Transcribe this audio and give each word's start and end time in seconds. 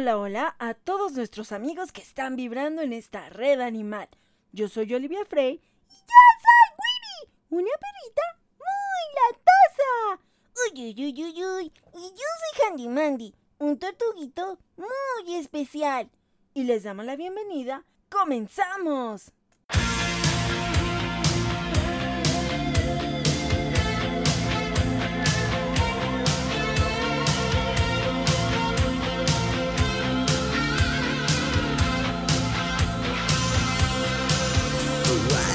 Hola, 0.00 0.16
hola 0.16 0.54
a 0.60 0.74
todos 0.74 1.14
nuestros 1.14 1.50
amigos 1.50 1.90
que 1.90 2.00
están 2.02 2.36
vibrando 2.36 2.82
en 2.82 2.92
esta 2.92 3.30
red 3.30 3.60
animal. 3.60 4.08
Yo 4.52 4.68
soy 4.68 4.94
Olivia 4.94 5.24
Frey 5.24 5.54
y 5.54 5.92
yo 5.92 6.18
soy 6.44 6.76
Winnie, 6.78 7.34
una 7.50 7.70
perrita 7.80 8.22
muy 8.60 9.02
latosa. 9.18 10.22
Uy, 10.72 10.84
uy, 10.84 11.04
uy, 11.04 11.24
uy, 11.24 11.44
uy. 11.44 11.72
Y 11.94 12.10
yo 12.10 12.26
soy 12.38 12.64
Handy 12.64 12.88
Mandy, 12.88 13.34
un 13.58 13.76
tortuguito 13.76 14.60
muy 14.76 15.34
especial. 15.34 16.08
Y 16.54 16.62
les 16.62 16.84
damos 16.84 17.04
la 17.04 17.16
bienvenida. 17.16 17.84
¡Comenzamos! 18.08 19.32
around. 35.10 35.47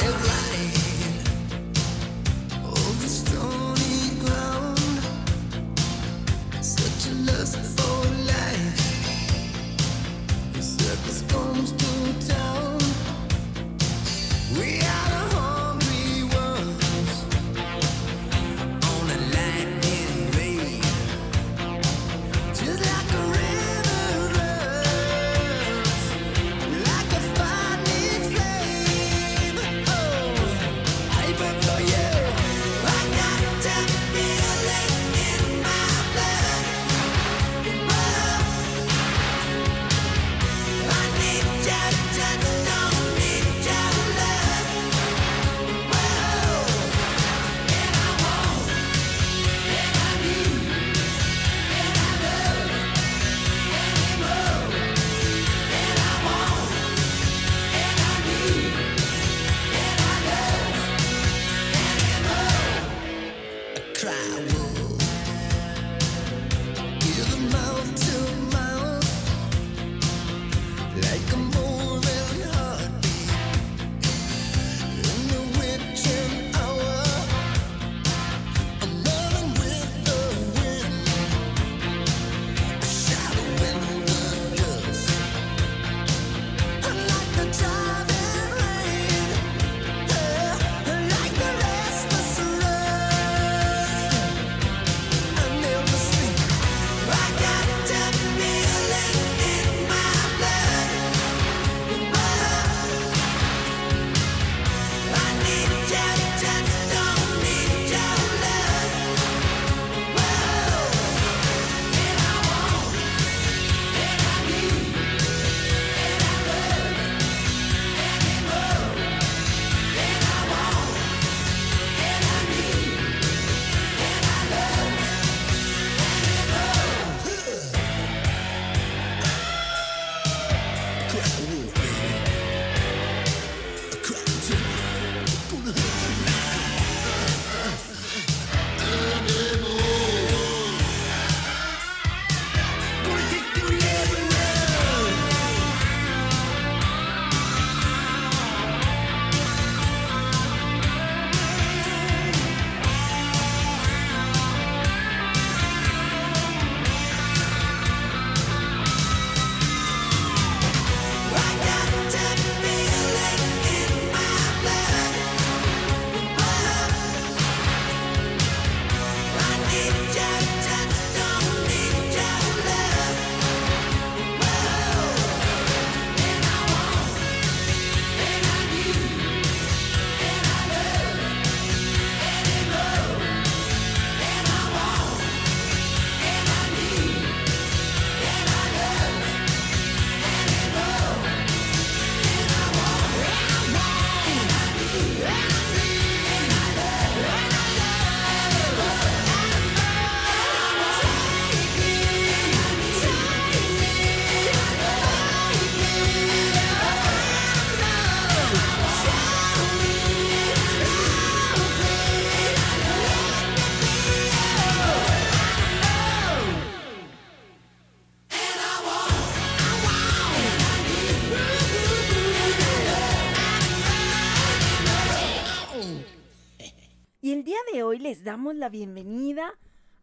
Damos 228.23 228.55
la 228.55 228.69
bienvenida 228.69 229.53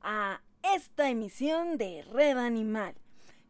a 0.02 0.42
esta 0.74 1.08
emisión 1.08 1.78
de 1.78 2.02
Red 2.02 2.36
Animal. 2.36 2.94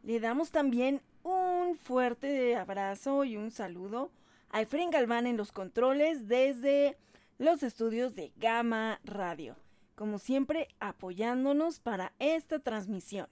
Le 0.01 0.21
damos 0.21 0.51
también 0.51 1.01
un 1.23 1.75
fuerte 1.75 2.55
abrazo 2.55 3.25
y 3.25 3.35
un 3.35 3.51
saludo 3.51 4.11
a 4.49 4.61
Efren 4.61 4.89
Galván 4.89 5.27
en 5.27 5.35
los 5.35 5.51
controles 5.51 6.29
desde 6.29 6.97
los 7.37 7.63
estudios 7.63 8.15
de 8.15 8.31
Gama 8.37 9.01
Radio. 9.03 9.57
Como 9.95 10.19
siempre, 10.19 10.69
apoyándonos 10.79 11.81
para 11.81 12.13
esta 12.19 12.59
transmisión. 12.59 13.27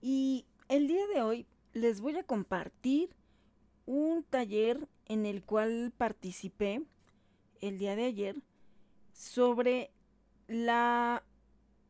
Y 0.00 0.46
el 0.68 0.86
día 0.86 1.04
de 1.12 1.20
hoy 1.20 1.46
les 1.72 2.00
voy 2.00 2.16
a 2.16 2.22
compartir 2.22 3.10
un 3.86 4.22
taller 4.22 4.86
en 5.06 5.26
el 5.26 5.42
cual 5.42 5.92
participé 5.96 6.82
el 7.60 7.78
día 7.78 7.96
de 7.96 8.04
ayer 8.04 8.36
sobre 9.12 9.90
la 10.48 11.22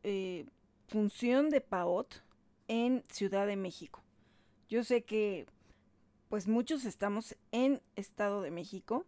eh, 0.03 0.45
función 0.87 1.49
de 1.49 1.61
PAOT 1.61 2.15
en 2.67 3.03
Ciudad 3.09 3.47
de 3.47 3.55
México. 3.55 4.03
Yo 4.69 4.83
sé 4.83 5.03
que 5.03 5.47
pues 6.27 6.47
muchos 6.47 6.85
estamos 6.85 7.35
en 7.51 7.81
Estado 7.95 8.43
de 8.43 8.51
México, 8.51 9.05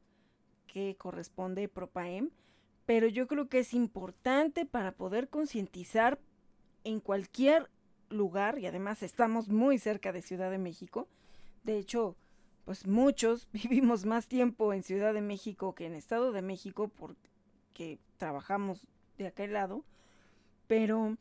que 0.66 0.96
corresponde 0.98 1.70
Propaem, 1.70 2.32
pero 2.88 3.08
yo 3.08 3.28
creo 3.28 3.48
que 3.48 3.60
es 3.60 3.76
importante 3.76 4.66
para 4.66 4.94
poder 4.94 5.30
concientizar 5.30 6.20
en 6.84 7.00
cualquier 7.00 7.70
lugar, 8.10 8.58
y 8.58 8.66
además 8.66 9.04
estamos 9.04 9.50
muy 9.50 9.78
cerca 9.78 10.12
de 10.12 10.24
Ciudad 10.24 10.50
de 10.50 10.58
México, 10.58 11.08
de 11.64 11.78
hecho, 11.78 12.16
pues 12.66 12.88
muchos 12.88 13.48
vivimos 13.54 14.06
más 14.06 14.28
tiempo 14.28 14.74
en 14.74 14.82
Ciudad 14.82 15.14
de 15.14 15.22
México 15.22 15.76
que 15.76 15.86
en 15.86 15.94
Estado 15.94 16.32
de 16.32 16.42
México 16.42 16.90
porque 16.90 18.00
trabajamos 18.18 18.88
de 19.22 19.28
aquel 19.28 19.54
lado, 19.54 19.84
pero 20.68 21.18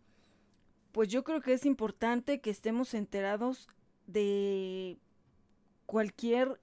pues 0.93 1.09
yo 1.09 1.23
creo 1.23 1.41
que 1.41 1.53
es 1.53 1.67
importante 1.67 2.41
que 2.41 2.51
estemos 2.51 2.95
enterados 2.95 3.69
de 4.07 4.99
cualquier 5.87 6.61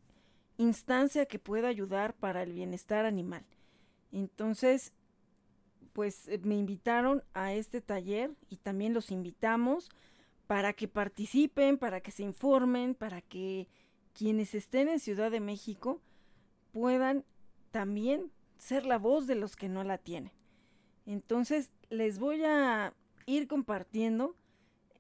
instancia 0.58 1.26
que 1.26 1.40
pueda 1.40 1.68
ayudar 1.68 2.14
para 2.14 2.44
el 2.44 2.54
bienestar 2.54 3.06
animal. 3.06 3.46
Entonces, 4.12 4.94
pues 5.94 6.28
eh, 6.28 6.40
me 6.44 6.56
invitaron 6.56 7.24
a 7.34 7.54
este 7.54 7.82
taller 7.82 8.32
y 8.50 8.58
también 8.58 8.94
los 8.94 9.12
invitamos 9.12 9.90
para 10.48 10.74
que 10.74 10.88
participen, 10.88 11.78
para 11.78 12.02
que 12.02 12.12
se 12.12 12.24
informen, 12.24 12.96
para 12.96 13.22
que 13.22 13.68
quienes 14.14 14.56
estén 14.56 14.90
en 14.90 15.00
Ciudad 15.00 15.30
de 15.30 15.40
México 15.40 16.02
puedan 16.72 17.26
también 17.72 18.32
ser 18.58 18.86
la 18.86 18.98
voz 18.98 19.28
de 19.28 19.36
los 19.36 19.56
que 19.56 19.70
no 19.70 19.84
la 19.84 19.98
tienen. 19.98 20.32
Entonces, 21.08 21.72
les 21.90 22.20
voy 22.20 22.44
a 22.44 22.94
ir 23.26 23.48
compartiendo 23.48 24.36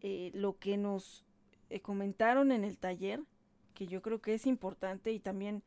eh, 0.01 0.31
lo 0.33 0.57
que 0.57 0.77
nos 0.77 1.25
eh, 1.69 1.81
comentaron 1.81 2.53
en 2.53 2.63
el 2.63 2.77
taller, 2.77 3.21
que 3.73 3.87
yo 3.87 4.01
creo 4.01 4.21
que 4.21 4.33
es 4.33 4.47
importante 4.47 5.11
y 5.11 5.19
también, 5.19 5.63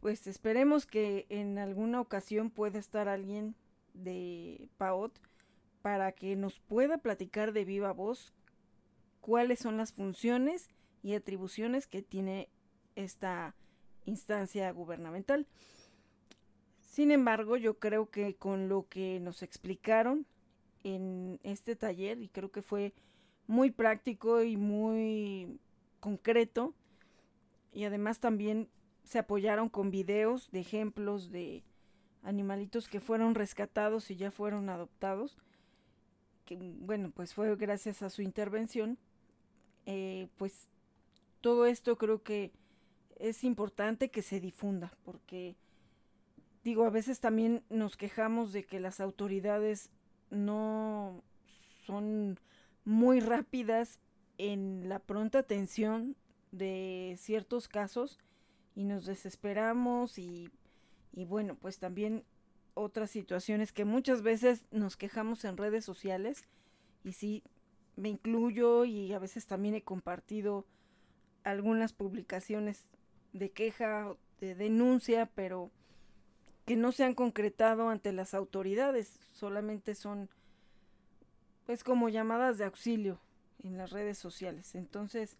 pues 0.00 0.26
esperemos 0.26 0.84
que 0.84 1.26
en 1.28 1.58
alguna 1.58 2.00
ocasión 2.00 2.50
pueda 2.50 2.78
estar 2.78 3.08
alguien 3.08 3.54
de 3.92 4.68
PAOT 4.78 5.16
para 5.80 6.10
que 6.12 6.34
nos 6.34 6.58
pueda 6.58 6.98
platicar 6.98 7.52
de 7.52 7.64
viva 7.64 7.92
voz 7.92 8.34
cuáles 9.20 9.60
son 9.60 9.76
las 9.76 9.92
funciones 9.92 10.70
y 11.02 11.14
atribuciones 11.14 11.86
que 11.86 12.02
tiene 12.02 12.48
esta 12.96 13.54
instancia 14.06 14.70
gubernamental. 14.72 15.46
Sin 16.94 17.10
embargo, 17.10 17.56
yo 17.56 17.80
creo 17.80 18.08
que 18.08 18.36
con 18.36 18.68
lo 18.68 18.86
que 18.88 19.18
nos 19.18 19.42
explicaron 19.42 20.26
en 20.84 21.40
este 21.42 21.74
taller, 21.74 22.20
y 22.22 22.28
creo 22.28 22.52
que 22.52 22.62
fue 22.62 22.92
muy 23.48 23.72
práctico 23.72 24.44
y 24.44 24.56
muy 24.56 25.58
concreto, 25.98 26.72
y 27.72 27.82
además 27.82 28.20
también 28.20 28.68
se 29.02 29.18
apoyaron 29.18 29.68
con 29.68 29.90
videos 29.90 30.52
de 30.52 30.60
ejemplos 30.60 31.32
de 31.32 31.64
animalitos 32.22 32.86
que 32.86 33.00
fueron 33.00 33.34
rescatados 33.34 34.08
y 34.12 34.14
ya 34.14 34.30
fueron 34.30 34.68
adoptados, 34.68 35.36
que 36.44 36.56
bueno, 36.78 37.10
pues 37.10 37.34
fue 37.34 37.56
gracias 37.56 38.02
a 38.02 38.08
su 38.08 38.22
intervención 38.22 38.98
eh, 39.86 40.28
pues 40.36 40.68
todo 41.40 41.66
esto 41.66 41.98
creo 41.98 42.22
que 42.22 42.52
es 43.16 43.42
importante 43.42 44.12
que 44.12 44.22
se 44.22 44.38
difunda, 44.38 44.92
porque 45.04 45.56
digo, 46.64 46.86
a 46.86 46.90
veces 46.90 47.20
también 47.20 47.62
nos 47.68 47.96
quejamos 47.96 48.52
de 48.52 48.64
que 48.64 48.80
las 48.80 48.98
autoridades 48.98 49.90
no 50.30 51.22
son 51.86 52.40
muy 52.84 53.20
rápidas 53.20 54.00
en 54.38 54.88
la 54.88 54.98
pronta 54.98 55.40
atención 55.40 56.16
de 56.52 57.16
ciertos 57.18 57.68
casos 57.68 58.18
y 58.74 58.84
nos 58.84 59.04
desesperamos 59.04 60.18
y, 60.18 60.50
y 61.12 61.26
bueno, 61.26 61.54
pues 61.54 61.78
también 61.78 62.24
otras 62.72 63.10
situaciones 63.10 63.72
que 63.72 63.84
muchas 63.84 64.22
veces 64.22 64.64
nos 64.70 64.96
quejamos 64.96 65.44
en 65.44 65.56
redes 65.56 65.84
sociales 65.84 66.48
y 67.04 67.12
sí, 67.12 67.44
me 67.96 68.08
incluyo 68.08 68.84
y 68.86 69.12
a 69.12 69.18
veces 69.18 69.46
también 69.46 69.74
he 69.74 69.82
compartido 69.82 70.66
algunas 71.44 71.92
publicaciones 71.92 72.88
de 73.32 73.50
queja, 73.50 74.16
de 74.40 74.54
denuncia, 74.54 75.30
pero 75.34 75.70
que 76.64 76.76
no 76.76 76.92
se 76.92 77.04
han 77.04 77.14
concretado 77.14 77.88
ante 77.88 78.12
las 78.12 78.34
autoridades, 78.34 79.20
solamente 79.32 79.94
son 79.94 80.28
pues 81.66 81.84
como 81.84 82.08
llamadas 82.08 82.58
de 82.58 82.64
auxilio 82.64 83.20
en 83.62 83.78
las 83.78 83.90
redes 83.90 84.18
sociales. 84.18 84.74
Entonces, 84.74 85.36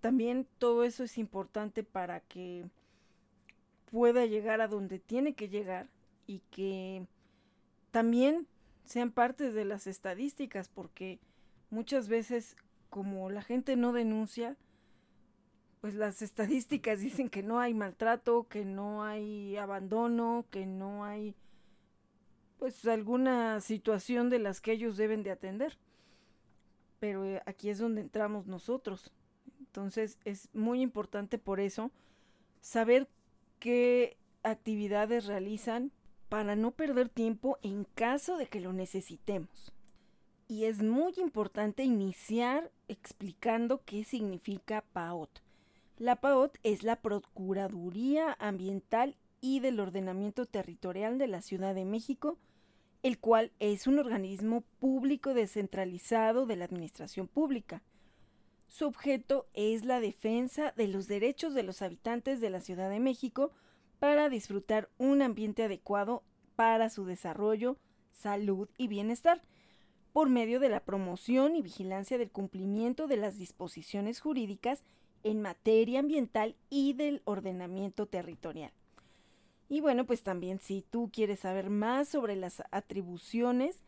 también 0.00 0.46
todo 0.58 0.84
eso 0.84 1.04
es 1.04 1.18
importante 1.18 1.84
para 1.84 2.20
que 2.20 2.64
pueda 3.90 4.24
llegar 4.26 4.60
a 4.60 4.68
donde 4.68 4.98
tiene 4.98 5.34
que 5.34 5.48
llegar 5.48 5.88
y 6.26 6.40
que 6.50 7.06
también 7.90 8.46
sean 8.84 9.10
parte 9.10 9.52
de 9.52 9.64
las 9.64 9.86
estadísticas, 9.86 10.68
porque 10.68 11.18
muchas 11.70 12.08
veces 12.08 12.56
como 12.90 13.30
la 13.30 13.42
gente 13.42 13.76
no 13.76 13.92
denuncia, 13.92 14.56
pues 15.82 15.94
las 15.94 16.22
estadísticas 16.22 17.00
dicen 17.00 17.28
que 17.28 17.42
no 17.42 17.60
hay 17.60 17.74
maltrato, 17.74 18.46
que 18.48 18.64
no 18.64 19.04
hay 19.04 19.58
abandono, 19.58 20.46
que 20.50 20.64
no 20.64 21.04
hay 21.04 21.34
pues 22.58 22.86
alguna 22.86 23.60
situación 23.60 24.30
de 24.30 24.38
las 24.38 24.62
que 24.62 24.72
ellos 24.72 24.96
deben 24.96 25.22
de 25.24 25.32
atender. 25.32 25.76
Pero 27.00 27.24
eh, 27.24 27.42
aquí 27.44 27.68
es 27.68 27.78
donde 27.78 28.00
entramos 28.00 28.46
nosotros. 28.46 29.12
Entonces 29.58 30.18
es 30.24 30.48
muy 30.54 30.80
importante 30.80 31.36
por 31.36 31.60
eso 31.60 31.90
saber 32.60 33.08
qué 33.58 34.16
actividades 34.44 35.26
realizan 35.26 35.92
para 36.30 36.56
no 36.56 36.70
perder 36.70 37.10
tiempo 37.10 37.58
en 37.62 37.84
caso 37.84 38.38
de 38.38 38.46
que 38.46 38.60
lo 38.60 38.72
necesitemos 38.72 39.74
y 40.52 40.66
es 40.66 40.82
muy 40.82 41.14
importante 41.16 41.82
iniciar 41.82 42.70
explicando 42.86 43.82
qué 43.84 44.04
significa 44.04 44.84
PAOT. 44.92 45.41
La 46.02 46.16
PAOT 46.16 46.58
es 46.64 46.82
la 46.82 46.96
Procuraduría 46.96 48.36
Ambiental 48.40 49.14
y 49.40 49.60
del 49.60 49.78
Ordenamiento 49.78 50.46
Territorial 50.46 51.16
de 51.16 51.28
la 51.28 51.42
Ciudad 51.42 51.76
de 51.76 51.84
México, 51.84 52.38
el 53.04 53.20
cual 53.20 53.52
es 53.60 53.86
un 53.86 54.00
organismo 54.00 54.64
público 54.80 55.32
descentralizado 55.32 56.44
de 56.44 56.56
la 56.56 56.64
administración 56.64 57.28
pública. 57.28 57.84
Su 58.66 58.86
objeto 58.86 59.46
es 59.54 59.84
la 59.84 60.00
defensa 60.00 60.72
de 60.76 60.88
los 60.88 61.06
derechos 61.06 61.54
de 61.54 61.62
los 61.62 61.82
habitantes 61.82 62.40
de 62.40 62.50
la 62.50 62.60
Ciudad 62.60 62.90
de 62.90 62.98
México 62.98 63.52
para 64.00 64.28
disfrutar 64.28 64.88
un 64.98 65.22
ambiente 65.22 65.62
adecuado 65.62 66.24
para 66.56 66.90
su 66.90 67.04
desarrollo, 67.04 67.76
salud 68.10 68.68
y 68.76 68.88
bienestar 68.88 69.40
por 70.12 70.28
medio 70.28 70.58
de 70.58 70.68
la 70.68 70.80
promoción 70.80 71.54
y 71.54 71.62
vigilancia 71.62 72.18
del 72.18 72.32
cumplimiento 72.32 73.06
de 73.06 73.18
las 73.18 73.38
disposiciones 73.38 74.18
jurídicas 74.18 74.82
en 75.24 75.40
materia 75.40 76.00
ambiental 76.00 76.56
y 76.70 76.94
del 76.94 77.22
ordenamiento 77.24 78.06
territorial. 78.06 78.72
Y 79.68 79.80
bueno, 79.80 80.04
pues 80.04 80.22
también 80.22 80.60
si 80.60 80.82
tú 80.82 81.10
quieres 81.12 81.40
saber 81.40 81.70
más 81.70 82.08
sobre 82.08 82.36
las 82.36 82.62
atribuciones, 82.70 83.82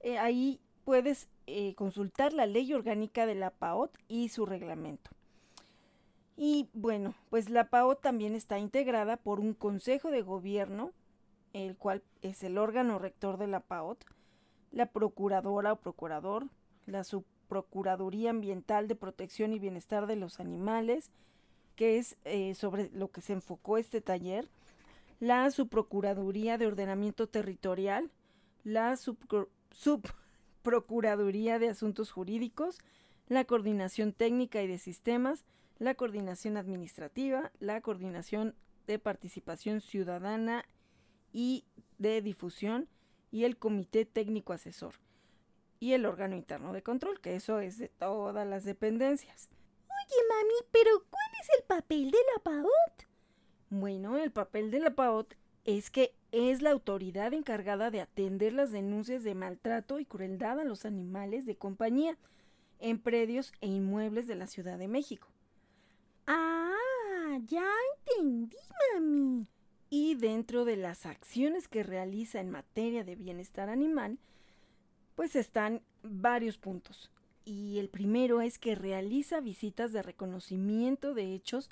eh, 0.00 0.18
ahí 0.18 0.60
puedes 0.84 1.28
eh, 1.46 1.74
consultar 1.74 2.32
la 2.32 2.46
ley 2.46 2.72
orgánica 2.72 3.26
de 3.26 3.34
la 3.34 3.50
PAOT 3.50 3.98
y 4.08 4.28
su 4.30 4.46
reglamento. 4.46 5.10
Y 6.36 6.68
bueno, 6.72 7.14
pues 7.28 7.50
la 7.50 7.68
PAOT 7.68 8.00
también 8.00 8.34
está 8.34 8.58
integrada 8.58 9.16
por 9.16 9.40
un 9.40 9.54
consejo 9.54 10.10
de 10.10 10.22
gobierno, 10.22 10.92
el 11.52 11.76
cual 11.76 12.02
es 12.22 12.42
el 12.42 12.56
órgano 12.56 12.98
rector 12.98 13.38
de 13.38 13.46
la 13.46 13.60
PAOT, 13.60 14.04
la 14.70 14.86
procuradora 14.86 15.72
o 15.72 15.80
procurador, 15.80 16.46
la 16.86 17.04
subprocuraduría 17.46 18.30
ambiental 18.30 18.88
de 18.88 18.96
protección 18.96 19.52
y 19.52 19.60
bienestar 19.60 20.08
de 20.08 20.16
los 20.16 20.40
animales, 20.40 21.12
que 21.76 21.98
es 21.98 22.16
eh, 22.24 22.54
sobre 22.54 22.90
lo 22.92 23.12
que 23.12 23.20
se 23.20 23.34
enfocó 23.34 23.78
este 23.78 24.00
taller, 24.00 24.48
la 25.20 25.48
subprocuraduría 25.50 26.58
de 26.58 26.66
ordenamiento 26.66 27.28
territorial, 27.28 28.10
la 28.64 28.96
subprocuraduría 28.96 31.60
de 31.60 31.68
asuntos 31.68 32.10
jurídicos, 32.10 32.80
la 33.28 33.44
coordinación 33.44 34.12
técnica 34.12 34.60
y 34.62 34.66
de 34.66 34.78
sistemas, 34.78 35.44
la 35.78 35.94
coordinación 35.94 36.56
administrativa, 36.56 37.52
la 37.60 37.80
coordinación 37.80 38.56
de 38.86 38.98
participación 38.98 39.80
ciudadana 39.80 40.64
y 41.32 41.64
de 41.98 42.20
difusión, 42.22 42.88
y 43.30 43.44
el 43.44 43.56
Comité 43.58 44.04
Técnico 44.06 44.52
Asesor 44.52 44.94
y 45.80 45.92
el 45.92 46.06
órgano 46.06 46.36
interno 46.36 46.72
de 46.72 46.82
control, 46.82 47.20
que 47.20 47.36
eso 47.36 47.60
es 47.60 47.78
de 47.78 47.88
todas 47.88 48.46
las 48.46 48.64
dependencias. 48.64 49.48
Oye, 49.88 50.22
mami, 50.28 50.54
pero 50.70 50.90
¿cuál 51.10 51.30
es 51.42 51.48
el 51.58 51.64
papel 51.64 52.10
de 52.10 52.18
la 52.34 52.42
PAOT? 52.42 53.06
Bueno, 53.70 54.16
el 54.18 54.30
papel 54.30 54.70
de 54.70 54.80
la 54.80 54.94
PAOT 54.94 55.34
es 55.64 55.90
que 55.90 56.14
es 56.30 56.62
la 56.62 56.70
autoridad 56.70 57.32
encargada 57.34 57.90
de 57.90 58.00
atender 58.00 58.52
las 58.52 58.70
denuncias 58.70 59.24
de 59.24 59.34
maltrato 59.34 59.98
y 59.98 60.04
crueldad 60.04 60.60
a 60.60 60.64
los 60.64 60.84
animales 60.84 61.44
de 61.46 61.56
compañía 61.56 62.16
en 62.78 63.00
predios 63.00 63.52
e 63.60 63.66
inmuebles 63.66 64.26
de 64.26 64.36
la 64.36 64.46
Ciudad 64.46 64.78
de 64.78 64.86
México. 64.86 65.28
Ah, 66.26 67.38
ya 67.46 67.68
entendí, 67.96 68.56
mami. 68.94 69.48
Y 69.88 70.14
dentro 70.14 70.64
de 70.64 70.76
las 70.76 71.06
acciones 71.06 71.68
que 71.68 71.82
realiza 71.82 72.40
en 72.40 72.50
materia 72.50 73.04
de 73.04 73.16
bienestar 73.16 73.68
animal, 73.68 74.18
pues 75.16 75.34
están 75.34 75.82
varios 76.04 76.58
puntos. 76.58 77.10
Y 77.44 77.78
el 77.78 77.88
primero 77.88 78.40
es 78.40 78.58
que 78.58 78.74
realiza 78.76 79.40
visitas 79.40 79.92
de 79.92 80.02
reconocimiento 80.02 81.14
de 81.14 81.34
hechos 81.34 81.70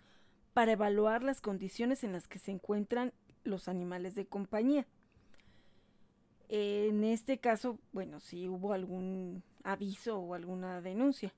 para 0.53 0.73
evaluar 0.73 1.23
las 1.23 1.41
condiciones 1.41 2.03
en 2.03 2.13
las 2.13 2.27
que 2.27 2.39
se 2.39 2.51
encuentran 2.51 3.13
los 3.45 3.69
animales 3.69 4.15
de 4.15 4.27
compañía. 4.27 4.87
En 6.49 7.05
este 7.05 7.39
caso, 7.39 7.79
bueno, 7.93 8.21
si 8.21 8.49
hubo 8.49 8.73
algún 8.73 9.43
aviso 9.63 10.19
o 10.19 10.35
alguna 10.35 10.81
denuncia. 10.81 11.35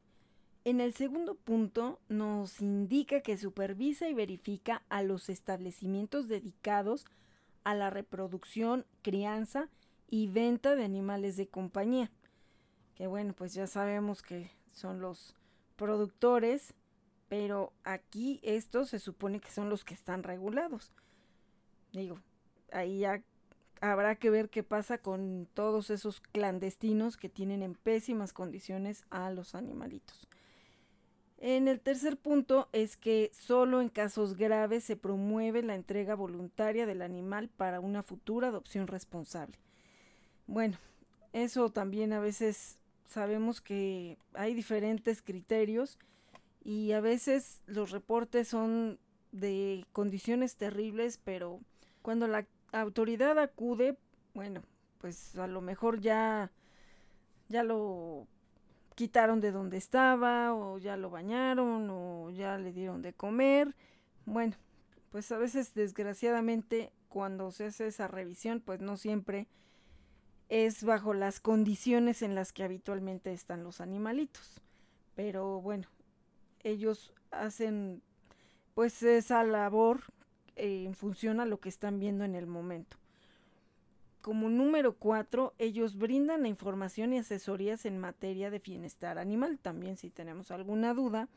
En 0.65 0.81
el 0.81 0.95
segundo 0.95 1.37
punto 1.37 2.01
nos 2.09 2.61
indica 2.61 3.21
que 3.21 3.39
supervisa 3.39 4.09
y 4.09 4.15
verifica 4.15 4.83
a 4.89 5.03
los 5.03 5.29
establecimientos 5.29 6.29
dedicados 6.29 7.07
a 7.65 7.75
la 7.75 7.89
reproducción, 7.89 8.85
crianza 9.03 9.71
y 10.09 10.29
venta 10.29 10.77
de 10.77 10.85
animales 10.85 11.37
de 11.37 11.49
compañía. 11.49 12.11
Que 12.95 13.07
bueno, 13.07 13.35
pues 13.35 13.55
ya 13.55 13.67
sabemos 13.67 14.23
que 14.23 14.51
son 14.73 15.01
los 15.01 15.35
productores, 15.77 16.75
pero 17.29 17.73
aquí 17.85 18.41
estos 18.43 18.91
se 18.91 18.99
supone 18.99 19.41
que 19.41 19.51
son 19.51 19.69
los 19.69 19.85
que 19.85 19.95
están 19.95 20.23
regulados. 20.23 20.93
Digo, 21.93 22.21
ahí 22.73 23.01
ya 23.01 23.23
habrá 23.81 24.17
que 24.17 24.31
ver 24.31 24.49
qué 24.49 24.63
pasa 24.63 24.99
con 24.99 25.49
todos 25.55 25.91
esos 25.91 26.21
clandestinos 26.21 27.17
que 27.17 27.29
tienen 27.29 27.63
en 27.63 27.75
pésimas 27.75 28.33
condiciones 28.33 29.05
a 29.11 29.31
los 29.31 29.55
animalitos. 29.55 30.29
En 31.39 31.69
el 31.69 31.81
tercer 31.81 32.17
punto 32.17 32.69
es 32.73 32.97
que 32.97 33.31
solo 33.35 33.83
en 33.83 33.91
casos 33.91 34.37
graves 34.37 34.85
se 34.85 34.97
promueve 34.97 35.63
la 35.63 35.75
entrega 35.75 36.15
voluntaria 36.15 36.87
del 36.87 37.03
animal 37.03 37.51
para 37.51 37.81
una 37.81 38.03
futura 38.03 38.49
adopción 38.49 38.87
responsable. 38.87 39.59
Bueno, 40.47 40.79
eso 41.33 41.71
también 41.71 42.13
a 42.13 42.21
veces 42.21 42.79
sabemos 43.09 43.61
que 43.61 44.19
hay 44.35 44.55
diferentes 44.55 45.23
criterios 45.23 45.99
y 46.65 46.93
a 46.93 47.01
veces 47.01 47.63
los 47.67 47.91
reportes 47.91 48.49
son 48.49 48.99
de 49.33 49.85
condiciones 49.93 50.57
terribles, 50.57 51.19
pero 51.23 51.61
cuando 52.03 52.27
la 52.29 52.47
autoridad 52.73 53.39
acude, 53.39 53.97
bueno, 54.35 54.63
pues 54.99 55.37
a 55.37 55.47
lo 55.47 55.61
mejor 55.61 56.01
ya 56.01 56.51
ya 57.49 57.63
lo 57.63 58.27
quitaron 58.95 59.41
de 59.41 59.53
donde 59.53 59.77
estaba 59.77 60.55
o 60.55 60.79
ya 60.79 60.97
lo 60.97 61.11
bañaron 61.11 61.89
o 61.91 62.31
ya 62.31 62.59
le 62.59 62.73
dieron 62.73 63.03
de 63.03 63.13
comer. 63.13 63.75
Bueno, 64.25 64.57
pues 65.11 65.31
a 65.33 65.39
veces 65.39 65.75
desgraciadamente 65.75 66.93
cuando 67.09 67.53
se 67.53 67.67
hace 67.67 67.87
esa 67.89 68.09
revisión 68.09 68.61
pues 68.61 68.81
no 68.81 68.97
siempre 68.97 69.47
es 70.49 70.85
bajo 70.85 71.15
las 71.15 71.41
condiciones 71.41 72.23
en 72.23 72.35
las 72.35 72.53
que 72.53 72.65
habitualmente 72.65 73.33
están 73.33 73.65
los 73.65 73.81
animalitos. 73.81 74.61
Pero 75.15 75.61
bueno, 75.61 75.89
ellos 76.63 77.13
hacen 77.31 78.03
pues 78.75 79.03
esa 79.03 79.43
labor 79.45 80.05
en 80.57 80.95
función 80.95 81.41
a 81.41 81.47
lo 81.47 81.61
que 81.61 81.69
están 81.69 81.99
viendo 81.99 82.25
en 82.25 82.35
el 82.35 82.47
momento 82.47 82.97
como 84.27 84.49
número 84.49 84.97
cuatro, 84.97 85.55
ellos 85.57 85.97
brindan 85.97 86.43
la 86.43 86.49
información 86.49 87.13
y 87.13 87.19
asesorías 87.19 87.87
en 87.87 87.97
materia 87.97 88.51
de 88.51 88.59
bienestar 88.59 89.19
animal. 89.19 89.61
También 89.61 89.97
si 89.97 90.11
tenemos 90.11 90.51
alguna 90.51 90.95
duda, 90.95 91.29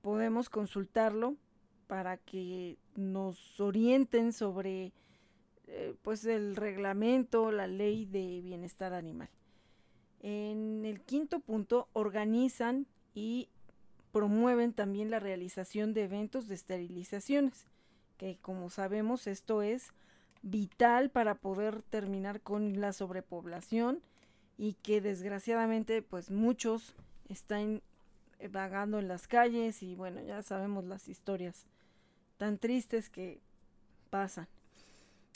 podemos 0.00 0.48
consultarlo 0.48 1.34
para 1.88 2.18
que 2.18 2.78
nos 2.94 3.60
orienten 3.60 4.32
sobre 4.32 4.92
eh, 5.66 5.94
pues 6.02 6.24
el 6.24 6.56
reglamento, 6.56 7.50
la 7.50 7.66
ley 7.66 8.04
de 8.04 8.40
bienestar 8.42 8.92
animal. 8.92 9.28
En 10.20 10.84
el 10.84 11.00
quinto 11.00 11.40
punto, 11.40 11.88
organizan 11.92 12.86
y 13.14 13.48
promueven 14.12 14.72
también 14.72 15.10
la 15.10 15.20
realización 15.20 15.92
de 15.92 16.04
eventos 16.04 16.48
de 16.48 16.54
esterilizaciones, 16.54 17.66
que 18.16 18.38
como 18.40 18.70
sabemos 18.70 19.26
esto 19.26 19.62
es 19.62 19.92
vital 20.42 21.10
para 21.10 21.34
poder 21.34 21.82
terminar 21.82 22.40
con 22.40 22.80
la 22.80 22.92
sobrepoblación 22.92 24.02
y 24.56 24.74
que 24.74 25.00
desgraciadamente 25.00 26.02
pues 26.02 26.30
muchos 26.30 26.94
están 27.28 27.82
vagando 28.50 28.98
en 28.98 29.08
las 29.08 29.26
calles 29.26 29.82
y 29.82 29.94
bueno, 29.94 30.22
ya 30.22 30.42
sabemos 30.42 30.84
las 30.84 31.08
historias 31.08 31.66
tan 32.36 32.58
tristes 32.58 33.08
que 33.08 33.40
pasan. 34.10 34.46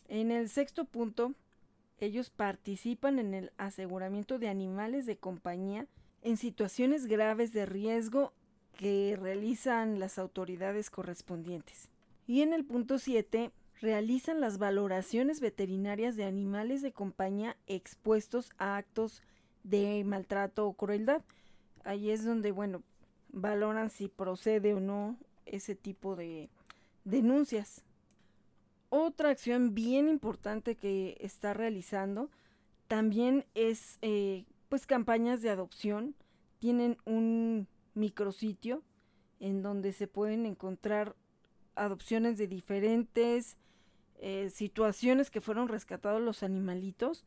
En 0.09 0.31
el 0.31 0.49
sexto 0.49 0.85
punto, 0.85 1.35
ellos 2.01 2.31
participan 2.31 3.19
en 3.19 3.35
el 3.35 3.53
aseguramiento 3.59 4.39
de 4.39 4.49
animales 4.49 5.07
de 5.07 5.19
compañía 5.19 5.87
en 6.23 6.37
situaciones 6.37 7.07
graves 7.07 7.53
de 7.53 7.67
riesgo 7.67 8.33
que 8.77 9.19
realizan 9.21 9.99
las 9.99 10.19
autoridades 10.19 10.91
correspondientes. 10.91 11.91
Y 12.27 12.43
en 12.43 12.53
el 12.53 12.65
punto 12.65 12.99
7, 12.99 13.53
realizan 13.81 14.41
las 14.41 14.59
valoraciones 14.59 15.41
veterinarias 15.41 16.17
de 16.17 16.25
animales 16.25 16.83
de 16.83 16.93
compañía 16.93 17.57
expuestos 17.67 18.51
a 18.59 18.77
actos 18.77 19.23
de 19.63 20.03
maltrato 20.05 20.67
o 20.67 20.73
crueldad. 20.73 21.23
Ahí 21.85 22.11
es 22.11 22.25
donde, 22.25 22.53
bueno, 22.53 22.83
valoran 23.31 23.91
si 23.91 24.09
procede 24.09 24.75
o 24.75 24.81
no 24.81 25.17
ese 25.47 25.75
tipo 25.75 26.17
de 26.17 26.49
denuncias. 27.05 27.85
Otra 28.91 29.31
acción 29.31 29.75
bien 29.75 30.09
importante 30.09 30.75
que 30.75 31.17
está 31.21 31.53
realizando 31.53 32.31
también 32.87 33.45
es 33.55 33.99
eh, 34.01 34.47
pues 34.69 34.87
campañas 34.87 35.43
de 35.43 35.51
adopción. 35.51 36.15
Tienen 36.59 36.97
un 37.05 37.69
micrositio 37.95 38.83
en 39.41 39.63
donde 39.63 39.93
se 39.93 40.07
pueden 40.07 40.47
encontrar 40.47 41.15
adopciones 41.75 42.39
de 42.39 42.49
diferentes 42.49 43.57
eh, 44.21 44.51
situaciones 44.51 45.31
que 45.31 45.41
fueron 45.41 45.69
rescatados 45.69 46.21
los 46.21 46.43
animalitos 46.43 47.25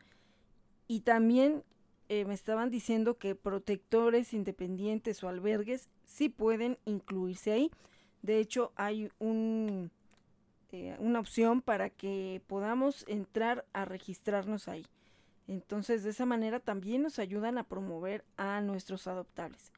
y 0.88 1.02
también 1.02 1.64
eh, 2.10 2.26
me 2.26 2.34
estaban 2.34 2.70
diciendo 2.70 3.18
que 3.18 3.36
protectores 3.36 4.34
independientes 4.34 5.24
o 5.24 5.30
albergues 5.30 5.88
sí 6.04 6.28
pueden 6.28 6.78
incluirse 6.84 7.54
ahí. 7.54 7.72
De 8.22 8.40
hecho, 8.40 8.74
hay 8.76 9.10
un, 9.20 9.92
eh, 10.72 10.96
una 11.00 11.20
opción 11.20 11.62
para 11.62 11.90
que 11.90 12.42
podamos 12.48 13.04
entrar 13.08 13.66
a 13.74 13.86
registrarnos 13.86 14.68
ahí. 14.68 14.86
Entonces, 15.48 16.04
de 16.04 16.12
esa 16.12 16.26
manera 16.26 16.60
también 16.60 17.02
nos 17.02 17.20
ayudan 17.20 17.58
a 17.58 17.64
promover 17.64 18.24
a 18.38 18.62
nuestros 18.62 19.08
adoptables. 19.08 19.72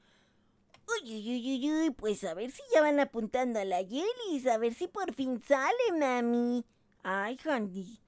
Uy, 0.87 1.15
uy, 1.15 1.29
uy, 1.29 1.71
uy, 1.71 1.89
pues 1.91 2.23
a 2.25 2.33
ver 2.33 2.51
si 2.51 2.61
ya 2.73 2.81
van 2.81 2.99
apuntando 2.99 3.59
a 3.59 3.65
la 3.65 3.81
Yelis, 3.81 4.45
a 4.47 4.57
ver 4.57 4.73
si 4.73 4.87
por 4.87 5.13
fin 5.13 5.41
sale, 5.41 5.91
mami. 5.97 6.65
Ay, 7.01 7.37
Handy. 7.43 7.99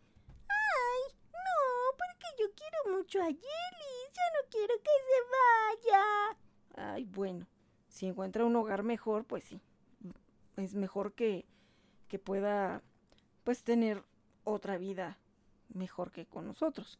Ay, 0.47 1.15
no, 1.31 1.97
porque 1.97 2.27
yo 2.37 2.45
quiero 2.53 2.97
mucho 2.97 3.21
a 3.21 3.29
Yelis. 3.29 4.11
Yo 4.13 4.21
no 4.33 4.49
quiero 4.49 4.73
que 4.77 4.91
se 5.07 5.89
vaya. 5.89 6.37
Ay, 6.93 7.05
bueno, 7.05 7.47
si 7.87 8.07
encuentra 8.07 8.45
un 8.45 8.55
hogar 8.55 8.83
mejor, 8.83 9.25
pues 9.25 9.45
sí. 9.45 9.59
Es 10.57 10.73
mejor 10.73 11.13
que, 11.13 11.45
que 12.07 12.19
pueda, 12.19 12.81
pues, 13.43 13.63
tener 13.63 14.03
otra 14.43 14.77
vida 14.77 15.17
mejor 15.73 16.11
que 16.11 16.25
con 16.25 16.45
nosotros. 16.45 16.97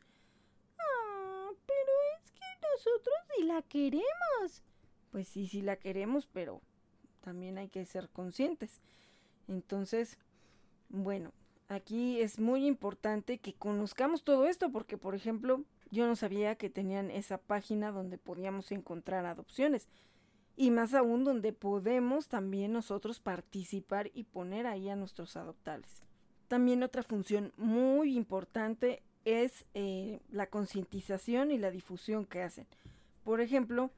Ah, 0.78 1.50
pero 1.66 1.92
es 2.18 2.32
que 2.32 2.46
nosotros 2.74 3.16
sí 3.36 3.44
la 3.44 3.62
queremos. 3.62 4.64
Pues 5.12 5.28
sí, 5.28 5.48
sí 5.48 5.62
la 5.62 5.78
queremos, 5.78 6.28
pero 6.28 6.62
también 7.22 7.58
hay 7.58 7.70
que 7.70 7.86
ser 7.86 8.10
conscientes. 8.10 8.82
Entonces, 9.48 10.18
bueno, 10.90 11.32
aquí 11.70 12.20
es 12.20 12.40
muy 12.40 12.66
importante 12.66 13.38
que 13.38 13.54
conozcamos 13.54 14.24
todo 14.24 14.46
esto 14.46 14.72
porque, 14.72 14.98
por 14.98 15.16
ejemplo, 15.16 15.64
yo 15.92 16.08
no 16.08 16.16
sabía 16.16 16.56
que 16.56 16.70
tenían 16.70 17.12
esa 17.12 17.38
página 17.38 17.92
donde 17.92 18.18
podíamos 18.18 18.72
encontrar 18.72 19.26
adopciones 19.26 19.88
y 20.56 20.72
más 20.72 20.94
aún 20.94 21.24
donde 21.24 21.54
podemos 21.54 22.28
también 22.28 22.72
nosotros 22.74 23.20
participar 23.20 24.12
y 24.14 24.24
poner 24.24 24.68
ahí 24.68 24.90
a 24.90 24.96
nuestros 24.96 25.36
adoptables. 25.36 26.02
También 26.48 26.84
otra 26.84 27.04
función 27.04 27.52
muy 27.58 28.16
importante 28.16 29.04
es 29.26 29.66
eh, 29.74 30.22
la 30.30 30.48
concientización 30.48 31.52
y 31.52 31.58
la 31.58 31.72
difusión 31.72 32.26
que 32.26 32.44
hacen. 32.44 32.68
Por 33.24 33.42
ejemplo, 33.42 33.92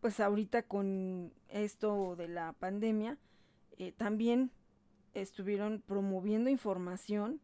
pues 0.00 0.20
ahorita 0.20 0.62
con 0.62 1.32
esto 1.48 2.16
de 2.16 2.28
la 2.28 2.52
pandemia, 2.54 3.18
eh, 3.78 3.92
también 3.92 4.50
estuvieron 5.14 5.82
promoviendo 5.86 6.48
información 6.48 7.40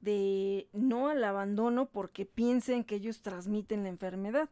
de 0.00 0.68
no 0.72 1.08
al 1.08 1.22
abandono 1.24 1.86
porque 1.86 2.26
piensen 2.26 2.84
que 2.84 2.96
ellos 2.96 3.22
transmiten 3.22 3.84
la 3.84 3.88
enfermedad. 3.90 4.48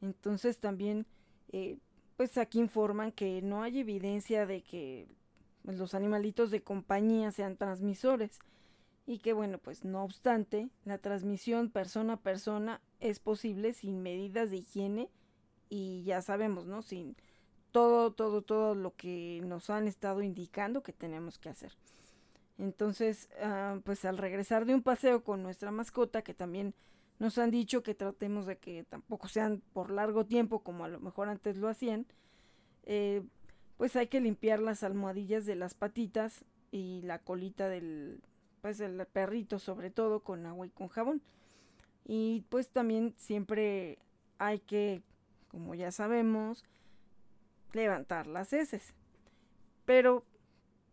Entonces 0.00 0.58
también 0.58 1.06
eh, 1.52 1.78
pues 2.20 2.36
aquí 2.36 2.58
informan 2.58 3.12
que 3.12 3.40
no 3.40 3.62
hay 3.62 3.78
evidencia 3.78 4.44
de 4.44 4.62
que 4.62 5.08
los 5.64 5.94
animalitos 5.94 6.50
de 6.50 6.62
compañía 6.62 7.32
sean 7.32 7.56
transmisores 7.56 8.40
y 9.06 9.20
que 9.20 9.32
bueno, 9.32 9.56
pues 9.56 9.86
no 9.86 10.04
obstante, 10.04 10.68
la 10.84 10.98
transmisión 10.98 11.70
persona 11.70 12.12
a 12.12 12.20
persona 12.20 12.82
es 12.98 13.20
posible 13.20 13.72
sin 13.72 14.02
medidas 14.02 14.50
de 14.50 14.58
higiene 14.58 15.08
y 15.70 16.02
ya 16.02 16.20
sabemos, 16.20 16.66
¿no? 16.66 16.82
Sin 16.82 17.16
todo, 17.70 18.12
todo, 18.12 18.42
todo 18.42 18.74
lo 18.74 18.94
que 18.96 19.40
nos 19.46 19.70
han 19.70 19.88
estado 19.88 20.20
indicando 20.20 20.82
que 20.82 20.92
tenemos 20.92 21.38
que 21.38 21.48
hacer. 21.48 21.72
Entonces, 22.58 23.30
ah, 23.42 23.80
pues 23.82 24.04
al 24.04 24.18
regresar 24.18 24.66
de 24.66 24.74
un 24.74 24.82
paseo 24.82 25.24
con 25.24 25.42
nuestra 25.42 25.70
mascota, 25.70 26.20
que 26.20 26.34
también 26.34 26.74
nos 27.20 27.36
han 27.36 27.50
dicho 27.50 27.82
que 27.82 27.94
tratemos 27.94 28.46
de 28.46 28.56
que 28.56 28.82
tampoco 28.84 29.28
sean 29.28 29.62
por 29.74 29.90
largo 29.90 30.24
tiempo 30.24 30.60
como 30.60 30.84
a 30.84 30.88
lo 30.88 30.98
mejor 31.00 31.28
antes 31.28 31.58
lo 31.58 31.68
hacían, 31.68 32.06
eh, 32.84 33.22
pues 33.76 33.94
hay 33.94 34.08
que 34.08 34.20
limpiar 34.20 34.58
las 34.58 34.82
almohadillas 34.82 35.44
de 35.44 35.54
las 35.54 35.74
patitas 35.74 36.46
y 36.72 37.02
la 37.02 37.18
colita 37.18 37.68
del, 37.68 38.22
pues 38.62 38.80
el 38.80 39.04
perrito 39.06 39.58
sobre 39.58 39.90
todo 39.90 40.20
con 40.20 40.46
agua 40.46 40.66
y 40.66 40.70
con 40.70 40.88
jabón. 40.88 41.20
Y 42.06 42.44
pues 42.48 42.70
también 42.70 43.14
siempre 43.18 43.98
hay 44.38 44.60
que, 44.60 45.02
como 45.48 45.74
ya 45.74 45.92
sabemos, 45.92 46.64
levantar 47.74 48.26
las 48.26 48.54
heces. 48.54 48.94
Pero 49.84 50.24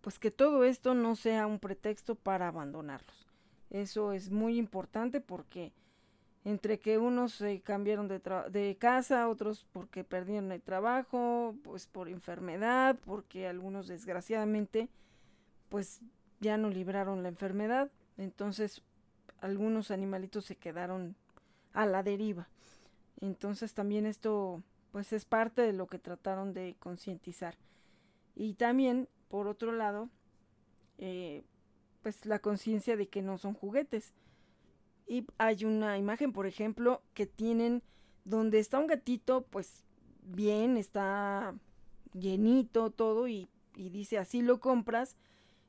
pues 0.01 0.19
que 0.19 0.29
todo 0.29 0.65
esto 0.65 0.93
no 0.93 1.15
sea 1.15 1.47
un 1.47 1.59
pretexto 1.59 2.15
para 2.15 2.49
abandonarlos. 2.49 3.27
Eso 3.69 4.11
es 4.11 4.29
muy 4.29 4.57
importante 4.57 5.21
porque 5.21 5.71
entre 6.45 6.79
que 6.79 6.97
unos 6.97 7.33
se 7.33 7.61
cambiaron 7.61 8.07
de, 8.07 8.77
casa, 8.79 9.27
otros 9.27 9.65
porque 9.73 10.03
perdieron 10.03 10.51
el 10.51 10.61
trabajo, 10.61 11.55
pues 11.63 11.87
por 11.87 12.07
enfermedad, 12.07 12.97
porque 13.05 13.47
algunos 13.47 13.87
desgraciadamente 13.87 14.89
pues 15.69 16.01
ya 16.39 16.57
no 16.57 16.69
libraron 16.69 17.23
la 17.23 17.29
enfermedad, 17.29 17.91
entonces 18.17 18.81
algunos 19.41 19.91
animalitos 19.91 20.45
se 20.45 20.55
quedaron 20.55 21.15
a 21.73 21.85
la 21.85 22.03
deriva. 22.03 22.47
Entonces 23.19 23.73
también 23.73 24.05
esto 24.05 24.63
pues 24.91 25.13
es 25.13 25.25
parte 25.25 25.61
de 25.61 25.73
lo 25.73 25.87
que 25.87 25.99
trataron 25.99 26.53
de 26.53 26.75
concientizar. 26.79 27.55
Y 28.35 28.53
también, 28.53 29.09
por 29.29 29.47
otro 29.47 29.71
lado, 29.71 30.09
eh, 30.97 31.43
pues 32.01 32.25
la 32.25 32.39
conciencia 32.39 32.95
de 32.95 33.07
que 33.07 33.21
no 33.21 33.37
son 33.37 33.53
juguetes. 33.53 34.13
Y 35.07 35.25
hay 35.37 35.65
una 35.65 35.97
imagen, 35.97 36.33
por 36.33 36.45
ejemplo, 36.45 37.01
que 37.13 37.25
tienen 37.25 37.81
donde 38.25 38.59
está 38.59 38.77
un 38.79 38.87
gatito, 38.87 39.45
pues 39.49 39.85
bien, 40.21 40.77
está 40.77 41.55
llenito 42.13 42.91
todo 42.91 43.27
y, 43.27 43.47
y 43.75 43.89
dice 43.89 44.17
así 44.17 44.41
lo 44.41 44.59
compras. 44.59 45.15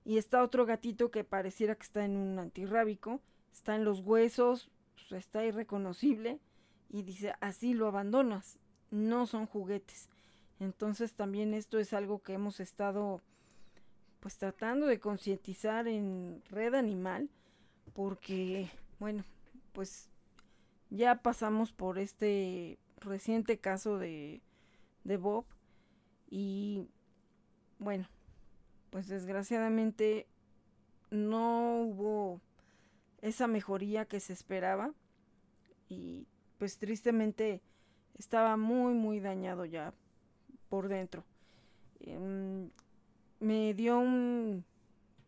Y 0.05 0.19
está 0.19 0.43
otro 0.43 0.67
gatito 0.67 1.11
que 1.11 1.23
pareciera 1.23 1.75
que 1.75 1.83
está 1.83 2.05
en 2.05 2.17
un 2.17 2.39
antirrábico, 2.39 3.21
está 3.53 3.77
en 3.77 3.85
los 3.85 4.01
huesos, 4.01 4.71
pues, 4.95 5.25
está 5.25 5.45
irreconocible 5.45 6.41
y 6.91 7.03
dice 7.03 7.35
así 7.41 7.75
lo 7.75 7.87
abandonas 7.87 8.59
no 8.91 9.27
son 9.27 9.47
juguetes. 9.47 10.09
Entonces 10.61 11.15
también 11.15 11.55
esto 11.55 11.79
es 11.79 11.93
algo 11.93 12.23
que 12.23 12.35
hemos 12.35 12.61
estado 12.61 13.21
pues 14.21 14.37
tratando 14.37 14.87
de 14.87 14.99
concientizar 14.99 15.87
en 15.87 16.43
Red 16.51 16.75
Animal 16.75 17.31
porque 17.95 18.69
bueno, 18.99 19.25
pues 19.73 20.09
ya 20.91 21.23
pasamos 21.23 21.73
por 21.73 21.99
este 21.99 22.79
reciente 22.97 23.59
caso 23.59 23.99
de, 23.99 24.41
de 25.05 25.17
Bob 25.17 25.45
y 26.31 26.89
bueno, 27.79 28.09
pues 28.91 29.09
desgraciadamente 29.09 30.27
no 31.11 31.83
hubo 31.83 32.41
esa 33.23 33.47
mejoría 33.47 34.05
que 34.05 34.21
se 34.21 34.33
esperaba 34.33 34.93
y 35.89 36.27
pues 36.59 36.79
tristemente 36.79 37.63
estaba 38.19 38.57
muy, 38.57 38.95
muy 38.95 39.21
dañado 39.21 39.65
ya 39.65 39.95
por 40.69 40.89
dentro. 40.89 41.25
Em, 42.01 42.71
me 43.41 43.75
dio 43.75 43.99
un, 43.99 44.65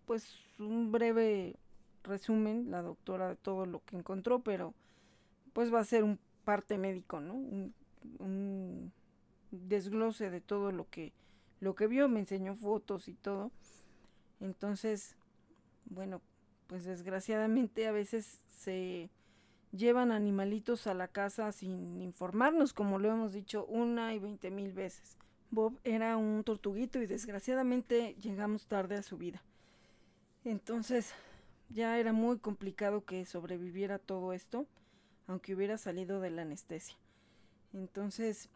pues, 0.06 0.38
un 0.58 0.90
breve 0.90 1.56
resumen 2.02 2.70
la 2.70 2.82
doctora 2.82 3.28
de 3.28 3.36
todo 3.36 3.66
lo 3.66 3.84
que 3.84 3.96
encontró, 3.96 4.40
pero 4.40 4.74
pues 5.52 5.72
va 5.72 5.80
a 5.80 5.84
ser 5.84 6.04
un 6.04 6.18
parte 6.44 6.78
médico, 6.78 7.20
¿no? 7.20 7.34
Un, 7.34 7.74
un 8.18 8.92
desglose 9.50 10.30
de 10.30 10.40
todo 10.40 10.72
lo 10.72 10.88
que 10.88 11.12
lo 11.60 11.74
que 11.74 11.86
vio, 11.86 12.08
me 12.08 12.20
enseñó 12.20 12.54
fotos 12.54 13.06
y 13.08 13.14
todo. 13.14 13.50
Entonces, 14.40 15.16
bueno, 15.84 16.22
pues 16.66 16.84
desgraciadamente 16.84 17.86
a 17.86 17.92
veces 17.92 18.40
se 18.48 19.10
llevan 19.72 20.10
animalitos 20.10 20.86
a 20.86 20.94
la 20.94 21.08
casa 21.08 21.52
sin 21.52 22.00
informarnos, 22.00 22.72
como 22.72 22.98
lo 22.98 23.10
hemos 23.10 23.32
dicho 23.32 23.66
una 23.66 24.14
y 24.14 24.18
veinte 24.18 24.50
mil 24.50 24.72
veces. 24.72 25.18
Bob 25.50 25.78
era 25.84 26.16
un 26.16 26.42
tortuguito 26.44 27.02
y 27.02 27.06
desgraciadamente 27.06 28.14
llegamos 28.20 28.66
tarde 28.66 28.96
a 28.96 29.02
su 29.02 29.18
vida. 29.18 29.42
Entonces 30.44 31.12
ya 31.70 31.98
era 31.98 32.12
muy 32.12 32.38
complicado 32.38 33.04
que 33.04 33.24
sobreviviera 33.24 33.98
todo 33.98 34.32
esto, 34.32 34.66
aunque 35.26 35.54
hubiera 35.54 35.78
salido 35.78 36.20
de 36.20 36.30
la 36.30 36.42
anestesia. 36.42 36.96
Entonces, 37.72 38.50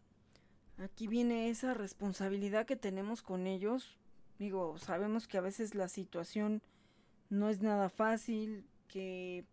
aquí 0.77 1.07
viene 1.07 1.49
esa 1.49 1.73
responsabilidad 1.73 2.65
que 2.65 2.75
tenemos 2.75 3.21
con 3.21 3.47
ellos. 3.47 3.97
Digo, 4.37 4.77
sabemos 4.77 5.27
que 5.27 5.37
a 5.37 5.41
veces 5.41 5.75
la 5.75 5.87
situación 5.87 6.61
no 7.29 7.49
es 7.49 7.61
nada 7.61 7.89
fácil, 7.89 8.65
que 8.87 9.45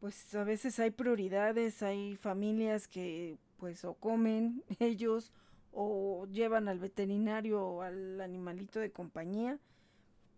pues 0.00 0.34
a 0.34 0.44
veces 0.44 0.78
hay 0.78 0.90
prioridades, 0.90 1.82
hay 1.82 2.16
familias 2.16 2.88
que 2.88 3.38
pues 3.58 3.84
o 3.84 3.94
comen 3.94 4.62
ellos 4.78 5.32
o 5.72 6.26
llevan 6.30 6.68
al 6.68 6.78
veterinario 6.78 7.62
o 7.62 7.82
al 7.82 8.20
animalito 8.20 8.80
de 8.80 8.90
compañía, 8.90 9.58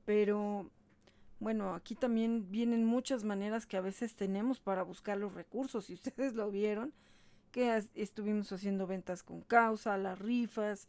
pero 0.05 0.69
bueno, 1.41 1.75
aquí 1.75 1.95
también 1.95 2.51
vienen 2.51 2.85
muchas 2.85 3.25
maneras 3.25 3.67
que 3.67 3.77
a 3.77 3.81
veces 3.81 4.15
tenemos 4.15 4.61
para 4.61 4.83
buscar 4.83 5.19
los 5.19 5.35
recursos, 5.35 5.87
si 5.87 5.95
ustedes 5.95 6.35
lo 6.35 6.51
vieron, 6.51 6.93
que 7.53 7.83
estuvimos 7.95 8.53
haciendo 8.53 8.87
ventas 8.87 9.23
con 9.23 9.41
causa, 9.43 9.97
las 9.97 10.19
rifas, 10.19 10.89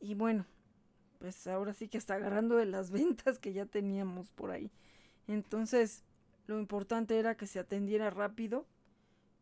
y 0.00 0.14
bueno, 0.14 0.46
pues 1.18 1.46
ahora 1.46 1.72
sí 1.72 1.88
que 1.88 1.98
está 1.98 2.14
agarrando 2.14 2.56
de 2.56 2.66
las 2.66 2.90
ventas 2.92 3.38
que 3.38 3.52
ya 3.52 3.66
teníamos 3.66 4.30
por 4.30 4.50
ahí. 4.50 4.70
Entonces, 5.28 6.02
lo 6.46 6.58
importante 6.58 7.18
era 7.18 7.36
que 7.36 7.46
se 7.46 7.60
atendiera 7.60 8.10
rápido 8.10 8.66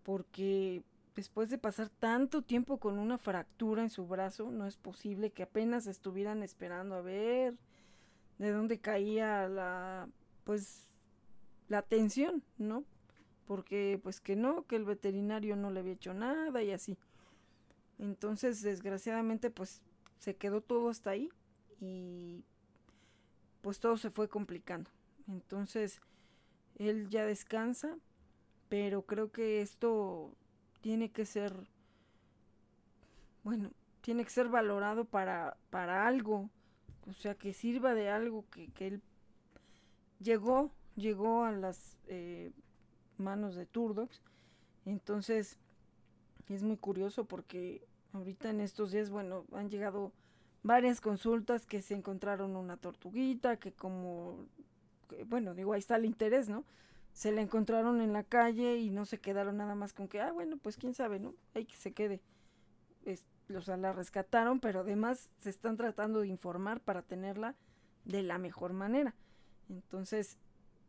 porque 0.03 0.83
después 1.17 1.51
de 1.51 1.59
pasar 1.59 1.89
tanto 1.89 2.43
tiempo 2.43 2.79
con 2.79 2.99
una 2.99 3.17
fractura 3.17 3.83
en 3.83 3.91
su 3.91 4.07
brazo, 4.07 4.51
no 4.51 4.67
es 4.67 4.77
posible 4.77 5.31
que 5.31 5.43
apenas 5.43 5.87
estuvieran 5.87 6.43
esperando 6.43 6.95
a 6.95 7.01
ver 7.01 7.57
de 8.41 8.53
dónde 8.53 8.81
caía 8.81 9.49
la 9.49 10.09
pues 10.45 10.87
la 11.69 11.83
tensión, 11.83 12.43
¿no? 12.57 12.85
Porque 13.47 14.01
pues 14.03 14.21
que 14.21 14.35
no, 14.35 14.67
que 14.67 14.77
el 14.77 14.85
veterinario 14.85 15.57
no 15.57 15.71
le 15.71 15.81
había 15.81 15.93
hecho 15.93 16.15
nada 16.15 16.63
y 16.63 16.73
así. 16.73 16.97
Entonces, 17.99 18.63
desgraciadamente 18.63 19.51
pues 19.51 19.83
se 20.19 20.37
quedó 20.37 20.63
todo 20.63 20.89
hasta 20.89 21.11
ahí 21.11 21.29
y 21.81 22.43
pues 23.61 23.79
todo 23.79 23.99
se 23.99 24.11
fue 24.11 24.29
complicando. 24.29 24.91
Entonces, 25.29 26.01
él 26.79 27.11
ya 27.11 27.27
descansa, 27.27 27.99
pero 28.71 29.03
creo 29.03 29.31
que 29.31 29.61
esto 29.61 30.35
tiene 30.81 31.11
que 31.11 31.27
ser, 31.27 31.53
bueno, 33.45 33.71
tiene 34.01 34.25
que 34.25 34.31
ser 34.31 34.49
valorado 34.49 35.05
para, 35.05 35.59
para 35.69 36.07
algo, 36.07 36.49
o 37.09 37.13
sea, 37.13 37.35
que 37.35 37.53
sirva 37.53 37.95
de 37.95 38.11
algo, 38.11 38.45
que, 38.51 38.69
que 38.69 38.87
él 38.87 39.03
llegó, 40.21 40.71
llegó 40.97 41.45
a 41.45 41.53
las 41.53 41.97
eh, 42.07 42.53
manos 43.17 43.55
de 43.55 43.67
Turdox, 43.67 44.23
entonces 44.85 45.59
es 46.49 46.63
muy 46.63 46.77
curioso 46.77 47.25
porque 47.25 47.87
ahorita 48.13 48.51
en 48.51 48.61
estos 48.61 48.93
días, 48.93 49.11
bueno, 49.11 49.45
han 49.53 49.71
llegado 49.71 50.13
varias 50.63 51.01
consultas 51.01 51.65
que 51.65 51.81
se 51.81 51.95
encontraron 51.95 52.57
una 52.57 52.77
tortuguita, 52.77 53.57
que 53.57 53.73
como 53.73 54.47
bueno, 55.27 55.55
digo, 55.55 55.73
ahí 55.73 55.81
está 55.81 55.97
el 55.97 56.05
interés, 56.05 56.49
¿no? 56.49 56.65
Se 57.13 57.33
la 57.33 57.41
encontraron 57.41 58.01
en 58.01 58.13
la 58.13 58.23
calle 58.23 58.79
y 58.79 58.91
no 58.91 59.05
se 59.05 59.19
quedaron 59.19 59.57
nada 59.57 59.75
más 59.75 59.93
con 59.93 60.09
que, 60.09 60.21
ah, 60.21 60.33
bueno, 60.33 60.57
pues 60.59 60.77
quién 60.77 60.95
sabe, 60.95 61.19
¿no? 61.19 61.35
Hay 61.55 61.65
que 61.65 61.77
se 61.77 61.93
quede. 61.93 62.21
O 63.57 63.61
sea, 63.61 63.77
la 63.77 63.93
rescataron, 63.93 64.61
pero 64.61 64.81
además 64.81 65.31
se 65.39 65.51
están 65.51 65.77
tratando 65.77 66.21
de 66.21 66.29
informar 66.29 66.81
para 66.81 67.03
tenerla 67.03 67.55
de 68.05 68.23
la 68.23 68.39
mejor 68.39 68.73
manera. 68.73 69.15
Entonces, 69.69 70.39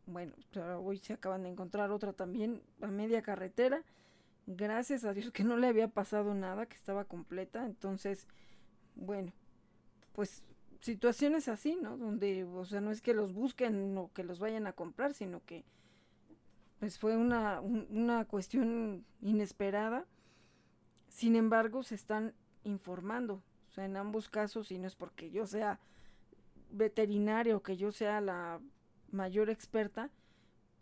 bueno, 0.06 0.34
hoy 0.80 0.98
se 0.98 1.14
acaban 1.14 1.44
de 1.44 1.50
encontrar 1.50 1.90
otra 1.90 2.12
también 2.12 2.62
a 2.80 2.88
media 2.88 3.22
carretera. 3.22 3.82
Gracias 4.46 5.04
a 5.04 5.12
Dios 5.12 5.30
que 5.30 5.44
no 5.44 5.56
le 5.56 5.68
había 5.68 5.88
pasado 5.88 6.34
nada, 6.34 6.66
que 6.66 6.76
estaba 6.76 7.04
completa. 7.04 7.64
Entonces, 7.64 8.26
bueno, 8.96 9.32
pues 10.12 10.42
situaciones 10.80 11.48
así, 11.48 11.76
¿no? 11.80 11.96
Donde, 11.96 12.44
o 12.44 12.64
sea, 12.64 12.80
no 12.80 12.90
es 12.90 13.00
que 13.00 13.14
los 13.14 13.32
busquen 13.32 13.96
o 13.96 14.12
que 14.12 14.24
los 14.24 14.40
vayan 14.40 14.66
a 14.66 14.72
comprar, 14.72 15.14
sino 15.14 15.44
que 15.44 15.64
pues 16.80 16.98
fue 16.98 17.16
una, 17.16 17.60
una 17.60 18.24
cuestión 18.24 19.04
inesperada. 19.20 20.04
Sin 21.08 21.36
embargo, 21.36 21.84
se 21.84 21.94
están 21.94 22.34
informando. 22.64 23.42
O 23.68 23.70
sea, 23.74 23.84
en 23.84 23.96
ambos 23.96 24.28
casos, 24.28 24.70
y 24.70 24.78
no 24.78 24.86
es 24.86 24.94
porque 24.94 25.30
yo 25.30 25.46
sea 25.46 25.80
veterinario, 26.70 27.62
que 27.62 27.76
yo 27.76 27.92
sea 27.92 28.20
la 28.20 28.60
mayor 29.10 29.50
experta, 29.50 30.10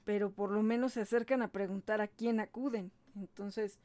pero 0.05 0.31
por 0.31 0.51
lo 0.51 0.63
menos 0.63 0.95
se 0.95 1.01
acercan 1.01 1.43
a 1.43 1.53
preguntar 1.53 2.01
a 2.01 2.09
quién 2.09 2.41
acuden. 2.41 2.91
Entonces, 3.17 3.79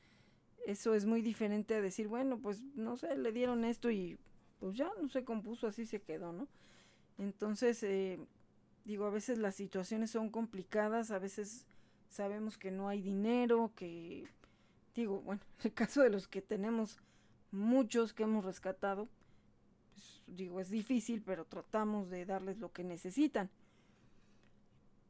eso 0.65 0.95
es 0.95 1.05
muy 1.05 1.21
diferente 1.21 1.75
a 1.75 1.81
decir, 1.81 2.07
bueno, 2.07 2.39
pues 2.39 2.61
no 2.75 2.97
sé, 2.97 3.15
le 3.15 3.31
dieron 3.31 3.65
esto 3.65 3.91
y 3.91 4.17
pues 4.59 4.75
ya 4.75 4.89
no 5.01 5.09
se 5.09 5.23
compuso, 5.23 5.67
así 5.67 5.85
se 5.85 6.01
quedó, 6.01 6.31
¿no? 6.31 6.47
Entonces, 7.17 7.81
eh, 7.83 8.19
digo, 8.83 9.05
a 9.05 9.11
veces 9.11 9.37
las 9.37 9.55
situaciones 9.55 10.11
son 10.11 10.29
complicadas, 10.29 11.11
a 11.11 11.19
veces 11.19 11.65
sabemos 12.09 12.57
que 12.57 12.71
no 12.71 12.87
hay 12.87 13.01
dinero, 13.01 13.71
que, 13.75 14.27
digo, 14.95 15.21
bueno, 15.21 15.41
el 15.63 15.73
caso 15.73 16.01
de 16.01 16.09
los 16.09 16.27
que 16.27 16.41
tenemos 16.41 16.97
muchos 17.55 18.13
que 18.13 18.23
hemos 18.23 18.45
rescatado, 18.45 19.07
pues, 19.93 20.23
digo, 20.27 20.59
es 20.59 20.69
difícil, 20.69 21.21
pero 21.25 21.45
tratamos 21.45 22.09
de 22.09 22.25
darles 22.25 22.59
lo 22.59 22.71
que 22.71 22.83
necesitan. 22.83 23.49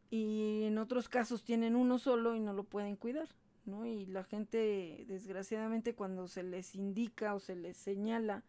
Y 0.09 0.63
en 0.63 0.77
otros 0.77 1.09
casos 1.09 1.43
tienen 1.43 1.75
uno 1.75 1.97
solo 1.97 2.35
y 2.35 2.39
no 2.39 2.53
lo 2.53 2.63
pueden 2.63 2.95
cuidar, 2.95 3.27
¿no? 3.65 3.85
Y 3.85 4.05
la 4.05 4.23
gente, 4.23 5.05
desgraciadamente, 5.07 5.95
cuando 5.95 6.27
se 6.27 6.43
les 6.43 6.75
indica 6.75 7.33
o 7.33 7.39
se 7.39 7.55
les 7.55 7.75
señala, 7.75 8.43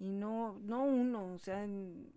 y 0.00 0.10
no, 0.10 0.58
no 0.60 0.84
uno, 0.84 1.34
o 1.34 1.38
sea, 1.38 1.62
en, 1.62 2.10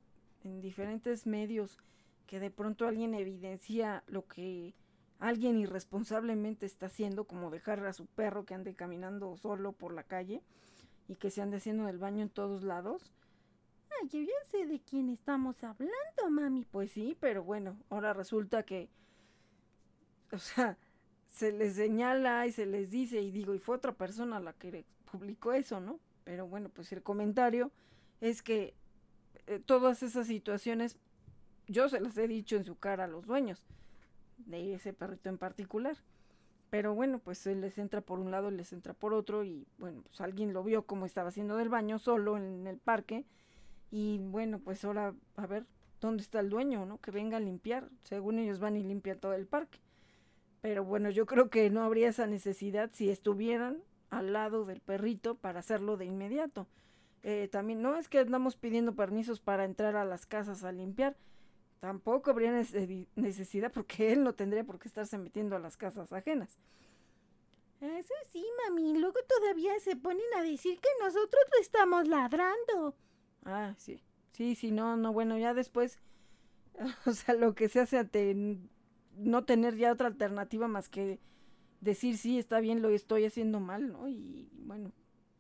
en 0.44 0.62
diferentes 0.62 1.28
medios, 1.28 1.78
que 2.26 2.40
de 2.40 2.50
pronto 2.50 2.88
alguien 2.88 3.14
evidencia 3.14 4.04
lo 4.08 4.28
que 4.28 4.74
alguien 5.20 5.60
irresponsablemente 5.60 6.66
está 6.66 6.88
haciendo, 6.88 7.26
como 7.26 7.52
dejar 7.52 7.86
a 7.86 7.94
su 7.94 8.06
perro 8.06 8.46
que 8.46 8.54
ande 8.54 8.74
caminando 8.74 9.38
solo 9.38 9.74
por 9.74 9.94
la 9.94 10.04
calle 10.04 10.42
y 11.08 11.16
que 11.16 11.32
se 11.32 11.42
ande 11.42 11.58
haciendo 11.58 11.88
el 11.88 11.98
baño 11.98 12.22
en 12.22 12.30
todos 12.30 12.64
lados. 12.64 13.12
Ay, 14.02 14.10
yo 14.10 14.22
ya 14.22 14.50
sé 14.52 14.66
de 14.68 14.80
quién 14.82 15.10
estamos 15.10 15.64
hablando, 15.64 16.30
mami. 16.30 16.66
Pues 16.66 16.92
sí, 16.92 17.18
pero 17.20 17.44
bueno, 17.44 17.78
ahora 17.90 18.14
resulta 18.14 18.64
que, 18.64 18.90
o 20.32 20.38
sea, 20.38 20.78
se 21.30 21.52
les 21.52 21.76
señala 21.76 22.46
y 22.48 22.52
se 22.52 22.66
les 22.66 22.90
dice 22.90 23.22
y 23.22 23.32
digo, 23.32 23.54
y 23.54 23.60
fue 23.60 23.76
otra 23.76 23.94
persona 23.94 24.40
la 24.40 24.54
que 24.54 24.86
publicó 25.10 25.54
eso, 25.54 25.80
¿no? 25.80 26.00
Pero 26.24 26.48
bueno, 26.48 26.70
pues 26.70 26.92
el 26.92 27.04
comentario 27.04 27.72
es 28.20 28.42
que 28.42 28.74
eh, 29.46 29.60
todas 29.66 30.04
esas 30.04 30.28
situaciones 30.28 30.98
yo 31.68 31.90
se 31.90 32.00
las 32.00 32.18
he 32.18 32.28
dicho 32.28 32.56
en 32.56 32.66
su 32.66 32.78
cara 32.78 33.06
a 33.06 33.08
los 33.08 33.26
dueños 33.26 33.64
de 34.38 34.74
ese 34.74 34.94
perrito 34.94 35.30
en 35.30 35.38
particular. 35.38 35.98
Pero 36.70 36.94
bueno, 36.94 37.20
pues 37.20 37.46
él 37.48 37.62
les 37.62 37.78
entra 37.78 38.02
por 38.02 38.20
un 38.20 38.32
lado, 38.32 38.52
les 38.52 38.74
entra 38.74 38.94
por 38.94 39.14
otro 39.14 39.44
y 39.44 39.66
bueno, 39.78 40.02
pues 40.02 40.20
alguien 40.20 40.54
lo 40.54 40.64
vio 40.64 40.86
como 40.86 41.06
estaba 41.06 41.30
haciendo 41.30 41.56
del 41.56 41.70
baño 41.70 41.98
solo 41.98 42.38
en 42.38 42.68
el 42.68 42.78
parque 42.78 43.26
y 43.90 44.18
bueno, 44.18 44.60
pues 44.60 44.84
ahora 44.84 45.14
a 45.36 45.48
ver 45.48 45.66
dónde 46.02 46.24
está 46.24 46.40
el 46.40 46.50
dueño, 46.50 46.86
¿no? 46.86 47.00
Que 47.00 47.12
venga 47.12 47.38
a 47.38 47.40
limpiar. 47.40 47.90
Según 48.04 48.40
ellos 48.40 48.60
van 48.60 48.76
y 48.76 48.84
limpian 48.84 49.20
todo 49.20 49.34
el 49.34 49.48
parque. 49.48 49.80
Pero 50.62 50.84
bueno, 50.84 51.10
yo 51.10 51.26
creo 51.26 51.50
que 51.50 51.70
no 51.70 51.84
habría 51.84 52.10
esa 52.10 52.28
necesidad 52.28 52.90
si 52.94 53.10
estuvieran 53.10 53.82
al 54.10 54.34
lado 54.34 54.66
del 54.66 54.82
perrito 54.82 55.36
para 55.36 55.60
hacerlo 55.60 55.98
de 55.98 56.06
inmediato. 56.06 56.68
Eh, 57.24 57.48
también 57.52 57.82
no 57.82 57.96
es 57.96 58.10
que 58.10 58.20
andamos 58.20 58.56
pidiendo 58.56 58.96
permisos 58.96 59.40
para 59.40 59.66
entrar 59.66 59.96
a 59.96 60.06
las 60.06 60.26
casas 60.26 60.64
a 60.64 60.72
limpiar, 60.72 61.16
Tampoco 61.80 62.32
habría 62.32 62.52
necesidad 63.16 63.72
porque 63.72 64.12
él 64.12 64.24
no 64.24 64.34
tendría 64.34 64.64
por 64.64 64.80
qué 64.80 64.88
estarse 64.88 65.18
metiendo 65.18 65.56
a 65.56 65.60
las 65.60 65.78
casas 65.78 66.12
ajenas. 66.12 66.58
Eso 67.80 68.14
sí, 68.32 68.44
mami. 68.66 68.98
Luego 68.98 69.20
todavía 69.28 69.80
se 69.80 69.96
ponen 69.96 70.26
a 70.36 70.42
decir 70.42 70.80
que 70.80 70.90
nosotros 71.00 71.44
lo 71.54 71.62
estamos 71.62 72.08
ladrando. 72.08 72.96
Ah, 73.46 73.76
sí. 73.78 74.02
Sí, 74.32 74.56
sí, 74.56 74.72
no, 74.72 74.98
no, 74.98 75.14
bueno, 75.14 75.38
ya 75.38 75.54
después, 75.54 76.00
o 77.06 77.12
sea, 77.12 77.36
lo 77.36 77.54
que 77.54 77.70
se 77.70 77.80
hace 77.80 78.00
ante 78.00 78.36
no 79.16 79.46
tener 79.46 79.76
ya 79.76 79.92
otra 79.92 80.08
alternativa 80.08 80.68
más 80.68 80.90
que 80.90 81.20
decir 81.82 82.18
sí, 82.18 82.40
está 82.40 82.60
bien, 82.60 82.82
lo 82.82 82.90
estoy 82.90 83.26
haciendo 83.26 83.60
mal, 83.60 83.92
¿no? 83.92 84.08
Y 84.08 84.50
bueno, 84.54 84.92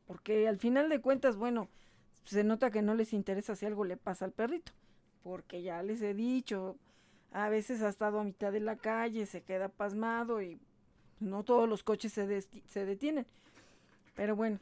porque 0.05 0.47
al 0.47 0.57
final 0.57 0.89
de 0.89 1.01
cuentas, 1.01 1.35
bueno, 1.35 1.69
se 2.23 2.43
nota 2.43 2.69
que 2.69 2.81
no 2.83 2.93
les 2.93 3.13
interesa 3.13 3.55
si 3.55 3.65
algo 3.65 3.85
le 3.85 3.97
pasa 3.97 4.25
al 4.25 4.31
perrito 4.33 4.71
porque 5.23 5.61
ya 5.61 5.83
les 5.83 6.01
he 6.01 6.13
dicho, 6.13 6.77
a 7.31 7.49
veces 7.49 7.81
ha 7.81 7.89
estado 7.89 8.19
a 8.19 8.23
mitad 8.23 8.51
de 8.51 8.59
la 8.59 8.77
calle, 8.77 9.25
se 9.25 9.41
queda 9.41 9.69
pasmado 9.69 10.41
y 10.41 10.59
no 11.19 11.43
todos 11.43 11.67
los 11.67 11.83
coches 11.83 12.13
se, 12.13 12.41
se 12.41 12.85
detienen. 12.85 13.25
Pero 14.15 14.35
bueno, 14.35 14.59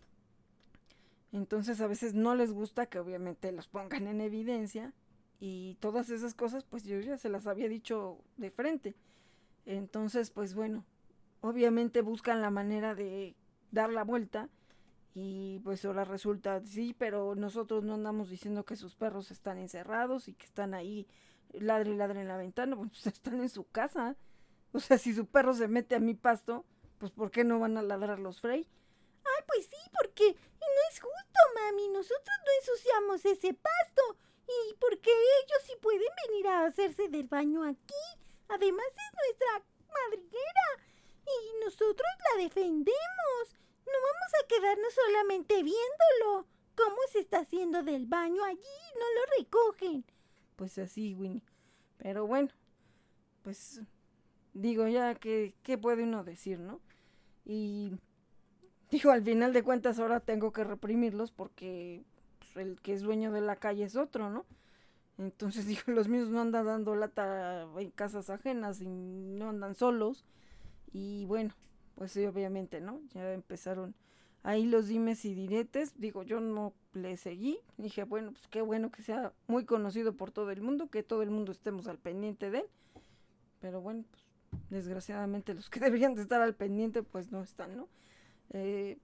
entonces 1.32 1.82
a 1.82 1.88
veces 1.88 2.14
no 2.14 2.36
les 2.36 2.52
gusta 2.52 2.86
que 2.86 3.00
obviamente 3.00 3.52
los 3.52 3.68
pongan 3.68 4.08
en 4.08 4.22
evidencia 4.22 4.94
y 5.40 5.76
todas 5.80 6.10
esas 6.10 6.34
cosas 6.34 6.64
pues 6.64 6.84
yo 6.84 7.00
ya 7.00 7.18
se 7.18 7.30
las 7.30 7.48
había 7.48 7.70
dicho 7.70 8.18
de 8.38 8.52
frente. 8.52 8.96
Entonces 9.66 10.30
pues 10.30 10.54
bueno, 10.54 10.84
obviamente 11.42 12.02
buscan 12.02 12.42
la 12.42 12.52
manera 12.52 12.96
de 12.96 13.36
dar 13.72 13.92
la 13.92 14.04
vuelta 14.04 14.50
y 15.18 15.60
pues 15.60 15.86
ahora 15.86 16.04
resulta, 16.04 16.62
sí, 16.66 16.94
pero 16.94 17.36
nosotros 17.36 17.86
no 17.86 17.94
andamos 17.94 18.30
diciendo 18.30 18.66
que 18.66 18.76
sus 18.76 18.96
perros 18.96 19.32
están 19.32 19.58
encerrados 19.58 20.28
y 20.28 20.34
que 20.34 20.46
están 20.46 20.74
ahí 20.74 21.08
ladre 21.54 21.92
y 21.92 21.96
ladre 21.96 22.20
en 22.20 22.28
la 22.28 22.36
ventana, 22.36 22.76
pues 22.76 23.08
están 23.08 23.40
en 23.40 23.48
su 23.48 23.66
casa. 23.70 24.18
O 24.74 24.80
sea, 24.82 24.98
si 24.98 25.14
su 25.14 25.26
perro 25.26 25.54
se 25.54 25.70
mete 25.70 25.96
a 25.96 26.02
mi 26.02 26.16
pasto, 26.16 26.66
pues 26.98 27.14
¿por 27.14 27.32
qué 27.32 27.46
no 27.46 27.60
van 27.60 27.78
a 27.78 27.82
ladrar 27.82 28.20
los 28.20 28.42
Frey? 28.42 28.68
Ay, 29.24 29.44
pues 29.48 29.68
sí, 29.68 29.90
porque 29.98 30.34
no 30.34 30.82
es 30.92 31.00
justo, 31.00 31.40
mami. 31.56 31.88
Nosotros 31.88 32.36
no 32.46 32.52
ensuciamos 32.60 33.26
ese 33.26 33.54
pasto. 33.54 34.18
Y 34.48 34.76
porque 34.76 35.12
ellos 35.12 35.62
sí 35.66 35.74
pueden 35.82 36.12
venir 36.28 36.48
a 36.48 36.66
hacerse 36.66 37.08
del 37.08 37.28
baño 37.28 37.64
aquí. 37.64 38.04
Además 38.50 38.86
es 38.90 39.14
nuestra 39.16 39.66
madriguera. 39.88 40.68
Y 41.26 41.64
nosotros 41.64 42.10
la 42.36 42.44
defendemos. 42.44 43.56
No 43.86 43.94
vamos 43.94 44.32
a 44.42 44.48
quedarnos 44.48 44.94
solamente 44.94 45.56
viéndolo. 45.64 46.48
¿Cómo 46.76 46.98
se 47.12 47.20
está 47.20 47.40
haciendo 47.40 47.84
del 47.84 48.06
baño 48.06 48.44
allí? 48.44 48.60
No 48.96 49.06
lo 49.16 49.38
recogen. 49.40 50.06
Pues 50.56 50.78
así, 50.78 51.14
Winnie. 51.14 51.44
Pero 51.98 52.28
bueno, 52.28 52.50
pues 53.42 53.82
digo 54.54 54.88
ya 54.88 55.16
que 55.16 55.54
qué 55.64 55.78
puede 55.78 56.04
uno 56.04 56.24
decir, 56.24 56.60
¿no? 56.60 56.82
Y 57.46 57.94
digo, 58.90 59.12
al 59.12 59.24
final 59.24 59.54
de 59.54 59.64
cuentas 59.64 60.00
ahora 60.00 60.20
tengo 60.20 60.52
que 60.52 60.64
reprimirlos 60.64 61.32
porque 61.32 62.04
pues, 62.40 62.58
el 62.58 62.82
que 62.82 62.94
es 62.94 63.02
dueño 63.02 63.32
de 63.32 63.42
la 63.42 63.58
calle 63.58 63.84
es 63.84 63.96
otro, 63.96 64.30
¿no? 64.30 64.46
Entonces 65.18 65.66
digo, 65.68 65.84
los 65.88 66.08
míos 66.08 66.30
no 66.30 66.42
andan 66.42 66.66
dando 66.66 66.96
lata 66.96 67.68
en 67.78 67.92
casas 67.92 68.30
ajenas 68.30 68.82
y 68.82 68.88
no 68.88 69.50
andan 69.50 69.76
solos. 69.76 70.26
Y 70.92 71.26
bueno, 71.26 71.54
pues 71.96 72.12
sí, 72.12 72.26
obviamente, 72.26 72.82
¿no? 72.82 73.02
Ya 73.14 73.34
empezaron 73.34 73.96
ahí 74.44 74.66
los 74.66 74.88
dimes 74.88 75.26
y 75.26 75.34
diretes. 75.34 76.00
Digo, 76.00 76.24
yo 76.24 76.40
no 76.40 76.74
le 76.94 77.18
seguí. 77.18 77.60
Dije, 77.78 78.04
bueno, 78.04 78.32
pues 78.32 78.48
qué 78.48 78.62
bueno 78.62 78.92
que 78.92 79.02
sea 79.02 79.34
muy 79.48 79.66
conocido 79.66 80.14
por 80.14 80.32
todo 80.32 80.52
el 80.52 80.62
mundo, 80.62 80.90
que 80.90 81.04
todo 81.04 81.24
el 81.24 81.32
mundo 81.32 81.52
estemos 81.52 81.88
al 81.88 81.98
pendiente 81.98 82.52
de 82.52 82.60
él. 82.60 82.66
Pero 83.60 83.82
bueno, 83.82 84.04
pues 84.12 84.24
desgraciadamente 84.70 85.54
los 85.54 85.70
que 85.70 85.80
deberían 85.82 86.16
de 86.16 86.22
estar 86.22 86.42
al 86.42 86.56
pendiente, 86.56 87.04
pues 87.04 87.32
no 87.32 87.42
están, 87.42 87.76
¿no? 87.76 87.88
Eh, 88.52 88.98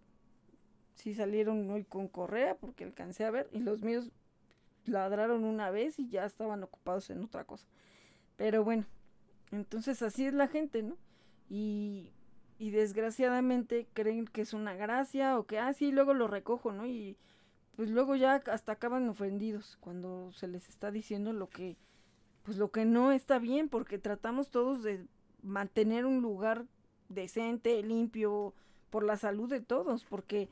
sí 0.96 1.14
salieron 1.14 1.70
hoy 1.72 1.84
con 1.84 2.08
correa 2.08 2.56
porque 2.56 2.84
alcancé 2.84 3.26
a 3.26 3.32
ver 3.32 3.50
y 3.52 3.60
los 3.60 3.82
míos 3.82 4.12
ladraron 4.86 5.44
una 5.44 5.72
vez 5.72 5.98
y 5.98 6.10
ya 6.10 6.26
estaban 6.26 6.64
ocupados 6.64 7.10
en 7.10 7.24
otra 7.24 7.44
cosa. 7.46 7.66
Pero 8.36 8.64
bueno, 8.64 8.86
entonces 9.52 10.02
así 10.02 10.26
es 10.26 10.34
la 10.34 10.48
gente, 10.48 10.84
¿no? 10.84 10.98
Y 11.50 12.12
y 12.62 12.70
desgraciadamente 12.70 13.88
creen 13.92 14.28
que 14.28 14.42
es 14.42 14.54
una 14.54 14.76
gracia 14.76 15.40
o 15.40 15.48
que, 15.48 15.58
ah, 15.58 15.74
sí, 15.74 15.92
luego 15.92 16.14
lo 16.14 16.28
recojo, 16.28 16.72
¿no? 16.72 16.86
Y 16.86 17.18
pues 17.76 17.90
luego 17.90 18.16
ya 18.16 18.36
hasta 18.36 18.74
acaban 18.74 19.10
ofendidos 19.10 19.80
cuando 19.80 20.32
se 20.34 20.48
les 20.48 20.70
está 20.70 20.92
diciendo 20.92 21.34
lo 21.34 21.50
que, 21.50 21.76
pues 22.44 22.58
lo 22.58 22.70
que 22.70 22.86
no 22.86 23.12
está 23.12 23.40
bien, 23.40 23.68
porque 23.68 23.98
tratamos 23.98 24.52
todos 24.52 24.84
de 24.84 25.08
mantener 25.42 26.06
un 26.06 26.22
lugar 26.22 26.68
decente, 27.10 27.82
limpio, 27.82 28.54
por 28.92 29.06
la 29.06 29.18
salud 29.18 29.50
de 29.50 29.62
todos, 29.62 30.06
porque 30.06 30.48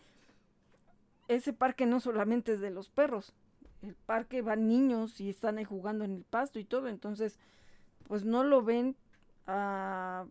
ese 1.27 1.53
parque 1.53 1.85
no 1.85 1.99
solamente 1.99 2.53
es 2.53 2.59
de 2.59 2.71
los 2.71 2.89
perros, 2.89 3.35
el 3.83 3.93
parque 3.93 4.41
van 4.41 4.67
niños 4.67 5.21
y 5.21 5.29
están 5.29 5.59
ahí 5.59 5.63
jugando 5.63 6.05
en 6.05 6.15
el 6.15 6.23
pasto 6.23 6.57
y 6.57 6.65
todo, 6.65 6.87
entonces 6.87 7.37
pues 8.07 8.25
no 8.25 8.43
lo 8.43 8.63
ven 8.63 8.95
a, 9.45 10.25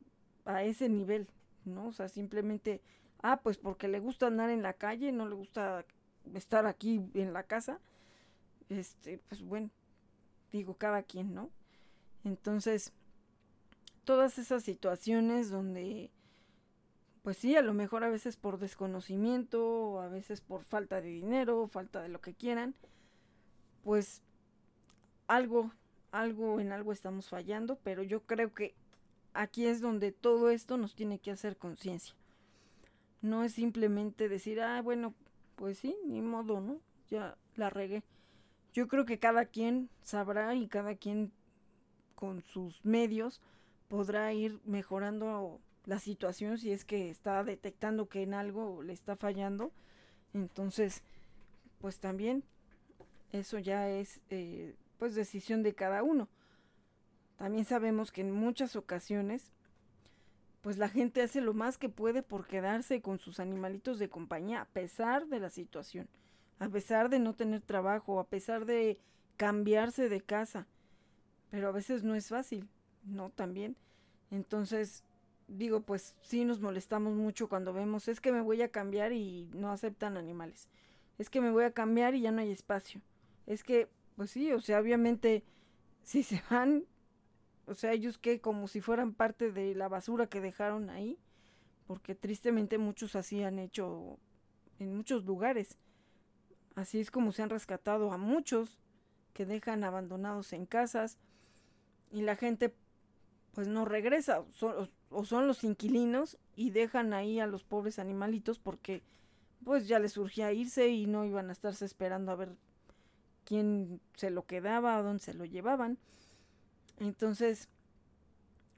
a 0.45 0.65
ese 0.65 0.89
nivel, 0.89 1.29
¿no? 1.75 1.89
O 1.89 1.93
sea, 1.93 2.09
simplemente, 2.09 2.81
ah, 3.23 3.41
pues 3.43 3.59
porque 3.59 3.89
le 3.89 4.01
gusta 4.01 4.27
andar 4.27 4.51
en 4.51 4.63
la 4.63 4.75
calle, 4.75 5.13
no 5.13 5.29
le 5.29 5.35
gusta 5.35 5.85
estar 6.35 6.67
aquí 6.67 7.11
en 7.15 7.33
la 7.33 7.45
casa, 7.45 7.81
este, 8.69 9.19
pues 9.29 9.43
bueno, 9.43 9.71
digo, 10.53 10.75
cada 10.75 11.03
quien, 11.03 11.35
¿no? 11.35 11.51
Entonces, 12.25 12.93
todas 14.05 14.39
esas 14.39 14.63
situaciones 14.63 15.51
donde, 15.51 16.11
pues 17.23 17.37
sí, 17.39 17.57
a 17.57 17.63
lo 17.63 17.75
mejor 17.75 18.05
a 18.05 18.11
veces 18.11 18.37
por 18.37 18.59
desconocimiento, 18.59 20.01
a 20.01 20.09
veces 20.09 20.41
por 20.41 20.65
falta 20.65 21.01
de 21.01 21.09
dinero, 21.09 21.67
falta 21.67 22.03
de 22.03 22.09
lo 22.09 22.21
que 22.21 22.35
quieran, 22.35 22.75
pues 23.83 24.23
algo, 25.27 25.73
algo 26.11 26.61
en 26.61 26.73
algo 26.73 26.93
estamos 26.93 27.29
fallando, 27.29 27.77
pero 27.83 28.03
yo 28.03 28.23
creo 28.23 28.53
que 28.55 28.75
aquí 29.33 29.67
es 29.67 29.81
donde 29.81 30.13
todo 30.13 30.51
esto 30.51 30.77
nos 30.77 30.95
tiene 30.95 31.19
que 31.19 31.31
hacer 31.31 31.57
conciencia. 31.57 32.15
No 33.21 33.45
es 33.45 33.53
simplemente 33.55 34.29
decir, 34.29 34.61
ah, 34.61 34.81
bueno, 34.83 35.15
pues 35.57 35.79
sí, 35.79 35.97
ni 36.07 36.23
modo, 36.23 36.61
¿no? 36.61 36.81
Ya 37.11 37.37
la 37.57 37.71
regué. 37.71 38.03
Yo 38.73 38.87
creo 38.87 39.05
que 39.05 39.19
cada 39.19 39.47
quien 39.47 39.91
sabrá 40.03 40.55
y 40.55 40.69
cada 40.69 40.95
quien 40.95 41.33
con 42.15 42.43
sus 42.43 42.85
medios 42.85 43.41
podrá 43.89 44.33
ir 44.33 44.61
mejorando 44.65 45.61
la 45.87 45.99
situación 45.99 46.59
si 46.59 46.71
es 46.71 46.85
que 46.85 47.11
está 47.11 47.43
detectando 47.45 48.09
que 48.09 48.23
en 48.23 48.35
algo 48.35 48.83
le 48.83 48.93
está 48.93 49.17
fallando. 49.17 49.73
Entonces, 50.35 51.03
pues 51.81 51.99
también 51.99 52.45
eso 53.33 53.59
ya 53.59 53.89
es 53.89 54.21
eh, 54.31 54.75
pues 54.99 55.15
decisión 55.15 55.63
de 55.63 55.75
cada 55.75 56.03
uno. 56.03 56.29
También 57.39 57.65
sabemos 57.65 58.13
que 58.13 58.21
en 58.21 58.33
muchas 58.33 58.77
ocasiones 58.77 59.51
pues 60.61 60.77
la 60.77 60.89
gente 60.89 61.23
hace 61.23 61.41
lo 61.41 61.55
más 61.55 61.79
que 61.79 61.89
puede 61.89 62.23
por 62.23 62.47
quedarse 62.47 63.01
con 63.01 63.19
sus 63.19 63.41
animalitos 63.41 63.99
de 63.99 64.11
compañía 64.11 64.61
a 64.61 64.65
pesar 64.67 65.27
de 65.29 65.41
la 65.41 65.51
situación, 65.51 66.09
a 66.59 66.69
pesar 66.69 67.09
de 67.09 67.21
no 67.21 67.35
tener 67.35 67.63
trabajo, 67.63 68.19
a 68.19 68.29
pesar 68.29 68.67
de 68.67 69.01
cambiarse 69.37 70.09
de 70.09 70.21
casa. 70.21 70.67
Pero 71.51 71.69
a 71.69 71.73
veces 71.73 72.03
no 72.03 72.15
es 72.15 72.29
fácil, 72.29 72.69
¿no? 73.05 73.31
También. 73.31 73.77
Entonces, 74.31 75.05
digo, 75.47 75.81
pues 75.81 76.17
sí 76.21 76.45
nos 76.45 76.61
molestamos 76.61 77.15
mucho 77.15 77.49
cuando 77.49 77.73
vemos, 77.73 78.09
es 78.09 78.21
que 78.21 78.33
me 78.33 78.43
voy 78.43 78.61
a 78.61 78.69
cambiar 78.69 79.13
y 79.13 79.49
no 79.55 79.71
aceptan 79.71 80.17
animales. 80.17 80.69
Es 81.17 81.31
que 81.31 81.41
me 81.41 81.51
voy 81.51 81.65
a 81.65 81.73
cambiar 81.73 82.15
y 82.15 82.21
ya 82.21 82.33
no 82.33 82.41
hay 82.41 82.51
espacio. 82.51 83.01
Es 83.47 83.63
que, 83.63 83.89
pues 84.17 84.33
sí, 84.33 84.53
o 84.53 84.61
sea, 84.61 84.81
obviamente, 84.81 85.45
si 86.03 86.23
se 86.23 86.43
van, 86.51 86.85
o 87.69 87.75
sea, 87.75 87.93
ellos 87.93 88.19
que 88.19 88.41
como 88.41 88.69
si 88.69 88.81
fueran 88.81 89.15
parte 89.15 89.53
de 89.53 89.75
la 89.75 89.89
basura 89.89 90.29
que 90.29 90.41
dejaron 90.41 90.91
ahí, 90.91 91.19
porque 91.87 92.15
tristemente 92.15 92.79
muchos 92.79 93.17
así 93.17 93.43
han 93.43 93.59
hecho 93.59 94.19
en 94.79 94.97
muchos 94.97 95.25
lugares. 95.25 95.79
Así 96.75 97.01
es 97.01 97.11
como 97.11 97.33
se 97.33 97.43
han 97.43 97.51
rescatado 97.51 98.13
a 98.13 98.19
muchos 98.19 98.79
que 99.33 99.47
dejan 99.47 99.85
abandonados 99.85 100.53
en 100.53 100.67
casas 100.67 101.19
y 102.11 102.23
la 102.23 102.37
gente 102.37 102.75
pues 103.53 103.69
no 103.69 103.85
regresa 103.85 104.45
o 105.11 105.25
son 105.25 105.47
los 105.47 105.65
inquilinos 105.65 106.39
y 106.55 106.71
dejan 106.71 107.13
ahí 107.13 107.41
a 107.41 107.47
los 107.47 107.65
pobres 107.65 107.99
animalitos 107.99 108.59
porque 108.59 109.03
pues 109.65 109.89
ya 109.89 109.99
les 109.99 110.13
surgía 110.13 110.53
irse 110.53 110.89
y 110.89 111.07
no 111.07 111.25
iban 111.25 111.49
a 111.49 111.53
estarse 111.53 111.85
esperando 111.85 112.31
a 112.33 112.37
ver 112.37 112.57
quién 113.45 114.01
se 114.15 114.31
lo 114.31 114.47
quedaba, 114.47 114.97
a 114.97 115.03
dónde 115.03 115.23
se 115.23 115.35
lo 115.35 115.45
llevaban. 115.45 115.99
Entonces, 116.99 117.69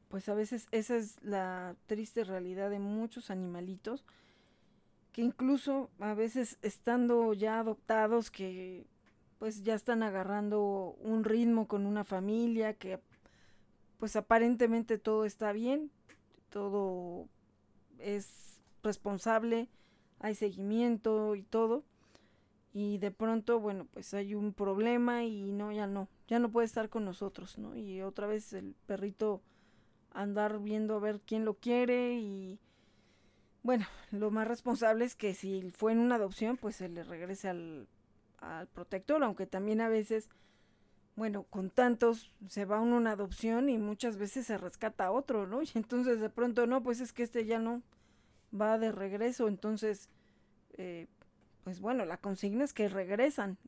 pues 0.09 0.29
a 0.29 0.35
veces 0.35 0.67
esa 0.71 0.97
es 0.97 1.23
la 1.23 1.77
triste 1.87 2.25
realidad 2.25 2.71
de 2.71 2.79
muchos 2.79 3.31
animalitos 3.31 4.05
que 5.13 5.23
incluso 5.23 5.91
a 5.99 6.15
veces 6.15 6.59
estando 6.63 7.33
ya 7.33 7.59
adoptados 7.59 8.31
que 8.31 8.87
pues 9.39 9.63
ya 9.63 9.75
están 9.75 10.03
agarrando 10.03 10.97
un 11.01 11.25
ritmo 11.25 11.67
con 11.67 11.87
una 11.87 12.05
familia 12.05 12.75
que 12.75 13.01
pues 13.99 14.17
aparentemente 14.17 14.99
todo 14.99 15.25
está 15.25 15.53
bien, 15.53 15.91
todo 16.49 17.29
es 17.99 18.61
responsable, 18.83 19.69
hay 20.19 20.35
seguimiento 20.35 21.37
y 21.37 21.43
todo, 21.43 21.85
y 22.73 22.99
de 22.99 23.11
pronto, 23.11 23.59
bueno, 23.59 23.87
pues 23.93 24.15
hay 24.15 24.35
un 24.35 24.53
problema 24.53 25.25
y 25.25 25.53
no, 25.53 25.73
ya 25.73 25.87
no, 25.87 26.09
ya 26.29 26.39
no 26.39 26.51
puede 26.51 26.67
estar 26.67 26.89
con 26.89 27.05
nosotros, 27.05 27.59
¿no? 27.59 27.77
Y 27.77 28.03
otra 28.03 28.27
vez 28.27 28.53
el 28.53 28.75
perrito 28.87 29.43
andar 30.13 30.61
viendo 30.61 30.97
a 30.97 31.01
ver 31.01 31.21
quién 31.21 31.45
lo 31.45 31.55
quiere 31.55 32.15
y 32.15 32.59
bueno, 33.63 33.87
lo 34.11 34.31
más 34.31 34.49
responsable 34.49 35.05
es 35.05 35.17
que 35.17 35.35
si 35.35 35.71
fue 35.71 35.93
en 35.93 35.99
una 35.99 36.15
adopción, 36.15 36.57
pues 36.57 36.77
se 36.77 36.89
le 36.89 37.03
regrese 37.03 37.49
al, 37.49 37.89
al 38.39 38.67
protector, 38.69 39.23
aunque 39.23 39.47
también 39.47 39.81
a 39.81 39.89
veces, 39.89 40.29
bueno, 41.17 41.45
con 41.45 41.71
tantos 41.71 42.31
se 42.49 42.65
va 42.65 42.81
uno 42.81 42.97
a 42.97 42.99
una 42.99 43.13
adopción 43.13 43.69
y 43.69 43.79
muchas 43.79 44.17
veces 44.17 44.47
se 44.47 44.57
rescata 44.59 45.07
a 45.07 45.11
otro, 45.13 45.47
¿no? 45.47 45.63
Y 45.63 45.71
entonces 45.75 46.21
de 46.21 46.31
pronto 46.31 46.67
no, 46.67 46.83
pues 46.83 47.01
es 47.01 47.13
que 47.13 47.23
este 47.23 47.45
ya 47.45 47.59
no 47.59 47.83
va 48.59 48.79
de 48.79 48.93
regreso, 48.93 49.49
entonces 49.49 50.09
eh, 50.75 51.07
pues 51.64 51.81
bueno, 51.81 52.05
la 52.05 52.18
consigna 52.18 52.64
es 52.64 52.73
que 52.73 52.88
regresan 52.88 53.59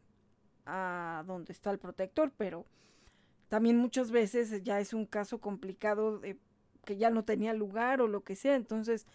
a 0.67 1.25
donde 1.27 1.53
está 1.53 1.71
el 1.71 1.79
protector, 1.79 2.33
pero 2.37 2.67
también 3.49 3.77
muchas 3.77 4.11
veces 4.11 4.63
ya 4.63 4.81
es 4.81 4.95
un 4.95 5.07
caso 5.07 5.41
complicado 5.41 6.19
de 6.19 6.39
que 6.85 6.97
ya 6.97 7.11
no 7.11 7.25
tenía 7.25 7.53
lugar 7.55 8.01
o 8.01 8.09
lo 8.09 8.23
que 8.23 8.37
sea, 8.37 8.55
entonces 8.55 9.07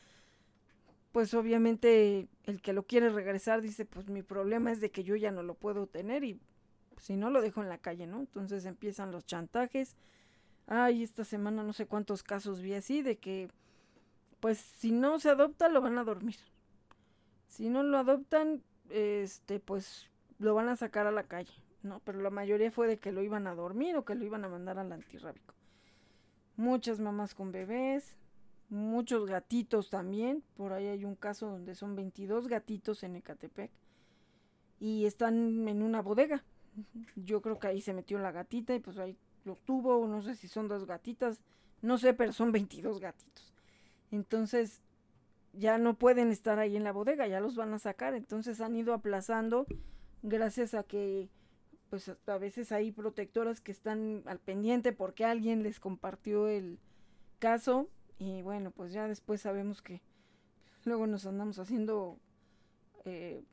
pues 1.12 1.34
obviamente 1.34 2.28
el 2.44 2.62
que 2.62 2.74
lo 2.74 2.84
quiere 2.84 3.10
regresar 3.10 3.62
dice, 3.62 3.86
pues 3.86 4.08
mi 4.08 4.22
problema 4.22 4.72
es 4.72 4.82
de 4.82 4.92
que 4.92 5.04
yo 5.04 5.16
ya 5.16 5.32
no 5.32 5.42
lo 5.42 5.56
puedo 5.56 5.88
tener 5.88 6.24
y 6.24 6.40
si 7.02 7.16
no 7.16 7.30
lo 7.30 7.42
dejo 7.42 7.62
en 7.62 7.70
la 7.70 7.80
calle, 7.80 8.06
¿no? 8.08 8.20
Entonces 8.20 8.66
empiezan 8.66 9.12
los 9.12 9.26
chantajes. 9.26 9.96
Ay, 10.68 11.04
esta 11.04 11.24
semana 11.24 11.64
no 11.64 11.74
sé 11.74 11.88
cuántos 11.88 12.24
casos 12.24 12.62
vi 12.62 12.74
así 12.74 13.02
de 13.02 13.18
que 13.18 13.50
pues 14.40 14.60
si 14.60 14.92
no 14.92 15.20
se 15.20 15.30
adopta 15.30 15.70
lo 15.70 15.82
van 15.82 15.98
a 15.98 16.04
dormir. 16.04 16.38
Si 17.48 17.70
no 17.70 17.84
lo 17.84 17.98
adoptan, 17.98 18.62
este, 18.90 19.60
pues 19.60 20.10
lo 20.40 20.54
van 20.54 20.70
a 20.70 20.76
sacar 20.76 21.08
a 21.08 21.12
la 21.12 21.24
calle, 21.24 21.54
¿no? 21.84 22.02
Pero 22.02 22.22
la 22.22 22.30
mayoría 22.30 22.72
fue 22.72 22.88
de 22.88 22.98
que 22.98 23.12
lo 23.12 23.24
iban 23.24 23.48
a 23.48 23.56
dormir 23.56 23.96
o 23.96 24.06
que 24.06 24.16
lo 24.16 24.26
iban 24.26 24.46
a 24.46 24.50
mandar 24.50 24.78
al 24.80 24.92
antirrábico. 24.92 25.54
Muchas 26.56 27.00
mamás 27.00 27.34
con 27.36 27.52
bebés, 27.52 28.18
muchos 28.70 29.26
gatitos 29.26 29.90
también. 29.90 30.44
Por 30.56 30.74
ahí 30.74 30.88
hay 30.88 31.06
un 31.06 31.16
caso 31.16 31.50
donde 31.50 31.76
son 31.76 31.96
22 31.96 32.48
gatitos 32.48 33.04
en 33.04 33.16
Ecatepec 33.16 33.72
y 34.80 35.06
están 35.06 35.68
en 35.68 35.82
una 35.82 36.02
bodega. 36.02 36.44
Yo 37.16 37.42
creo 37.42 37.60
que 37.60 37.68
ahí 37.68 37.82
se 37.82 37.94
metió 37.94 38.20
la 38.20 38.32
gatita 38.32 38.76
y 38.76 38.80
pues 38.80 38.98
ahí 38.98 39.18
lo 39.46 39.56
tuvo, 39.56 40.06
no 40.08 40.22
sé 40.22 40.36
si 40.36 40.48
son 40.48 40.68
dos 40.68 40.86
gatitas, 40.86 41.40
no 41.82 41.98
sé, 41.98 42.14
pero 42.14 42.34
son 42.34 42.52
22 42.52 43.00
gatitos. 43.00 43.54
Entonces, 44.12 44.82
ya 45.58 45.78
no 45.78 45.98
pueden 45.98 46.32
estar 46.32 46.60
ahí 46.60 46.76
en 46.76 46.84
la 46.84 46.92
bodega, 46.92 47.28
ya 47.28 47.40
los 47.40 47.56
van 47.56 47.74
a 47.74 47.80
sacar, 47.80 48.14
entonces 48.14 48.62
han 48.62 48.76
ido 48.76 48.94
aplazando 48.94 49.66
gracias 50.22 50.74
a 50.74 50.84
que 50.84 51.30
pues 51.90 52.12
a 52.26 52.38
veces 52.38 52.72
hay 52.72 52.92
protectoras 52.92 53.62
que 53.62 53.72
están 53.72 54.24
al 54.26 54.40
pendiente 54.40 54.92
porque 54.92 55.26
alguien 55.26 55.64
les 55.64 55.80
compartió 55.80 56.48
el 56.48 56.80
caso. 57.40 57.88
Y 58.20 58.42
bueno, 58.42 58.72
pues 58.72 58.92
ya 58.92 59.08
después 59.08 59.42
sabemos 59.42 59.82
que 59.82 60.02
luego 60.84 61.08
nos 61.08 61.26
andamos 61.26 61.60
haciendo 61.60 62.20
eh, 63.06 63.44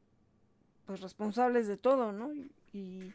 pues 0.86 1.00
responsables 1.00 1.68
de 1.68 1.76
todo, 1.76 2.12
¿no? 2.12 2.32
Y, 2.72 3.12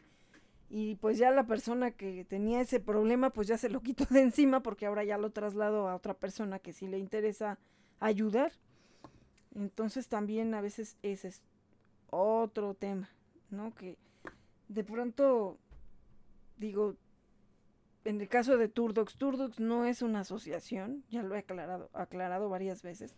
y 0.70 0.94
pues 0.96 1.18
ya 1.18 1.30
la 1.32 1.46
persona 1.46 1.90
que 1.90 2.24
tenía 2.24 2.60
ese 2.60 2.80
problema 2.80 3.30
pues 3.30 3.48
ya 3.48 3.58
se 3.58 3.68
lo 3.68 3.82
quitó 3.82 4.06
de 4.10 4.22
encima 4.22 4.62
porque 4.62 4.86
ahora 4.86 5.04
ya 5.04 5.18
lo 5.18 5.30
traslado 5.30 5.88
a 5.88 5.96
otra 5.96 6.14
persona 6.14 6.60
que 6.60 6.72
sí 6.72 6.86
le 6.86 6.98
interesa 6.98 7.58
ayudar 7.98 8.52
entonces 9.54 10.08
también 10.08 10.54
a 10.54 10.60
veces 10.60 10.96
ese 11.02 11.28
es 11.28 11.42
otro 12.10 12.74
tema, 12.74 13.10
¿no? 13.50 13.74
Que 13.74 13.96
de 14.68 14.84
pronto, 14.84 15.58
digo, 16.56 16.96
en 18.04 18.20
el 18.20 18.28
caso 18.28 18.56
de 18.56 18.68
Turdox, 18.68 19.16
Turdox 19.16 19.60
no 19.60 19.84
es 19.84 20.02
una 20.02 20.20
asociación, 20.20 21.04
ya 21.10 21.22
lo 21.22 21.34
he 21.34 21.38
aclarado, 21.38 21.90
aclarado 21.92 22.48
varias 22.48 22.82
veces, 22.82 23.14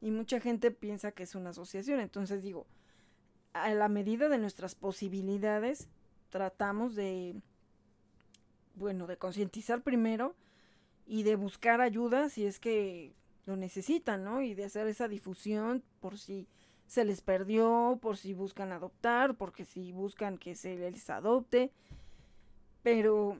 y 0.00 0.10
mucha 0.10 0.40
gente 0.40 0.70
piensa 0.70 1.12
que 1.12 1.24
es 1.24 1.34
una 1.34 1.50
asociación, 1.50 2.00
entonces 2.00 2.42
digo, 2.42 2.66
a 3.52 3.72
la 3.74 3.88
medida 3.88 4.28
de 4.28 4.38
nuestras 4.38 4.74
posibilidades, 4.74 5.88
tratamos 6.30 6.94
de, 6.94 7.40
bueno, 8.74 9.06
de 9.06 9.18
concientizar 9.18 9.82
primero 9.82 10.34
y 11.06 11.24
de 11.24 11.36
buscar 11.36 11.80
ayuda 11.80 12.28
si 12.30 12.46
es 12.46 12.58
que 12.58 13.12
lo 13.46 13.56
necesitan, 13.56 14.24
¿no? 14.24 14.42
Y 14.42 14.54
de 14.54 14.64
hacer 14.64 14.86
esa 14.86 15.08
difusión 15.08 15.82
por 16.00 16.18
si 16.18 16.46
se 16.86 17.04
les 17.04 17.20
perdió, 17.20 17.98
por 18.00 18.16
si 18.16 18.34
buscan 18.34 18.72
adoptar, 18.72 19.36
porque 19.36 19.64
si 19.64 19.92
buscan 19.92 20.38
que 20.38 20.54
se 20.54 20.76
les 20.76 21.10
adopte. 21.10 21.72
Pero 22.82 23.38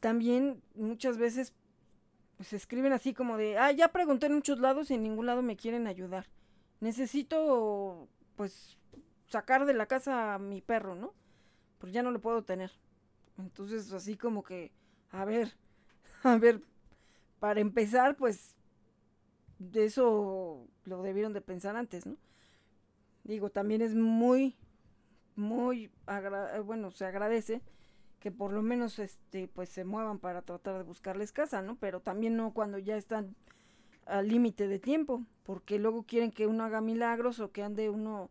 también 0.00 0.62
muchas 0.74 1.18
veces 1.18 1.52
pues 2.36 2.52
escriben 2.52 2.92
así 2.92 3.14
como 3.14 3.38
de, 3.38 3.56
ah, 3.56 3.72
ya 3.72 3.88
pregunté 3.88 4.26
en 4.26 4.34
muchos 4.34 4.58
lados 4.58 4.90
y 4.90 4.94
en 4.94 5.02
ningún 5.02 5.26
lado 5.26 5.42
me 5.42 5.56
quieren 5.56 5.86
ayudar. 5.86 6.26
Necesito 6.80 8.08
pues 8.36 8.76
sacar 9.28 9.64
de 9.64 9.72
la 9.72 9.86
casa 9.86 10.34
a 10.34 10.38
mi 10.38 10.60
perro, 10.60 10.94
¿no? 10.94 11.14
pues 11.78 11.92
ya 11.92 12.02
no 12.02 12.10
lo 12.10 12.20
puedo 12.20 12.42
tener. 12.42 12.72
Entonces, 13.38 13.92
así 13.92 14.16
como 14.16 14.42
que, 14.42 14.72
a 15.10 15.24
ver, 15.24 15.56
a 16.22 16.36
ver, 16.36 16.60
para 17.38 17.60
empezar, 17.60 18.16
pues 18.16 18.55
eso 19.74 20.66
lo 20.84 21.02
debieron 21.02 21.32
de 21.32 21.40
pensar 21.40 21.76
antes, 21.76 22.06
¿no? 22.06 22.16
Digo, 23.24 23.50
también 23.50 23.82
es 23.82 23.94
muy, 23.94 24.56
muy, 25.34 25.90
bueno, 26.64 26.90
se 26.90 27.04
agradece 27.06 27.62
que 28.20 28.30
por 28.32 28.52
lo 28.52 28.62
menos, 28.62 28.98
este, 28.98 29.48
pues 29.48 29.68
se 29.68 29.84
muevan 29.84 30.18
para 30.18 30.42
tratar 30.42 30.78
de 30.78 30.82
buscarles 30.82 31.32
casa, 31.32 31.62
¿no? 31.62 31.76
Pero 31.76 32.00
también 32.00 32.36
no 32.36 32.52
cuando 32.52 32.78
ya 32.78 32.96
están 32.96 33.36
al 34.06 34.28
límite 34.28 34.68
de 34.68 34.78
tiempo, 34.78 35.22
porque 35.42 35.78
luego 35.78 36.04
quieren 36.04 36.30
que 36.30 36.46
uno 36.46 36.64
haga 36.64 36.80
milagros 36.80 37.40
o 37.40 37.52
que 37.52 37.62
ande 37.62 37.90
uno, 37.90 38.30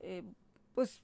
eh, 0.00 0.24
pues, 0.74 1.02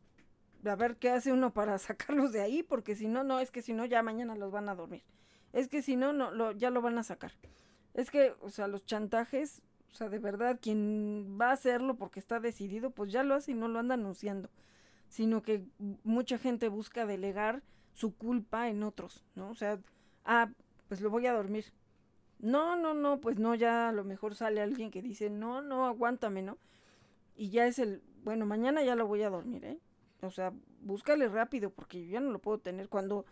a 0.64 0.76
ver 0.76 0.96
qué 0.96 1.10
hace 1.10 1.32
uno 1.32 1.52
para 1.52 1.78
sacarlos 1.78 2.32
de 2.32 2.40
ahí, 2.40 2.62
porque 2.62 2.96
si 2.96 3.06
no, 3.06 3.24
no, 3.24 3.40
es 3.40 3.50
que 3.50 3.62
si 3.62 3.72
no, 3.72 3.84
ya 3.84 4.02
mañana 4.02 4.34
los 4.34 4.50
van 4.50 4.68
a 4.68 4.74
dormir. 4.74 5.02
Es 5.52 5.68
que 5.68 5.82
si 5.82 5.96
no, 5.96 6.12
no, 6.12 6.30
lo, 6.30 6.52
ya 6.52 6.70
lo 6.70 6.82
van 6.82 6.98
a 6.98 7.02
sacar. 7.02 7.32
Es 7.96 8.10
que, 8.10 8.34
o 8.42 8.50
sea, 8.50 8.68
los 8.68 8.84
chantajes, 8.84 9.62
o 9.90 9.94
sea, 9.94 10.10
de 10.10 10.18
verdad, 10.18 10.58
quien 10.60 11.38
va 11.40 11.48
a 11.48 11.52
hacerlo 11.52 11.96
porque 11.96 12.20
está 12.20 12.40
decidido, 12.40 12.90
pues 12.90 13.10
ya 13.10 13.22
lo 13.24 13.34
hace 13.34 13.52
y 13.52 13.54
no 13.54 13.68
lo 13.68 13.78
anda 13.78 13.94
anunciando. 13.94 14.50
Sino 15.08 15.42
que 15.42 15.64
mucha 16.04 16.36
gente 16.36 16.68
busca 16.68 17.06
delegar 17.06 17.62
su 17.94 18.14
culpa 18.14 18.68
en 18.68 18.82
otros, 18.82 19.24
¿no? 19.34 19.48
O 19.48 19.54
sea, 19.54 19.80
ah, 20.26 20.50
pues 20.88 21.00
lo 21.00 21.08
voy 21.08 21.26
a 21.26 21.32
dormir. 21.32 21.72
No, 22.38 22.76
no, 22.76 22.92
no, 22.92 23.18
pues 23.18 23.38
no, 23.38 23.54
ya 23.54 23.88
a 23.88 23.92
lo 23.92 24.04
mejor 24.04 24.34
sale 24.34 24.60
alguien 24.60 24.90
que 24.90 25.00
dice, 25.00 25.30
no, 25.30 25.62
no, 25.62 25.86
aguántame, 25.86 26.42
¿no? 26.42 26.58
Y 27.34 27.48
ya 27.48 27.66
es 27.66 27.78
el, 27.78 28.02
bueno, 28.24 28.44
mañana 28.44 28.82
ya 28.82 28.94
lo 28.94 29.06
voy 29.06 29.22
a 29.22 29.30
dormir, 29.30 29.64
¿eh? 29.64 29.78
O 30.20 30.30
sea, 30.30 30.52
búscale 30.82 31.28
rápido 31.28 31.70
porque 31.70 32.04
yo 32.04 32.12
ya 32.12 32.20
no 32.20 32.30
lo 32.30 32.40
puedo 32.40 32.58
tener 32.58 32.90
cuando, 32.90 33.24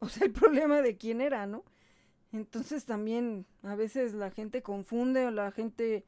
o 0.00 0.08
sea, 0.08 0.26
el 0.26 0.32
problema 0.32 0.82
de 0.82 0.96
quién 0.96 1.20
era, 1.20 1.46
¿no? 1.46 1.64
Entonces 2.32 2.86
también 2.86 3.46
a 3.62 3.74
veces 3.74 4.14
la 4.14 4.30
gente 4.30 4.62
confunde 4.62 5.26
o 5.26 5.30
la 5.30 5.50
gente, 5.52 6.04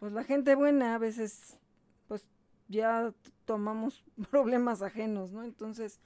pues 0.00 0.12
la 0.12 0.24
gente 0.24 0.54
buena 0.54 0.94
a 0.94 0.98
veces, 0.98 1.58
pues 2.08 2.24
ya 2.68 3.12
tomamos 3.44 4.04
problemas 4.30 4.82
ajenos, 4.82 5.30
¿no? 5.30 5.44
Entonces 5.44 6.00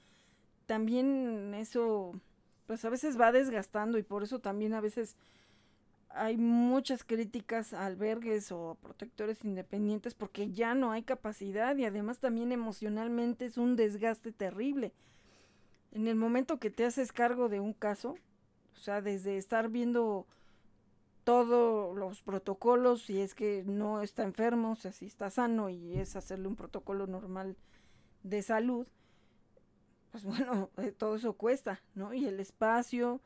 también 0.65 1.53
eso, 1.53 2.19
pues 2.67 2.83
a 2.83 2.89
veces 2.89 3.19
va 3.19 3.31
desgastando 3.31 3.97
y 3.97 4.03
por 4.03 4.23
eso 4.23 4.39
también 4.39 4.73
a 4.73 4.81
veces 4.81 5.15
hay 6.09 6.37
muchas 6.37 7.03
críticas 7.03 7.73
a 7.73 7.85
albergues 7.85 8.51
o 8.51 8.77
protectores 8.81 9.43
independientes 9.43 10.13
porque 10.13 10.51
ya 10.51 10.75
no 10.75 10.91
hay 10.91 11.03
capacidad 11.03 11.75
y 11.75 11.85
además 11.85 12.19
también 12.19 12.51
emocionalmente 12.51 13.45
es 13.45 13.57
un 13.57 13.75
desgaste 13.75 14.31
terrible. 14.31 14.93
En 15.91 16.07
el 16.07 16.15
momento 16.15 16.59
que 16.59 16.69
te 16.69 16.85
haces 16.85 17.11
cargo 17.11 17.49
de 17.49 17.59
un 17.59 17.73
caso, 17.73 18.15
o 18.75 18.79
sea, 18.79 19.01
desde 19.01 19.37
estar 19.37 19.69
viendo 19.69 20.27
todos 21.23 21.95
los 21.95 22.21
protocolos, 22.21 23.03
si 23.03 23.21
es 23.21 23.33
que 23.33 23.63
no 23.65 24.01
está 24.01 24.23
enfermo, 24.23 24.71
o 24.71 24.75
sea, 24.75 24.91
si 24.91 25.05
está 25.05 25.29
sano 25.29 25.69
y 25.69 25.97
es 25.97 26.15
hacerle 26.15 26.47
un 26.47 26.55
protocolo 26.55 27.07
normal 27.07 27.55
de 28.23 28.41
salud, 28.41 28.87
pues 30.11 30.23
bueno, 30.25 30.69
eh, 30.77 30.91
todo 30.91 31.15
eso 31.15 31.33
cuesta, 31.33 31.81
¿no? 31.95 32.13
Y 32.13 32.25
el 32.25 32.39
espacio 32.39 33.21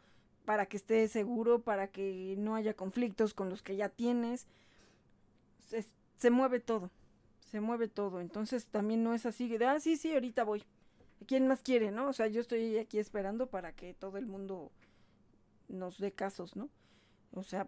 para 0.45 0.67
que 0.67 0.77
esté 0.77 1.07
seguro, 1.07 1.61
para 1.61 1.89
que 1.89 2.35
no 2.37 2.55
haya 2.55 2.73
conflictos 2.73 3.33
con 3.33 3.49
los 3.49 3.61
que 3.61 3.75
ya 3.75 3.89
tienes, 3.89 4.47
se, 5.65 5.85
se 6.17 6.29
mueve 6.29 6.59
todo, 6.59 6.89
se 7.39 7.59
mueve 7.59 7.89
todo. 7.89 8.21
Entonces 8.21 8.67
también 8.67 9.03
no 9.03 9.13
es 9.13 9.25
así 9.25 9.57
de, 9.57 9.65
ah, 9.65 9.79
sí, 9.79 9.97
sí, 9.97 10.13
ahorita 10.13 10.43
voy. 10.43 10.63
¿Quién 11.25 11.47
más 11.47 11.61
quiere, 11.61 11.91
no? 11.91 12.07
O 12.07 12.13
sea, 12.13 12.27
yo 12.27 12.39
estoy 12.39 12.77
aquí 12.77 12.99
esperando 12.99 13.47
para 13.47 13.73
que 13.73 13.93
todo 13.93 14.17
el 14.17 14.27
mundo 14.27 14.71
nos 15.67 15.97
dé 15.99 16.11
casos, 16.11 16.55
¿no? 16.55 16.69
O 17.31 17.43
sea, 17.43 17.67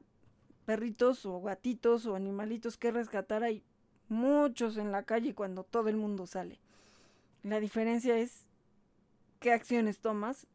perritos 0.65 1.25
o 1.25 1.41
gatitos 1.41 2.05
o 2.05 2.15
animalitos 2.15 2.77
que 2.77 2.91
rescatar 2.91 3.43
hay 3.43 3.63
muchos 4.07 4.77
en 4.77 4.91
la 4.91 5.03
calle 5.03 5.35
cuando 5.35 5.63
todo 5.63 5.89
el 5.89 5.97
mundo 5.97 6.25
sale. 6.27 6.59
La 7.43 7.59
diferencia 7.59 8.17
es 8.17 8.45
qué 9.39 9.53
acciones 9.53 9.99
tomas, 9.99 10.47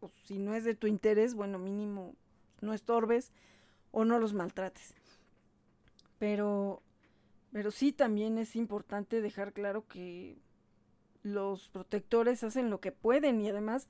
o 0.00 0.10
si 0.24 0.38
no 0.38 0.54
es 0.54 0.64
de 0.64 0.74
tu 0.74 0.86
interés, 0.86 1.34
bueno, 1.34 1.58
mínimo 1.58 2.14
no 2.60 2.72
estorbes 2.72 3.32
o 3.90 4.04
no 4.04 4.18
los 4.18 4.34
maltrates. 4.34 4.94
Pero, 6.18 6.82
pero 7.52 7.70
sí 7.70 7.92
también 7.92 8.38
es 8.38 8.56
importante 8.56 9.20
dejar 9.20 9.52
claro 9.52 9.86
que 9.86 10.38
los 11.22 11.68
protectores 11.68 12.44
hacen 12.44 12.70
lo 12.70 12.80
que 12.80 12.92
pueden 12.92 13.40
y 13.40 13.48
además 13.48 13.88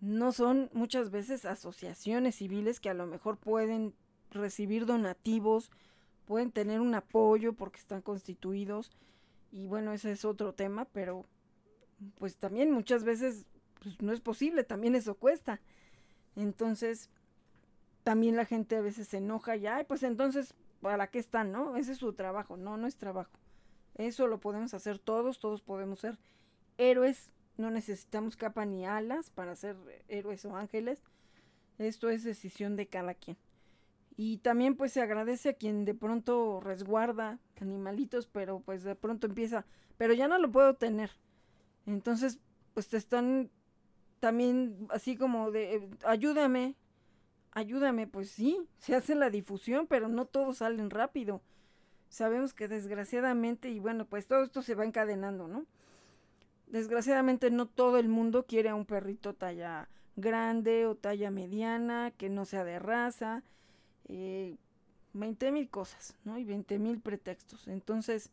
no 0.00 0.32
son 0.32 0.70
muchas 0.72 1.10
veces 1.10 1.44
asociaciones 1.44 2.36
civiles 2.36 2.80
que 2.80 2.90
a 2.90 2.94
lo 2.94 3.06
mejor 3.06 3.36
pueden 3.36 3.94
recibir 4.30 4.86
donativos, 4.86 5.70
pueden 6.26 6.52
tener 6.52 6.80
un 6.80 6.94
apoyo 6.94 7.54
porque 7.54 7.78
están 7.80 8.02
constituidos 8.02 8.92
y 9.50 9.66
bueno, 9.66 9.92
ese 9.92 10.12
es 10.12 10.24
otro 10.24 10.52
tema, 10.52 10.84
pero 10.86 11.24
pues 12.18 12.36
también 12.36 12.70
muchas 12.70 13.04
veces 13.04 13.46
pues, 13.82 14.00
no 14.02 14.12
es 14.12 14.20
posible, 14.20 14.64
también 14.64 14.94
eso 14.94 15.14
cuesta. 15.14 15.60
Entonces, 16.36 17.10
también 18.04 18.36
la 18.36 18.44
gente 18.44 18.76
a 18.76 18.80
veces 18.80 19.08
se 19.08 19.18
enoja 19.18 19.56
y, 19.56 19.66
ay, 19.66 19.84
pues 19.84 20.02
entonces, 20.02 20.54
¿para 20.80 21.08
qué 21.08 21.18
están, 21.18 21.50
no? 21.50 21.76
Ese 21.76 21.92
es 21.92 21.98
su 21.98 22.12
trabajo, 22.12 22.56
no, 22.56 22.76
no 22.76 22.86
es 22.86 22.96
trabajo. 22.96 23.32
Eso 23.96 24.26
lo 24.28 24.38
podemos 24.38 24.74
hacer 24.74 24.98
todos, 24.98 25.40
todos 25.40 25.62
podemos 25.62 25.98
ser 25.98 26.18
héroes 26.76 27.32
no 27.58 27.70
necesitamos 27.70 28.36
capa 28.36 28.64
ni 28.64 28.86
alas 28.86 29.30
para 29.30 29.54
ser 29.56 29.76
héroes 30.08 30.44
o 30.44 30.56
ángeles. 30.56 31.02
Esto 31.78 32.08
es 32.08 32.24
decisión 32.24 32.76
de 32.76 32.86
cada 32.86 33.14
quien. 33.14 33.36
Y 34.16 34.38
también 34.38 34.76
pues 34.76 34.92
se 34.92 35.02
agradece 35.02 35.50
a 35.50 35.54
quien 35.54 35.84
de 35.84 35.94
pronto 35.94 36.60
resguarda 36.60 37.38
animalitos, 37.60 38.26
pero 38.26 38.60
pues 38.60 38.82
de 38.82 38.94
pronto 38.94 39.26
empieza, 39.26 39.64
pero 39.96 40.14
ya 40.14 40.26
no 40.26 40.38
lo 40.38 40.50
puedo 40.50 40.74
tener. 40.74 41.10
Entonces 41.86 42.40
pues 42.74 42.88
te 42.88 42.96
están 42.96 43.50
también 44.20 44.86
así 44.90 45.16
como 45.16 45.50
de, 45.50 45.76
eh, 45.76 45.90
ayúdame, 46.04 46.76
ayúdame, 47.52 48.06
pues 48.06 48.30
sí, 48.30 48.58
se 48.78 48.94
hace 48.94 49.14
la 49.14 49.30
difusión, 49.30 49.86
pero 49.86 50.08
no 50.08 50.26
todos 50.26 50.58
salen 50.58 50.90
rápido. 50.90 51.42
Sabemos 52.08 52.54
que 52.54 52.68
desgraciadamente, 52.68 53.68
y 53.70 53.80
bueno, 53.80 54.06
pues 54.06 54.26
todo 54.26 54.42
esto 54.42 54.62
se 54.62 54.74
va 54.74 54.84
encadenando, 54.84 55.48
¿no? 55.48 55.66
Desgraciadamente 56.70 57.50
no 57.50 57.66
todo 57.66 57.98
el 57.98 58.08
mundo 58.08 58.44
quiere 58.46 58.68
a 58.68 58.74
un 58.74 58.84
perrito 58.84 59.34
talla 59.34 59.88
grande 60.16 60.86
o 60.86 60.94
talla 60.94 61.30
mediana, 61.30 62.12
que 62.16 62.28
no 62.28 62.44
sea 62.44 62.64
de 62.64 62.78
raza, 62.78 63.42
eh, 64.06 64.56
20 65.14 65.52
mil 65.52 65.68
cosas, 65.68 66.16
¿no? 66.24 66.38
Y 66.38 66.44
20 66.44 66.78
mil 66.78 67.00
pretextos. 67.00 67.68
Entonces, 67.68 68.30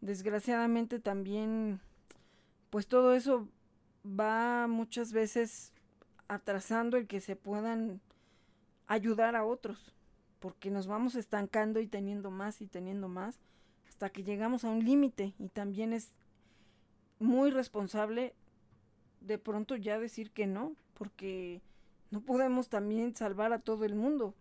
desgraciadamente 0.00 1.00
también, 1.00 1.80
pues 2.70 2.86
todo 2.86 3.14
eso 3.14 3.48
va 4.06 4.66
muchas 4.68 5.12
veces 5.12 5.72
atrasando 6.28 6.96
el 6.96 7.06
que 7.06 7.20
se 7.20 7.36
puedan 7.36 8.00
ayudar 8.86 9.34
a 9.34 9.44
otros, 9.44 9.94
porque 10.40 10.70
nos 10.70 10.86
vamos 10.86 11.14
estancando 11.14 11.80
y 11.80 11.86
teniendo 11.86 12.30
más 12.30 12.60
y 12.60 12.66
teniendo 12.66 13.08
más 13.08 13.38
hasta 13.88 14.10
que 14.10 14.24
llegamos 14.24 14.64
a 14.64 14.70
un 14.70 14.84
límite 14.84 15.34
y 15.38 15.48
también 15.48 15.92
es 15.92 16.12
muy 17.24 17.50
responsable 17.50 18.34
de 19.20 19.38
pronto 19.38 19.74
ya 19.76 19.98
decir 19.98 20.30
que 20.30 20.46
no, 20.46 20.76
porque 20.94 21.62
no 22.10 22.20
podemos 22.20 22.68
también 22.68 23.16
salvar 23.16 23.52
a 23.52 23.58
todo 23.58 23.84
el 23.84 23.94
mundo. 23.94 24.34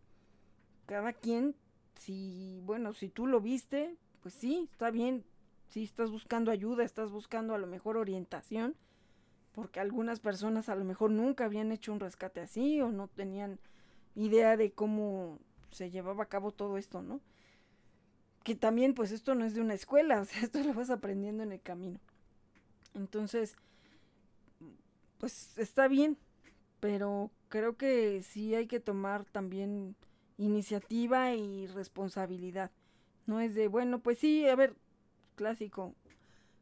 Cada 0.86 1.14
quien, 1.14 1.56
si, 1.96 2.62
bueno, 2.66 2.94
si 2.94 3.10
tú 3.10 3.26
lo 3.26 3.42
viste, 3.42 3.96
pues 4.22 4.36
sí, 4.36 4.68
está 4.72 4.92
bien. 4.92 5.24
Si 5.70 5.84
estás 5.84 6.12
buscando 6.12 6.52
ayuda, 6.52 6.84
estás 6.84 7.10
buscando 7.10 7.56
a 7.56 7.58
lo 7.58 7.66
mejor 7.66 7.98
orientación, 7.98 8.76
porque 9.54 9.80
algunas 9.80 10.20
personas 10.20 10.70
a 10.70 10.76
lo 10.76 10.84
mejor 10.86 11.10
nunca 11.10 11.46
habían 11.46 11.72
hecho 11.72 11.94
un 11.94 12.00
rescate 12.00 12.42
así 12.42 12.82
o 12.82 12.92
no 12.92 13.08
tenían 13.08 13.60
idea 14.16 14.58
de 14.58 14.72
cómo 14.72 15.40
se 15.72 15.90
llevaba 15.90 16.26
a 16.26 16.30
cabo 16.30 16.52
todo 16.52 16.78
esto, 16.78 17.02
¿no? 17.02 17.22
Que 18.44 18.56
también, 18.56 18.94
pues 18.94 19.12
esto 19.12 19.34
no 19.34 19.46
es 19.46 19.56
de 19.56 19.62
una 19.62 19.74
escuela, 19.74 20.22
o 20.22 20.26
sea, 20.26 20.44
esto 20.44 20.60
lo 20.60 20.74
vas 20.74 20.90
aprendiendo 20.90 21.44
en 21.44 21.54
el 21.54 21.62
camino. 21.62 22.00
Entonces, 22.94 23.56
pues 25.18 25.58
está 25.58 25.88
bien, 25.88 26.18
pero 26.80 27.32
creo 27.50 27.78
que 27.78 28.24
sí 28.24 28.56
hay 28.56 28.68
que 28.68 28.80
tomar 28.80 29.26
también 29.26 29.96
iniciativa 30.38 31.34
y 31.34 31.68
responsabilidad. 31.68 32.72
No 33.26 33.40
es 33.40 33.56
de, 33.56 33.68
bueno, 33.68 34.00
pues 34.00 34.20
sí, 34.20 34.48
a 34.48 34.56
ver, 34.56 34.76
clásico. 35.36 35.96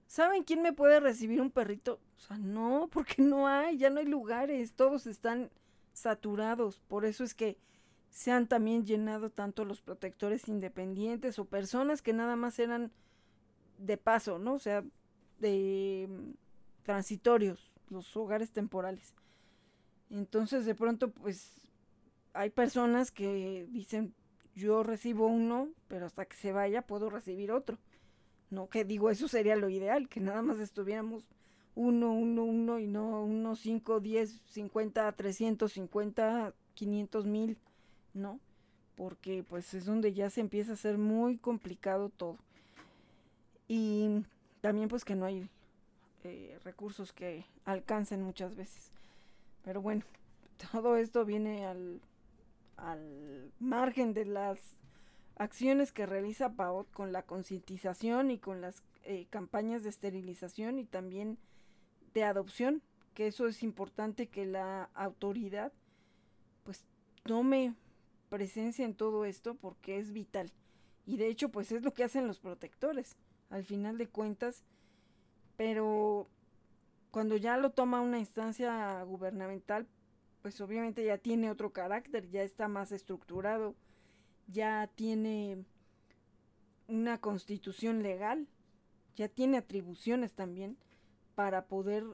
¿Saben 0.07 0.43
quién 0.43 0.61
me 0.61 0.73
puede 0.73 0.99
recibir 0.99 1.41
un 1.41 1.51
perrito? 1.51 1.99
O 2.17 2.19
sea, 2.19 2.37
no, 2.37 2.89
porque 2.91 3.21
no 3.21 3.47
hay, 3.47 3.77
ya 3.77 3.89
no 3.89 3.99
hay 3.99 4.05
lugares, 4.05 4.73
todos 4.73 5.07
están 5.07 5.49
saturados. 5.93 6.81
Por 6.87 7.05
eso 7.05 7.23
es 7.23 7.33
que 7.33 7.57
se 8.09 8.31
han 8.31 8.47
también 8.47 8.85
llenado 8.85 9.29
tanto 9.29 9.65
los 9.65 9.81
protectores 9.81 10.47
independientes 10.47 11.39
o 11.39 11.45
personas 11.45 12.01
que 12.01 12.13
nada 12.13 12.35
más 12.35 12.59
eran 12.59 12.91
de 13.77 13.97
paso, 13.97 14.37
¿no? 14.37 14.55
O 14.55 14.59
sea, 14.59 14.83
de 15.41 16.07
mm, 16.09 16.31
transitorios, 16.83 17.71
los 17.89 18.15
hogares 18.15 18.51
temporales. 18.51 19.13
Entonces 20.09 20.65
de 20.65 20.75
pronto 20.75 21.11
pues 21.11 21.51
hay 22.33 22.49
personas 22.49 23.11
que 23.11 23.67
dicen 23.69 24.13
yo 24.55 24.83
recibo 24.83 25.27
uno, 25.27 25.69
pero 25.87 26.05
hasta 26.05 26.25
que 26.25 26.35
se 26.35 26.51
vaya 26.51 26.81
puedo 26.81 27.09
recibir 27.09 27.51
otro. 27.51 27.77
No, 28.49 28.67
que 28.67 28.83
digo, 28.83 29.09
eso 29.09 29.27
sería 29.27 29.55
lo 29.55 29.69
ideal, 29.69 30.09
que 30.09 30.19
nada 30.19 30.41
más 30.41 30.59
estuviéramos 30.59 31.23
uno, 31.73 32.11
uno, 32.13 32.43
uno 32.43 32.79
y 32.79 32.87
no 32.87 33.23
uno, 33.23 33.55
cinco, 33.55 34.01
diez, 34.01 34.41
cincuenta, 34.49 35.09
trescientos, 35.13 35.73
cincuenta, 35.73 36.53
quinientos 36.73 37.25
mil, 37.25 37.57
¿no? 38.13 38.39
Porque 38.97 39.43
pues 39.47 39.73
es 39.73 39.85
donde 39.85 40.13
ya 40.13 40.29
se 40.29 40.41
empieza 40.41 40.71
a 40.71 40.73
hacer 40.73 40.97
muy 40.97 41.37
complicado 41.37 42.09
todo. 42.09 42.37
Y 43.69 44.25
también 44.61 44.87
pues 44.87 45.03
que 45.03 45.15
no 45.15 45.25
hay 45.25 45.49
eh, 46.23 46.59
recursos 46.63 47.11
que 47.11 47.45
alcancen 47.65 48.21
muchas 48.21 48.55
veces. 48.55 48.91
Pero 49.63 49.81
bueno, 49.81 50.03
todo 50.71 50.97
esto 50.97 51.25
viene 51.25 51.65
al, 51.65 52.01
al 52.77 53.51
margen 53.59 54.13
de 54.13 54.25
las 54.25 54.59
acciones 55.37 55.91
que 55.91 56.05
realiza 56.05 56.53
PAOT 56.53 56.91
con 56.91 57.11
la 57.11 57.23
concientización 57.23 58.31
y 58.31 58.37
con 58.37 58.61
las 58.61 58.83
eh, 59.03 59.25
campañas 59.31 59.83
de 59.83 59.89
esterilización 59.89 60.77
y 60.77 60.85
también 60.85 61.39
de 62.13 62.23
adopción, 62.23 62.83
que 63.15 63.27
eso 63.27 63.47
es 63.47 63.63
importante 63.63 64.27
que 64.27 64.45
la 64.45 64.89
autoridad 64.93 65.71
pues 66.63 66.85
tome 67.23 67.73
presencia 68.29 68.85
en 68.85 68.93
todo 68.93 69.25
esto 69.25 69.55
porque 69.55 69.97
es 69.97 70.13
vital. 70.13 70.51
Y 71.07 71.17
de 71.17 71.27
hecho 71.27 71.49
pues 71.49 71.71
es 71.71 71.83
lo 71.83 71.93
que 71.93 72.03
hacen 72.03 72.27
los 72.27 72.39
protectores, 72.39 73.15
al 73.51 73.63
final 73.63 73.97
de 73.97 74.07
cuentas, 74.07 74.63
pero 75.57 76.27
cuando 77.11 77.37
ya 77.37 77.57
lo 77.57 77.71
toma 77.71 78.01
una 78.01 78.17
instancia 78.17 79.03
gubernamental, 79.03 79.87
pues 80.41 80.59
obviamente 80.61 81.05
ya 81.05 81.17
tiene 81.17 81.51
otro 81.51 81.71
carácter, 81.71 82.29
ya 82.29 82.41
está 82.41 82.67
más 82.67 82.91
estructurado, 82.91 83.75
ya 84.47 84.89
tiene 84.95 85.63
una 86.87 87.19
constitución 87.19 88.01
legal, 88.01 88.47
ya 89.15 89.27
tiene 89.27 89.57
atribuciones 89.57 90.33
también 90.33 90.77
para 91.35 91.65
poder 91.65 92.05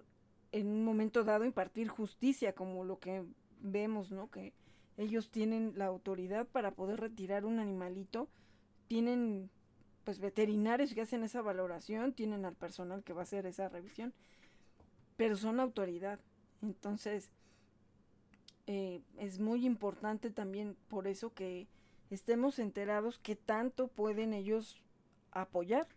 en 0.51 0.67
un 0.67 0.83
momento 0.83 1.23
dado 1.23 1.45
impartir 1.45 1.87
justicia, 1.87 2.53
como 2.53 2.83
lo 2.83 2.99
que 2.99 3.23
vemos, 3.61 4.11
¿no? 4.11 4.29
Que 4.29 4.53
ellos 4.97 5.29
tienen 5.29 5.73
la 5.75 5.85
autoridad 5.85 6.47
para 6.47 6.71
poder 6.71 6.99
retirar 6.99 7.45
un 7.45 7.59
animalito, 7.59 8.27
tienen 8.87 9.49
pues 10.07 10.19
veterinarios 10.19 10.93
que 10.93 11.01
hacen 11.01 11.25
esa 11.25 11.41
valoración, 11.41 12.13
tienen 12.13 12.45
al 12.45 12.55
personal 12.55 13.03
que 13.03 13.11
va 13.11 13.19
a 13.19 13.23
hacer 13.23 13.45
esa 13.45 13.67
revisión, 13.67 14.13
pero 15.17 15.35
son 15.35 15.59
autoridad. 15.59 16.17
Entonces, 16.61 17.29
eh, 18.67 19.01
es 19.17 19.39
muy 19.41 19.65
importante 19.65 20.29
también 20.29 20.77
por 20.87 21.07
eso 21.07 21.33
que 21.33 21.67
estemos 22.09 22.57
enterados 22.57 23.19
que 23.19 23.35
tanto 23.35 23.89
pueden 23.89 24.33
ellos 24.33 24.81
apoyar 25.31 25.89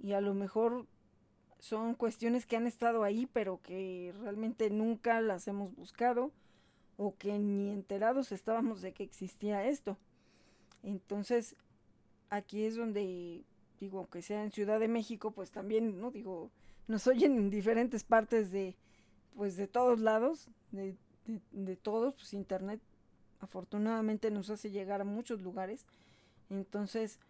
y 0.00 0.14
a 0.14 0.20
lo 0.20 0.34
mejor 0.34 0.88
son 1.60 1.94
cuestiones 1.94 2.44
que 2.44 2.56
han 2.56 2.66
estado 2.66 3.04
ahí 3.04 3.26
pero 3.32 3.60
que 3.62 4.12
realmente 4.18 4.68
nunca 4.68 5.20
las 5.20 5.46
hemos 5.46 5.76
buscado 5.76 6.32
o 6.96 7.14
que 7.16 7.38
ni 7.38 7.70
enterados 7.70 8.32
estábamos 8.32 8.82
de 8.82 8.94
que 8.94 9.04
existía 9.04 9.64
esto. 9.64 9.96
Entonces, 10.82 11.54
aquí 12.30 12.64
es 12.64 12.76
donde 12.76 13.44
digo, 13.80 13.98
aunque 13.98 14.22
sea 14.22 14.42
en 14.42 14.52
Ciudad 14.52 14.80
de 14.80 14.88
México, 14.88 15.30
pues 15.30 15.50
también, 15.50 16.00
no 16.00 16.10
digo, 16.10 16.50
nos 16.86 17.06
oyen 17.06 17.36
en 17.36 17.50
diferentes 17.50 18.04
partes 18.04 18.50
de 18.50 18.76
pues 19.36 19.56
de 19.56 19.68
todos 19.68 20.00
lados, 20.00 20.48
de 20.72 20.96
de, 21.52 21.76
todos, 21.76 22.14
pues 22.14 22.32
internet 22.32 22.80
afortunadamente 23.40 24.30
nos 24.30 24.50
hace 24.50 24.70
llegar 24.70 25.00
a 25.00 25.04
muchos 25.04 25.42
lugares. 25.42 25.86
Entonces, 26.50 27.20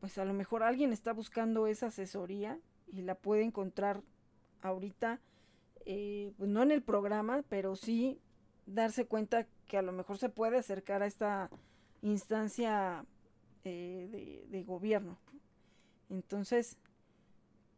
pues 0.00 0.16
a 0.18 0.24
lo 0.24 0.32
mejor 0.32 0.62
alguien 0.62 0.92
está 0.92 1.12
buscando 1.12 1.66
esa 1.66 1.86
asesoría 1.86 2.58
y 2.92 3.02
la 3.02 3.14
puede 3.14 3.42
encontrar 3.42 4.02
ahorita, 4.62 5.20
eh, 5.84 6.32
pues 6.38 6.48
no 6.48 6.62
en 6.62 6.70
el 6.70 6.82
programa, 6.82 7.42
pero 7.48 7.76
sí 7.76 8.20
darse 8.66 9.06
cuenta 9.06 9.46
que 9.66 9.76
a 9.76 9.82
lo 9.82 9.92
mejor 9.92 10.18
se 10.18 10.28
puede 10.28 10.56
acercar 10.56 11.02
a 11.02 11.06
esta 11.06 11.50
instancia 12.00 13.04
eh, 13.64 14.46
de, 14.48 14.62
gobierno. 14.64 15.18
Entonces, 16.10 16.78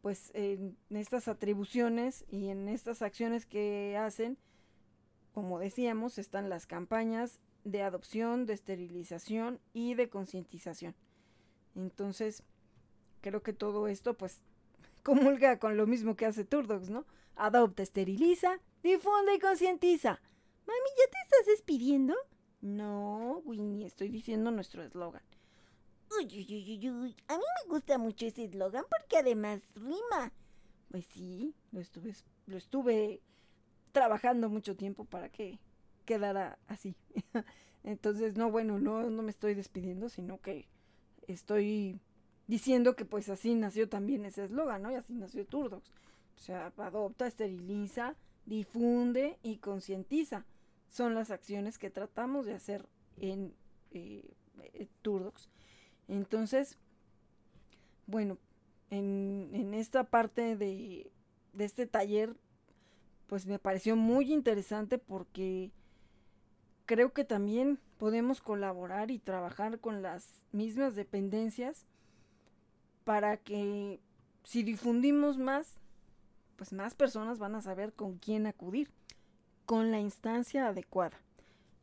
pues 0.01 0.31
en 0.33 0.77
estas 0.89 1.27
atribuciones 1.27 2.25
y 2.29 2.49
en 2.49 2.69
estas 2.69 3.01
acciones 3.01 3.45
que 3.45 3.97
hacen, 3.97 4.37
como 5.33 5.59
decíamos, 5.59 6.17
están 6.17 6.49
las 6.49 6.67
campañas 6.67 7.39
de 7.63 7.81
adopción, 7.81 8.45
de 8.45 8.53
esterilización 8.53 9.59
y 9.73 9.95
de 9.95 10.09
concientización. 10.09 10.95
Entonces, 11.75 12.43
creo 13.21 13.41
que 13.41 13.53
todo 13.53 13.87
esto 13.87 14.15
pues 14.15 14.41
comulga 15.03 15.59
con 15.59 15.77
lo 15.77 15.87
mismo 15.87 16.15
que 16.15 16.25
hace 16.25 16.45
Turdox, 16.45 16.89
¿no? 16.89 17.05
Adopta, 17.35 17.83
esteriliza, 17.83 18.59
difunde 18.81 19.35
y 19.35 19.39
concientiza. 19.39 20.21
Mami, 20.65 20.89
¿ya 20.97 21.11
te 21.11 21.17
estás 21.23 21.45
despidiendo? 21.47 22.15
No, 22.61 23.41
Winnie, 23.45 23.85
estoy 23.85 24.09
diciendo 24.09 24.51
nuestro 24.51 24.83
eslogan. 24.83 25.21
A 27.27 27.37
mí 27.37 27.43
me 27.63 27.69
gusta 27.69 27.97
mucho 27.97 28.25
ese 28.25 28.45
eslogan 28.45 28.85
porque 28.89 29.17
además 29.17 29.61
rima. 29.75 30.31
Pues 30.89 31.05
sí, 31.13 31.53
lo 31.71 31.81
estuve, 31.81 32.13
lo 32.47 32.57
estuve 32.57 33.21
trabajando 33.91 34.49
mucho 34.49 34.75
tiempo 34.75 35.05
para 35.05 35.29
que 35.29 35.59
quedara 36.05 36.57
así. 36.67 36.95
Entonces, 37.83 38.35
no, 38.35 38.49
bueno, 38.49 38.79
no, 38.79 39.09
no 39.09 39.21
me 39.21 39.31
estoy 39.31 39.53
despidiendo, 39.53 40.09
sino 40.09 40.39
que 40.41 40.67
estoy 41.27 41.99
diciendo 42.47 42.95
que 42.95 43.05
pues 43.05 43.29
así 43.29 43.55
nació 43.55 43.89
también 43.89 44.25
ese 44.25 44.45
eslogan, 44.45 44.81
¿no? 44.81 44.91
Y 44.91 44.95
así 44.95 45.13
nació 45.13 45.45
Turdox. 45.45 45.89
O 46.35 46.39
sea, 46.39 46.71
adopta, 46.77 47.27
esteriliza, 47.27 48.15
difunde 48.45 49.37
y 49.43 49.57
concientiza. 49.57 50.45
Son 50.89 51.15
las 51.15 51.31
acciones 51.31 51.77
que 51.77 51.89
tratamos 51.89 52.45
de 52.45 52.53
hacer 52.53 52.87
en 53.17 53.53
eh, 53.91 54.23
eh, 54.73 54.87
Turdox. 55.01 55.49
Entonces, 56.07 56.77
bueno, 58.07 58.37
en, 58.89 59.49
en 59.53 59.73
esta 59.73 60.03
parte 60.03 60.55
de, 60.55 61.11
de 61.53 61.65
este 61.65 61.87
taller 61.87 62.35
pues 63.27 63.45
me 63.45 63.59
pareció 63.59 63.95
muy 63.95 64.31
interesante 64.31 64.97
porque 64.97 65.71
creo 66.85 67.13
que 67.13 67.23
también 67.23 67.79
podemos 67.97 68.41
colaborar 68.41 69.11
y 69.11 69.19
trabajar 69.19 69.79
con 69.79 70.01
las 70.01 70.41
mismas 70.51 70.95
dependencias 70.95 71.85
para 73.03 73.37
que 73.37 73.99
si 74.43 74.63
difundimos 74.63 75.37
más, 75.37 75.79
pues 76.55 76.71
más 76.71 76.93
personas 76.93 77.39
van 77.39 77.55
a 77.55 77.61
saber 77.61 77.93
con 77.93 78.17
quién 78.17 78.45
acudir, 78.45 78.91
con 79.65 79.91
la 79.91 79.99
instancia 79.99 80.67
adecuada. 80.67 81.19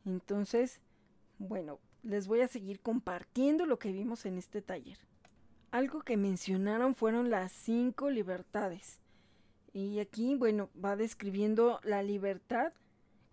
Entonces, 0.05 0.79
bueno, 1.39 1.79
les 2.03 2.27
voy 2.27 2.41
a 2.41 2.47
seguir 2.47 2.81
compartiendo 2.81 3.65
lo 3.65 3.79
que 3.79 3.91
vimos 3.91 4.25
en 4.25 4.37
este 4.37 4.61
taller. 4.61 4.97
Algo 5.71 6.01
que 6.01 6.17
mencionaron 6.17 6.93
fueron 6.93 7.29
las 7.29 7.51
cinco 7.51 8.09
libertades. 8.09 8.99
Y 9.73 9.99
aquí, 9.99 10.35
bueno, 10.35 10.69
va 10.83 10.95
describiendo 10.95 11.79
la 11.83 12.03
libertad, 12.03 12.73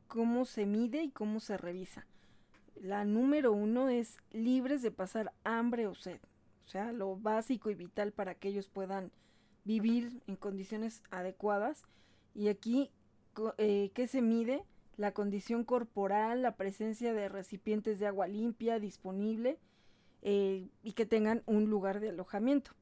cómo 0.08 0.46
se 0.46 0.64
mide 0.64 1.02
y 1.02 1.10
cómo 1.10 1.40
se 1.40 1.58
revisa. 1.58 2.06
La 2.76 3.04
número 3.04 3.52
uno 3.52 3.90
es 3.90 4.16
libres 4.30 4.80
de 4.80 4.90
pasar 4.90 5.34
hambre 5.44 5.86
o 5.86 5.94
sed. 5.94 6.18
O 6.64 6.68
sea, 6.68 6.92
lo 6.92 7.16
básico 7.16 7.68
y 7.68 7.74
vital 7.74 8.12
para 8.12 8.34
que 8.34 8.48
ellos 8.48 8.68
puedan 8.68 9.10
vivir 9.64 10.22
en 10.26 10.36
condiciones 10.36 11.02
adecuadas. 11.10 11.82
Y 12.34 12.48
aquí, 12.48 12.90
eh, 13.58 13.90
¿qué 13.92 14.06
se 14.06 14.22
mide? 14.22 14.64
La 15.00 15.14
condición 15.14 15.64
corporal, 15.64 16.42
la 16.42 16.56
presencia 16.56 17.14
de 17.14 17.30
recipientes 17.30 17.98
de 17.98 18.06
agua 18.06 18.26
limpia 18.26 18.78
disponible 18.78 19.58
eh, 20.20 20.68
y 20.82 20.92
que 20.92 21.06
tengan 21.06 21.42
un 21.46 21.70
lugar 21.70 22.00
de 22.00 22.10
alojamiento. 22.10 22.72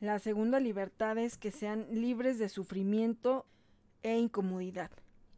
La 0.00 0.18
segunda 0.20 0.58
libertad 0.58 1.18
es 1.18 1.36
que 1.36 1.50
sean 1.50 1.86
libres 1.90 2.38
de 2.38 2.48
sufrimiento 2.48 3.44
e 4.02 4.16
incomodidad. 4.16 4.90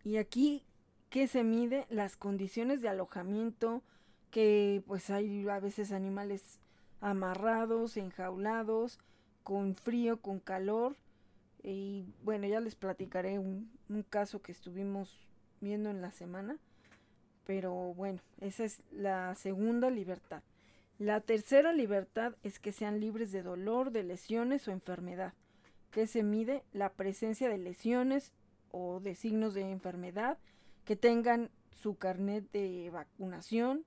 Y 0.05 0.19
aquí, 0.19 0.65
¿qué 1.11 1.27
se 1.27 1.43
mide? 1.43 1.89
Las 1.91 2.17
condiciones 2.17 2.81
de 2.81 2.91
alojamiento, 2.91 3.83
que 4.31 4.85
pues 4.87 5.11
hay 5.11 5.49
a 5.49 5.59
veces 5.59 5.91
animales 5.91 6.61
amarrados, 7.01 7.97
enjaulados, 7.97 9.01
con 9.43 9.75
frío, 9.75 10.21
con 10.21 10.39
calor. 10.39 10.95
Y 11.65 12.07
bueno, 12.23 12.47
ya 12.47 12.61
les 12.61 12.77
platicaré 12.77 13.41
un, 13.41 13.73
un 13.89 14.05
caso 14.05 14.41
que 14.41 14.53
estuvimos 14.53 15.32
viendo 15.63 15.89
en 15.91 16.03
la 16.03 16.13
semana. 16.13 16.59
Pero 17.47 17.73
bueno, 17.95 18.21
esa 18.41 18.65
es 18.65 18.83
la 18.93 19.35
segunda 19.35 19.91
libertad. 19.91 20.43
La 20.99 21.21
tercera 21.21 21.73
libertad 21.73 22.35
es 22.43 22.59
que 22.61 22.73
sean 22.73 23.01
libres 23.01 23.33
de 23.33 23.43
dolor, 23.43 23.91
de 23.93 24.05
lesiones 24.05 24.69
o 24.69 24.73
enfermedad. 24.73 25.33
que 25.91 26.07
se 26.07 26.23
mide 26.23 26.65
la 26.73 26.91
presencia 26.91 27.49
de 27.51 27.59
lesiones 27.59 28.33
o 28.71 29.01
de 29.01 29.15
signos 29.15 29.55
de 29.55 29.71
enfermedad, 29.71 30.39
que 30.85 30.97
tengan 30.97 31.51
su 31.71 31.97
carnet 31.97 32.51
de 32.53 32.91
vacunación, 32.91 33.85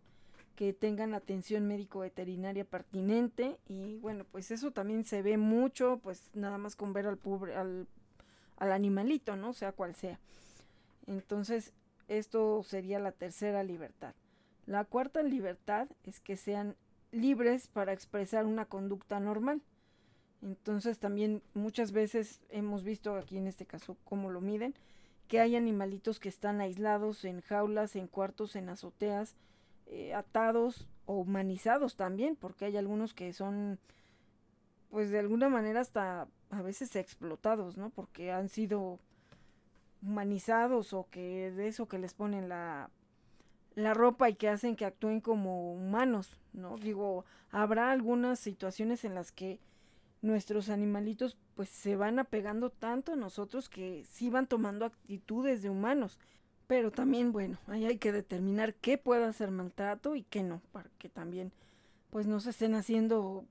que 0.56 0.74
tengan 0.74 1.14
atención 1.16 1.68
médico 1.68 2.00
veterinaria 2.00 2.64
pertinente 2.66 3.58
y 3.68 3.98
bueno, 4.00 4.26
pues 4.32 4.52
eso 4.52 4.72
también 4.72 5.04
se 5.04 5.22
ve 5.22 5.38
mucho, 5.38 6.00
pues 6.04 6.30
nada 6.34 6.58
más 6.58 6.76
con 6.76 6.94
ver 6.94 7.08
al, 7.08 7.20
al, 7.56 7.88
al 8.58 8.72
animalito, 8.72 9.36
¿no? 9.36 9.54
Sea 9.54 9.72
cual 9.74 9.96
sea. 9.96 10.20
Entonces, 11.08 11.74
esto 12.08 12.64
sería 12.64 13.00
la 13.00 13.12
tercera 13.12 13.64
libertad. 13.64 14.14
La 14.66 14.84
cuarta 14.84 15.24
libertad 15.24 15.88
es 16.04 16.20
que 16.20 16.38
sean 16.38 16.76
libres 17.12 17.68
para 17.68 17.94
expresar 17.94 18.46
una 18.46 18.66
conducta 18.66 19.20
normal. 19.20 19.62
Entonces 20.42 21.00
también 21.00 21.42
muchas 21.54 21.92
veces 21.92 22.42
hemos 22.50 22.84
visto 22.84 23.16
aquí 23.16 23.38
en 23.38 23.48
este 23.48 23.66
caso 23.66 23.98
cómo 24.04 24.30
lo 24.30 24.42
miden, 24.42 24.76
que 25.28 25.40
hay 25.40 25.56
animalitos 25.56 26.20
que 26.20 26.30
están 26.30 26.62
aislados 26.62 27.26
en 27.26 27.42
jaulas, 27.42 27.96
en 27.96 28.08
cuartos, 28.08 28.56
en 28.56 28.70
azoteas, 28.70 29.36
eh, 29.88 30.14
atados 30.14 30.88
o 31.06 31.16
humanizados 31.16 31.96
también, 31.96 32.36
porque 32.36 32.66
hay 32.66 32.78
algunos 32.78 33.14
que 33.14 33.34
son, 33.34 33.80
pues 34.92 35.10
de 35.10 35.20
alguna 35.20 35.50
manera 35.50 35.82
hasta 35.82 36.28
a 36.52 36.62
veces 36.62 36.96
explotados, 36.96 37.78
¿no? 37.78 37.90
Porque 37.90 38.32
han 38.32 38.50
sido 38.50 39.00
humanizados 40.06 40.94
o 40.94 41.08
que 41.10 41.52
de 41.52 41.68
eso 41.68 41.88
que 41.88 42.00
les 42.00 42.14
ponen 42.14 42.50
la, 42.50 42.90
la 43.76 43.94
ropa 43.94 44.30
y 44.30 44.36
que 44.36 44.50
hacen 44.50 44.76
que 44.76 44.86
actúen 44.86 45.22
como 45.22 45.74
humanos, 45.74 46.38
¿no? 46.54 46.78
Digo, 46.78 47.26
habrá 47.52 47.92
algunas 47.92 48.40
situaciones 48.40 49.04
en 49.04 49.16
las 49.16 49.32
que 49.32 49.60
nuestros 50.22 50.70
animalitos 50.70 51.38
pues 51.56 51.70
se 51.70 51.96
van 51.96 52.20
apegando 52.20 52.70
tanto 52.70 53.14
a 53.14 53.16
nosotros 53.16 53.70
que 53.70 54.04
sí 54.10 54.30
van 54.30 54.48
tomando 54.48 54.86
actitudes 54.86 55.62
de 55.62 55.70
humanos. 55.70 56.20
Pero 56.68 56.92
también, 56.92 57.32
bueno, 57.32 57.60
ahí 57.68 57.86
hay 57.86 57.98
que 57.98 58.12
determinar 58.12 58.74
qué 58.74 58.98
puede 58.98 59.32
ser 59.34 59.52
maltrato 59.52 60.16
y 60.16 60.24
qué 60.24 60.42
no, 60.42 60.62
para 60.72 60.90
que 60.98 61.10
también 61.10 61.52
pues 62.10 62.26
no 62.28 62.40
se 62.40 62.52
estén 62.52 62.76
haciendo 62.76 63.46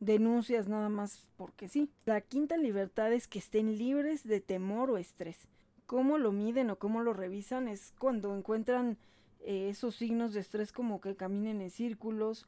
denuncias 0.00 0.68
nada 0.68 0.88
más 0.88 1.28
porque 1.36 1.68
sí. 1.68 1.90
La 2.04 2.20
quinta 2.20 2.56
libertad 2.56 3.12
es 3.12 3.28
que 3.28 3.38
estén 3.38 3.76
libres 3.76 4.24
de 4.24 4.40
temor 4.40 4.90
o 4.90 4.96
estrés. 4.96 5.48
Cómo 5.86 6.18
lo 6.18 6.32
miden 6.32 6.70
o 6.70 6.78
cómo 6.78 7.02
lo 7.02 7.12
revisan 7.12 7.68
es 7.68 7.94
cuando 7.98 8.36
encuentran 8.36 8.98
eh, 9.40 9.68
esos 9.70 9.94
signos 9.94 10.34
de 10.34 10.40
estrés 10.40 10.72
como 10.72 11.00
que 11.00 11.14
caminen 11.16 11.60
en 11.60 11.70
círculos, 11.70 12.46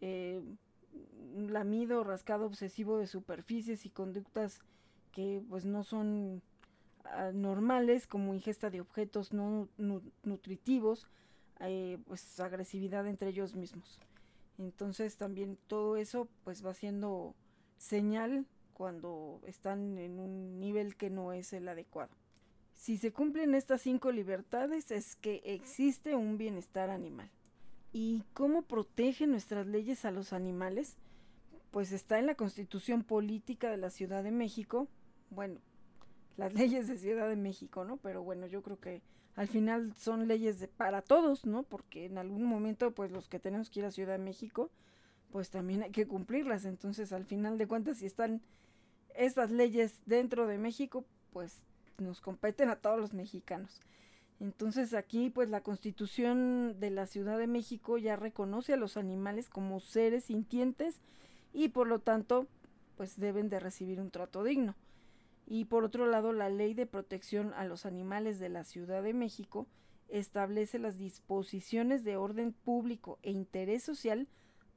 eh, 0.00 0.40
lamido, 1.36 2.04
rascado 2.04 2.46
obsesivo 2.46 2.98
de 2.98 3.06
superficies 3.06 3.84
y 3.84 3.90
conductas 3.90 4.60
que 5.12 5.42
pues 5.48 5.64
no 5.64 5.82
son 5.82 6.42
normales 7.34 8.06
como 8.06 8.34
ingesta 8.34 8.68
de 8.68 8.80
objetos 8.80 9.32
no 9.32 9.68
nutritivos, 10.24 11.06
eh, 11.60 11.98
pues 12.06 12.38
agresividad 12.40 13.06
entre 13.06 13.30
ellos 13.30 13.54
mismos. 13.54 13.98
Entonces 14.58 15.16
también 15.16 15.58
todo 15.66 15.96
eso 15.96 16.28
pues 16.44 16.64
va 16.64 16.74
siendo 16.74 17.34
señal 17.78 18.46
cuando 18.72 19.40
están 19.46 19.98
en 19.98 20.18
un 20.18 20.60
nivel 20.60 20.96
que 20.96 21.10
no 21.10 21.32
es 21.32 21.52
el 21.52 21.68
adecuado. 21.68 22.10
Si 22.76 22.98
se 22.98 23.12
cumplen 23.12 23.54
estas 23.54 23.82
cinco 23.82 24.12
libertades 24.12 24.90
es 24.90 25.16
que 25.16 25.42
existe 25.44 26.14
un 26.14 26.38
bienestar 26.38 26.90
animal. 26.90 27.30
¿Y 27.92 28.22
cómo 28.34 28.62
protegen 28.62 29.30
nuestras 29.30 29.66
leyes 29.66 30.04
a 30.04 30.10
los 30.10 30.32
animales? 30.32 30.96
pues 31.76 31.92
está 31.92 32.18
en 32.18 32.24
la 32.24 32.36
constitución 32.36 33.04
política 33.04 33.70
de 33.70 33.76
la 33.76 33.90
Ciudad 33.90 34.24
de 34.24 34.30
México, 34.30 34.88
bueno, 35.28 35.60
las 36.38 36.54
leyes 36.54 36.88
de 36.88 36.96
Ciudad 36.96 37.28
de 37.28 37.36
México, 37.36 37.84
¿no? 37.84 37.98
Pero 37.98 38.22
bueno, 38.22 38.46
yo 38.46 38.62
creo 38.62 38.80
que 38.80 39.02
al 39.34 39.46
final 39.46 39.92
son 39.94 40.26
leyes 40.26 40.58
de, 40.58 40.68
para 40.68 41.02
todos, 41.02 41.44
¿no? 41.44 41.64
Porque 41.64 42.06
en 42.06 42.16
algún 42.16 42.44
momento, 42.44 42.92
pues 42.92 43.10
los 43.10 43.28
que 43.28 43.38
tenemos 43.38 43.68
que 43.68 43.80
ir 43.80 43.84
a 43.84 43.90
Ciudad 43.90 44.12
de 44.12 44.24
México, 44.24 44.70
pues 45.30 45.50
también 45.50 45.82
hay 45.82 45.90
que 45.90 46.06
cumplirlas. 46.06 46.64
Entonces, 46.64 47.12
al 47.12 47.26
final 47.26 47.58
de 47.58 47.66
cuentas, 47.66 47.98
si 47.98 48.06
están 48.06 48.40
estas 49.14 49.50
leyes 49.50 50.00
dentro 50.06 50.46
de 50.46 50.56
México, 50.56 51.04
pues 51.30 51.60
nos 51.98 52.20
competen 52.20 52.70
a 52.70 52.76
todos 52.76 52.98
los 52.98 53.14
mexicanos. 53.14 53.80
Entonces 54.40 54.94
aquí 54.94 55.30
pues 55.30 55.48
la 55.48 55.62
constitución 55.62 56.78
de 56.78 56.90
la 56.90 57.06
Ciudad 57.06 57.38
de 57.38 57.46
México 57.46 57.98
ya 57.98 58.16
reconoce 58.16 58.74
a 58.74 58.76
los 58.76 58.96
animales 58.96 59.48
como 59.48 59.80
seres 59.80 60.24
sintientes 60.24 61.00
y 61.52 61.68
por 61.68 61.86
lo 61.86 62.00
tanto 62.00 62.46
pues 62.96 63.18
deben 63.18 63.48
de 63.48 63.60
recibir 63.60 64.00
un 64.00 64.10
trato 64.10 64.44
digno. 64.44 64.74
Y 65.46 65.66
por 65.66 65.84
otro 65.84 66.06
lado, 66.06 66.32
la 66.32 66.48
Ley 66.48 66.74
de 66.74 66.86
Protección 66.86 67.52
a 67.54 67.64
los 67.64 67.86
Animales 67.86 68.40
de 68.40 68.48
la 68.48 68.64
Ciudad 68.64 69.02
de 69.02 69.14
México 69.14 69.68
establece 70.08 70.78
las 70.78 70.98
disposiciones 70.98 72.04
de 72.04 72.16
orden 72.16 72.52
público 72.52 73.18
e 73.22 73.30
interés 73.30 73.84
social 73.84 74.28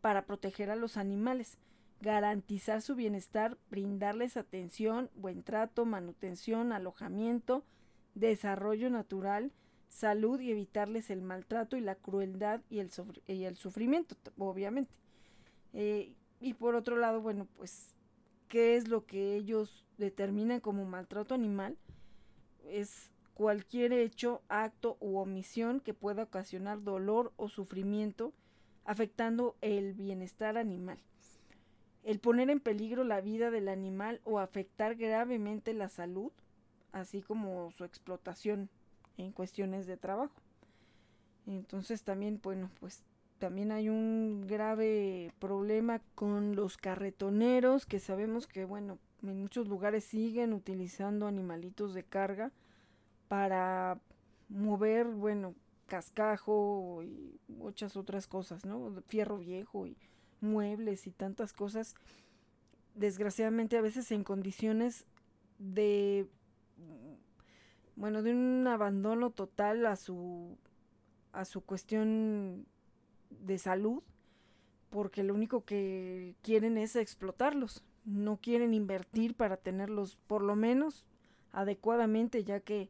para 0.02 0.26
proteger 0.26 0.70
a 0.70 0.76
los 0.76 0.96
animales, 0.98 1.58
garantizar 2.02 2.82
su 2.82 2.96
bienestar, 2.96 3.58
brindarles 3.70 4.38
atención, 4.38 5.10
buen 5.16 5.44
trato, 5.44 5.86
manutención, 5.86 6.72
alojamiento, 6.72 7.64
desarrollo 8.16 8.90
natural, 8.90 9.52
salud 9.90 10.40
y 10.40 10.52
evitarles 10.52 11.10
el 11.10 11.22
maltrato 11.22 11.76
y 11.76 11.82
la 11.82 11.96
crueldad 11.96 12.62
y 12.70 12.80
el, 12.80 13.58
sufrimiento, 13.58 14.16
obviamente. 14.38 14.92
Eh, 15.74 16.14
y 16.40 16.54
por 16.54 16.76
otro 16.76 16.98
lado, 16.98 17.22
bueno, 17.22 17.48
pues, 17.58 17.94
¿qué 18.48 18.76
es 18.76 18.88
lo 18.88 19.06
que 19.06 19.36
ellos 19.36 19.86
determinan 19.98 20.62
como 20.62 20.86
maltrato 20.86 21.36
animal? 21.36 21.78
Es 22.66 23.12
cualquier 23.34 23.94
hecho, 23.94 24.42
acto 24.48 24.98
u 25.00 25.18
omisión 25.18 25.80
que 25.80 25.94
pueda 25.94 26.24
ocasionar 26.24 26.84
dolor 26.84 27.34
o 27.36 27.50
sufrimiento 27.50 28.34
afectando 28.86 29.56
el 29.62 29.94
bienestar 29.94 30.58
animal. 30.58 30.98
El 32.10 32.18
poner 32.18 32.50
en 32.50 32.60
peligro 32.60 33.04
la 33.04 33.22
vida 33.22 33.52
del 33.52 33.68
animal 33.68 34.20
o 34.24 34.40
afectar 34.40 34.96
gravemente 34.96 35.76
la 35.76 35.90
salud, 35.90 36.32
así 36.92 37.22
como 37.22 37.70
su 37.70 37.84
explotación 37.84 38.68
en 39.18 39.32
cuestiones 39.32 39.86
de 39.86 39.96
trabajo. 39.96 40.34
Entonces 41.46 42.02
también, 42.02 42.40
bueno, 42.42 42.72
pues 42.80 43.04
también 43.38 43.72
hay 43.72 43.90
un 43.90 44.48
grave 44.48 45.32
problema 45.38 46.02
con 46.16 46.56
los 46.56 46.78
carretoneros, 46.78 47.86
que 47.86 48.00
sabemos 48.00 48.48
que, 48.48 48.66
bueno, 48.66 48.98
en 49.22 49.42
muchos 49.42 49.68
lugares 49.68 50.04
siguen 50.04 50.54
utilizando 50.54 51.28
animalitos 51.28 51.94
de 51.94 52.06
carga 52.06 52.52
para 53.28 54.00
mover, 54.48 55.06
bueno, 55.06 55.54
cascajo 55.86 57.04
y 57.04 57.40
muchas 57.48 57.96
otras 57.96 58.26
cosas, 58.26 58.66
¿no? 58.66 59.00
Fierro 59.06 59.38
viejo 59.38 59.86
y 59.86 59.96
muebles 60.42 61.08
y 61.08 61.12
tantas 61.12 61.54
cosas. 61.54 61.96
Desgraciadamente 62.96 63.78
a 63.78 63.82
veces 63.82 64.12
en 64.12 64.24
condiciones 64.24 65.06
de, 65.58 66.28
bueno, 67.96 68.24
de 68.24 68.32
un 68.32 68.68
abandono 68.68 69.32
total 69.32 69.86
a 69.86 69.96
su, 69.96 70.58
a 71.32 71.46
su 71.46 71.62
cuestión 71.62 72.66
de 73.30 73.58
salud 73.58 74.04
porque 74.90 75.24
lo 75.24 75.34
único 75.34 75.66
que 75.66 76.36
quieren 76.42 76.78
es 76.78 76.96
explotarlos, 76.96 77.84
no 78.06 78.38
quieren 78.38 78.74
invertir 78.74 79.36
para 79.36 79.58
tenerlos 79.58 80.18
por 80.28 80.42
lo 80.42 80.56
menos 80.56 81.06
adecuadamente 81.52 82.44
ya 82.44 82.60
que 82.60 82.90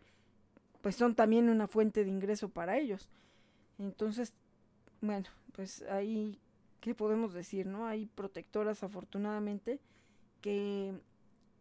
pues 0.81 0.95
son 0.95 1.15
también 1.15 1.49
una 1.49 1.67
fuente 1.67 2.03
de 2.03 2.09
ingreso 2.09 2.49
para 2.49 2.77
ellos. 2.77 3.09
Entonces, 3.77 4.33
bueno, 5.01 5.27
pues 5.51 5.81
ahí, 5.83 6.39
¿qué 6.79 6.95
podemos 6.95 7.33
decir? 7.33 7.65
no 7.65 7.87
Hay 7.87 8.05
protectoras 8.05 8.83
afortunadamente 8.83 9.79
que 10.41 10.93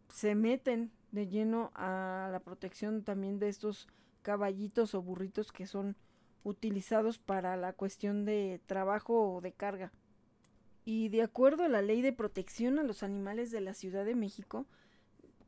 se 0.09 0.35
meten 0.35 0.91
de 1.11 1.27
lleno 1.27 1.71
a 1.75 2.29
la 2.31 2.39
protección 2.39 3.03
también 3.03 3.39
de 3.39 3.49
estos 3.49 3.87
caballitos 4.21 4.95
o 4.95 5.01
burritos 5.01 5.51
que 5.51 5.65
son 5.65 5.95
utilizados 6.43 7.17
para 7.17 7.57
la 7.57 7.73
cuestión 7.73 8.25
de 8.25 8.61
trabajo 8.65 9.35
o 9.35 9.41
de 9.41 9.51
carga. 9.51 9.91
Y 10.85 11.09
de 11.09 11.21
acuerdo 11.21 11.63
a 11.63 11.69
la 11.69 11.81
ley 11.81 12.01
de 12.01 12.13
protección 12.13 12.79
a 12.79 12.83
los 12.83 13.03
animales 13.03 13.51
de 13.51 13.61
la 13.61 13.73
Ciudad 13.73 14.05
de 14.05 14.15
México, 14.15 14.65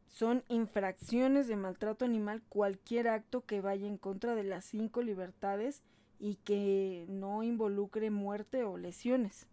son 0.07 0.43
infracciones 0.49 1.47
de 1.47 1.55
maltrato 1.55 2.03
animal 2.03 2.43
cualquier 2.49 3.07
acto 3.07 3.45
que 3.45 3.61
vaya 3.61 3.87
en 3.87 3.97
contra 3.97 4.35
de 4.35 4.43
las 4.43 4.65
cinco 4.65 5.01
libertades 5.01 5.83
y 6.19 6.35
que 6.35 7.05
no 7.09 7.43
involucre 7.43 8.11
muerte 8.11 8.63
o 8.63 8.77
lesiones. 8.77 9.47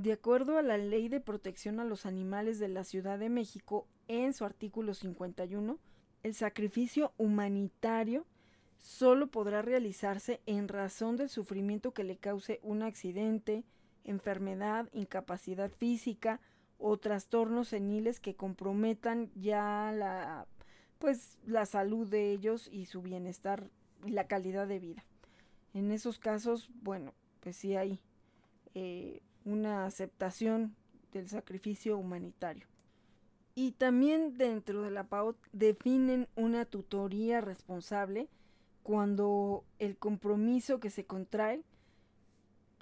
De 0.00 0.12
acuerdo 0.12 0.56
a 0.56 0.62
la 0.62 0.78
Ley 0.78 1.10
de 1.10 1.20
Protección 1.20 1.78
a 1.78 1.84
los 1.84 2.06
Animales 2.06 2.58
de 2.58 2.68
la 2.68 2.84
Ciudad 2.84 3.18
de 3.18 3.28
México, 3.28 3.86
en 4.08 4.32
su 4.32 4.46
artículo 4.46 4.94
51, 4.94 5.78
el 6.22 6.34
sacrificio 6.34 7.12
humanitario 7.18 8.24
solo 8.78 9.26
podrá 9.26 9.60
realizarse 9.60 10.40
en 10.46 10.68
razón 10.68 11.18
del 11.18 11.28
sufrimiento 11.28 11.92
que 11.92 12.04
le 12.04 12.16
cause 12.16 12.60
un 12.62 12.82
accidente, 12.82 13.62
enfermedad, 14.04 14.88
incapacidad 14.94 15.70
física 15.70 16.40
o 16.78 16.96
trastornos 16.96 17.68
seniles 17.68 18.20
que 18.20 18.34
comprometan 18.34 19.30
ya 19.34 19.92
la 19.94 20.46
pues 20.98 21.36
la 21.44 21.66
salud 21.66 22.08
de 22.08 22.32
ellos 22.32 22.70
y 22.72 22.86
su 22.86 23.02
bienestar 23.02 23.68
y 24.06 24.12
la 24.12 24.26
calidad 24.26 24.66
de 24.66 24.78
vida. 24.78 25.04
En 25.74 25.90
esos 25.90 26.18
casos, 26.18 26.70
bueno, 26.80 27.12
pues 27.40 27.56
sí 27.56 27.76
hay 27.76 28.00
eh, 28.74 29.20
una 29.44 29.86
aceptación 29.86 30.74
del 31.12 31.28
sacrificio 31.28 31.96
humanitario. 31.96 32.66
Y 33.54 33.72
también 33.72 34.38
dentro 34.38 34.82
de 34.82 34.90
la 34.90 35.04
PAOT 35.04 35.36
definen 35.52 36.28
una 36.36 36.64
tutoría 36.64 37.40
responsable 37.40 38.28
cuando 38.82 39.64
el 39.78 39.96
compromiso 39.96 40.80
que 40.80 40.90
se 40.90 41.04
contrae 41.04 41.62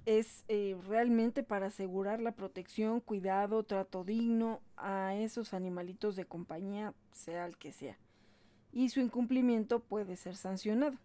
es 0.06 0.44
eh, 0.48 0.76
realmente 0.86 1.42
para 1.42 1.66
asegurar 1.66 2.20
la 2.20 2.32
protección, 2.32 3.00
cuidado, 3.00 3.62
trato 3.64 4.04
digno 4.04 4.60
a 4.76 5.14
esos 5.14 5.52
animalitos 5.52 6.16
de 6.16 6.24
compañía, 6.24 6.94
sea 7.12 7.44
el 7.44 7.58
que 7.58 7.72
sea. 7.72 7.98
Y 8.72 8.88
su 8.90 9.00
incumplimiento 9.00 9.80
puede 9.80 10.16
ser 10.16 10.36
sancionado. 10.36 10.96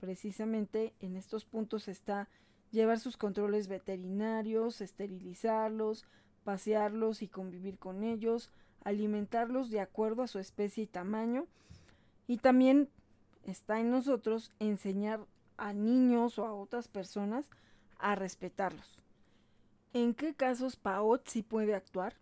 Precisamente 0.00 0.92
en 1.00 1.16
estos 1.16 1.44
puntos 1.44 1.88
está 1.88 2.28
llevar 2.72 2.98
sus 2.98 3.16
controles 3.16 3.68
veterinarios, 3.68 4.80
esterilizarlos, 4.80 6.04
pasearlos 6.42 7.22
y 7.22 7.28
convivir 7.28 7.78
con 7.78 8.02
ellos, 8.02 8.50
alimentarlos 8.82 9.70
de 9.70 9.80
acuerdo 9.80 10.22
a 10.22 10.26
su 10.26 10.38
especie 10.38 10.84
y 10.84 10.86
tamaño. 10.88 11.46
Y 12.26 12.38
también 12.38 12.88
está 13.44 13.78
en 13.78 13.90
nosotros 13.90 14.50
enseñar 14.58 15.20
a 15.56 15.72
niños 15.72 16.38
o 16.38 16.46
a 16.46 16.54
otras 16.54 16.88
personas 16.88 17.48
a 17.98 18.14
respetarlos. 18.14 18.98
¿En 19.92 20.14
qué 20.14 20.34
casos 20.34 20.76
PAOT 20.76 21.28
sí 21.28 21.42
puede 21.42 21.74
actuar? 21.74 22.16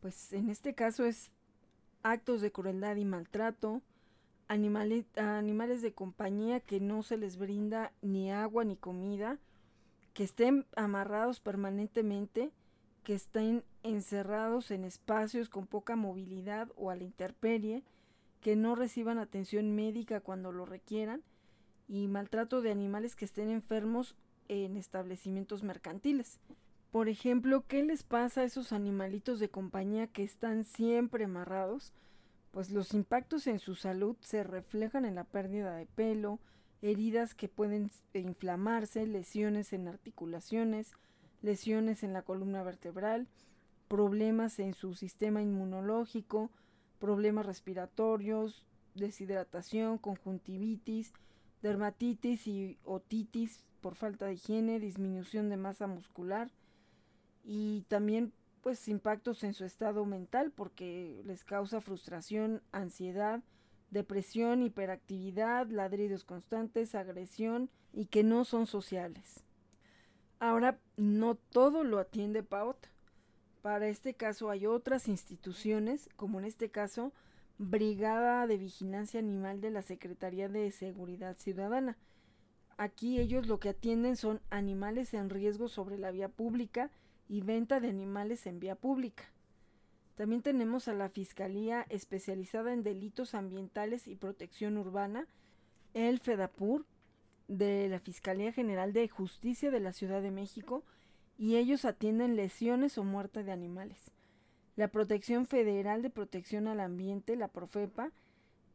Pues 0.00 0.32
en 0.32 0.48
este 0.48 0.74
caso 0.74 1.04
es 1.04 1.30
actos 2.02 2.40
de 2.40 2.50
crueldad 2.50 2.96
y 2.96 3.04
maltrato, 3.04 3.82
animales, 4.48 5.04
animales 5.16 5.82
de 5.82 5.92
compañía 5.92 6.60
que 6.60 6.80
no 6.80 7.02
se 7.02 7.18
les 7.18 7.36
brinda 7.36 7.92
ni 8.00 8.32
agua 8.32 8.64
ni 8.64 8.76
comida, 8.76 9.38
que 10.18 10.24
estén 10.24 10.66
amarrados 10.74 11.38
permanentemente, 11.38 12.50
que 13.04 13.14
estén 13.14 13.62
encerrados 13.84 14.72
en 14.72 14.82
espacios 14.82 15.48
con 15.48 15.68
poca 15.68 15.94
movilidad 15.94 16.72
o 16.74 16.90
a 16.90 16.96
la 16.96 17.04
intemperie, 17.04 17.84
que 18.40 18.56
no 18.56 18.74
reciban 18.74 19.20
atención 19.20 19.76
médica 19.76 20.18
cuando 20.18 20.50
lo 20.50 20.66
requieran, 20.66 21.22
y 21.86 22.08
maltrato 22.08 22.62
de 22.62 22.72
animales 22.72 23.14
que 23.14 23.26
estén 23.26 23.48
enfermos 23.48 24.16
en 24.48 24.76
establecimientos 24.76 25.62
mercantiles. 25.62 26.40
Por 26.90 27.08
ejemplo, 27.08 27.64
¿qué 27.68 27.84
les 27.84 28.02
pasa 28.02 28.40
a 28.40 28.44
esos 28.44 28.72
animalitos 28.72 29.38
de 29.38 29.50
compañía 29.50 30.08
que 30.08 30.24
están 30.24 30.64
siempre 30.64 31.26
amarrados? 31.26 31.92
Pues 32.50 32.72
los 32.72 32.92
impactos 32.92 33.46
en 33.46 33.60
su 33.60 33.76
salud 33.76 34.16
se 34.20 34.42
reflejan 34.42 35.04
en 35.04 35.14
la 35.14 35.22
pérdida 35.22 35.76
de 35.76 35.86
pelo, 35.86 36.40
heridas 36.82 37.34
que 37.34 37.48
pueden 37.48 37.90
inflamarse, 38.14 39.06
lesiones 39.06 39.72
en 39.72 39.88
articulaciones, 39.88 40.92
lesiones 41.42 42.02
en 42.02 42.12
la 42.12 42.22
columna 42.22 42.62
vertebral, 42.62 43.28
problemas 43.88 44.58
en 44.58 44.74
su 44.74 44.94
sistema 44.94 45.42
inmunológico, 45.42 46.50
problemas 46.98 47.46
respiratorios, 47.46 48.64
deshidratación, 48.94 49.98
conjuntivitis, 49.98 51.12
dermatitis 51.62 52.46
y 52.46 52.78
otitis 52.84 53.64
por 53.80 53.94
falta 53.94 54.26
de 54.26 54.34
higiene, 54.34 54.80
disminución 54.80 55.48
de 55.48 55.56
masa 55.56 55.86
muscular 55.86 56.50
y 57.44 57.82
también 57.88 58.32
pues 58.60 58.88
impactos 58.88 59.44
en 59.44 59.54
su 59.54 59.64
estado 59.64 60.04
mental 60.04 60.52
porque 60.54 61.22
les 61.24 61.44
causa 61.44 61.80
frustración, 61.80 62.62
ansiedad, 62.72 63.40
depresión, 63.90 64.62
hiperactividad, 64.62 65.68
ladridos 65.68 66.24
constantes, 66.24 66.94
agresión 66.94 67.70
y 67.92 68.06
que 68.06 68.22
no 68.22 68.44
son 68.44 68.66
sociales. 68.66 69.44
Ahora, 70.40 70.78
no 70.96 71.34
todo 71.34 71.84
lo 71.84 71.98
atiende 71.98 72.42
PAOT. 72.42 72.86
Para 73.62 73.88
este 73.88 74.14
caso 74.14 74.50
hay 74.50 74.66
otras 74.66 75.08
instituciones, 75.08 76.08
como 76.16 76.38
en 76.38 76.44
este 76.44 76.70
caso, 76.70 77.12
Brigada 77.58 78.46
de 78.46 78.56
Vigilancia 78.56 79.18
Animal 79.18 79.60
de 79.60 79.70
la 79.70 79.82
Secretaría 79.82 80.48
de 80.48 80.70
Seguridad 80.70 81.36
Ciudadana. 81.38 81.96
Aquí 82.76 83.18
ellos 83.18 83.48
lo 83.48 83.58
que 83.58 83.70
atienden 83.70 84.14
son 84.14 84.40
animales 84.50 85.12
en 85.12 85.28
riesgo 85.28 85.66
sobre 85.66 85.98
la 85.98 86.12
vía 86.12 86.28
pública 86.28 86.92
y 87.28 87.40
venta 87.40 87.80
de 87.80 87.88
animales 87.88 88.46
en 88.46 88.60
vía 88.60 88.76
pública. 88.76 89.24
También 90.18 90.42
tenemos 90.42 90.88
a 90.88 90.94
la 90.94 91.10
Fiscalía 91.10 91.86
especializada 91.90 92.72
en 92.72 92.82
delitos 92.82 93.36
ambientales 93.36 94.08
y 94.08 94.16
protección 94.16 94.76
urbana, 94.76 95.28
el 95.94 96.18
FEDAPUR, 96.18 96.84
de 97.46 97.88
la 97.88 98.00
Fiscalía 98.00 98.52
General 98.52 98.92
de 98.92 99.08
Justicia 99.08 99.70
de 99.70 99.78
la 99.78 99.92
Ciudad 99.92 100.20
de 100.20 100.32
México, 100.32 100.82
y 101.38 101.54
ellos 101.54 101.84
atienden 101.84 102.34
lesiones 102.34 102.98
o 102.98 103.04
muerte 103.04 103.44
de 103.44 103.52
animales. 103.52 104.10
La 104.74 104.88
Protección 104.88 105.46
Federal 105.46 106.02
de 106.02 106.10
Protección 106.10 106.66
al 106.66 106.80
Ambiente, 106.80 107.36
la 107.36 107.46
Profepa, 107.46 108.10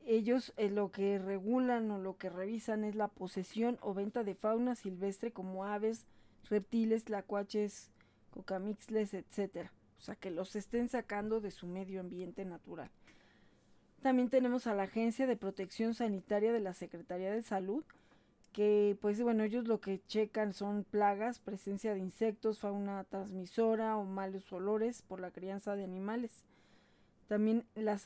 ellos 0.05 0.53
eh, 0.55 0.69
lo 0.69 0.91
que 0.91 1.19
regulan 1.19 1.91
o 1.91 1.97
lo 1.99 2.15
que 2.15 2.29
revisan 2.29 2.85
es 2.85 2.95
la 2.95 3.09
posesión 3.09 3.77
o 3.81 3.93
venta 3.93 4.23
de 4.23 4.35
fauna 4.35 4.75
silvestre 4.75 5.33
como 5.33 5.65
aves, 5.65 6.05
reptiles, 6.49 7.03
tlacuaches, 7.03 7.91
cocamixles, 8.31 9.13
etc. 9.13 9.71
O 10.03 10.05
sea, 10.05 10.15
que 10.15 10.31
los 10.31 10.57
estén 10.57 10.89
sacando 10.89 11.39
de 11.39 11.49
su 11.49 11.65
medio 11.65 12.01
ambiente 12.01 12.43
natural. 12.43 12.89
También 14.01 14.29
tenemos 14.29 14.67
a 14.67 14.73
la 14.75 14.83
Agencia 14.83 15.25
de 15.27 15.37
Protección 15.37 15.93
Sanitaria 15.93 16.51
de 16.51 16.59
la 16.59 16.73
Secretaría 16.73 17.31
de 17.31 17.41
Salud, 17.41 17.85
que 18.51 18.97
pues 18.99 19.21
bueno, 19.21 19.45
ellos 19.45 19.65
lo 19.65 19.79
que 19.79 20.01
checan 20.05 20.51
son 20.51 20.83
plagas, 20.83 21.39
presencia 21.39 21.93
de 21.93 22.01
insectos, 22.01 22.59
fauna 22.59 23.05
transmisora 23.05 23.95
o 23.95 24.03
malos 24.03 24.51
olores 24.51 25.03
por 25.03 25.21
la 25.21 25.31
crianza 25.31 25.77
de 25.77 25.85
animales. 25.85 26.43
También 27.29 27.63
las, 27.73 28.05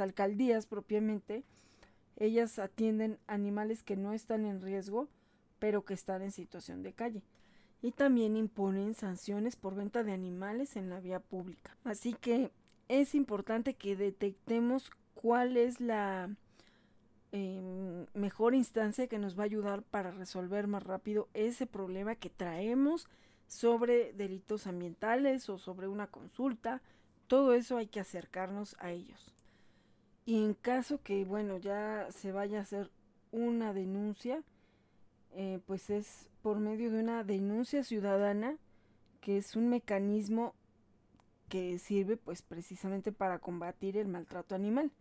alcaldías 0.00 0.64
propiamente, 0.64 1.44
ellas 2.16 2.58
atienden 2.58 3.18
animales 3.26 3.82
que 3.82 3.96
no 3.96 4.14
están 4.14 4.46
en 4.46 4.62
riesgo, 4.62 5.10
pero 5.58 5.84
que 5.84 5.92
están 5.92 6.22
en 6.22 6.32
situación 6.32 6.82
de 6.82 6.94
calle. 6.94 7.22
Y 7.84 7.92
también 7.92 8.36
imponen 8.36 8.94
sanciones 8.94 9.56
por 9.56 9.74
venta 9.74 10.02
de 10.02 10.12
animales 10.12 10.76
en 10.76 10.88
la 10.88 11.00
vía 11.00 11.20
pública. 11.20 11.76
Así 11.84 12.14
que 12.14 12.50
es 12.88 13.14
importante 13.14 13.74
que 13.74 13.94
detectemos 13.94 14.90
cuál 15.14 15.56
es 15.56 15.80
la 15.80 16.30
Em, 17.36 18.06
mejor 18.14 18.54
instancia 18.54 19.08
que 19.08 19.18
nos 19.18 19.36
va 19.36 19.42
a 19.42 19.46
ayudar 19.46 19.82
para 19.82 20.12
resolver 20.12 20.68
más 20.68 20.84
rápido 20.84 21.28
ese 21.34 21.66
problema 21.66 22.14
que 22.14 22.30
traemos 22.30 23.08
sobre 23.48 24.12
delitos 24.12 24.68
ambientales 24.68 25.48
o 25.48 25.58
sobre 25.58 25.88
una 25.88 26.06
consulta. 26.06 26.80
Todo 27.26 27.54
eso 27.54 27.76
hay 27.76 27.88
que 27.88 27.98
acercarnos 27.98 28.76
a 28.78 28.92
ellos. 28.92 29.34
Y 30.24 30.44
en 30.44 30.54
caso 30.54 31.02
que, 31.02 31.24
bueno, 31.24 31.56
ya 31.58 32.06
se 32.12 32.30
vaya 32.30 32.60
a 32.60 32.62
hacer 32.62 32.92
una 33.32 33.72
denuncia, 33.72 34.44
eh, 35.34 35.60
pues 35.66 35.90
es 35.90 36.28
por 36.42 36.60
medio 36.60 36.90
de 36.90 37.00
una 37.00 37.24
denuncia 37.24 37.82
ciudadana, 37.82 38.56
que 39.20 39.36
es 39.36 39.56
un 39.56 39.68
mecanismo 39.68 40.54
que 41.48 41.78
sirve 41.78 42.16
pues 42.16 42.42
precisamente 42.42 43.12
para 43.12 43.38
combatir 43.38 43.96
el 43.96 44.08
maltrato 44.08 44.54
animal. 44.54 44.92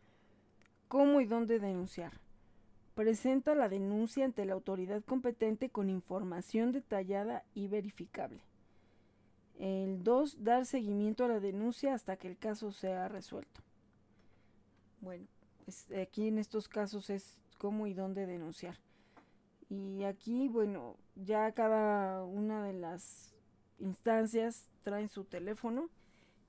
¿Cómo 0.88 1.22
y 1.22 1.26
dónde 1.26 1.60
denunciar? 1.60 2.14
Presenta 2.96 3.56
la 3.56 3.70
denuncia 3.70 4.26
ante 4.26 4.46
la 4.46 4.54
autoridad 4.54 5.04
competente 5.04 5.70
con 5.70 5.90
información 5.90 6.72
detallada 6.72 7.44
y 7.54 7.68
verificable. 7.68 8.42
El 9.60 10.04
2. 10.04 10.44
Dar 10.44 10.66
seguimiento 10.66 11.26
a 11.26 11.28
la 11.28 11.40
denuncia 11.40 11.94
hasta 11.94 12.18
que 12.18 12.28
el 12.28 12.38
caso 12.38 12.72
sea 12.72 13.08
resuelto. 13.08 13.62
Bueno, 15.02 15.28
pues 15.66 15.92
aquí 15.92 16.28
en 16.28 16.38
estos 16.38 16.68
casos 16.68 17.10
es 17.10 17.38
cómo 17.58 17.88
y 17.88 17.94
dónde 17.94 18.26
denunciar. 18.26 18.78
Y 19.74 20.04
aquí, 20.04 20.50
bueno, 20.50 20.98
ya 21.16 21.52
cada 21.54 22.24
una 22.26 22.64
de 22.64 22.74
las 22.74 23.34
instancias 23.80 24.70
traen 24.84 25.10
su 25.10 25.24
teléfono 25.24 25.90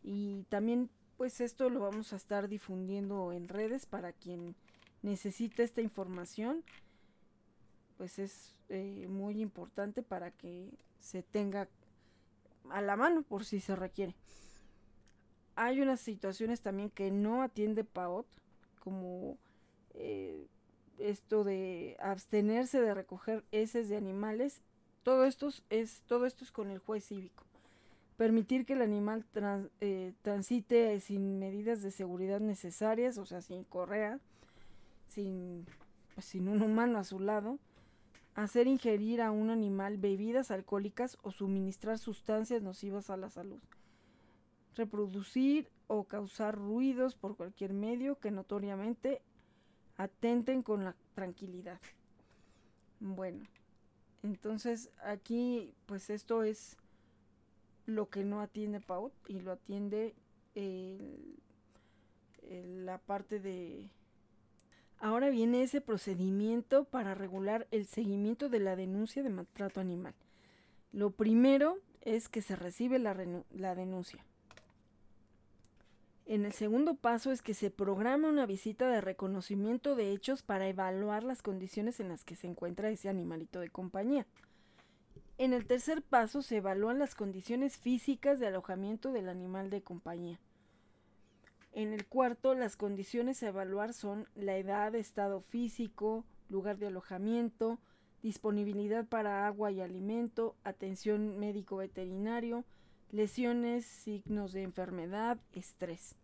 y 0.02 0.42
también 0.50 0.90
pues 1.16 1.40
esto 1.40 1.70
lo 1.70 1.80
vamos 1.80 2.12
a 2.12 2.16
estar 2.16 2.48
difundiendo 2.48 3.32
en 3.32 3.48
redes 3.48 3.86
para 3.86 4.12
quien 4.12 4.54
necesita 5.00 5.62
esta 5.62 5.80
información, 5.80 6.64
pues 7.96 8.18
es 8.18 8.60
eh, 8.68 9.06
muy 9.08 9.40
importante 9.40 10.02
para 10.02 10.30
que 10.30 10.68
se 11.00 11.22
tenga 11.22 11.66
a 12.68 12.82
la 12.82 12.94
mano 12.94 13.22
por 13.22 13.46
si 13.46 13.58
se 13.58 13.74
requiere. 13.74 14.14
Hay 15.56 15.80
unas 15.80 16.00
situaciones 16.00 16.60
también 16.60 16.90
que 16.90 17.10
no 17.10 17.42
atiende 17.42 17.84
PAOT, 17.84 18.26
como 18.80 19.38
eh, 19.94 20.46
esto 20.98 21.44
de 21.44 21.96
abstenerse 22.00 22.80
de 22.80 22.94
recoger 22.94 23.44
heces 23.52 23.88
de 23.88 23.96
animales. 23.96 24.62
Todo 25.02 25.24
esto 25.24 25.50
es, 25.70 26.02
todo 26.06 26.26
esto 26.26 26.44
es 26.44 26.52
con 26.52 26.70
el 26.70 26.78
juez 26.78 27.06
cívico. 27.06 27.44
permitir 28.16 28.64
que 28.64 28.74
el 28.74 28.82
animal 28.82 29.24
eh, 29.80 30.12
transite 30.22 30.98
sin 31.00 31.38
medidas 31.38 31.82
de 31.82 31.90
seguridad 31.90 32.40
necesarias, 32.40 33.18
o 33.18 33.26
sea, 33.26 33.42
sin 33.42 33.64
correa, 33.64 34.20
sin, 35.08 35.66
pues, 36.14 36.26
sin 36.26 36.48
un 36.48 36.62
humano 36.62 36.98
a 36.98 37.04
su 37.04 37.18
lado, 37.18 37.58
hacer 38.34 38.66
ingerir 38.66 39.20
a 39.20 39.30
un 39.30 39.50
animal 39.50 39.98
bebidas 39.98 40.50
alcohólicas 40.50 41.18
o 41.22 41.30
suministrar 41.30 41.98
sustancias 41.98 42.62
nocivas 42.62 43.10
a 43.10 43.16
la 43.16 43.30
salud, 43.30 43.60
reproducir 44.74 45.68
o 45.86 46.04
causar 46.04 46.56
ruidos 46.56 47.14
por 47.14 47.36
cualquier 47.36 47.72
medio 47.72 48.18
que 48.18 48.30
notoriamente 48.30 49.22
atenten 49.96 50.62
con 50.62 50.84
la 50.84 50.94
tranquilidad. 51.14 51.80
Bueno, 53.00 53.44
entonces 54.22 54.90
aquí 55.04 55.74
pues 55.86 56.10
esto 56.10 56.42
es 56.42 56.76
lo 57.86 58.08
que 58.08 58.24
no 58.24 58.40
atiende 58.40 58.80
PAUT 58.80 59.12
y 59.28 59.40
lo 59.40 59.52
atiende 59.52 60.14
la 62.42 62.98
parte 62.98 63.40
de... 63.40 63.90
Ahora 64.98 65.28
viene 65.28 65.62
ese 65.62 65.80
procedimiento 65.80 66.84
para 66.84 67.14
regular 67.14 67.66
el 67.70 67.84
seguimiento 67.84 68.48
de 68.48 68.60
la 68.60 68.74
denuncia 68.76 69.22
de 69.22 69.28
maltrato 69.28 69.80
animal. 69.80 70.14
Lo 70.92 71.10
primero 71.10 71.78
es 72.00 72.28
que 72.28 72.40
se 72.40 72.56
recibe 72.56 72.98
la 72.98 73.74
denuncia. 73.74 74.24
En 76.26 76.46
el 76.46 76.52
segundo 76.52 76.94
paso 76.94 77.32
es 77.32 77.42
que 77.42 77.52
se 77.52 77.70
programa 77.70 78.28
una 78.28 78.46
visita 78.46 78.88
de 78.88 79.02
reconocimiento 79.02 79.94
de 79.94 80.10
hechos 80.12 80.42
para 80.42 80.66
evaluar 80.66 81.22
las 81.22 81.42
condiciones 81.42 82.00
en 82.00 82.08
las 82.08 82.24
que 82.24 82.34
se 82.34 82.46
encuentra 82.46 82.88
ese 82.88 83.10
animalito 83.10 83.60
de 83.60 83.68
compañía. 83.68 84.26
En 85.36 85.52
el 85.52 85.66
tercer 85.66 86.00
paso 86.00 86.40
se 86.40 86.58
evalúan 86.58 86.98
las 86.98 87.14
condiciones 87.14 87.76
físicas 87.76 88.40
de 88.40 88.46
alojamiento 88.46 89.12
del 89.12 89.28
animal 89.28 89.68
de 89.68 89.82
compañía. 89.82 90.40
En 91.72 91.92
el 91.92 92.06
cuarto, 92.06 92.54
las 92.54 92.76
condiciones 92.76 93.42
a 93.42 93.48
evaluar 93.48 93.92
son 93.92 94.26
la 94.34 94.56
edad, 94.56 94.94
estado 94.94 95.40
físico, 95.40 96.24
lugar 96.48 96.78
de 96.78 96.86
alojamiento, 96.86 97.80
disponibilidad 98.22 99.04
para 99.06 99.46
agua 99.46 99.72
y 99.72 99.80
alimento, 99.80 100.54
atención 100.64 101.38
médico 101.38 101.76
veterinario, 101.76 102.64
lesiones, 103.10 103.84
signos 103.84 104.52
de 104.52 104.62
enfermedad, 104.62 105.38
estrés. 105.52 106.16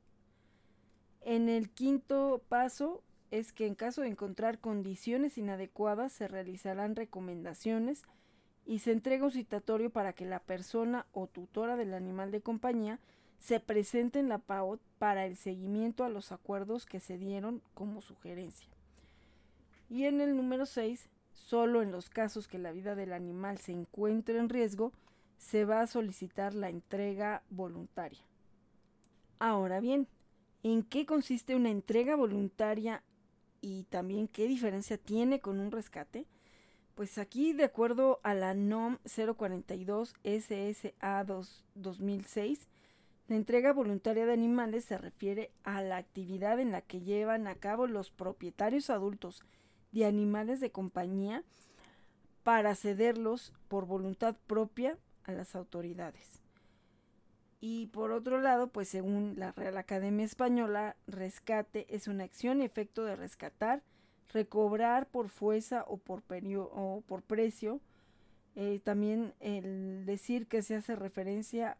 En 1.20 1.48
el 1.48 1.70
quinto 1.70 2.42
paso 2.48 3.02
es 3.30 3.52
que 3.52 3.66
en 3.66 3.74
caso 3.74 4.02
de 4.02 4.08
encontrar 4.08 4.58
condiciones 4.58 5.38
inadecuadas 5.38 6.12
se 6.12 6.28
realizarán 6.28 6.96
recomendaciones 6.96 8.02
y 8.66 8.80
se 8.80 8.92
entrega 8.92 9.24
un 9.24 9.30
citatorio 9.30 9.90
para 9.90 10.12
que 10.12 10.24
la 10.24 10.40
persona 10.40 11.06
o 11.12 11.26
tutora 11.26 11.76
del 11.76 11.94
animal 11.94 12.30
de 12.30 12.40
compañía 12.40 13.00
se 13.38 13.58
presente 13.58 14.18
en 14.18 14.28
la 14.28 14.38
PAOT 14.38 14.80
para 14.98 15.26
el 15.26 15.36
seguimiento 15.36 16.04
a 16.04 16.08
los 16.08 16.30
acuerdos 16.30 16.86
que 16.86 17.00
se 17.00 17.18
dieron 17.18 17.62
como 17.74 18.00
sugerencia. 18.00 18.68
Y 19.88 20.04
en 20.04 20.20
el 20.20 20.36
número 20.36 20.66
6, 20.66 21.08
solo 21.32 21.82
en 21.82 21.90
los 21.90 22.10
casos 22.10 22.46
que 22.46 22.58
la 22.58 22.70
vida 22.70 22.94
del 22.94 23.12
animal 23.12 23.58
se 23.58 23.72
encuentre 23.72 24.38
en 24.38 24.48
riesgo, 24.48 24.92
se 25.40 25.64
va 25.64 25.80
a 25.80 25.86
solicitar 25.86 26.54
la 26.54 26.68
entrega 26.68 27.42
voluntaria. 27.48 28.20
Ahora 29.38 29.80
bien, 29.80 30.06
¿en 30.62 30.82
qué 30.82 31.06
consiste 31.06 31.56
una 31.56 31.70
entrega 31.70 32.14
voluntaria 32.14 33.02
y 33.62 33.84
también 33.84 34.28
qué 34.28 34.46
diferencia 34.46 34.98
tiene 34.98 35.40
con 35.40 35.58
un 35.58 35.72
rescate? 35.72 36.26
Pues 36.94 37.16
aquí, 37.16 37.54
de 37.54 37.64
acuerdo 37.64 38.20
a 38.22 38.34
la 38.34 38.52
NOM 38.52 38.98
042 39.36 40.14
SSA 40.22 41.24
2006, 41.74 42.68
la 43.26 43.36
entrega 43.36 43.72
voluntaria 43.72 44.26
de 44.26 44.34
animales 44.34 44.84
se 44.84 44.98
refiere 44.98 45.52
a 45.64 45.80
la 45.80 45.96
actividad 45.96 46.60
en 46.60 46.70
la 46.70 46.82
que 46.82 47.00
llevan 47.00 47.46
a 47.46 47.54
cabo 47.54 47.86
los 47.86 48.10
propietarios 48.10 48.90
adultos 48.90 49.42
de 49.90 50.04
animales 50.04 50.60
de 50.60 50.70
compañía 50.70 51.44
para 52.42 52.74
cederlos 52.74 53.54
por 53.68 53.86
voluntad 53.86 54.36
propia 54.46 54.98
a 55.24 55.32
las 55.32 55.54
autoridades. 55.54 56.40
Y 57.60 57.88
por 57.88 58.12
otro 58.12 58.40
lado, 58.40 58.68
pues 58.68 58.88
según 58.88 59.34
la 59.36 59.52
Real 59.52 59.76
Academia 59.76 60.24
Española, 60.24 60.96
rescate 61.06 61.86
es 61.94 62.08
una 62.08 62.24
acción 62.24 62.60
y 62.60 62.64
efecto 62.64 63.04
de 63.04 63.16
rescatar, 63.16 63.82
recobrar 64.32 65.06
por 65.06 65.28
fuerza 65.28 65.84
o 65.86 65.98
por, 65.98 66.22
o 66.56 67.02
por 67.06 67.22
precio. 67.22 67.80
Eh, 68.56 68.80
también 68.82 69.34
el 69.40 70.06
decir 70.06 70.46
que 70.46 70.62
se 70.62 70.76
hace 70.76 70.96
referencia 70.96 71.76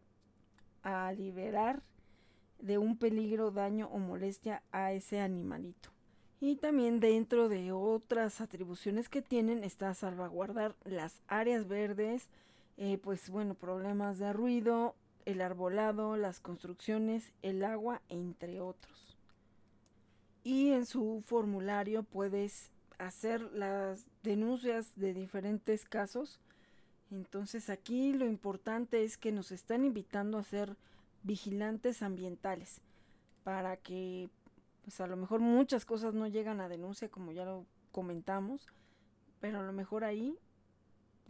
a 0.82 1.12
liberar 1.12 1.82
de 2.58 2.76
un 2.76 2.98
peligro, 2.98 3.50
daño 3.50 3.88
o 3.88 3.98
molestia 3.98 4.62
a 4.72 4.92
ese 4.92 5.20
animalito. 5.20 5.90
Y 6.40 6.56
también 6.56 7.00
dentro 7.00 7.48
de 7.48 7.72
otras 7.72 8.40
atribuciones 8.40 9.08
que 9.08 9.22
tienen 9.22 9.64
está 9.64 9.92
salvaguardar 9.94 10.74
las 10.84 11.20
áreas 11.26 11.68
verdes, 11.68 12.28
eh, 12.80 12.98
pues 12.98 13.30
bueno, 13.30 13.54
problemas 13.54 14.18
de 14.18 14.32
ruido, 14.32 14.96
el 15.24 15.40
arbolado, 15.40 16.16
las 16.16 16.40
construcciones, 16.40 17.32
el 17.42 17.64
agua, 17.64 18.02
entre 18.08 18.60
otros 18.60 19.10
y 20.42 20.70
en 20.70 20.86
su 20.86 21.22
formulario 21.26 22.02
puedes 22.02 22.70
hacer 22.98 23.42
las 23.52 24.06
denuncias 24.22 24.94
de 24.96 25.14
diferentes 25.14 25.84
casos. 25.84 26.40
Entonces 27.10 27.70
aquí 27.70 28.12
lo 28.12 28.26
importante 28.26 29.04
es 29.04 29.16
que 29.16 29.32
nos 29.32 29.52
están 29.52 29.84
invitando 29.84 30.38
a 30.38 30.44
ser 30.44 30.76
vigilantes 31.22 32.02
ambientales 32.02 32.80
para 33.44 33.76
que 33.76 34.30
pues 34.82 35.00
a 35.00 35.06
lo 35.06 35.16
mejor 35.16 35.40
muchas 35.40 35.84
cosas 35.84 36.14
no 36.14 36.26
llegan 36.26 36.60
a 36.60 36.68
denuncia 36.68 37.08
como 37.08 37.32
ya 37.32 37.44
lo 37.44 37.66
comentamos, 37.92 38.66
pero 39.40 39.60
a 39.60 39.62
lo 39.62 39.72
mejor 39.72 40.04
ahí 40.04 40.36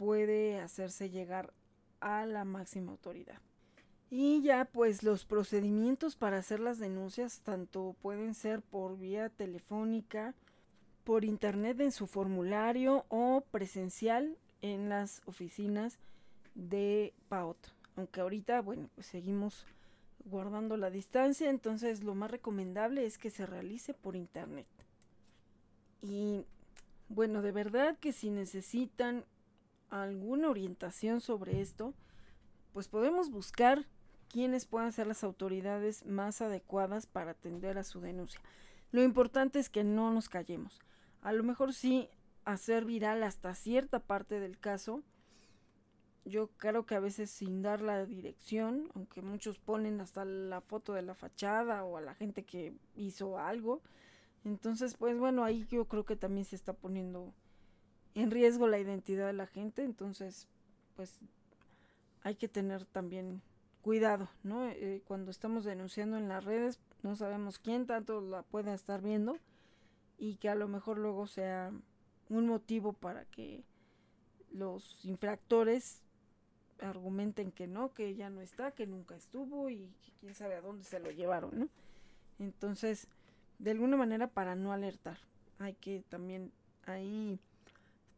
puede 0.01 0.59
hacerse 0.59 1.11
llegar 1.11 1.53
a 1.99 2.25
la 2.25 2.43
máxima 2.43 2.91
autoridad. 2.91 3.39
Y 4.09 4.41
ya 4.41 4.65
pues 4.65 5.03
los 5.03 5.25
procedimientos 5.25 6.15
para 6.15 6.39
hacer 6.39 6.59
las 6.59 6.79
denuncias 6.79 7.41
tanto 7.41 7.95
pueden 8.01 8.33
ser 8.33 8.63
por 8.63 8.97
vía 8.97 9.29
telefónica, 9.29 10.33
por 11.03 11.23
internet 11.23 11.79
en 11.81 11.91
su 11.91 12.07
formulario 12.07 13.05
o 13.09 13.43
presencial 13.51 14.39
en 14.63 14.89
las 14.89 15.21
oficinas 15.27 15.99
de 16.55 17.13
PAOT. 17.29 17.59
Aunque 17.95 18.21
ahorita, 18.21 18.59
bueno, 18.61 18.89
pues 18.95 19.05
seguimos 19.05 19.67
guardando 20.25 20.77
la 20.77 20.89
distancia, 20.89 21.51
entonces 21.51 22.03
lo 22.03 22.15
más 22.15 22.31
recomendable 22.31 23.05
es 23.05 23.19
que 23.19 23.29
se 23.29 23.45
realice 23.45 23.93
por 23.93 24.15
internet. 24.15 24.65
Y 26.01 26.43
bueno, 27.07 27.43
de 27.43 27.51
verdad 27.51 27.99
que 27.99 28.13
si 28.13 28.31
necesitan 28.31 29.25
alguna 29.91 30.49
orientación 30.49 31.21
sobre 31.21 31.61
esto, 31.61 31.93
pues 32.73 32.87
podemos 32.87 33.29
buscar 33.29 33.85
quiénes 34.29 34.65
puedan 34.65 34.93
ser 34.93 35.07
las 35.07 35.23
autoridades 35.23 36.05
más 36.05 36.41
adecuadas 36.41 37.05
para 37.05 37.31
atender 37.31 37.77
a 37.77 37.83
su 37.83 37.99
denuncia. 37.99 38.39
Lo 38.91 39.03
importante 39.03 39.59
es 39.59 39.69
que 39.69 39.83
no 39.83 40.11
nos 40.11 40.29
callemos. 40.29 40.79
A 41.21 41.33
lo 41.33 41.43
mejor 41.43 41.73
sí 41.73 42.09
hacer 42.45 42.85
viral 42.85 43.23
hasta 43.23 43.53
cierta 43.53 43.99
parte 43.99 44.39
del 44.39 44.57
caso. 44.57 45.03
Yo 46.23 46.49
creo 46.57 46.85
que 46.85 46.95
a 46.95 46.99
veces 46.99 47.29
sin 47.29 47.61
dar 47.61 47.81
la 47.81 48.05
dirección, 48.05 48.89
aunque 48.95 49.21
muchos 49.21 49.59
ponen 49.59 49.99
hasta 50.01 50.23
la 50.23 50.61
foto 50.61 50.93
de 50.93 51.01
la 51.01 51.15
fachada 51.15 51.83
o 51.83 51.97
a 51.97 52.01
la 52.01 52.15
gente 52.15 52.43
que 52.43 52.73
hizo 52.95 53.37
algo. 53.37 53.81
Entonces, 54.43 54.95
pues 54.95 55.17
bueno, 55.17 55.43
ahí 55.43 55.65
yo 55.69 55.85
creo 55.85 56.05
que 56.05 56.15
también 56.15 56.45
se 56.45 56.55
está 56.55 56.73
poniendo 56.73 57.33
en 58.15 58.31
riesgo 58.31 58.67
la 58.67 58.79
identidad 58.79 59.27
de 59.27 59.33
la 59.33 59.47
gente. 59.47 59.83
Entonces, 59.83 60.47
pues 60.95 61.19
hay 62.23 62.35
que 62.35 62.47
tener 62.47 62.85
también 62.85 63.41
cuidado, 63.81 64.29
¿no? 64.43 64.67
Eh, 64.67 65.01
cuando 65.05 65.31
estamos 65.31 65.63
denunciando 65.63 66.17
en 66.17 66.27
las 66.27 66.43
redes, 66.43 66.79
no 67.03 67.15
sabemos 67.15 67.59
quién 67.59 67.87
tanto 67.87 68.21
la 68.21 68.43
pueda 68.43 68.73
estar 68.73 69.01
viendo 69.01 69.37
y 70.17 70.35
que 70.35 70.49
a 70.49 70.55
lo 70.55 70.67
mejor 70.67 70.97
luego 70.97 71.27
sea 71.27 71.71
un 72.29 72.47
motivo 72.47 72.93
para 72.93 73.25
que 73.25 73.63
los 74.51 75.03
infractores 75.03 76.03
argumenten 76.79 77.51
que 77.51 77.67
no, 77.67 77.93
que 77.93 78.15
ya 78.15 78.29
no 78.29 78.41
está, 78.41 78.71
que 78.71 78.87
nunca 78.87 79.15
estuvo 79.15 79.69
y 79.69 79.93
que 80.03 80.11
quién 80.19 80.35
sabe 80.35 80.55
a 80.55 80.61
dónde 80.61 80.83
se 80.83 80.99
lo 80.99 81.11
llevaron, 81.11 81.51
¿no? 81.57 81.69
Entonces, 82.39 83.07
de 83.59 83.71
alguna 83.71 83.97
manera 83.97 84.27
para 84.27 84.55
no 84.55 84.71
alertar, 84.71 85.17
hay 85.59 85.73
que 85.73 86.03
también 86.09 86.51
ahí 86.85 87.39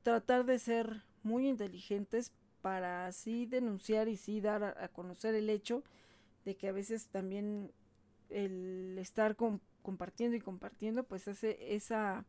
tratar 0.03 0.45
de 0.45 0.59
ser 0.59 1.03
muy 1.23 1.47
inteligentes 1.47 2.31
para 2.61 3.07
así 3.07 3.45
denunciar 3.45 4.07
y 4.07 4.17
sí 4.17 4.39
dar 4.41 4.63
a, 4.63 4.87
conocer 4.89 5.35
el 5.35 5.49
hecho 5.49 5.83
de 6.45 6.55
que 6.55 6.67
a 6.67 6.71
veces 6.71 7.07
también 7.07 7.71
el 8.29 8.97
estar 8.99 9.35
compartiendo 9.81 10.37
y 10.37 10.41
compartiendo 10.41 11.03
pues 11.03 11.27
hace 11.27 11.75
esa 11.75 12.25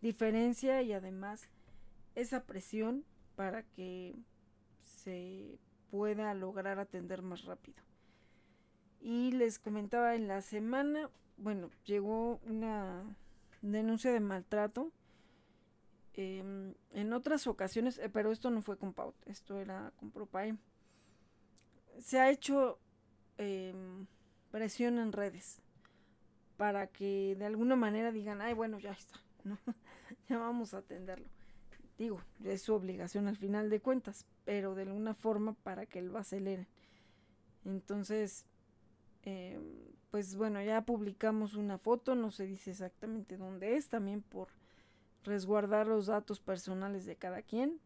diferencia 0.00 0.82
y 0.82 0.92
además 0.92 1.48
esa 2.14 2.44
presión 2.44 3.04
para 3.34 3.62
que 3.62 4.14
se 4.80 5.58
pueda 5.90 6.32
lograr 6.34 6.78
atender 6.78 7.22
más 7.22 7.44
rápido. 7.44 7.82
Y 9.00 9.32
les 9.32 9.58
comentaba 9.58 10.14
en 10.14 10.26
la 10.26 10.42
semana, 10.42 11.10
bueno, 11.36 11.70
llegó 11.84 12.40
una 12.44 13.04
denuncia 13.62 14.12
de 14.12 14.20
maltrato. 14.20 14.90
Em, 16.18 16.72
en 16.92 17.12
otras 17.12 17.46
ocasiones, 17.46 17.98
eh, 17.98 18.08
pero 18.08 18.32
esto 18.32 18.50
no 18.50 18.62
fue 18.62 18.78
con 18.78 18.94
PAUT, 18.94 19.14
esto 19.26 19.58
era 19.58 19.92
con 19.98 20.10
ProPae. 20.10 20.56
Se 22.00 22.18
ha 22.18 22.30
hecho 22.30 22.78
em, 23.36 24.06
presión 24.50 24.98
en 24.98 25.12
redes 25.12 25.60
para 26.56 26.86
que 26.86 27.36
de 27.38 27.44
alguna 27.44 27.76
manera 27.76 28.12
digan, 28.12 28.40
ay, 28.40 28.54
bueno, 28.54 28.78
ya 28.78 28.92
está, 28.92 29.20
ya 30.28 30.38
vamos 30.38 30.72
a 30.72 30.78
atenderlo. 30.78 31.28
Digo, 31.98 32.22
es 32.42 32.62
su 32.62 32.72
obligación 32.72 33.28
al 33.28 33.36
final 33.36 33.68
de 33.68 33.80
cuentas, 33.80 34.24
pero 34.46 34.74
de 34.74 34.82
alguna 34.82 35.12
forma 35.12 35.52
para 35.52 35.84
que 35.84 36.00
lo 36.00 36.16
aceleren. 36.16 36.66
Entonces, 37.66 38.46
em, 39.22 39.62
pues 40.10 40.34
bueno, 40.34 40.62
ya 40.62 40.80
publicamos 40.86 41.56
una 41.56 41.76
foto, 41.76 42.14
no 42.14 42.30
se 42.30 42.46
dice 42.46 42.70
exactamente 42.70 43.36
dónde 43.36 43.76
es, 43.76 43.88
también 43.88 44.22
por 44.22 44.48
resguardar 45.26 45.86
los 45.86 46.06
datos 46.06 46.40
personales 46.40 47.04
de 47.04 47.16
cada 47.16 47.42
quien, 47.42 47.80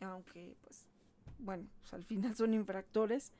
aunque 0.00 0.56
pues 0.62 0.86
bueno, 1.38 1.66
pues 1.80 1.94
al 1.94 2.04
final 2.04 2.34
son 2.34 2.54
infractores. 2.54 3.32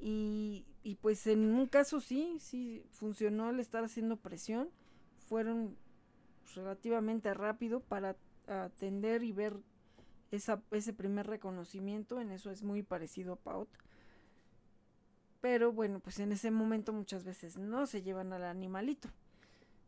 Y, 0.00 0.66
y 0.82 0.96
pues 0.96 1.26
en 1.26 1.54
un 1.54 1.66
caso 1.66 2.00
sí, 2.00 2.36
sí 2.38 2.84
funcionó 2.90 3.48
el 3.48 3.60
estar 3.60 3.84
haciendo 3.84 4.16
presión, 4.16 4.68
fueron 5.28 5.76
relativamente 6.54 7.32
rápido 7.32 7.80
para 7.80 8.16
atender 8.46 9.22
y 9.22 9.32
ver 9.32 9.56
esa, 10.30 10.62
ese 10.72 10.92
primer 10.92 11.26
reconocimiento, 11.26 12.20
en 12.20 12.32
eso 12.32 12.50
es 12.50 12.62
muy 12.62 12.82
parecido 12.82 13.34
a 13.34 13.36
PAUT. 13.36 13.68
Pero 15.40 15.72
bueno, 15.72 16.00
pues 16.00 16.18
en 16.18 16.32
ese 16.32 16.50
momento 16.50 16.92
muchas 16.92 17.24
veces 17.24 17.56
no 17.56 17.86
se 17.86 18.02
llevan 18.02 18.32
al 18.32 18.44
animalito. 18.44 19.08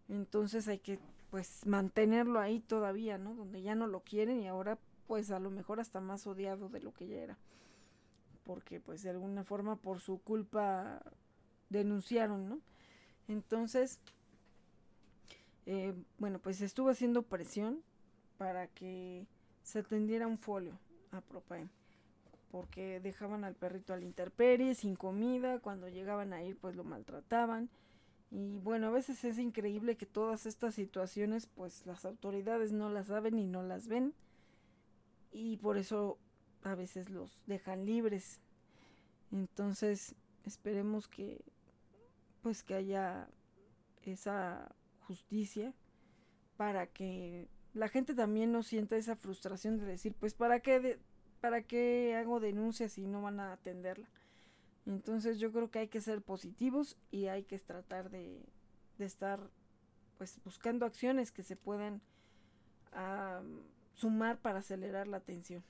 Entonces 0.08 0.68
hay 0.68 0.78
que 0.78 0.98
pues 1.30 1.66
mantenerlo 1.66 2.40
ahí 2.40 2.60
todavía, 2.60 3.18
¿no? 3.18 3.34
Donde 3.34 3.62
ya 3.62 3.74
no 3.74 3.86
lo 3.86 4.00
quieren 4.00 4.40
y 4.40 4.48
ahora 4.48 4.78
pues 5.06 5.30
a 5.30 5.38
lo 5.38 5.50
mejor 5.50 5.80
hasta 5.80 6.00
más 6.00 6.26
odiado 6.26 6.68
de 6.68 6.80
lo 6.80 6.92
que 6.92 7.06
ya 7.06 7.16
era. 7.16 7.38
Porque 8.44 8.80
pues 8.80 9.02
de 9.02 9.10
alguna 9.10 9.44
forma 9.44 9.76
por 9.76 10.00
su 10.00 10.18
culpa 10.18 11.02
denunciaron, 11.68 12.48
¿no? 12.48 12.60
Entonces, 13.28 13.98
eh, 15.66 15.94
bueno, 16.18 16.38
pues 16.38 16.60
estuvo 16.60 16.90
haciendo 16.90 17.22
presión 17.22 17.82
para 18.38 18.68
que 18.68 19.26
se 19.62 19.80
atendiera 19.80 20.26
un 20.26 20.38
folio 20.38 20.78
a 21.10 21.20
Propaem 21.20 21.68
porque 22.50 23.00
dejaban 23.00 23.44
al 23.44 23.54
perrito 23.54 23.92
al 23.92 24.02
interperie, 24.02 24.74
sin 24.74 24.96
comida, 24.96 25.58
cuando 25.58 25.88
llegaban 25.88 26.32
a 26.32 26.42
ir 26.42 26.56
pues 26.56 26.74
lo 26.74 26.84
maltrataban. 26.84 27.68
Y 28.30 28.58
bueno, 28.58 28.88
a 28.88 28.90
veces 28.90 29.24
es 29.24 29.38
increíble 29.38 29.96
que 29.96 30.06
todas 30.06 30.46
estas 30.46 30.74
situaciones 30.74 31.46
pues 31.46 31.86
las 31.86 32.04
autoridades 32.04 32.72
no 32.72 32.90
las 32.90 33.06
saben 33.06 33.38
y 33.38 33.46
no 33.46 33.62
las 33.62 33.88
ven. 33.88 34.14
Y 35.32 35.58
por 35.58 35.76
eso 35.78 36.18
a 36.62 36.74
veces 36.74 37.10
los 37.10 37.42
dejan 37.46 37.86
libres. 37.86 38.40
Entonces, 39.32 40.14
esperemos 40.44 41.08
que 41.08 41.44
pues 42.42 42.62
que 42.62 42.74
haya 42.74 43.28
esa 44.02 44.74
justicia 45.00 45.74
para 46.56 46.86
que 46.86 47.48
la 47.74 47.88
gente 47.88 48.14
también 48.14 48.52
no 48.52 48.62
sienta 48.62 48.96
esa 48.96 49.16
frustración 49.16 49.78
de 49.78 49.84
decir, 49.84 50.14
pues, 50.18 50.34
¿para 50.34 50.60
qué, 50.60 50.98
¿para 51.40 51.62
qué 51.62 52.16
hago 52.16 52.40
denuncias 52.40 52.98
y 52.98 53.06
no 53.06 53.22
van 53.22 53.40
a 53.40 53.52
atenderla? 53.52 54.08
Entonces 54.86 55.38
yo 55.38 55.52
creo 55.52 55.70
que 55.70 55.80
hay 55.80 55.88
que 55.88 56.00
ser 56.00 56.22
positivos 56.22 56.96
y 57.10 57.26
hay 57.26 57.42
que 57.42 57.58
tratar 57.58 58.10
de, 58.10 58.40
estar 58.98 59.40
pues 60.16 60.40
buscando 60.44 60.86
acciones 60.86 61.32
que 61.32 61.42
se 61.42 61.56
puedan 61.56 62.00
sumar 63.92 64.38
para 64.38 64.60
acelerar 64.60 65.06
la 65.06 65.18
atención. 65.18 65.62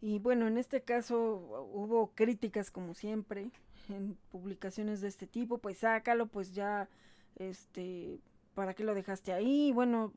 Y 0.00 0.18
bueno, 0.18 0.46
en 0.46 0.58
este 0.58 0.82
caso 0.82 1.68
hubo 1.72 2.12
críticas 2.14 2.70
como 2.70 2.94
siempre 2.94 3.50
en 3.88 4.18
publicaciones 4.30 5.00
de 5.00 5.08
este 5.08 5.26
tipo, 5.26 5.58
pues 5.58 5.78
sácalo, 5.78 6.26
pues 6.26 6.52
ya, 6.52 6.88
este, 7.36 8.20
¿para 8.54 8.74
qué 8.74 8.84
lo 8.84 8.94
dejaste 8.94 9.32
ahí? 9.32 9.72
Bueno, 9.72 10.12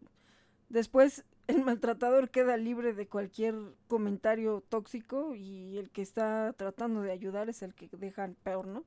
Después 0.71 1.25
el 1.47 1.63
maltratador 1.63 2.29
queda 2.29 2.57
libre 2.57 2.93
de 2.93 3.07
cualquier 3.07 3.55
comentario 3.87 4.63
tóxico 4.69 5.35
y 5.35 5.77
el 5.77 5.89
que 5.89 6.01
está 6.01 6.53
tratando 6.53 7.01
de 7.01 7.11
ayudar 7.11 7.49
es 7.49 7.61
el 7.61 7.73
que 7.73 7.89
dejan 7.91 8.35
peor, 8.43 8.67
¿no? 8.67 8.83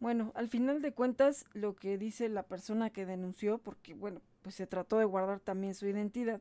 Bueno, 0.00 0.30
al 0.34 0.48
final 0.48 0.80
de 0.80 0.92
cuentas, 0.92 1.44
lo 1.54 1.74
que 1.74 1.98
dice 1.98 2.28
la 2.28 2.44
persona 2.44 2.90
que 2.90 3.06
denunció, 3.06 3.58
porque 3.58 3.94
bueno, 3.94 4.20
pues 4.42 4.54
se 4.54 4.66
trató 4.66 4.98
de 4.98 5.04
guardar 5.04 5.40
también 5.40 5.74
su 5.74 5.86
identidad 5.86 6.40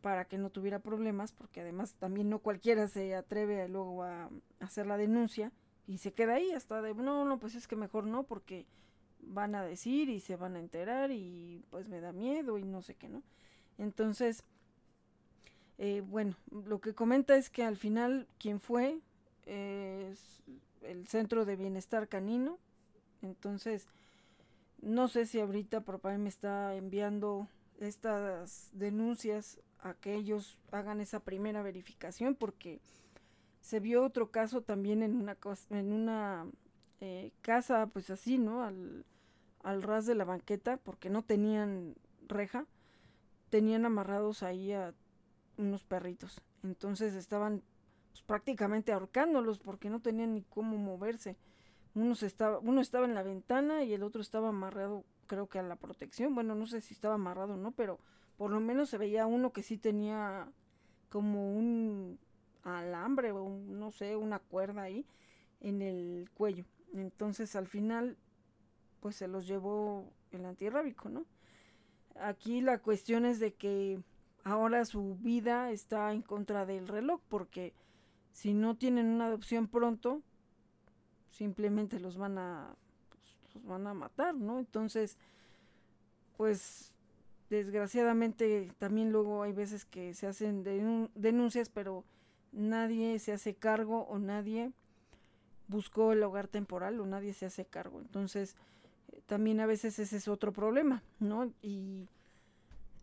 para 0.00 0.24
que 0.24 0.38
no 0.38 0.48
tuviera 0.50 0.78
problemas, 0.78 1.32
porque 1.32 1.60
además 1.60 1.94
también 1.98 2.30
no 2.30 2.38
cualquiera 2.38 2.88
se 2.88 3.14
atreve 3.14 3.68
luego 3.68 4.04
a 4.04 4.30
hacer 4.60 4.86
la 4.86 4.96
denuncia 4.96 5.52
y 5.86 5.98
se 5.98 6.12
queda 6.12 6.34
ahí 6.34 6.52
hasta 6.52 6.80
de, 6.80 6.94
no, 6.94 7.24
no, 7.24 7.38
pues 7.38 7.54
es 7.54 7.66
que 7.66 7.76
mejor 7.76 8.06
no, 8.06 8.22
porque 8.22 8.66
van 9.20 9.54
a 9.54 9.64
decir 9.64 10.08
y 10.08 10.20
se 10.20 10.36
van 10.36 10.56
a 10.56 10.60
enterar 10.60 11.10
y 11.10 11.64
pues 11.70 11.88
me 11.88 12.00
da 12.00 12.12
miedo 12.12 12.56
y 12.58 12.64
no 12.64 12.80
sé 12.82 12.94
qué, 12.94 13.08
¿no? 13.08 13.22
Entonces, 13.78 14.44
eh, 15.78 16.02
bueno, 16.04 16.36
lo 16.50 16.80
que 16.80 16.94
comenta 16.94 17.36
es 17.36 17.50
que 17.50 17.64
al 17.64 17.76
final 17.76 18.26
quien 18.38 18.60
fue 18.60 19.00
es 19.46 20.42
el 20.82 21.06
Centro 21.06 21.44
de 21.44 21.56
Bienestar 21.56 22.08
Canino. 22.08 22.58
Entonces, 23.22 23.86
no 24.82 25.08
sé 25.08 25.26
si 25.26 25.40
ahorita 25.40 25.82
Propay 25.82 26.18
me 26.18 26.28
está 26.28 26.74
enviando 26.74 27.48
estas 27.80 28.70
denuncias 28.72 29.60
a 29.80 29.94
que 29.94 30.14
ellos 30.14 30.58
hagan 30.72 31.00
esa 31.00 31.20
primera 31.20 31.62
verificación 31.62 32.34
porque 32.34 32.80
se 33.60 33.80
vio 33.80 34.04
otro 34.04 34.30
caso 34.30 34.62
también 34.62 35.02
en 35.02 35.16
una 35.16 35.36
en 35.70 35.92
una 35.92 36.46
eh, 37.00 37.32
casa 37.42 37.86
pues 37.86 38.10
así 38.10 38.38
no 38.38 38.62
al 38.62 39.04
al 39.62 39.82
ras 39.82 40.06
de 40.06 40.14
la 40.14 40.24
banqueta 40.24 40.76
porque 40.78 41.10
no 41.10 41.22
tenían 41.22 41.94
reja, 42.26 42.66
tenían 43.50 43.84
amarrados 43.84 44.42
ahí 44.42 44.72
a 44.72 44.94
unos 45.56 45.84
perritos. 45.84 46.40
Entonces 46.62 47.14
estaban 47.14 47.62
pues, 48.10 48.22
prácticamente 48.22 48.92
ahorcándolos 48.92 49.58
porque 49.58 49.90
no 49.90 50.00
tenían 50.00 50.34
ni 50.34 50.42
cómo 50.42 50.76
moverse. 50.76 51.36
Uno, 51.94 52.12
estaba, 52.12 52.58
uno 52.58 52.80
estaba 52.80 53.06
en 53.06 53.14
la 53.14 53.22
ventana 53.22 53.84
y 53.84 53.92
el 53.92 54.02
otro 54.02 54.20
estaba 54.20 54.48
amarrado 54.48 55.04
creo 55.26 55.48
que 55.48 55.58
a 55.58 55.62
la 55.62 55.76
protección. 55.76 56.34
Bueno, 56.34 56.54
no 56.54 56.66
sé 56.66 56.80
si 56.80 56.94
estaba 56.94 57.14
amarrado 57.14 57.54
o 57.54 57.56
no, 57.56 57.72
pero 57.72 57.98
por 58.36 58.50
lo 58.50 58.60
menos 58.60 58.88
se 58.88 58.98
veía 58.98 59.26
uno 59.26 59.52
que 59.52 59.62
sí 59.62 59.78
tenía 59.78 60.48
como 61.08 61.56
un 61.56 62.18
alambre 62.64 63.32
o 63.32 63.48
no 63.48 63.90
sé, 63.90 64.16
una 64.16 64.38
cuerda 64.38 64.82
ahí 64.82 65.06
en 65.60 65.82
el 65.82 66.30
cuello. 66.34 66.64
Entonces 66.92 67.54
al 67.56 67.68
final 67.68 68.16
pues 69.00 69.16
se 69.16 69.28
los 69.28 69.46
llevó 69.46 70.12
el 70.32 70.44
antirrábico, 70.44 71.08
¿no? 71.08 71.24
Aquí 72.20 72.60
la 72.60 72.78
cuestión 72.78 73.24
es 73.24 73.40
de 73.40 73.54
que 73.54 74.00
ahora 74.44 74.84
su 74.84 75.16
vida 75.16 75.70
está 75.70 76.12
en 76.12 76.22
contra 76.22 76.66
del 76.66 76.88
reloj, 76.88 77.20
porque 77.28 77.72
si 78.32 78.54
no 78.54 78.76
tienen 78.76 79.06
una 79.06 79.26
adopción 79.26 79.68
pronto, 79.68 80.22
simplemente 81.30 82.00
los 82.00 82.16
van 82.16 82.38
a 82.38 82.74
pues, 83.10 83.54
los 83.54 83.64
van 83.64 83.86
a 83.86 83.94
matar, 83.94 84.34
¿no? 84.34 84.58
Entonces, 84.58 85.16
pues 86.36 86.92
desgraciadamente 87.50 88.72
también 88.78 89.10
luego 89.10 89.42
hay 89.42 89.52
veces 89.52 89.84
que 89.84 90.14
se 90.14 90.26
hacen 90.26 90.62
denuncias, 91.14 91.68
pero 91.68 92.04
nadie 92.52 93.18
se 93.18 93.32
hace 93.32 93.54
cargo 93.54 94.02
o 94.02 94.18
nadie 94.18 94.72
buscó 95.66 96.12
el 96.12 96.22
hogar 96.22 96.48
temporal 96.48 97.00
o 97.00 97.06
nadie 97.06 97.32
se 97.32 97.46
hace 97.46 97.64
cargo. 97.64 98.00
Entonces, 98.00 98.56
también 99.28 99.60
a 99.60 99.66
veces 99.66 99.98
ese 99.98 100.16
es 100.16 100.26
otro 100.26 100.52
problema, 100.52 101.02
¿no? 101.20 101.52
Y 101.60 102.08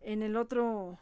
en 0.00 0.22
el 0.22 0.36
otro, 0.36 0.98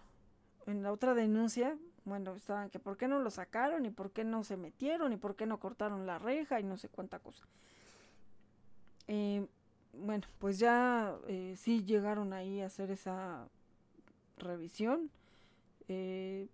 en 0.67 0.83
la 0.83 0.93
otra 0.93 1.15
denuncia, 1.15 1.79
bueno, 2.05 2.35
estaban 2.35 2.69
que 2.69 2.79
por 2.79 2.99
qué 2.99 3.09
no 3.09 3.19
lo 3.19 3.31
sacaron 3.31 3.87
y 3.87 3.91
por 3.91 4.11
qué 4.13 4.23
no 4.23 4.45
se 4.45 4.59
metieron 4.59 5.15
y 5.15 5.17
por 5.17 5.35
qué 5.35 5.47
no 5.47 5.59
cortaron 5.59 6.07
la 6.07 6.19
reja 6.19 6.61
y 6.61 6.63
no 6.63 6.77
sé 6.77 6.91
cuánta 6.91 7.21
cosa. 7.21 7.47
Eh, 9.09 9.47
bueno, 9.95 10.27
pues 10.39 10.59
ya 10.59 11.17
eh, 11.27 11.55
sí 11.57 11.83
llegaron 11.85 12.35
ahí 12.35 12.61
a 12.61 12.67
hacer 12.67 12.91
esa 12.91 13.49
revisión. 14.37 15.11
Eh, 15.89 16.49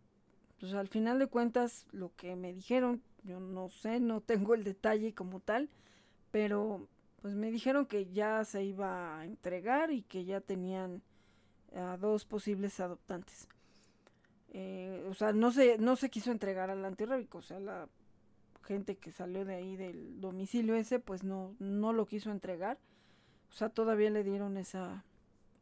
pues 0.61 0.75
al 0.75 0.87
final 0.87 1.19
de 1.19 1.27
cuentas 1.27 1.87
lo 1.91 2.15
que 2.15 2.37
me 2.37 2.53
dijeron, 2.53 3.03
yo 3.25 3.41
no 3.41 3.69
sé, 3.69 3.99
no 3.99 4.21
tengo 4.21 4.55
el 4.55 4.63
detalle 4.63 5.13
como 5.13 5.41
tal, 5.41 5.69
pero 6.31 6.87
pues 7.21 7.35
me 7.35 7.51
dijeron 7.51 7.87
que 7.87 8.07
ya 8.11 8.45
se 8.45 8.65
iba 8.65 9.19
a 9.19 9.25
entregar 9.25 9.91
y 9.91 10.03
que 10.03 10.25
ya 10.25 10.41
tenían 10.41 11.03
a 11.75 11.97
dos 11.97 12.25
posibles 12.25 12.81
adoptantes. 12.81 13.49
Eh, 14.53 15.07
o 15.09 15.15
sea, 15.15 15.33
no 15.33 15.53
se, 15.53 15.79
no 15.79 15.97
se 15.97 16.11
quiso 16.11 16.33
entregar 16.33 16.71
al 16.71 16.85
antirrábico, 16.85 17.39
o 17.39 17.43
sea, 17.43 17.61
la 17.61 17.89
gente 18.65 18.97
que 18.97 19.13
salió 19.13 19.45
de 19.45 19.55
ahí 19.55 19.77
del 19.77 20.21
domicilio 20.21 20.75
ese, 20.75 20.99
pues 20.99 21.23
no, 21.23 21.55
no 21.59 21.93
lo 21.93 22.07
quiso 22.07 22.31
entregar. 22.31 22.79
O 23.51 23.53
sea, 23.53 23.69
todavía 23.69 24.11
le 24.11 24.25
dieron 24.25 24.57
esa 24.57 25.05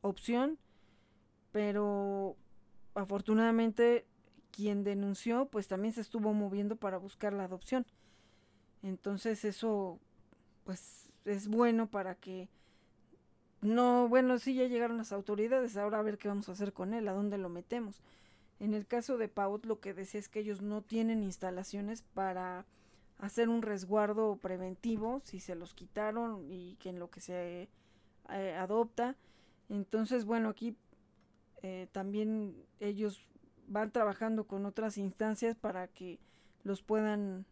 opción, 0.03 0.59
pero 1.53 2.37
afortunadamente 2.95 4.07
quien 4.51 4.85
denunció, 4.85 5.47
pues 5.47 5.69
también 5.69 5.95
se 5.95 6.01
estuvo 6.01 6.33
moviendo 6.35 6.77
para 6.77 6.99
buscar 6.99 7.33
la 7.33 7.45
adopción. 7.45 7.87
Entonces 8.83 9.45
eso, 9.45 9.99
pues 10.65 11.08
es 11.29 11.49
bueno 11.49 11.89
para 11.89 12.15
que 12.15 12.49
no, 13.61 14.09
bueno, 14.09 14.39
sí 14.39 14.55
ya 14.55 14.67
llegaron 14.67 14.99
las 14.99 15.13
autoridades, 15.13 15.77
ahora 15.77 15.99
a 15.99 16.03
ver 16.03 16.19
qué 16.19 16.29
vamos 16.29 16.49
a 16.49 16.53
hacer 16.53 16.73
con 16.73 16.95
él, 16.95 17.09
a 17.09 17.13
dónde 17.13 17.39
lo 17.39 17.49
metemos. 17.49 18.01
En 18.61 18.75
el 18.75 18.87
caso 18.87 19.19
de 19.19 19.29
Paut 19.29 19.67
lo 19.67 19.81
que 19.81 19.95
decía 19.95 20.21
es 20.21 20.29
que 20.29 20.41
ellos 20.41 20.63
no 20.63 20.83
tienen 20.83 21.23
instalaciones 21.23 22.03
para 22.03 22.67
hacer 23.19 23.49
un 23.49 23.63
resguardo 23.63 24.37
preventivo 24.37 25.21
si 25.25 25.41
se 25.41 25.55
los 25.55 25.75
quitaron 25.75 26.45
y 26.49 26.77
que 26.77 26.91
en 26.91 26.99
lo 26.99 27.11
que 27.11 27.21
se 27.21 27.69
eh, 28.31 28.55
adopta. 28.55 29.17
Entonces, 29.69 30.25
bueno, 30.25 30.49
aquí 30.49 30.77
eh, 31.63 31.89
también 31.93 32.55
ellos 32.81 33.25
van 33.67 33.91
trabajando 33.91 34.45
con 34.45 34.67
otras 34.67 34.99
instancias 34.99 35.57
para 35.57 35.89
que 35.89 36.19
los 36.63 36.83
puedan 36.83 37.45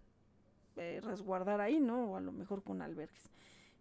eh, 0.76 1.00
resguardar 1.02 1.60
ahí, 1.60 1.80
¿no? 1.80 2.12
O 2.12 2.16
a 2.16 2.20
lo 2.20 2.32
mejor 2.32 2.62
con 2.62 2.80
albergues. 2.82 3.30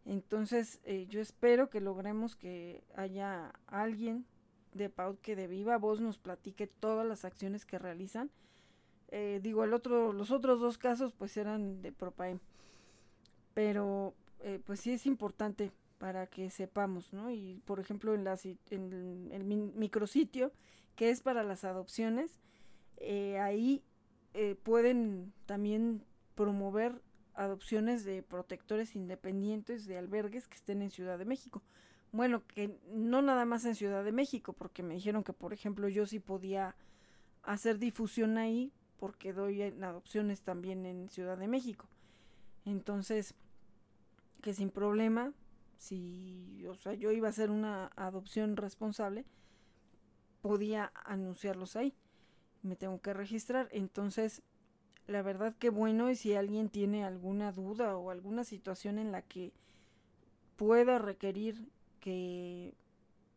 Entonces, 0.05 0.79
eh, 0.83 1.07
yo 1.09 1.19
espero 1.19 1.69
que 1.69 1.81
logremos 1.81 2.35
que 2.35 2.83
haya 2.95 3.53
alguien 3.67 4.25
de 4.73 4.89
PAUT 4.89 5.19
que 5.19 5.35
de 5.35 5.47
viva 5.47 5.77
voz 5.77 5.99
nos 5.99 6.17
platique 6.17 6.67
todas 6.67 7.07
las 7.07 7.25
acciones 7.25 7.65
que 7.65 7.79
realizan. 7.79 8.29
Eh, 9.09 9.39
digo, 9.41 9.63
el 9.63 9.73
otro, 9.73 10.13
los 10.13 10.31
otros 10.31 10.59
dos 10.59 10.77
casos 10.77 11.13
pues 11.13 11.35
eran 11.37 11.81
de 11.81 11.91
Propaem. 11.91 12.39
Pero 13.53 14.13
pues 14.65 14.81
sí 14.81 14.91
es 14.91 15.07
importante 15.07 15.71
para 15.97 16.27
que 16.27 16.51
sepamos, 16.51 17.13
¿no? 17.13 17.31
Y 17.31 17.61
por 17.65 17.79
ejemplo 17.79 18.13
en, 18.13 18.23
la, 18.23 18.37
en 18.69 19.29
el 19.31 19.43
micrositio 19.43 20.51
que 20.95 21.09
es 21.09 21.21
para 21.21 21.43
las 21.43 21.63
adopciones, 21.63 22.39
eh, 22.97 23.37
ahí 23.39 23.83
eh, 24.33 24.55
pueden 24.63 25.33
también 25.45 26.03
promover 26.35 27.01
adopciones 27.36 28.03
de 28.03 28.23
protectores 28.23 28.95
independientes 28.95 29.86
de 29.86 29.97
albergues 29.97 30.47
que 30.47 30.55
estén 30.55 30.81
en 30.81 30.91
Ciudad 30.91 31.17
de 31.17 31.25
México. 31.25 31.61
Bueno, 32.11 32.43
que 32.47 32.79
no 32.91 33.21
nada 33.21 33.45
más 33.45 33.65
en 33.65 33.75
Ciudad 33.75 34.03
de 34.03 34.11
México, 34.11 34.53
porque 34.53 34.83
me 34.83 34.93
dijeron 34.93 35.23
que, 35.23 35.33
por 35.33 35.53
ejemplo, 35.53 35.89
yo 35.89 36.05
sí 36.05 36.19
podía 36.19 36.75
hacer 37.43 37.77
difusión 37.77 38.38
ahí, 38.38 38.71
porque 38.97 39.33
doy 39.33 39.61
adopciones 39.61 40.41
también 40.41 40.86
en 40.86 41.09
Ciudad 41.09 41.38
de 41.38 41.47
México. 41.47 41.88
Entonces, 42.63 43.36
que 44.41 44.53
sin 44.53 44.69
problema, 44.69 45.33
si, 45.77 46.65
o 46.67 46.75
sea, 46.75 46.93
yo 46.93 47.11
iba 47.11 47.27
a 47.27 47.31
hacer 47.31 47.51
una 47.51 47.91
adopción 47.95 48.55
responsable, 48.57 49.25
podía 50.41 50.91
anunciarlos 51.03 51.75
ahí. 51.75 51.93
Me 52.61 52.75
tengo 52.75 53.01
que 53.01 53.13
registrar. 53.13 53.67
Entonces, 53.71 54.41
la 55.07 55.21
verdad 55.21 55.55
que 55.57 55.69
bueno 55.69 56.09
y 56.09 56.15
si 56.15 56.33
alguien 56.33 56.69
tiene 56.69 57.03
alguna 57.03 57.51
duda 57.51 57.97
o 57.97 58.09
alguna 58.09 58.43
situación 58.43 58.97
en 58.99 59.11
la 59.11 59.21
que 59.21 59.53
pueda 60.55 60.99
requerir 60.99 61.69
que 61.99 62.73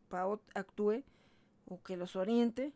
PAOT 0.09 0.41
actúe 0.55 1.03
o 1.67 1.81
que 1.83 1.97
los 1.97 2.15
oriente, 2.15 2.73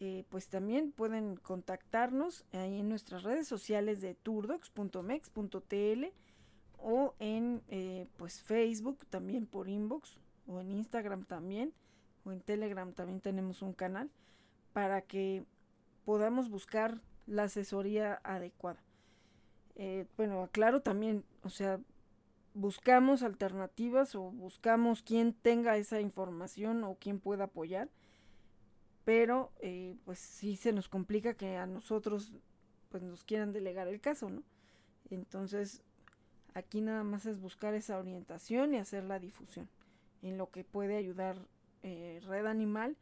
eh, 0.00 0.24
pues 0.28 0.48
también 0.48 0.92
pueden 0.92 1.36
contactarnos 1.36 2.44
ahí 2.52 2.80
en 2.80 2.88
nuestras 2.88 3.22
redes 3.22 3.48
sociales 3.48 4.00
de 4.00 4.14
turdox.mex.tl 4.14 6.04
o 6.78 7.14
en 7.18 7.62
eh, 7.68 8.06
pues 8.16 8.42
Facebook 8.42 9.06
también 9.06 9.46
por 9.46 9.68
inbox 9.68 10.18
o 10.46 10.60
en 10.60 10.70
Instagram 10.70 11.24
también 11.24 11.72
en 12.32 12.40
Telegram 12.40 12.92
también 12.92 13.20
tenemos 13.20 13.62
un 13.62 13.72
canal 13.72 14.10
para 14.72 15.02
que 15.02 15.44
podamos 16.04 16.48
buscar 16.48 17.00
la 17.28 17.44
asesoría 17.44 18.20
adecuada. 18.24 18.82
Eh, 19.76 20.06
bueno, 20.16 20.42
aclaro 20.42 20.82
también, 20.82 21.24
o 21.42 21.50
sea, 21.50 21.78
buscamos 22.54 23.22
alternativas 23.22 24.14
o 24.14 24.30
buscamos 24.32 25.02
quien 25.02 25.32
tenga 25.32 25.76
esa 25.76 26.00
información 26.00 26.82
o 26.82 26.96
quien 26.96 27.20
pueda 27.20 27.44
apoyar, 27.44 27.88
pero 29.04 29.52
eh, 29.60 29.96
pues 30.04 30.18
sí 30.18 30.56
se 30.56 30.72
nos 30.72 30.88
complica 30.88 31.34
que 31.34 31.56
a 31.56 31.66
nosotros 31.66 32.34
pues 32.88 33.02
nos 33.02 33.22
quieran 33.24 33.52
delegar 33.52 33.86
el 33.88 34.00
caso, 34.00 34.30
¿no? 34.30 34.42
Entonces, 35.10 35.82
aquí 36.54 36.80
nada 36.80 37.04
más 37.04 37.26
es 37.26 37.40
buscar 37.40 37.74
esa 37.74 37.98
orientación 37.98 38.74
y 38.74 38.78
hacer 38.78 39.04
la 39.04 39.18
difusión 39.18 39.68
en 40.22 40.36
lo 40.38 40.50
que 40.50 40.64
puede 40.64 40.96
ayudar 40.96 41.36
eh, 41.82 42.20
Red 42.26 42.46
Animal 42.46 42.96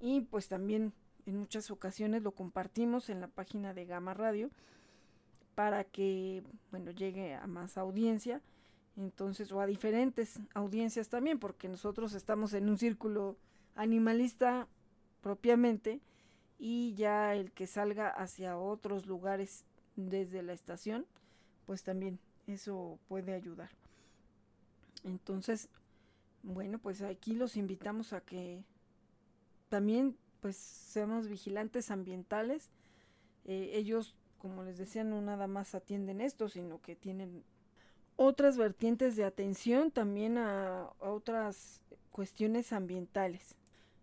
y 0.00 0.22
pues 0.22 0.48
también 0.48 0.92
en 1.26 1.36
muchas 1.36 1.70
ocasiones 1.70 2.22
lo 2.22 2.32
compartimos 2.32 3.10
en 3.10 3.20
la 3.20 3.28
página 3.28 3.74
de 3.74 3.84
Gama 3.84 4.14
Radio 4.14 4.50
para 5.54 5.84
que 5.84 6.42
bueno 6.70 6.92
llegue 6.92 7.34
a 7.34 7.46
más 7.46 7.76
audiencia 7.76 8.40
entonces 8.96 9.52
o 9.52 9.60
a 9.60 9.66
diferentes 9.66 10.40
audiencias 10.54 11.08
también 11.08 11.38
porque 11.38 11.68
nosotros 11.68 12.14
estamos 12.14 12.54
en 12.54 12.68
un 12.68 12.78
círculo 12.78 13.36
animalista 13.74 14.68
propiamente 15.20 16.00
y 16.58 16.94
ya 16.94 17.34
el 17.34 17.52
que 17.52 17.66
salga 17.66 18.08
hacia 18.08 18.56
otros 18.56 19.06
lugares 19.06 19.64
desde 19.96 20.42
la 20.42 20.52
estación 20.52 21.06
pues 21.66 21.82
también 21.82 22.20
eso 22.46 23.00
puede 23.08 23.34
ayudar. 23.34 23.70
Entonces 25.02 25.68
bueno, 26.44 26.78
pues 26.78 27.02
aquí 27.02 27.34
los 27.34 27.56
invitamos 27.56 28.12
a 28.12 28.20
que 28.20 28.62
también 29.68 30.16
pues 30.46 30.58
seamos 30.58 31.26
vigilantes 31.26 31.90
ambientales. 31.90 32.70
Eh, 33.46 33.72
ellos, 33.74 34.14
como 34.38 34.62
les 34.62 34.78
decía, 34.78 35.02
no 35.02 35.20
nada 35.20 35.48
más 35.48 35.74
atienden 35.74 36.20
esto, 36.20 36.48
sino 36.48 36.80
que 36.80 36.94
tienen 36.94 37.42
otras 38.14 38.56
vertientes 38.56 39.16
de 39.16 39.24
atención 39.24 39.90
también 39.90 40.38
a, 40.38 40.92
otras 41.00 41.80
cuestiones 42.12 42.72
ambientales, 42.72 43.56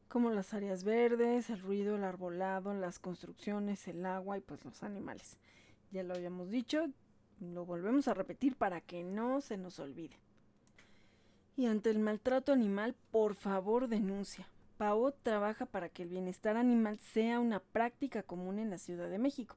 como 0.10 0.32
las 0.32 0.54
áreas 0.54 0.84
verdes, 0.84 1.50
el 1.50 1.62
ruido, 1.62 1.96
el 1.96 2.04
arbolado, 2.04 2.74
las 2.74 3.00
construcciones, 3.00 3.88
el 3.88 4.06
agua 4.06 4.38
y 4.38 4.42
pues 4.42 4.66
los 4.66 4.84
animales. 4.84 5.38
Ya 5.92 6.04
lo 6.04 6.14
habíamos 6.14 6.50
dicho, 6.50 6.90
lo 7.40 7.66
volvemos 7.66 8.10
a 8.10 8.16
repetir 8.16 8.58
para 8.58 8.82
que 8.82 9.06
no 9.06 9.40
se 9.40 9.56
nos 9.56 9.80
olvide. 9.80 10.20
Y 11.56 11.68
ante 11.68 11.90
el 11.90 12.00
maltrato 12.00 12.52
animal, 12.52 12.96
por 13.12 13.34
favor 13.36 13.88
denuncia. 13.88 14.46
PAO 14.78 15.12
trabaja 15.12 15.66
para 15.66 15.90
que 15.90 16.04
el 16.04 16.10
bienestar 16.10 16.58
animal 16.58 17.00
sea 17.00 17.40
una 17.40 17.60
práctica 17.60 18.24
común 18.24 18.60
en 18.60 18.70
la 18.70 18.78
Ciudad 18.78 19.10
de 19.10 19.20
México. 19.20 19.56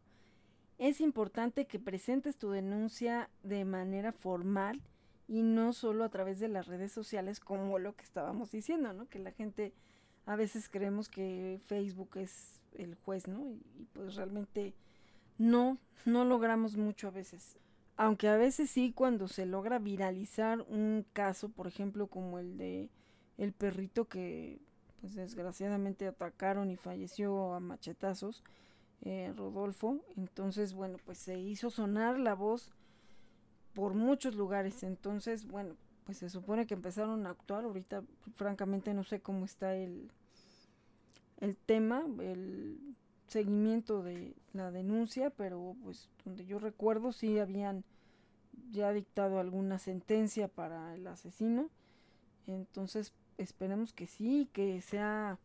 Es 0.78 1.00
importante 1.00 1.66
que 1.66 1.78
presentes 1.78 2.36
tu 2.36 2.50
denuncia 2.50 3.30
de 3.42 3.64
manera 3.64 4.12
formal 4.12 4.82
y 5.26 5.42
no 5.42 5.72
solo 5.72 6.04
a 6.04 6.10
través 6.10 6.38
de 6.38 6.48
las 6.48 6.66
redes 6.66 6.92
sociales 6.92 7.40
como 7.40 7.78
lo 7.78 7.96
que 7.96 8.04
estábamos 8.04 8.50
diciendo, 8.50 8.92
¿no? 8.92 9.08
Que 9.08 9.18
la 9.18 9.32
gente 9.32 9.72
a 10.26 10.36
veces 10.36 10.68
creemos 10.68 11.08
que 11.08 11.60
Facebook 11.66 12.16
es 12.16 12.60
el 12.72 12.94
juez, 12.94 13.26
¿no? 13.26 13.48
Y, 13.48 13.62
y 13.78 13.86
pues 13.92 14.16
realmente 14.16 14.74
no, 15.38 15.78
no 16.04 16.24
logramos 16.24 16.76
mucho 16.76 17.08
a 17.08 17.12
veces 17.12 17.56
aunque 17.96 18.28
a 18.28 18.36
veces 18.36 18.70
sí 18.70 18.92
cuando 18.94 19.28
se 19.28 19.46
logra 19.46 19.78
viralizar 19.78 20.60
un 20.68 21.06
caso, 21.12 21.48
por 21.48 21.66
ejemplo 21.66 22.08
como 22.08 22.38
el 22.38 22.58
de 22.58 22.90
el 23.38 23.52
perrito 23.52 24.06
que 24.06 24.60
pues 25.00 25.14
desgraciadamente 25.14 26.06
atacaron 26.06 26.70
y 26.70 26.76
falleció 26.76 27.54
a 27.54 27.60
machetazos, 27.60 28.42
eh, 29.02 29.32
Rodolfo, 29.36 30.00
entonces 30.16 30.72
bueno 30.72 30.98
pues 31.04 31.18
se 31.18 31.38
hizo 31.38 31.70
sonar 31.70 32.18
la 32.18 32.34
voz 32.34 32.70
por 33.74 33.94
muchos 33.94 34.34
lugares, 34.34 34.82
entonces 34.82 35.46
bueno 35.46 35.76
pues 36.04 36.18
se 36.18 36.30
supone 36.30 36.66
que 36.66 36.74
empezaron 36.74 37.26
a 37.26 37.30
actuar, 37.30 37.64
ahorita 37.64 38.02
francamente 38.34 38.94
no 38.94 39.04
sé 39.04 39.20
cómo 39.20 39.44
está 39.44 39.74
el, 39.74 40.10
el 41.40 41.56
tema, 41.56 42.04
el 42.20 42.78
seguimiento 43.26 44.02
de 44.02 44.34
la 44.52 44.70
denuncia, 44.70 45.30
pero 45.30 45.76
pues 45.82 46.08
donde 46.24 46.46
yo 46.46 46.58
recuerdo 46.58 47.12
sí 47.12 47.38
habían 47.38 47.84
ya 48.70 48.92
dictado 48.92 49.38
alguna 49.38 49.78
sentencia 49.78 50.48
para 50.48 50.94
el 50.94 51.06
asesino. 51.06 51.70
Entonces 52.46 53.12
esperemos 53.38 53.92
que 53.92 54.06
sí, 54.06 54.48
que 54.52 54.80
sea 54.80 55.38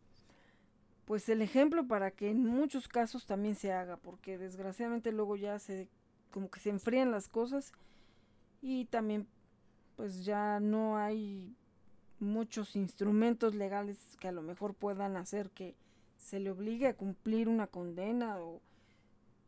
pues 1.06 1.28
el 1.30 1.42
ejemplo 1.42 1.88
para 1.88 2.12
que 2.12 2.30
en 2.30 2.46
muchos 2.46 2.88
casos 2.88 3.26
también 3.26 3.56
se 3.56 3.74
haga, 3.74 3.98
porque 3.98 4.38
desgraciadamente 4.38 5.12
luego 5.12 5.36
ya 5.36 5.60
se 5.60 5.90
como 6.32 6.50
que 6.50 6.62
se 6.62 6.70
enfrían 6.70 7.12
las 7.12 7.28
cosas 7.28 7.74
y 8.62 8.86
también 8.86 9.28
pues 9.98 10.24
ya 10.24 10.60
no 10.60 10.98
hay 10.98 11.56
muchos 12.20 12.76
instrumentos 12.76 13.56
legales 13.56 13.98
que 14.20 14.30
a 14.30 14.32
lo 14.32 14.42
mejor 14.42 14.74
puedan 14.74 15.18
hacer 15.18 15.50
que 15.50 15.76
se 16.16 16.40
le 16.40 16.52
obligue 16.52 16.88
a 16.88 16.96
cumplir 16.96 17.50
una 17.50 17.68
condena 17.68 18.40
o 18.40 18.62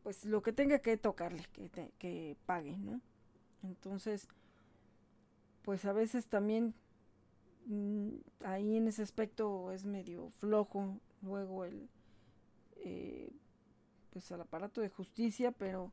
pues 0.02 0.24
lo 0.26 0.42
que 0.42 0.52
tenga 0.52 0.80
que 0.80 0.98
tocarle, 0.98 1.44
que, 1.54 1.90
que 1.98 2.36
pague, 2.44 2.76
¿no? 2.76 3.00
Entonces, 3.62 4.28
pues 5.62 5.86
a 5.86 5.94
veces 5.94 6.26
también 6.26 6.74
ahí 8.44 8.76
en 8.76 8.88
ese 8.88 9.02
aspecto 9.02 9.72
es 9.72 9.84
medio 9.84 10.28
flojo 10.30 11.00
luego 11.22 11.64
el 11.64 11.88
eh, 12.76 13.32
pues 14.10 14.30
al 14.30 14.42
aparato 14.42 14.80
de 14.80 14.88
justicia, 14.88 15.50
pero 15.50 15.90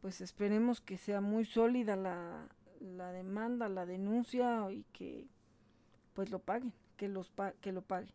pues 0.00 0.20
esperemos 0.20 0.80
que 0.80 0.96
sea 0.96 1.20
muy 1.20 1.44
sólida 1.44 1.94
la, 1.94 2.48
la 2.80 3.12
demanda, 3.12 3.68
la 3.68 3.84
denuncia 3.86 4.70
y 4.70 4.84
que 4.92 5.28
pues 6.14 6.30
lo 6.30 6.38
paguen, 6.38 6.72
que, 6.96 7.08
los 7.08 7.30
que 7.60 7.72
lo 7.72 7.82
paguen. 7.82 8.12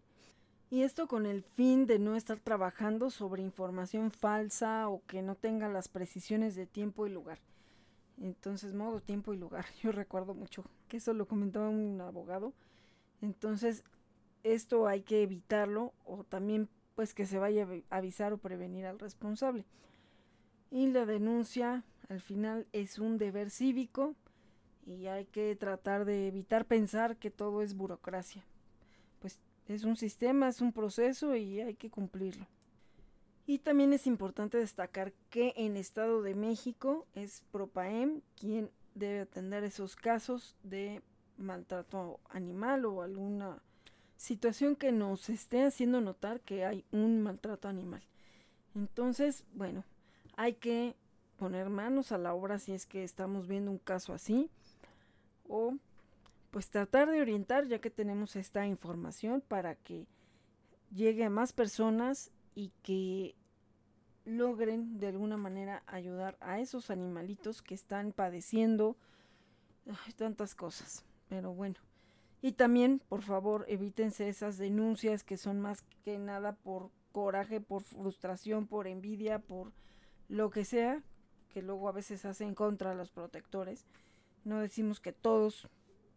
Y 0.70 0.82
esto 0.82 1.08
con 1.08 1.26
el 1.26 1.44
fin 1.44 1.86
de 1.86 2.00
no 2.00 2.16
estar 2.16 2.40
trabajando 2.40 3.10
sobre 3.10 3.42
información 3.42 4.12
falsa 4.12 4.90
o 4.90 5.02
que 5.06 5.22
no 5.22 5.36
tenga 5.36 5.70
las 5.70 5.88
precisiones 5.88 6.56
de 6.56 6.66
tiempo 6.66 7.08
y 7.08 7.10
lugar. 7.10 7.40
Entonces, 8.20 8.74
modo, 8.74 9.02
tiempo 9.02 9.34
y 9.34 9.38
lugar. 9.38 9.66
Yo 9.82 9.92
recuerdo 9.92 10.34
mucho 10.34 10.64
que 10.88 10.98
eso 10.98 11.14
lo 11.14 11.28
comentaba 11.28 11.70
un 11.70 12.00
abogado. 12.02 12.54
Entonces, 13.22 13.84
esto 14.44 14.88
hay 14.88 15.02
que 15.02 15.24
evitarlo 15.24 15.94
o 16.06 16.24
también 16.24 16.70
pues 16.96 17.14
que 17.14 17.26
se 17.26 17.38
vaya 17.38 17.68
a 17.90 17.98
avisar 17.98 18.34
o 18.34 18.38
prevenir 18.38 18.86
al 18.86 19.00
responsable. 19.00 19.66
Y 20.72 20.88
la 20.88 21.06
denuncia 21.06 21.84
al 22.10 22.22
final 22.22 22.68
es 22.74 23.00
un 23.00 23.18
deber 23.18 23.52
cívico 23.52 24.16
y 24.86 25.08
hay 25.08 25.26
que 25.26 25.56
tratar 25.56 26.06
de 26.06 26.28
evitar 26.28 26.66
pensar 26.66 27.18
que 27.18 27.30
todo 27.30 27.62
es 27.62 27.76
burocracia. 27.76 28.44
Pues 29.20 29.40
es 29.68 29.84
un 29.84 29.96
sistema, 29.96 30.48
es 30.48 30.62
un 30.62 30.72
proceso 30.72 31.36
y 31.36 31.62
hay 31.62 31.76
que 31.76 31.90
cumplirlo. 31.90 32.48
Y 33.50 33.60
también 33.60 33.94
es 33.94 34.08
importante 34.08 34.58
destacar 34.58 35.14
que 35.30 35.54
en 35.56 35.78
Estado 35.78 36.22
de 36.22 36.36
México 36.36 37.08
es 37.16 37.44
Propaem 37.50 38.20
quien 38.36 38.70
debe 38.94 39.22
atender 39.22 39.64
esos 39.64 39.96
casos 39.96 40.58
de 40.64 41.02
maltrato 41.38 42.20
animal 42.30 42.84
o 42.84 43.02
alguna 43.02 43.64
situación 44.18 44.76
que 44.76 44.92
nos 44.92 45.30
esté 45.30 45.64
haciendo 45.64 46.02
notar 46.02 46.42
que 46.42 46.66
hay 46.66 46.84
un 46.92 47.22
maltrato 47.22 47.70
animal. 47.70 48.04
Entonces, 48.76 49.46
bueno, 49.54 49.86
hay 50.36 50.56
que 50.56 50.98
poner 51.38 51.70
manos 51.70 52.12
a 52.12 52.18
la 52.18 52.34
obra 52.34 52.60
si 52.60 52.74
es 52.74 52.86
que 52.86 53.06
estamos 53.06 53.48
viendo 53.48 53.72
un 53.72 53.78
caso 53.78 54.14
así 54.14 54.50
o 55.48 55.74
pues 56.52 56.70
tratar 56.70 57.10
de 57.10 57.22
orientar 57.22 57.66
ya 57.66 57.80
que 57.80 57.92
tenemos 57.92 58.36
esta 58.36 58.68
información 58.68 59.40
para 59.40 59.76
que 59.76 60.06
llegue 60.94 61.24
a 61.24 61.30
más 61.30 61.54
personas 61.54 62.32
y 62.58 62.72
que 62.82 63.36
logren 64.26 64.98
de 64.98 65.10
alguna 65.10 65.38
manera 65.38 65.84
ayudar 65.86 66.38
a 66.42 66.60
esos 66.60 66.90
animalitos 66.90 67.62
que 67.62 67.76
están 67.76 68.12
padeciendo 68.12 68.98
tantas 70.16 70.56
cosas. 70.56 71.06
Pero 71.30 71.54
bueno, 71.54 71.76
y 72.42 72.54
también, 72.54 73.00
por 73.10 73.22
favor, 73.22 73.64
evítense 73.68 74.28
esas 74.28 74.58
denuncias 74.58 75.24
que 75.24 75.38
son 75.38 75.60
más 75.60 75.84
que 76.04 76.18
nada 76.18 76.54
por 76.56 76.90
coraje, 77.12 77.62
por 77.62 77.84
frustración, 77.84 78.66
por 78.66 78.88
envidia, 78.88 79.38
por 79.38 79.72
lo 80.28 80.50
que 80.50 80.66
sea, 80.66 81.04
que 81.50 81.62
luego 81.62 81.88
a 81.88 81.92
veces 81.92 82.26
hacen 82.26 82.56
contra 82.56 82.96
los 82.96 83.12
protectores. 83.12 83.86
No 84.46 84.62
decimos 84.62 85.00
que 85.00 85.14
todos 85.14 85.70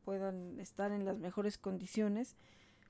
puedan 0.06 0.58
estar 0.58 0.90
en 0.90 1.04
las 1.04 1.18
mejores 1.18 1.58
condiciones, 1.58 2.34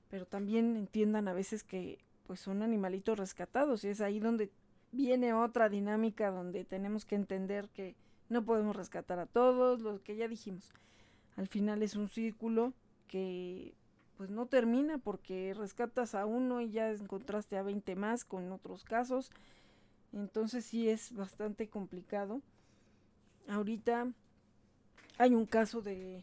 pero 0.09 0.25
también 0.25 0.77
entiendan 0.77 1.27
a 1.27 1.33
veces 1.33 1.65
que 1.65 1.99
pues 2.31 2.39
son 2.39 2.62
animalitos 2.62 3.18
rescatados 3.18 3.83
y 3.83 3.89
es 3.89 4.01
ahí 4.01 4.20
donde 4.20 4.53
viene 4.93 5.35
otra 5.35 5.68
dinámica 5.68 6.31
donde 6.31 6.64
tenemos 6.64 7.05
que 7.05 7.16
entender 7.16 7.68
que 7.70 7.97
no 8.28 8.45
podemos 8.45 8.76
rescatar 8.76 9.18
a 9.18 9.26
todos, 9.26 9.81
lo 9.81 10.01
que 10.01 10.14
ya 10.14 10.28
dijimos. 10.28 10.70
Al 11.37 11.49
final 11.49 11.83
es 11.83 11.97
un 11.97 12.07
círculo 12.07 12.72
que 13.09 13.74
pues 14.16 14.31
no 14.31 14.47
termina 14.47 14.99
porque 14.99 15.55
rescatas 15.55 16.14
a 16.14 16.24
uno 16.24 16.61
y 16.61 16.70
ya 16.70 16.93
encontraste 16.93 17.59
a 17.59 17.64
20 17.64 17.97
más 17.97 18.24
con 18.24 18.53
otros 18.53 18.85
casos. 18.85 19.33
Entonces 20.12 20.64
sí 20.64 20.89
es 20.89 21.12
bastante 21.12 21.68
complicado. 21.68 22.43
Ahorita 23.49 24.07
hay 25.18 25.35
un 25.35 25.47
caso 25.47 25.83
de 25.83 26.22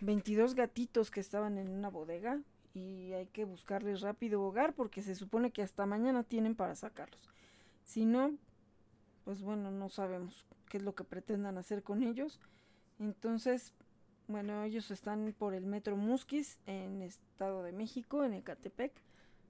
22 0.00 0.54
gatitos 0.54 1.10
que 1.10 1.20
estaban 1.20 1.58
en 1.58 1.68
una 1.68 1.90
bodega 1.90 2.40
y 2.74 3.12
hay 3.12 3.26
que 3.26 3.44
buscarles 3.44 4.00
rápido 4.00 4.42
hogar 4.42 4.74
porque 4.74 5.02
se 5.02 5.14
supone 5.14 5.50
que 5.50 5.62
hasta 5.62 5.86
mañana 5.86 6.22
tienen 6.22 6.54
para 6.54 6.74
sacarlos. 6.74 7.28
Si 7.84 8.04
no, 8.04 8.36
pues 9.24 9.42
bueno, 9.42 9.70
no 9.70 9.88
sabemos 9.88 10.46
qué 10.68 10.78
es 10.78 10.82
lo 10.82 10.94
que 10.94 11.04
pretendan 11.04 11.58
hacer 11.58 11.82
con 11.82 12.02
ellos. 12.02 12.40
Entonces, 12.98 13.72
bueno, 14.28 14.62
ellos 14.62 14.90
están 14.90 15.34
por 15.36 15.54
el 15.54 15.66
Metro 15.66 15.96
Musquis 15.96 16.58
en 16.66 17.02
Estado 17.02 17.62
de 17.62 17.72
México, 17.72 18.24
en 18.24 18.34
Ecatepec. 18.34 18.92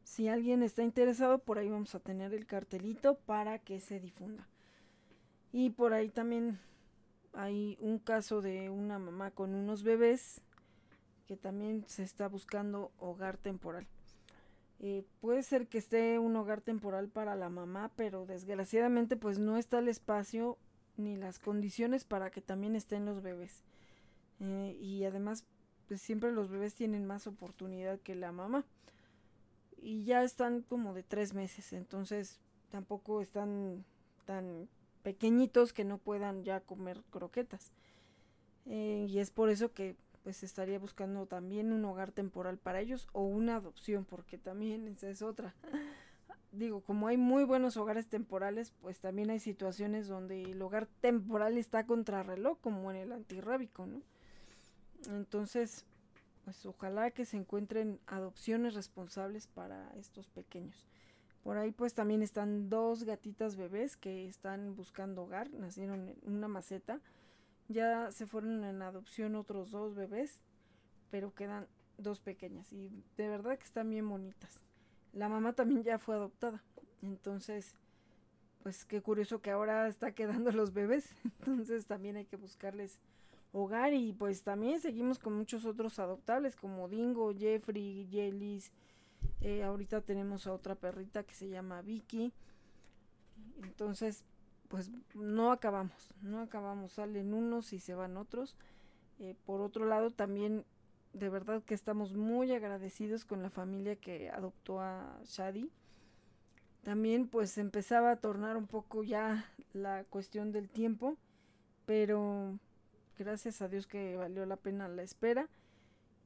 Si 0.04 0.28
alguien 0.28 0.62
está 0.62 0.82
interesado, 0.82 1.38
por 1.38 1.58
ahí 1.58 1.68
vamos 1.68 1.94
a 1.94 2.00
tener 2.00 2.32
el 2.32 2.46
cartelito 2.46 3.16
para 3.16 3.58
que 3.58 3.80
se 3.80 4.00
difunda. 4.00 4.48
Y 5.52 5.70
por 5.70 5.92
ahí 5.92 6.08
también 6.08 6.58
hay 7.32 7.76
un 7.80 7.98
caso 7.98 8.40
de 8.40 8.70
una 8.70 8.98
mamá 8.98 9.30
con 9.30 9.54
unos 9.54 9.82
bebés 9.82 10.40
que 11.30 11.36
también 11.36 11.84
se 11.86 12.02
está 12.02 12.26
buscando 12.26 12.90
hogar 12.98 13.36
temporal. 13.36 13.86
Eh, 14.80 15.04
puede 15.20 15.44
ser 15.44 15.68
que 15.68 15.78
esté 15.78 16.18
un 16.18 16.34
hogar 16.34 16.60
temporal 16.60 17.06
para 17.06 17.36
la 17.36 17.48
mamá, 17.48 17.92
pero 17.94 18.26
desgraciadamente 18.26 19.16
pues 19.16 19.38
no 19.38 19.56
está 19.56 19.78
el 19.78 19.86
espacio 19.86 20.58
ni 20.96 21.14
las 21.14 21.38
condiciones 21.38 22.02
para 22.02 22.32
que 22.32 22.40
también 22.40 22.74
estén 22.74 23.06
los 23.06 23.22
bebés. 23.22 23.62
Eh, 24.40 24.76
y 24.80 25.04
además 25.04 25.44
pues 25.86 26.02
siempre 26.02 26.32
los 26.32 26.50
bebés 26.50 26.74
tienen 26.74 27.06
más 27.06 27.28
oportunidad 27.28 28.00
que 28.00 28.16
la 28.16 28.32
mamá. 28.32 28.64
Y 29.80 30.02
ya 30.02 30.24
están 30.24 30.62
como 30.62 30.94
de 30.94 31.04
tres 31.04 31.32
meses, 31.32 31.72
entonces 31.72 32.40
tampoco 32.72 33.20
están 33.20 33.84
tan 34.24 34.68
pequeñitos 35.04 35.72
que 35.72 35.84
no 35.84 35.98
puedan 35.98 36.42
ya 36.42 36.58
comer 36.58 37.00
croquetas. 37.12 37.70
Eh, 38.66 39.06
y 39.08 39.20
es 39.20 39.30
por 39.30 39.48
eso 39.48 39.72
que 39.72 39.94
pues 40.30 40.44
estaría 40.44 40.78
buscando 40.78 41.26
también 41.26 41.72
un 41.72 41.84
hogar 41.84 42.12
temporal 42.12 42.56
para 42.56 42.78
ellos 42.78 43.08
o 43.12 43.24
una 43.24 43.56
adopción, 43.56 44.04
porque 44.04 44.38
también 44.38 44.86
esa 44.86 45.10
es 45.10 45.22
otra. 45.22 45.56
Digo, 46.52 46.82
como 46.82 47.08
hay 47.08 47.16
muy 47.16 47.42
buenos 47.42 47.76
hogares 47.76 48.06
temporales, 48.06 48.72
pues 48.80 49.00
también 49.00 49.30
hay 49.30 49.40
situaciones 49.40 50.06
donde 50.06 50.42
el 50.42 50.62
hogar 50.62 50.86
temporal 51.00 51.58
está 51.58 51.84
contrarreloj, 51.84 52.60
como 52.60 52.92
en 52.92 52.98
el 52.98 53.10
antirrábico, 53.10 53.86
¿no? 53.86 54.02
Entonces, 55.08 55.84
pues 56.44 56.64
ojalá 56.64 57.10
que 57.10 57.24
se 57.24 57.36
encuentren 57.36 57.98
adopciones 58.06 58.74
responsables 58.74 59.48
para 59.48 59.90
estos 59.96 60.28
pequeños. 60.28 60.86
Por 61.42 61.58
ahí 61.58 61.72
pues 61.72 61.92
también 61.92 62.22
están 62.22 62.70
dos 62.70 63.02
gatitas 63.02 63.56
bebés 63.56 63.96
que 63.96 64.28
están 64.28 64.76
buscando 64.76 65.24
hogar, 65.24 65.52
nacieron 65.52 66.08
en 66.08 66.16
una 66.22 66.46
maceta. 66.46 67.00
Ya 67.70 68.10
se 68.10 68.26
fueron 68.26 68.64
en 68.64 68.82
adopción 68.82 69.36
otros 69.36 69.70
dos 69.70 69.94
bebés, 69.94 70.40
pero 71.08 71.32
quedan 71.32 71.68
dos 71.98 72.18
pequeñas 72.18 72.72
y 72.72 72.90
de 73.16 73.28
verdad 73.28 73.56
que 73.56 73.64
están 73.64 73.88
bien 73.90 74.08
bonitas. 74.08 74.66
La 75.12 75.28
mamá 75.28 75.52
también 75.52 75.84
ya 75.84 76.00
fue 76.00 76.16
adoptada. 76.16 76.64
Entonces, 77.00 77.76
pues 78.64 78.84
qué 78.84 79.00
curioso 79.00 79.40
que 79.40 79.52
ahora 79.52 79.86
está 79.86 80.10
quedando 80.10 80.50
los 80.50 80.72
bebés. 80.72 81.14
Entonces 81.38 81.86
también 81.86 82.16
hay 82.16 82.24
que 82.24 82.36
buscarles 82.36 82.98
hogar 83.52 83.94
y 83.94 84.12
pues 84.14 84.42
también 84.42 84.80
seguimos 84.80 85.20
con 85.20 85.34
muchos 85.34 85.64
otros 85.64 86.00
adoptables 86.00 86.56
como 86.56 86.88
Dingo, 86.88 87.32
Jeffrey, 87.38 88.08
Jellis. 88.10 88.72
Eh, 89.42 89.62
ahorita 89.62 90.00
tenemos 90.00 90.48
a 90.48 90.52
otra 90.52 90.74
perrita 90.74 91.22
que 91.22 91.34
se 91.34 91.48
llama 91.48 91.82
Vicky. 91.82 92.32
Entonces, 93.62 94.24
pues 94.70 94.88
no 95.14 95.50
acabamos, 95.50 96.14
no 96.22 96.40
acabamos. 96.40 96.92
Salen 96.92 97.34
unos 97.34 97.72
y 97.72 97.80
se 97.80 97.92
van 97.94 98.16
otros. 98.16 98.54
Eh, 99.18 99.34
por 99.44 99.60
otro 99.60 99.84
lado, 99.84 100.12
también 100.12 100.64
de 101.12 101.28
verdad 101.28 101.64
que 101.64 101.74
estamos 101.74 102.14
muy 102.14 102.52
agradecidos 102.52 103.24
con 103.24 103.42
la 103.42 103.50
familia 103.50 103.96
que 103.96 104.30
adoptó 104.30 104.80
a 104.80 105.20
Shadi. 105.24 105.68
También 106.84 107.26
pues 107.26 107.58
empezaba 107.58 108.12
a 108.12 108.20
tornar 108.20 108.56
un 108.56 108.68
poco 108.68 109.02
ya 109.02 109.52
la 109.72 110.04
cuestión 110.04 110.52
del 110.52 110.70
tiempo, 110.70 111.16
pero 111.84 112.56
gracias 113.18 113.62
a 113.62 113.68
Dios 113.68 113.88
que 113.88 114.16
valió 114.16 114.46
la 114.46 114.56
pena 114.56 114.86
la 114.86 115.02
espera 115.02 115.48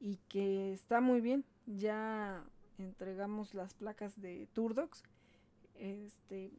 y 0.01 0.19
que 0.29 0.75
está 0.75 1.01
muy 1.01 1.23
bien. 1.23 1.47
Ya 1.65 2.45
entregamos 2.77 3.55
las 3.55 3.73
placas 3.73 4.21
de 4.21 4.47
Turdox. 4.53 5.03
Este, 5.77 6.53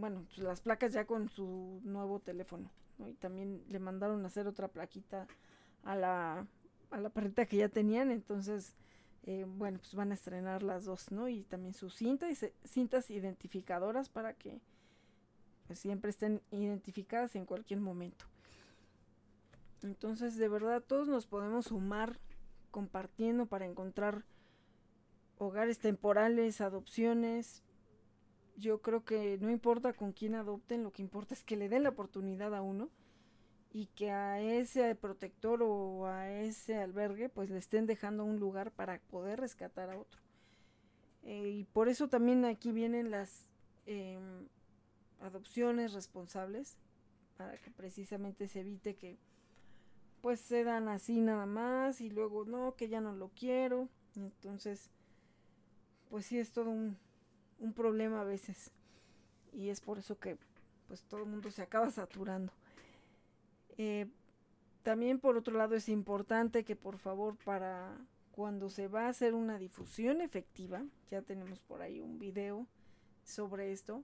bueno, 0.00 0.24
pues 0.26 0.38
las 0.38 0.60
placas 0.60 0.92
ya 0.92 1.04
con 1.06 1.28
su 1.28 1.80
nuevo 1.84 2.20
teléfono. 2.20 2.70
Y 3.06 3.14
también 3.14 3.62
le 3.68 3.78
mandaron 3.78 4.24
a 4.24 4.28
hacer 4.28 4.46
otra 4.46 4.68
plaquita 4.68 5.26
a 5.84 5.94
la, 5.94 6.46
a 6.90 7.00
la 7.00 7.10
perrita 7.10 7.46
que 7.46 7.58
ya 7.58 7.68
tenían. 7.68 8.10
Entonces, 8.10 8.74
eh, 9.24 9.44
bueno, 9.46 9.78
pues 9.78 9.94
van 9.94 10.10
a 10.10 10.14
estrenar 10.14 10.62
las 10.62 10.84
dos, 10.84 11.10
¿no? 11.12 11.28
Y 11.28 11.44
también 11.44 11.74
sus 11.74 11.94
cintas, 11.94 12.46
cintas 12.64 13.10
identificadoras 13.10 14.08
para 14.08 14.34
que 14.34 14.60
pues 15.66 15.78
siempre 15.78 16.10
estén 16.10 16.42
identificadas 16.50 17.36
en 17.36 17.46
cualquier 17.46 17.80
momento. 17.80 18.24
Entonces, 19.82 20.36
de 20.36 20.48
verdad, 20.48 20.82
todos 20.82 21.08
nos 21.08 21.26
podemos 21.26 21.66
sumar 21.66 22.18
compartiendo 22.70 23.46
para 23.46 23.66
encontrar 23.66 24.24
hogares 25.38 25.78
temporales, 25.78 26.60
adopciones. 26.60 27.62
Yo 28.60 28.82
creo 28.82 29.04
que 29.04 29.38
no 29.38 29.50
importa 29.50 29.94
con 29.94 30.12
quién 30.12 30.34
adopten, 30.34 30.82
lo 30.82 30.92
que 30.92 31.00
importa 31.00 31.32
es 31.32 31.42
que 31.42 31.56
le 31.56 31.70
den 31.70 31.82
la 31.82 31.88
oportunidad 31.88 32.54
a 32.54 32.60
uno 32.60 32.90
y 33.72 33.86
que 33.86 34.10
a 34.10 34.40
ese 34.40 34.94
protector 34.94 35.62
o 35.62 36.06
a 36.06 36.30
ese 36.30 36.76
albergue 36.76 37.30
pues 37.30 37.48
le 37.48 37.58
estén 37.58 37.86
dejando 37.86 38.24
un 38.24 38.38
lugar 38.38 38.70
para 38.70 39.00
poder 39.10 39.40
rescatar 39.40 39.88
a 39.88 39.98
otro. 39.98 40.20
Eh, 41.22 41.48
y 41.48 41.64
por 41.64 41.88
eso 41.88 42.08
también 42.08 42.44
aquí 42.44 42.70
vienen 42.70 43.10
las 43.10 43.46
em, 43.86 44.48
adopciones 45.20 45.94
responsables, 45.94 46.76
para 47.38 47.56
que 47.56 47.70
precisamente 47.70 48.46
se 48.48 48.60
evite 48.60 48.96
que 48.96 49.18
pues 50.20 50.40
se 50.40 50.64
dan 50.64 50.88
así 50.88 51.22
nada 51.22 51.46
más 51.46 52.02
y 52.02 52.10
luego 52.10 52.44
no, 52.44 52.74
que 52.76 52.90
ya 52.90 53.00
no 53.00 53.14
lo 53.14 53.30
quiero. 53.30 53.88
Entonces, 54.16 54.90
pues 56.10 56.26
sí 56.26 56.38
es 56.38 56.52
todo 56.52 56.68
un, 56.68 56.98
un 57.60 57.72
problema 57.72 58.22
a 58.22 58.24
veces. 58.24 58.72
Y 59.52 59.68
es 59.68 59.80
por 59.80 59.98
eso 59.98 60.18
que 60.18 60.36
pues 60.88 61.02
todo 61.04 61.20
el 61.20 61.26
mundo 61.28 61.50
se 61.50 61.62
acaba 61.62 61.90
saturando. 61.90 62.52
Eh, 63.78 64.06
también 64.82 65.20
por 65.20 65.36
otro 65.36 65.56
lado 65.56 65.76
es 65.76 65.88
importante 65.88 66.64
que 66.64 66.74
por 66.74 66.98
favor 66.98 67.36
para 67.44 67.96
cuando 68.32 68.70
se 68.70 68.88
va 68.88 69.06
a 69.06 69.10
hacer 69.10 69.34
una 69.34 69.58
difusión 69.58 70.20
efectiva, 70.20 70.82
ya 71.10 71.22
tenemos 71.22 71.60
por 71.60 71.82
ahí 71.82 72.00
un 72.00 72.18
video 72.18 72.66
sobre 73.24 73.72
esto, 73.72 74.02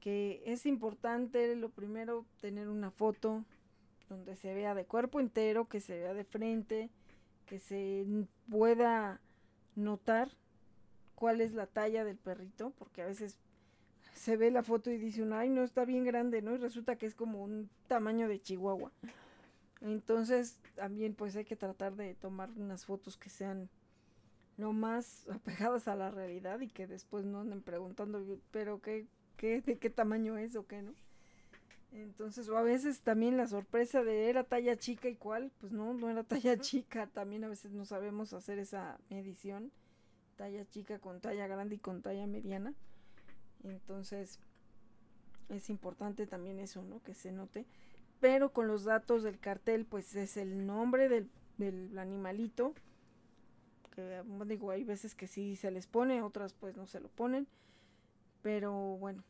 que 0.00 0.42
es 0.44 0.66
importante 0.66 1.54
lo 1.56 1.70
primero 1.70 2.26
tener 2.40 2.68
una 2.68 2.90
foto 2.90 3.44
donde 4.08 4.36
se 4.36 4.54
vea 4.54 4.74
de 4.74 4.84
cuerpo 4.84 5.20
entero, 5.20 5.68
que 5.68 5.80
se 5.80 5.98
vea 5.98 6.14
de 6.14 6.24
frente, 6.24 6.90
que 7.46 7.58
se 7.58 8.04
pueda 8.48 9.20
notar 9.76 10.30
cuál 11.20 11.42
es 11.42 11.52
la 11.52 11.66
talla 11.66 12.02
del 12.02 12.16
perrito, 12.16 12.72
porque 12.78 13.02
a 13.02 13.06
veces 13.06 13.36
se 14.14 14.38
ve 14.38 14.50
la 14.50 14.62
foto 14.62 14.90
y 14.90 14.96
dice 14.96 15.22
uno, 15.22 15.36
ay, 15.36 15.50
no 15.50 15.62
está 15.62 15.84
bien 15.84 16.02
grande, 16.02 16.40
¿no? 16.40 16.54
Y 16.54 16.56
resulta 16.56 16.96
que 16.96 17.04
es 17.04 17.14
como 17.14 17.44
un 17.44 17.68
tamaño 17.88 18.26
de 18.26 18.40
Chihuahua. 18.40 18.90
Entonces, 19.82 20.58
también 20.76 21.14
pues 21.14 21.36
hay 21.36 21.44
que 21.44 21.56
tratar 21.56 21.94
de 21.94 22.14
tomar 22.14 22.48
unas 22.56 22.86
fotos 22.86 23.18
que 23.18 23.28
sean 23.28 23.68
lo 24.56 24.72
más 24.72 25.28
apegadas 25.30 25.88
a 25.88 25.94
la 25.94 26.10
realidad 26.10 26.58
y 26.60 26.68
que 26.68 26.86
después 26.86 27.26
no 27.26 27.40
anden 27.40 27.60
preguntando, 27.60 28.40
pero 28.50 28.80
qué, 28.80 29.06
qué, 29.36 29.60
de 29.60 29.76
qué 29.76 29.90
tamaño 29.90 30.38
es 30.38 30.56
o 30.56 30.66
qué, 30.66 30.80
¿no? 30.80 30.94
Entonces, 31.92 32.48
o 32.48 32.56
a 32.56 32.62
veces 32.62 33.02
también 33.02 33.36
la 33.36 33.46
sorpresa 33.46 34.02
de 34.02 34.30
era 34.30 34.44
talla 34.44 34.76
chica 34.76 35.10
y 35.10 35.16
cuál, 35.16 35.52
pues 35.60 35.70
no, 35.70 35.92
no 35.92 36.08
era 36.08 36.24
talla 36.24 36.56
chica, 36.56 37.08
también 37.08 37.44
a 37.44 37.48
veces 37.48 37.72
no 37.72 37.84
sabemos 37.84 38.32
hacer 38.32 38.58
esa 38.58 38.98
medición, 39.10 39.70
talla 40.40 40.64
chica 40.64 40.98
con 40.98 41.20
talla 41.20 41.46
grande 41.46 41.74
y 41.74 41.78
con 41.78 42.00
talla 42.00 42.26
mediana. 42.26 42.72
Entonces, 43.62 44.38
es 45.50 45.68
importante 45.68 46.26
también 46.26 46.58
eso, 46.58 46.82
¿no? 46.82 47.02
Que 47.02 47.12
se 47.12 47.30
note. 47.30 47.66
Pero 48.20 48.50
con 48.50 48.66
los 48.66 48.84
datos 48.84 49.22
del 49.22 49.38
cartel, 49.38 49.84
pues 49.84 50.16
es 50.16 50.38
el 50.38 50.64
nombre 50.66 51.10
del, 51.10 51.30
del 51.58 51.98
animalito. 51.98 52.72
Que 53.90 54.22
digo, 54.46 54.70
hay 54.70 54.82
veces 54.82 55.14
que 55.14 55.26
sí 55.26 55.56
se 55.56 55.70
les 55.70 55.86
pone, 55.86 56.22
otras 56.22 56.54
pues 56.54 56.74
no 56.74 56.86
se 56.86 57.00
lo 57.00 57.10
ponen. 57.10 57.46
Pero 58.40 58.72
bueno, 58.96 59.22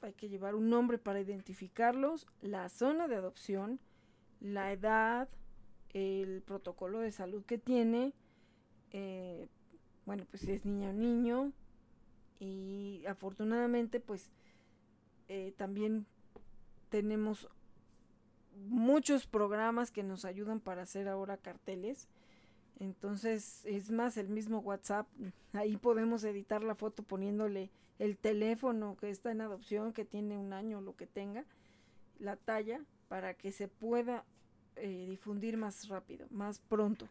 hay 0.00 0.12
que 0.12 0.28
llevar 0.28 0.54
un 0.54 0.70
nombre 0.70 0.96
para 0.98 1.20
identificarlos, 1.20 2.28
la 2.40 2.68
zona 2.68 3.08
de 3.08 3.16
adopción, 3.16 3.80
la 4.38 4.70
edad, 4.70 5.28
el 5.88 6.40
protocolo 6.42 7.00
de 7.00 7.10
salud 7.10 7.44
que 7.44 7.58
tiene, 7.58 8.14
eh, 8.92 9.48
bueno, 10.06 10.26
pues 10.30 10.42
si 10.42 10.52
es 10.52 10.64
niña 10.64 10.90
o 10.90 10.92
niño, 10.92 11.52
y 12.38 13.04
afortunadamente 13.06 14.00
pues 14.00 14.30
eh, 15.28 15.54
también 15.56 16.06
tenemos 16.88 17.48
muchos 18.56 19.26
programas 19.26 19.90
que 19.90 20.02
nos 20.02 20.24
ayudan 20.24 20.60
para 20.60 20.82
hacer 20.82 21.08
ahora 21.08 21.36
carteles. 21.36 22.08
Entonces 22.80 23.64
es 23.64 23.90
más 23.90 24.16
el 24.16 24.28
mismo 24.28 24.58
WhatsApp. 24.58 25.06
Ahí 25.52 25.76
podemos 25.76 26.24
editar 26.24 26.64
la 26.64 26.74
foto 26.74 27.02
poniéndole 27.02 27.70
el 27.98 28.18
teléfono 28.18 28.96
que 28.96 29.10
está 29.10 29.30
en 29.30 29.40
adopción, 29.40 29.92
que 29.92 30.04
tiene 30.04 30.36
un 30.36 30.52
año, 30.52 30.80
lo 30.80 30.96
que 30.96 31.06
tenga, 31.06 31.44
la 32.18 32.36
talla, 32.36 32.80
para 33.08 33.34
que 33.34 33.52
se 33.52 33.68
pueda 33.68 34.24
eh, 34.76 35.06
difundir 35.06 35.56
más 35.56 35.88
rápido, 35.88 36.26
más 36.30 36.58
pronto. 36.58 37.08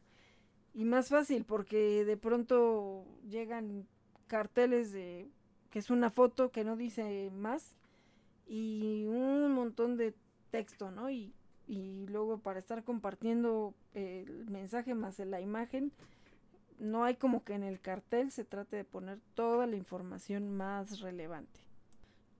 Y 0.74 0.86
más 0.86 1.10
fácil 1.10 1.44
porque 1.44 2.06
de 2.06 2.18
pronto 2.18 3.06
llegan 3.30 3.88
carteles 4.28 4.92
de 4.92 5.30
que 5.70 5.80
es 5.80 5.90
una 5.90 6.10
foto 6.10 6.52
que 6.52 6.64
no 6.64 6.76
dice 6.76 7.32
más 7.34 7.76
y 8.48 9.06
un 9.08 9.52
montón 9.54 9.98
de 9.98 10.14
texto, 10.50 10.92
¿no? 10.92 11.10
Y, 11.10 11.34
y 11.68 12.06
luego 12.08 12.38
para 12.40 12.60
estar 12.60 12.84
compartiendo 12.84 13.74
el 13.94 14.50
mensaje 14.50 14.94
más 14.94 15.20
la 15.20 15.42
imagen, 15.42 15.92
no 16.80 17.04
hay 17.04 17.16
como 17.16 17.44
que 17.44 17.54
en 17.54 17.64
el 17.64 17.80
cartel 17.80 18.32
se 18.32 18.44
trate 18.44 18.76
de 18.76 18.84
poner 18.84 19.20
toda 19.36 19.68
la 19.68 19.76
información 19.76 20.50
más 20.50 21.00
relevante. 21.00 21.60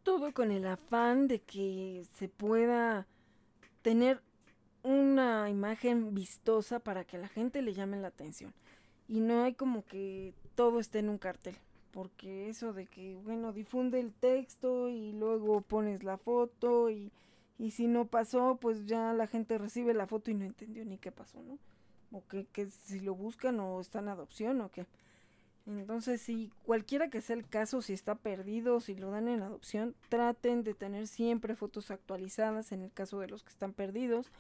Todo 0.04 0.34
con 0.34 0.52
el 0.52 0.66
afán 0.66 1.28
de 1.28 1.42
que 1.42 2.06
se 2.16 2.28
pueda 2.28 3.08
tener 3.84 4.22
una 4.84 5.50
imagen 5.50 6.14
vistosa 6.14 6.80
para 6.80 7.04
que 7.04 7.18
la 7.18 7.28
gente 7.28 7.62
le 7.62 7.74
llame 7.74 7.98
la 7.98 8.10
atención. 8.10 8.54
Y 9.08 9.20
no 9.20 9.44
hay 9.44 9.54
como 9.54 9.86
que 9.86 10.34
todo 10.56 10.80
esté 10.80 11.00
en 11.00 11.10
un 11.10 11.18
cartel 11.18 11.58
porque 11.92 12.50
eso 12.50 12.74
de 12.74 12.88
que, 12.88 13.18
bueno, 13.18 13.54
difunde 13.54 14.00
el 14.00 14.14
texto 14.14 14.90
y 14.90 15.12
luego 15.14 15.62
pones 15.62 16.04
la 16.04 16.18
foto 16.18 16.90
y, 16.90 17.12
y 17.60 17.72
si 17.72 17.88
no 17.88 18.08
pasó, 18.08 18.58
pues 18.60 18.86
ya 18.86 19.14
la 19.14 19.28
gente 19.28 19.58
recibe 19.58 19.94
la 19.94 20.08
foto 20.08 20.32
y 20.32 20.34
no 20.34 20.46
entendió 20.46 20.86
ni 20.86 20.98
qué 20.98 21.12
pasó, 21.12 21.42
¿no? 21.44 21.60
O 22.12 22.26
que, 22.28 22.46
que 22.46 22.68
si 22.68 23.00
lo 23.00 23.16
buscan 23.16 23.60
o 23.60 23.80
está 23.80 24.00
en 24.00 24.10
adopción 24.10 24.62
o 24.62 24.70
qué. 24.70 24.86
Entonces, 25.68 26.22
si 26.22 26.52
cualquiera 26.66 27.10
que 27.10 27.22
sea 27.22 27.36
el 27.36 27.48
caso, 27.48 27.82
si 27.82 27.94
está 27.94 28.16
perdido, 28.16 28.80
si 28.80 28.96
lo 28.96 29.12
dan 29.12 29.28
en 29.28 29.44
adopción, 29.44 29.96
traten 30.10 30.64
de 30.64 30.74
tener 30.74 31.08
siempre 31.08 31.56
fotos 31.56 31.92
actualizadas 31.92 32.72
en 32.72 32.82
el 32.82 32.92
caso 32.92 33.20
de 33.20 33.28
los 33.28 33.44
que 33.44 33.50
están 33.50 33.74
perdidos. 33.74 34.32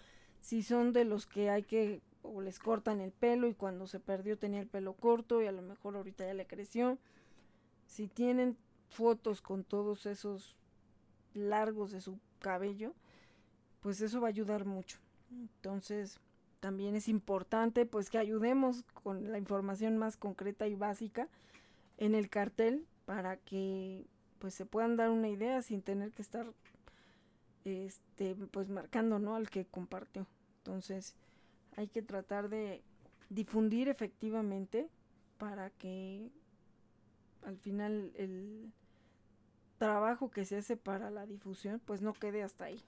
Si 0.41 0.63
son 0.63 0.91
de 0.91 1.05
los 1.05 1.25
que 1.25 1.49
hay 1.49 1.63
que 1.63 2.01
o 2.23 2.41
les 2.41 2.59
cortan 2.59 2.99
el 2.99 3.11
pelo 3.11 3.47
y 3.47 3.53
cuando 3.53 3.87
se 3.87 3.99
perdió 3.99 4.37
tenía 4.37 4.59
el 4.59 4.67
pelo 4.67 4.93
corto 4.93 5.41
y 5.41 5.47
a 5.47 5.51
lo 5.51 5.61
mejor 5.61 5.95
ahorita 5.95 6.25
ya 6.25 6.33
le 6.33 6.45
creció 6.45 6.99
si 7.87 8.07
tienen 8.07 8.57
fotos 8.89 9.41
con 9.41 9.63
todos 9.63 10.05
esos 10.05 10.55
largos 11.33 11.91
de 11.91 12.01
su 12.01 12.19
cabello, 12.39 12.93
pues 13.81 14.01
eso 14.01 14.21
va 14.21 14.27
a 14.27 14.29
ayudar 14.29 14.65
mucho. 14.65 14.97
Entonces, 15.31 16.19
también 16.59 16.95
es 16.95 17.07
importante 17.07 17.85
pues 17.85 18.09
que 18.09 18.17
ayudemos 18.17 18.83
con 18.93 19.31
la 19.31 19.37
información 19.37 19.97
más 19.97 20.15
concreta 20.15 20.67
y 20.67 20.75
básica 20.75 21.27
en 21.97 22.15
el 22.15 22.29
cartel 22.29 22.85
para 23.05 23.37
que 23.37 24.05
pues 24.39 24.53
se 24.53 24.65
puedan 24.65 24.95
dar 24.95 25.09
una 25.09 25.29
idea 25.29 25.61
sin 25.61 25.81
tener 25.81 26.11
que 26.11 26.21
estar 26.21 26.47
este 27.65 28.35
pues 28.35 28.69
marcando 28.69 29.19
no 29.19 29.35
al 29.35 29.49
que 29.49 29.65
compartió. 29.65 30.27
Entonces, 30.57 31.15
hay 31.75 31.87
que 31.87 32.01
tratar 32.01 32.49
de 32.49 32.83
difundir 33.29 33.87
efectivamente 33.87 34.89
para 35.37 35.69
que 35.71 36.29
al 37.43 37.57
final 37.57 38.11
el 38.15 38.71
trabajo 39.77 40.29
que 40.29 40.45
se 40.45 40.57
hace 40.57 40.77
para 40.77 41.09
la 41.09 41.25
difusión 41.25 41.81
pues 41.83 42.01
no 42.01 42.13
quede 42.13 42.43
hasta 42.43 42.65
ahí, 42.65 42.81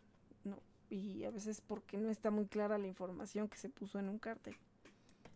¿no? 0.44 0.60
Y 0.90 1.24
a 1.24 1.32
veces 1.32 1.62
porque 1.62 1.98
no 1.98 2.10
está 2.10 2.30
muy 2.30 2.46
clara 2.46 2.78
la 2.78 2.88
información 2.88 3.48
que 3.48 3.58
se 3.58 3.70
puso 3.70 4.00
en 4.00 4.10
un 4.10 4.20
cartel. 4.20 4.56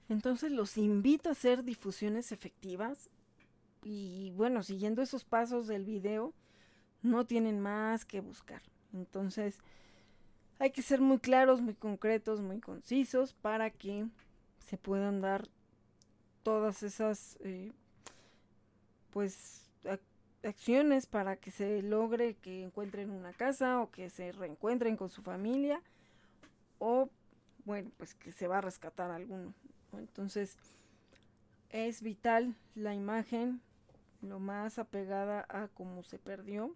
Entonces 0.09 0.51
los 0.51 0.77
invito 0.77 1.29
a 1.29 1.31
hacer 1.31 1.63
difusiones 1.63 2.31
efectivas 2.31 3.09
y 3.83 4.31
bueno, 4.35 4.63
siguiendo 4.63 5.01
esos 5.01 5.23
pasos 5.23 5.67
del 5.67 5.85
video, 5.85 6.33
no 7.01 7.25
tienen 7.25 7.59
más 7.59 8.05
que 8.05 8.19
buscar. 8.19 8.61
Entonces 8.97 9.59
hay 10.59 10.71
que 10.71 10.81
ser 10.81 11.01
muy 11.01 11.19
claros, 11.19 11.61
muy 11.61 11.75
concretos, 11.75 12.41
muy 12.41 12.59
concisos 12.59 13.33
para 13.33 13.69
que 13.69 14.07
se 14.59 14.77
puedan 14.77 15.21
dar 15.21 15.47
todas 16.43 16.83
esas 16.83 17.37
eh, 17.41 17.71
pues 19.11 19.69
acciones 20.43 21.05
para 21.05 21.35
que 21.35 21.51
se 21.51 21.81
logre 21.81 22.35
que 22.35 22.63
encuentren 22.63 23.09
una 23.09 23.33
casa 23.33 23.81
o 23.81 23.91
que 23.91 24.09
se 24.09 24.31
reencuentren 24.31 24.95
con 24.95 25.09
su 25.09 25.21
familia 25.21 25.81
o 26.79 27.09
bueno 27.65 27.91
pues 27.97 28.13
que 28.15 28.31
se 28.31 28.47
va 28.47 28.59
a 28.59 28.61
rescatar 28.61 29.11
alguno 29.11 29.53
entonces 29.93 30.57
es 31.69 32.01
vital 32.01 32.55
la 32.75 32.93
imagen 32.93 33.61
lo 34.21 34.39
más 34.39 34.79
apegada 34.79 35.45
a 35.49 35.67
cómo 35.67 36.03
se 36.03 36.19
perdió 36.19 36.73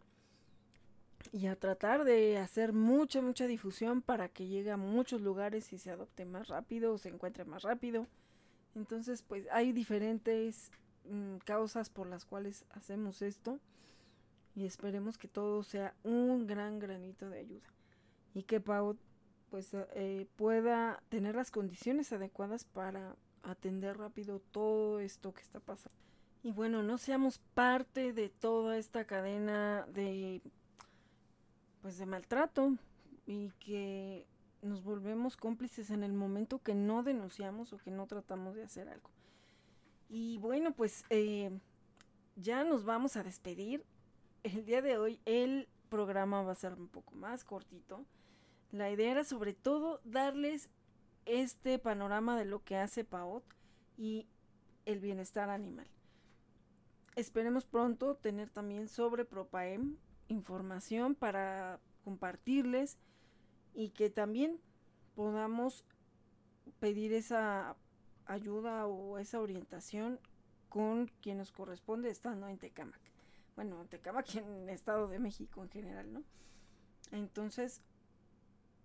y 1.31 1.48
a 1.48 1.56
tratar 1.56 2.03
de 2.03 2.38
hacer 2.38 2.73
mucha, 2.73 3.22
mucha 3.22 3.48
difusión 3.48 4.02
para 4.02 4.30
que 4.30 4.48
llegue 4.48 4.72
a 4.72 4.77
muchos 4.77 5.22
lugares 5.22 5.72
y 5.73 5.77
se 5.77 5.91
adopte 5.91 6.26
más 6.26 6.48
rápido 6.48 6.93
o 6.93 6.98
se 6.98 7.10
encuentre 7.10 7.45
más 7.45 7.64
rápido. 7.64 8.07
Entonces, 8.76 9.22
pues 9.22 9.48
hay 9.52 9.72
diferentes 9.72 10.72
mm, 11.06 11.38
causas 11.38 11.89
por 11.89 12.07
las 12.07 12.26
cuales 12.26 12.65
hacemos 12.72 13.22
esto 13.22 13.60
y 14.56 14.65
esperemos 14.65 15.18
que 15.18 15.27
todo 15.27 15.64
sea 15.64 15.93
un 16.03 16.48
gran 16.48 16.80
granito 16.80 17.30
de 17.30 17.39
ayuda 17.39 17.68
y 18.34 18.43
que 18.43 18.60
Pau 18.60 18.98
pues 19.49 19.73
eh, 19.73 20.27
pueda 20.38 21.03
tener 21.10 21.35
las 21.35 21.52
condiciones 21.52 22.14
adecuadas 22.14 22.64
para 22.64 23.15
atender 23.43 23.98
rápido 23.98 24.39
todo 24.52 24.99
esto 24.99 25.34
que 25.34 25.41
está 25.41 25.60
pasando. 25.60 25.98
Y 26.43 26.52
bueno, 26.52 26.84
no 26.84 26.98
seamos 26.98 27.39
parte 27.53 28.14
de 28.14 28.30
toda 28.30 28.77
esta 28.77 29.06
cadena 29.06 29.85
de 29.93 30.41
pues 31.81 31.97
de 31.97 32.05
maltrato 32.05 32.75
y 33.25 33.49
que 33.59 34.25
nos 34.61 34.83
volvemos 34.83 35.37
cómplices 35.37 35.89
en 35.89 36.03
el 36.03 36.13
momento 36.13 36.59
que 36.59 36.75
no 36.75 37.03
denunciamos 37.03 37.73
o 37.73 37.77
que 37.77 37.91
no 37.91 38.07
tratamos 38.07 38.55
de 38.55 38.63
hacer 38.63 38.87
algo. 38.89 39.09
Y 40.09 40.37
bueno, 40.37 40.73
pues 40.73 41.03
eh, 41.09 41.51
ya 42.35 42.63
nos 42.63 42.85
vamos 42.85 43.15
a 43.15 43.23
despedir. 43.23 43.83
El 44.43 44.65
día 44.65 44.81
de 44.81 44.97
hoy 44.97 45.19
el 45.25 45.67
programa 45.89 46.41
va 46.43 46.51
a 46.51 46.55
ser 46.55 46.73
un 46.73 46.87
poco 46.87 47.15
más 47.15 47.43
cortito. 47.43 48.05
La 48.71 48.89
idea 48.89 49.11
era 49.11 49.23
sobre 49.23 49.53
todo 49.53 49.99
darles 50.03 50.69
este 51.25 51.79
panorama 51.79 52.37
de 52.37 52.45
lo 52.45 52.63
que 52.63 52.77
hace 52.77 53.03
PAOT 53.03 53.43
y 53.97 54.27
el 54.85 54.99
bienestar 54.99 55.49
animal. 55.49 55.87
Esperemos 57.15 57.65
pronto 57.65 58.15
tener 58.15 58.49
también 58.49 58.87
sobre 58.87 59.25
Propaem 59.25 59.97
información 60.31 61.15
para 61.15 61.79
compartirles 62.03 62.97
y 63.73 63.89
que 63.89 64.09
también 64.09 64.59
podamos 65.15 65.85
pedir 66.79 67.13
esa 67.13 67.75
ayuda 68.25 68.87
o 68.87 69.17
esa 69.17 69.39
orientación 69.39 70.19
con 70.69 71.07
quien 71.21 71.37
nos 71.37 71.51
corresponde 71.51 72.09
estando 72.09 72.47
en 72.47 72.57
Tecamac. 72.57 73.01
Bueno, 73.55 73.81
en 73.81 73.87
Tecamac 73.87 74.35
en 74.35 74.69
Estado 74.69 75.07
de 75.07 75.19
México 75.19 75.61
en 75.63 75.69
general, 75.69 76.13
¿no? 76.13 76.23
Entonces, 77.11 77.81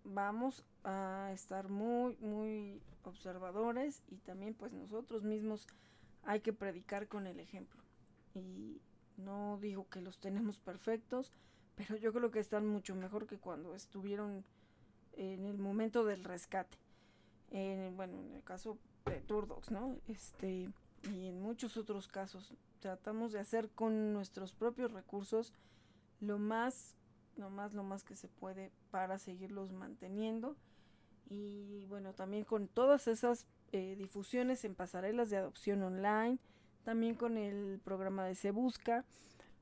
vamos 0.04 0.64
a 0.84 1.30
estar 1.32 1.68
muy, 1.68 2.16
muy 2.16 2.82
observadores 3.04 4.02
y 4.08 4.16
también 4.18 4.54
pues 4.54 4.72
nosotros 4.72 5.22
mismos 5.22 5.66
hay 6.24 6.40
que 6.40 6.52
predicar 6.52 7.06
con 7.06 7.26
el 7.26 7.38
ejemplo. 7.38 7.80
Y 8.34 8.80
no 9.16 9.58
digo 9.60 9.88
que 9.88 10.00
los 10.00 10.18
tenemos 10.18 10.58
perfectos, 10.60 11.32
pero 11.76 11.96
yo 11.96 12.12
creo 12.12 12.30
que 12.30 12.40
están 12.40 12.66
mucho 12.66 12.94
mejor 12.94 13.26
que 13.26 13.38
cuando 13.38 13.74
estuvieron 13.74 14.44
en 15.12 15.46
el 15.46 15.58
momento 15.58 16.04
del 16.04 16.24
rescate. 16.24 16.78
bueno, 17.50 18.20
en 18.20 18.34
el 18.34 18.42
caso 18.42 18.78
de 19.06 19.20
Turdox, 19.20 19.70
¿no? 19.70 19.98
Este, 20.08 20.68
y 21.10 21.26
en 21.26 21.40
muchos 21.40 21.76
otros 21.76 22.08
casos 22.08 22.54
tratamos 22.80 23.32
de 23.32 23.40
hacer 23.40 23.70
con 23.70 24.12
nuestros 24.12 24.52
propios 24.52 24.92
recursos 24.92 25.52
lo 26.20 26.38
más, 26.38 26.94
lo 27.36 27.50
más, 27.50 27.72
lo 27.72 27.82
más 27.82 28.04
que 28.04 28.16
se 28.16 28.28
puede 28.28 28.72
para 28.90 29.18
seguirlos 29.18 29.72
manteniendo. 29.72 30.56
Y 31.28 31.84
bueno, 31.86 32.14
también 32.14 32.44
con 32.44 32.68
todas 32.68 33.08
esas 33.08 33.46
eh, 33.72 33.96
difusiones 33.96 34.64
en 34.64 34.74
pasarelas 34.74 35.30
de 35.30 35.36
adopción 35.36 35.82
online, 35.82 36.38
también 36.86 37.16
con 37.16 37.36
el 37.36 37.80
programa 37.82 38.24
de 38.24 38.36
Se 38.36 38.52
Busca. 38.52 39.04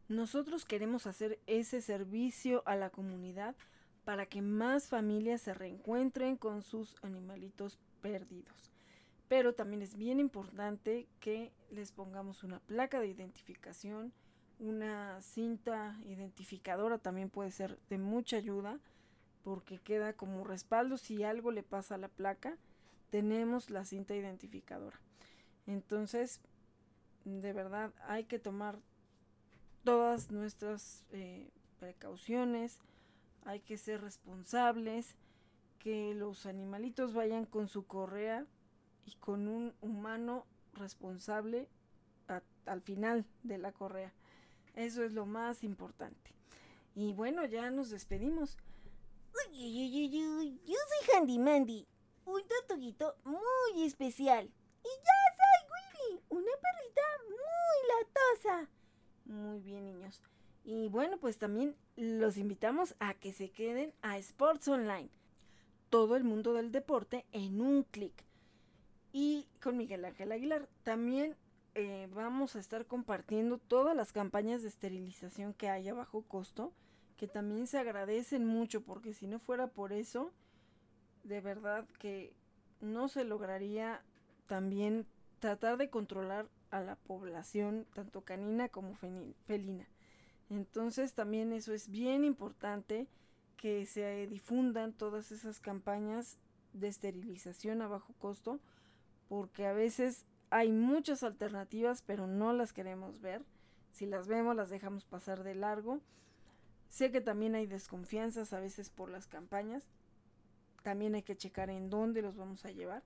Nosotros 0.08 0.66
queremos 0.66 1.06
hacer 1.06 1.40
ese 1.46 1.80
servicio 1.80 2.62
a 2.66 2.76
la 2.76 2.90
comunidad 2.90 3.56
para 4.04 4.26
que 4.26 4.42
más 4.42 4.88
familias 4.88 5.40
se 5.40 5.54
reencuentren 5.54 6.36
con 6.36 6.60
sus 6.60 6.96
animalitos 7.02 7.78
perdidos. 8.02 8.70
Pero 9.26 9.54
también 9.54 9.80
es 9.80 9.96
bien 9.96 10.20
importante 10.20 11.08
que 11.18 11.50
les 11.70 11.92
pongamos 11.92 12.44
una 12.44 12.60
placa 12.60 13.00
de 13.00 13.08
identificación, 13.08 14.12
una 14.58 15.18
cinta 15.22 15.98
identificadora 16.04 16.98
también 16.98 17.30
puede 17.30 17.52
ser 17.52 17.78
de 17.88 17.96
mucha 17.96 18.36
ayuda 18.36 18.78
porque 19.42 19.78
queda 19.78 20.12
como 20.12 20.44
respaldo 20.44 20.98
si 20.98 21.24
algo 21.24 21.50
le 21.52 21.62
pasa 21.62 21.94
a 21.94 21.98
la 21.98 22.08
placa, 22.08 22.58
tenemos 23.08 23.70
la 23.70 23.86
cinta 23.86 24.14
identificadora. 24.14 25.00
Entonces, 25.66 26.42
de 27.24 27.52
verdad 27.52 27.92
hay 28.06 28.24
que 28.24 28.38
tomar 28.38 28.78
todas 29.84 30.30
nuestras 30.30 31.04
eh, 31.12 31.50
precauciones, 31.78 32.80
hay 33.44 33.60
que 33.60 33.76
ser 33.76 34.00
responsables, 34.00 35.16
que 35.78 36.14
los 36.14 36.46
animalitos 36.46 37.12
vayan 37.12 37.44
con 37.44 37.68
su 37.68 37.86
correa 37.86 38.46
y 39.04 39.14
con 39.16 39.48
un 39.48 39.74
humano 39.82 40.46
responsable 40.72 41.68
al 42.64 42.80
final 42.80 43.26
de 43.42 43.58
la 43.58 43.72
correa. 43.72 44.12
Eso 44.74 45.04
es 45.04 45.12
lo 45.12 45.26
más 45.26 45.62
importante. 45.62 46.32
Y 46.94 47.12
bueno, 47.12 47.44
ya 47.44 47.70
nos 47.70 47.90
despedimos. 47.90 48.56
Yo 49.52 50.76
soy 50.88 51.16
Handy 51.16 51.38
Mandy, 51.38 51.86
un 52.24 52.42
tortuguito 52.48 53.16
muy 53.24 53.84
especial. 53.84 54.46
Y 54.46 54.88
ya 54.88 55.20
soy 55.36 55.68
Willy, 55.70 56.22
una 56.30 56.52
perrita 56.62 57.02
muy 59.24 59.60
bien, 59.60 59.84
niños. 59.84 60.20
Y 60.64 60.88
bueno, 60.88 61.18
pues 61.18 61.38
también 61.38 61.76
los 61.96 62.36
invitamos 62.36 62.94
a 62.98 63.14
que 63.14 63.32
se 63.32 63.50
queden 63.50 63.92
a 64.02 64.18
Sports 64.18 64.68
Online. 64.68 65.10
Todo 65.90 66.16
el 66.16 66.24
mundo 66.24 66.54
del 66.54 66.72
deporte 66.72 67.26
en 67.32 67.60
un 67.60 67.84
clic. 67.84 68.24
Y 69.12 69.46
con 69.62 69.76
Miguel 69.76 70.04
Ángel 70.04 70.32
Aguilar 70.32 70.68
también 70.82 71.36
eh, 71.74 72.08
vamos 72.12 72.56
a 72.56 72.60
estar 72.60 72.86
compartiendo 72.86 73.58
todas 73.58 73.96
las 73.96 74.12
campañas 74.12 74.62
de 74.62 74.68
esterilización 74.68 75.54
que 75.54 75.68
hay 75.68 75.88
a 75.88 75.94
bajo 75.94 76.22
costo, 76.22 76.72
que 77.16 77.28
también 77.28 77.66
se 77.66 77.78
agradecen 77.78 78.44
mucho, 78.44 78.80
porque 78.82 79.12
si 79.12 79.26
no 79.26 79.38
fuera 79.38 79.68
por 79.68 79.92
eso, 79.92 80.32
de 81.22 81.40
verdad 81.40 81.86
que 81.98 82.34
no 82.80 83.08
se 83.08 83.24
lograría 83.24 84.02
también 84.46 85.06
tratar 85.38 85.76
de 85.76 85.90
controlar 85.90 86.48
a 86.70 86.80
la 86.80 86.96
población, 86.96 87.86
tanto 87.94 88.22
canina 88.22 88.68
como 88.68 88.94
felina. 88.94 89.88
Entonces 90.50 91.14
también 91.14 91.52
eso 91.52 91.72
es 91.72 91.88
bien 91.88 92.24
importante 92.24 93.08
que 93.56 93.86
se 93.86 94.26
difundan 94.26 94.92
todas 94.92 95.32
esas 95.32 95.60
campañas 95.60 96.38
de 96.72 96.88
esterilización 96.88 97.82
a 97.82 97.88
bajo 97.88 98.12
costo 98.14 98.60
porque 99.28 99.66
a 99.66 99.72
veces 99.72 100.26
hay 100.50 100.70
muchas 100.70 101.22
alternativas 101.22 102.02
pero 102.02 102.26
no 102.26 102.52
las 102.52 102.72
queremos 102.72 103.20
ver. 103.20 103.42
Si 103.90 104.06
las 104.06 104.26
vemos 104.26 104.56
las 104.56 104.70
dejamos 104.70 105.04
pasar 105.04 105.44
de 105.44 105.54
largo. 105.54 106.00
Sé 106.88 107.10
que 107.10 107.20
también 107.20 107.54
hay 107.54 107.66
desconfianzas 107.66 108.52
a 108.52 108.60
veces 108.60 108.90
por 108.90 109.08
las 109.08 109.26
campañas. 109.26 109.84
También 110.82 111.14
hay 111.14 111.22
que 111.22 111.36
checar 111.36 111.70
en 111.70 111.90
dónde 111.90 112.22
los 112.22 112.36
vamos 112.36 112.64
a 112.64 112.70
llevar. 112.70 113.02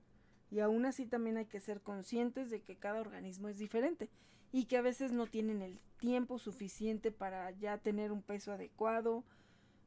Y 0.51 0.59
aún 0.61 0.85
así 0.85 1.05
también 1.05 1.37
hay 1.37 1.45
que 1.45 1.59
ser 1.59 1.81
conscientes 1.81 2.49
de 2.49 2.61
que 2.61 2.75
cada 2.75 3.01
organismo 3.01 3.49
es 3.49 3.57
diferente 3.57 4.09
y 4.51 4.65
que 4.65 4.77
a 4.77 4.81
veces 4.81 5.11
no 5.11 5.27
tienen 5.27 5.61
el 5.61 5.79
tiempo 5.99 6.39
suficiente 6.39 7.11
para 7.11 7.51
ya 7.51 7.77
tener 7.77 8.11
un 8.11 8.21
peso 8.21 8.51
adecuado 8.51 9.23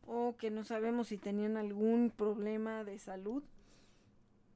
o 0.06 0.36
que 0.36 0.50
no 0.50 0.64
sabemos 0.64 1.08
si 1.08 1.18
tenían 1.18 1.56
algún 1.56 2.10
problema 2.10 2.84
de 2.84 2.98
salud 2.98 3.42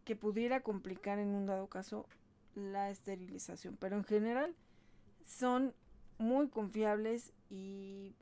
que 0.05 0.17
pudiera 0.17 0.61
complicar 0.63 1.19
en 1.19 1.35
un 1.35 1.47
dado 1.47 1.69
caso 1.69 2.07
la 2.55 2.91
esterilización. 2.91 3.77
Pero 3.77 3.97
en 3.97 4.05
general 4.05 4.55
son 5.25 5.75
muy 6.19 6.49
confiables 6.49 7.33
y 7.51 8.15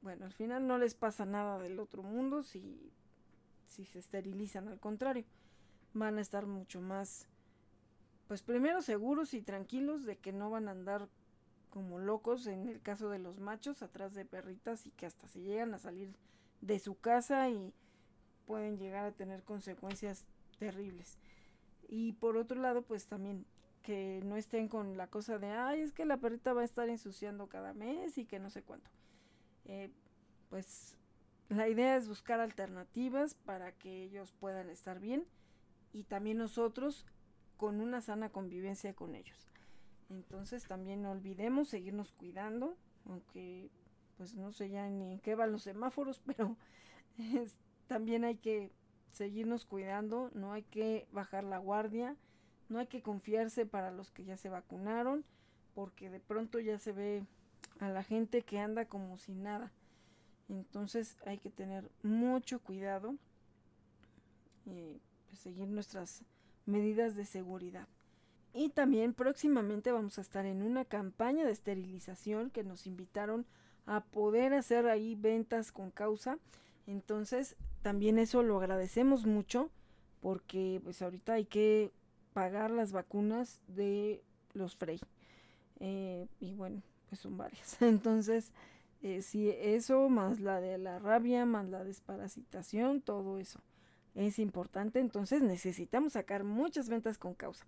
bueno, 0.00 0.24
al 0.24 0.32
final 0.32 0.66
no 0.66 0.78
les 0.78 0.94
pasa 0.94 1.26
nada 1.26 1.58
del 1.58 1.78
otro 1.80 2.02
mundo 2.02 2.42
si, 2.42 2.92
si 3.66 3.84
se 3.84 3.98
esterilizan, 3.98 4.68
al 4.68 4.80
contrario, 4.80 5.24
van 5.94 6.18
a 6.18 6.20
estar 6.20 6.46
mucho 6.46 6.80
más, 6.80 7.28
pues 8.26 8.42
primero 8.42 8.82
seguros 8.82 9.34
y 9.34 9.42
tranquilos 9.42 10.04
de 10.04 10.16
que 10.16 10.32
no 10.32 10.50
van 10.50 10.68
a 10.68 10.72
andar 10.72 11.08
como 11.70 11.98
locos 11.98 12.46
en 12.46 12.68
el 12.68 12.80
caso 12.80 13.10
de 13.10 13.18
los 13.18 13.40
machos 13.40 13.82
atrás 13.82 14.14
de 14.14 14.24
perritas 14.24 14.86
y 14.86 14.90
que 14.90 15.06
hasta 15.06 15.28
se 15.28 15.40
llegan 15.40 15.74
a 15.74 15.78
salir 15.78 16.14
de 16.60 16.78
su 16.78 16.98
casa 16.98 17.48
y 17.48 17.72
pueden 18.46 18.78
llegar 18.78 19.04
a 19.04 19.12
tener 19.12 19.42
consecuencias 19.42 20.24
terribles. 20.58 21.18
Y 21.88 22.12
por 22.12 22.36
otro 22.36 22.60
lado, 22.60 22.82
pues 22.82 23.06
también 23.06 23.44
que 23.82 24.20
no 24.24 24.36
estén 24.36 24.68
con 24.68 24.96
la 24.96 25.06
cosa 25.06 25.38
de, 25.38 25.48
ay, 25.48 25.80
es 25.80 25.92
que 25.92 26.04
la 26.04 26.18
perrita 26.18 26.52
va 26.52 26.62
a 26.62 26.64
estar 26.64 26.88
ensuciando 26.88 27.46
cada 27.46 27.72
mes 27.72 28.18
y 28.18 28.26
que 28.26 28.38
no 28.38 28.50
sé 28.50 28.62
cuánto. 28.62 28.90
Eh, 29.64 29.90
pues 30.50 30.96
la 31.48 31.68
idea 31.68 31.96
es 31.96 32.08
buscar 32.08 32.40
alternativas 32.40 33.34
para 33.34 33.72
que 33.72 34.02
ellos 34.02 34.32
puedan 34.40 34.68
estar 34.68 35.00
bien 35.00 35.24
y 35.92 36.04
también 36.04 36.38
nosotros 36.38 37.06
con 37.56 37.80
una 37.80 38.00
sana 38.00 38.30
convivencia 38.30 38.94
con 38.94 39.14
ellos. 39.14 39.50
Entonces 40.10 40.64
también 40.64 41.02
no 41.02 41.10
olvidemos 41.10 41.68
seguirnos 41.68 42.12
cuidando, 42.12 42.76
aunque 43.04 43.70
pues 44.16 44.34
no 44.34 44.52
sé 44.52 44.70
ya 44.70 44.88
ni 44.88 45.12
en 45.12 45.20
qué 45.20 45.34
van 45.34 45.52
los 45.52 45.62
semáforos, 45.62 46.20
pero 46.26 46.56
también 47.86 48.24
hay 48.24 48.36
que 48.36 48.72
seguirnos 49.12 49.64
cuidando, 49.64 50.30
no 50.34 50.52
hay 50.52 50.62
que 50.62 51.08
bajar 51.12 51.44
la 51.44 51.58
guardia, 51.58 52.16
no 52.68 52.78
hay 52.78 52.86
que 52.86 53.02
confiarse 53.02 53.66
para 53.66 53.90
los 53.90 54.10
que 54.10 54.24
ya 54.24 54.36
se 54.36 54.48
vacunaron, 54.48 55.24
porque 55.74 56.10
de 56.10 56.20
pronto 56.20 56.58
ya 56.60 56.78
se 56.78 56.92
ve 56.92 57.24
a 57.80 57.88
la 57.88 58.02
gente 58.02 58.42
que 58.42 58.58
anda 58.58 58.86
como 58.86 59.18
si 59.18 59.34
nada. 59.34 59.72
Entonces 60.48 61.16
hay 61.26 61.38
que 61.38 61.50
tener 61.50 61.90
mucho 62.02 62.60
cuidado 62.60 63.16
pues, 64.64 65.00
seguir 65.36 65.68
nuestras 65.68 66.22
medidas 66.66 67.16
de 67.16 67.24
seguridad. 67.24 67.88
Y 68.54 68.70
también 68.70 69.14
próximamente 69.14 69.92
vamos 69.92 70.18
a 70.18 70.20
estar 70.20 70.46
en 70.46 70.62
una 70.62 70.84
campaña 70.84 71.44
de 71.44 71.52
esterilización 71.52 72.50
que 72.50 72.64
nos 72.64 72.86
invitaron 72.86 73.46
a 73.86 74.04
poder 74.04 74.54
hacer 74.54 74.86
ahí 74.86 75.14
ventas 75.14 75.72
con 75.72 75.90
causa. 75.90 76.38
Entonces 76.86 77.56
también 77.82 78.18
eso 78.18 78.42
lo 78.42 78.58
agradecemos 78.58 79.26
mucho 79.26 79.70
porque 80.20 80.80
pues 80.82 81.00
ahorita 81.02 81.34
hay 81.34 81.44
que 81.44 81.92
pagar 82.32 82.70
las 82.70 82.92
vacunas 82.92 83.60
de 83.68 84.22
los 84.54 84.76
Frey. 84.76 85.00
Eh, 85.80 86.26
y 86.40 86.54
bueno, 86.54 86.82
pues 87.08 87.20
son 87.20 87.36
varias. 87.36 87.80
Entonces, 87.82 88.52
eh, 89.02 89.22
si 89.22 89.50
eso, 89.50 90.08
más 90.08 90.40
la 90.40 90.60
de 90.60 90.78
la 90.78 90.98
rabia, 90.98 91.46
más 91.46 91.68
la 91.68 91.84
desparasitación, 91.84 93.00
todo 93.00 93.38
eso 93.38 93.60
es 94.26 94.38
importante. 94.38 95.00
Entonces 95.00 95.42
necesitamos 95.42 96.14
sacar 96.14 96.44
muchas 96.44 96.88
ventas 96.88 97.18
con 97.18 97.34
causa. 97.34 97.64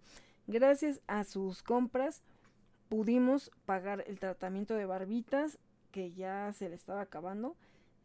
Gracias 0.47 1.01
a 1.07 1.25
sus 1.25 1.63
compras 1.63 2.23
pudimos 2.89 3.53
pagar 3.67 4.05
el 4.09 4.19
tratamiento 4.19 4.75
de 4.75 4.85
barbitas 4.85 5.59
que 5.93 6.13
ya 6.13 6.53
se 6.53 6.69
le 6.69 6.75
estaba 6.75 7.03
acabando. 7.03 7.57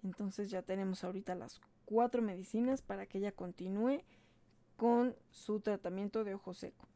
Entonces 0.04 0.52
ya 0.52 0.62
tenemos 0.62 1.04
ahorita 1.04 1.34
las 1.34 1.60
cuatro 1.86 2.22
medicinas 2.22 2.82
para 2.82 3.08
que 3.08 3.18
ella 3.18 3.32
continúe 3.32 4.04
con 4.78 5.16
su 5.32 5.60
tratamiento 5.60 6.24
de 6.24 6.36
ojo 6.36 6.54
seco. 6.54 6.88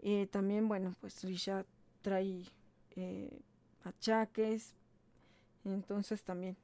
Eh, 0.00 0.28
también, 0.30 0.68
bueno, 0.68 0.94
pues 1.00 1.24
Risha 1.24 1.64
trae 2.02 2.44
eh, 2.94 3.40
achaques, 3.82 4.74
entonces 5.64 6.22
también 6.22 6.56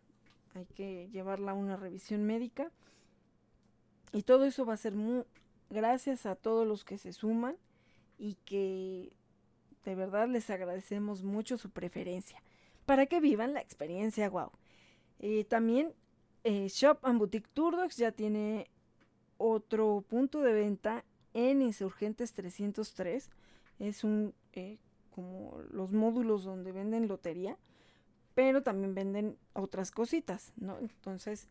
hay 0.54 0.66
que 0.66 1.08
llevarla 1.10 1.52
a 1.52 1.54
una 1.54 1.76
revisión 1.76 2.22
médica. 2.24 2.70
Y 4.12 4.22
todo 4.22 4.44
eso 4.44 4.66
va 4.66 4.74
a 4.74 4.78
ser 4.78 4.94
muy 4.94 5.24
gracias 5.70 6.26
a 6.26 6.36
todos 6.36 6.66
los 6.66 6.84
que 6.84 6.98
se 6.98 7.12
suman 7.12 7.56
y 8.18 8.34
que 8.44 9.12
de 9.84 9.94
verdad 9.94 10.28
les 10.28 10.50
agradecemos 10.50 11.22
mucho 11.22 11.56
su 11.56 11.70
preferencia 11.70 12.42
para 12.86 13.06
que 13.06 13.20
vivan 13.20 13.54
la 13.54 13.60
experiencia 13.60 14.28
wow. 14.28 14.50
Eh, 15.18 15.44
también 15.44 15.94
eh, 16.44 16.68
Shop 16.68 16.98
and 17.02 17.18
Boutique 17.18 17.48
Turdox 17.54 17.96
ya 17.96 18.12
tiene 18.12 18.68
otro 19.38 20.04
punto 20.08 20.40
de 20.40 20.52
venta 20.52 21.04
en 21.34 21.62
Insurgentes 21.62 22.32
303. 22.32 23.30
Es 23.78 24.04
un 24.04 24.34
eh, 24.52 24.78
como 25.14 25.60
los 25.70 25.92
módulos 25.92 26.44
donde 26.44 26.72
venden 26.72 27.08
lotería, 27.08 27.58
pero 28.34 28.62
también 28.62 28.94
venden 28.94 29.36
otras 29.52 29.90
cositas, 29.90 30.52
¿no? 30.56 30.78
Entonces, 30.78 31.48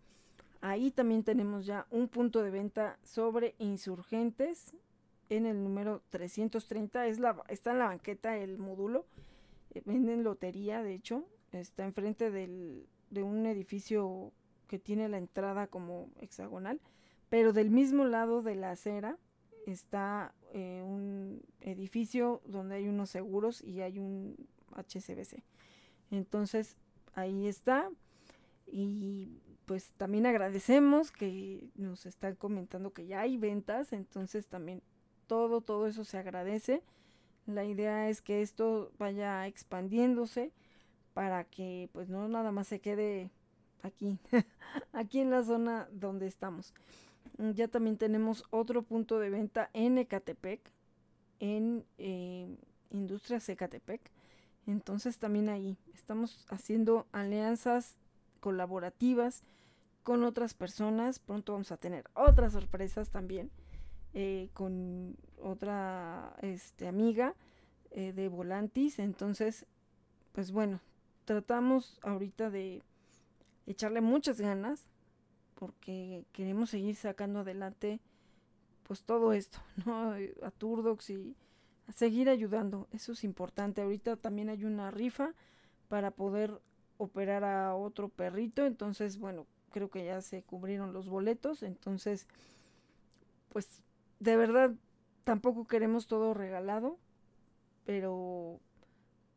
ahí 0.61 0.91
también 0.91 1.23
tenemos 1.23 1.65
ya 1.65 1.88
un 1.89 2.07
punto 2.07 2.41
de 2.41 2.51
venta 2.51 2.97
sobre 3.03 3.55
insurgentes 3.57 4.73
en 5.29 5.45
el 5.45 5.63
número 5.63 6.01
330. 6.09 7.07
Es 7.07 7.19
la, 7.19 7.43
está 7.49 7.71
en 7.71 7.79
la 7.79 7.88
banqueta 7.88 8.38
el 8.38 8.57
módulo. 8.57 9.05
Eh, 9.73 9.81
venden 9.85 10.23
lotería, 10.23 10.83
de 10.83 10.93
hecho. 10.93 11.25
Está 11.51 11.83
enfrente 11.83 12.31
del, 12.31 12.88
de 13.09 13.23
un 13.23 13.45
edificio 13.45 14.31
que 14.67 14.79
tiene 14.79 15.09
la 15.09 15.17
entrada 15.17 15.67
como 15.67 16.09
hexagonal. 16.19 16.79
Pero 17.29 17.53
del 17.53 17.71
mismo 17.71 18.05
lado 18.05 18.41
de 18.41 18.55
la 18.55 18.71
acera 18.71 19.17
está 19.65 20.33
eh, 20.53 20.83
un 20.85 21.41
edificio 21.61 22.41
donde 22.45 22.75
hay 22.75 22.88
unos 22.88 23.09
seguros 23.09 23.61
y 23.61 23.81
hay 23.81 23.99
un 23.99 24.35
HCBC. 24.75 25.43
Entonces, 26.11 26.77
ahí 27.13 27.47
está. 27.47 27.89
Y 28.67 29.41
pues 29.72 29.93
también 29.93 30.26
agradecemos 30.26 31.14
que 31.14 31.69
nos 31.76 32.06
están 32.06 32.35
comentando 32.35 32.91
que 32.91 33.07
ya 33.07 33.22
hay 33.22 33.38
ventas, 33.38 33.93
entonces 33.93 34.48
también 34.48 34.81
todo, 35.27 35.61
todo 35.61 35.88
eso 35.88 36.03
se 36.03 36.18
agradece. 36.18 36.84
La 37.45 37.64
idea 37.64 38.10
es 38.10 38.22
que 38.22 38.41
esto 38.41 38.91
vaya 38.99 39.48
expandiéndose 39.48 40.52
para 41.14 41.45
que 41.45 41.89
pues 41.93 42.10
no 42.10 42.27
nada 42.27 42.52
más 42.52 42.68
se 42.68 42.81
quede 42.81 43.31
aquí, 43.81 44.19
aquí 44.91 45.22
en 45.22 45.30
la 45.30 45.41
zona 45.41 45.88
donde 45.93 46.27
estamos. 46.27 46.73
Mm, 47.38 47.52
ya 47.52 47.69
también 47.69 47.95
tenemos 47.95 48.43
otro 48.49 48.84
punto 48.84 49.19
de 49.19 49.30
venta 49.30 49.69
en 49.72 49.98
Ecatepec, 49.99 50.60
en 51.39 51.85
eh, 51.98 52.57
Industrias 52.89 53.48
Ecatepec. 53.48 54.02
Entonces 54.68 55.18
también 55.18 55.48
ahí 55.48 55.77
estamos 55.93 56.45
haciendo 56.49 57.07
alianzas 57.14 57.95
colaborativas 58.41 59.45
con 60.03 60.23
otras 60.23 60.53
personas. 60.53 61.19
Pronto 61.19 61.53
vamos 61.53 61.72
a 61.72 61.78
tener 61.78 62.10
otras 62.14 62.53
sorpresas 62.53 63.10
también 63.10 63.52
eh, 64.14 64.49
con 64.53 65.15
otra 65.41 66.36
este, 66.41 66.88
amiga 66.88 67.36
eh, 67.91 68.14
de 68.14 68.28
Volantis. 68.28 68.99
Entonces, 68.99 69.65
pues 70.32 70.52
bueno, 70.52 70.80
tratamos 71.26 71.99
ahorita 72.03 72.49
de 72.49 72.84
echarle 73.65 74.02
muchas 74.02 74.40
ganas 74.41 74.88
porque 75.56 76.26
queremos 76.32 76.72
seguir 76.72 76.95
sacando 76.95 77.40
adelante 77.41 77.99
pues 78.84 79.03
todo 79.03 79.32
esto, 79.32 79.60
¿no? 79.86 80.14
A 80.41 80.52
Turdox 80.52 81.10
y 81.11 81.36
a 81.88 81.94
seguir 81.94 82.30
ayudando, 82.30 82.88
eso 82.91 83.14
es 83.14 83.23
importante. 83.23 83.82
Ahorita 83.82 84.18
también 84.18 84.49
hay 84.49 84.65
una 84.65 84.91
rifa 84.91 85.34
para 85.88 86.11
poder 86.11 86.61
operar 86.98 87.44
a 87.44 87.76
otro 87.76 88.10
perrito, 88.10 88.65
entonces 88.65 89.18
bueno, 89.18 89.45
creo 89.72 89.89
que 89.89 90.06
ya 90.06 90.22
se 90.22 90.43
cubrieron 90.43 90.93
los 90.93 91.10
boletos, 91.10 91.64
entonces 91.64 92.27
pues 93.49 93.81
de 94.19 94.38
verdad 94.38 94.73
tampoco 95.23 95.65
queremos 95.65 96.07
todo 96.07 96.34
regalado, 96.34 96.98
pero 97.85 98.60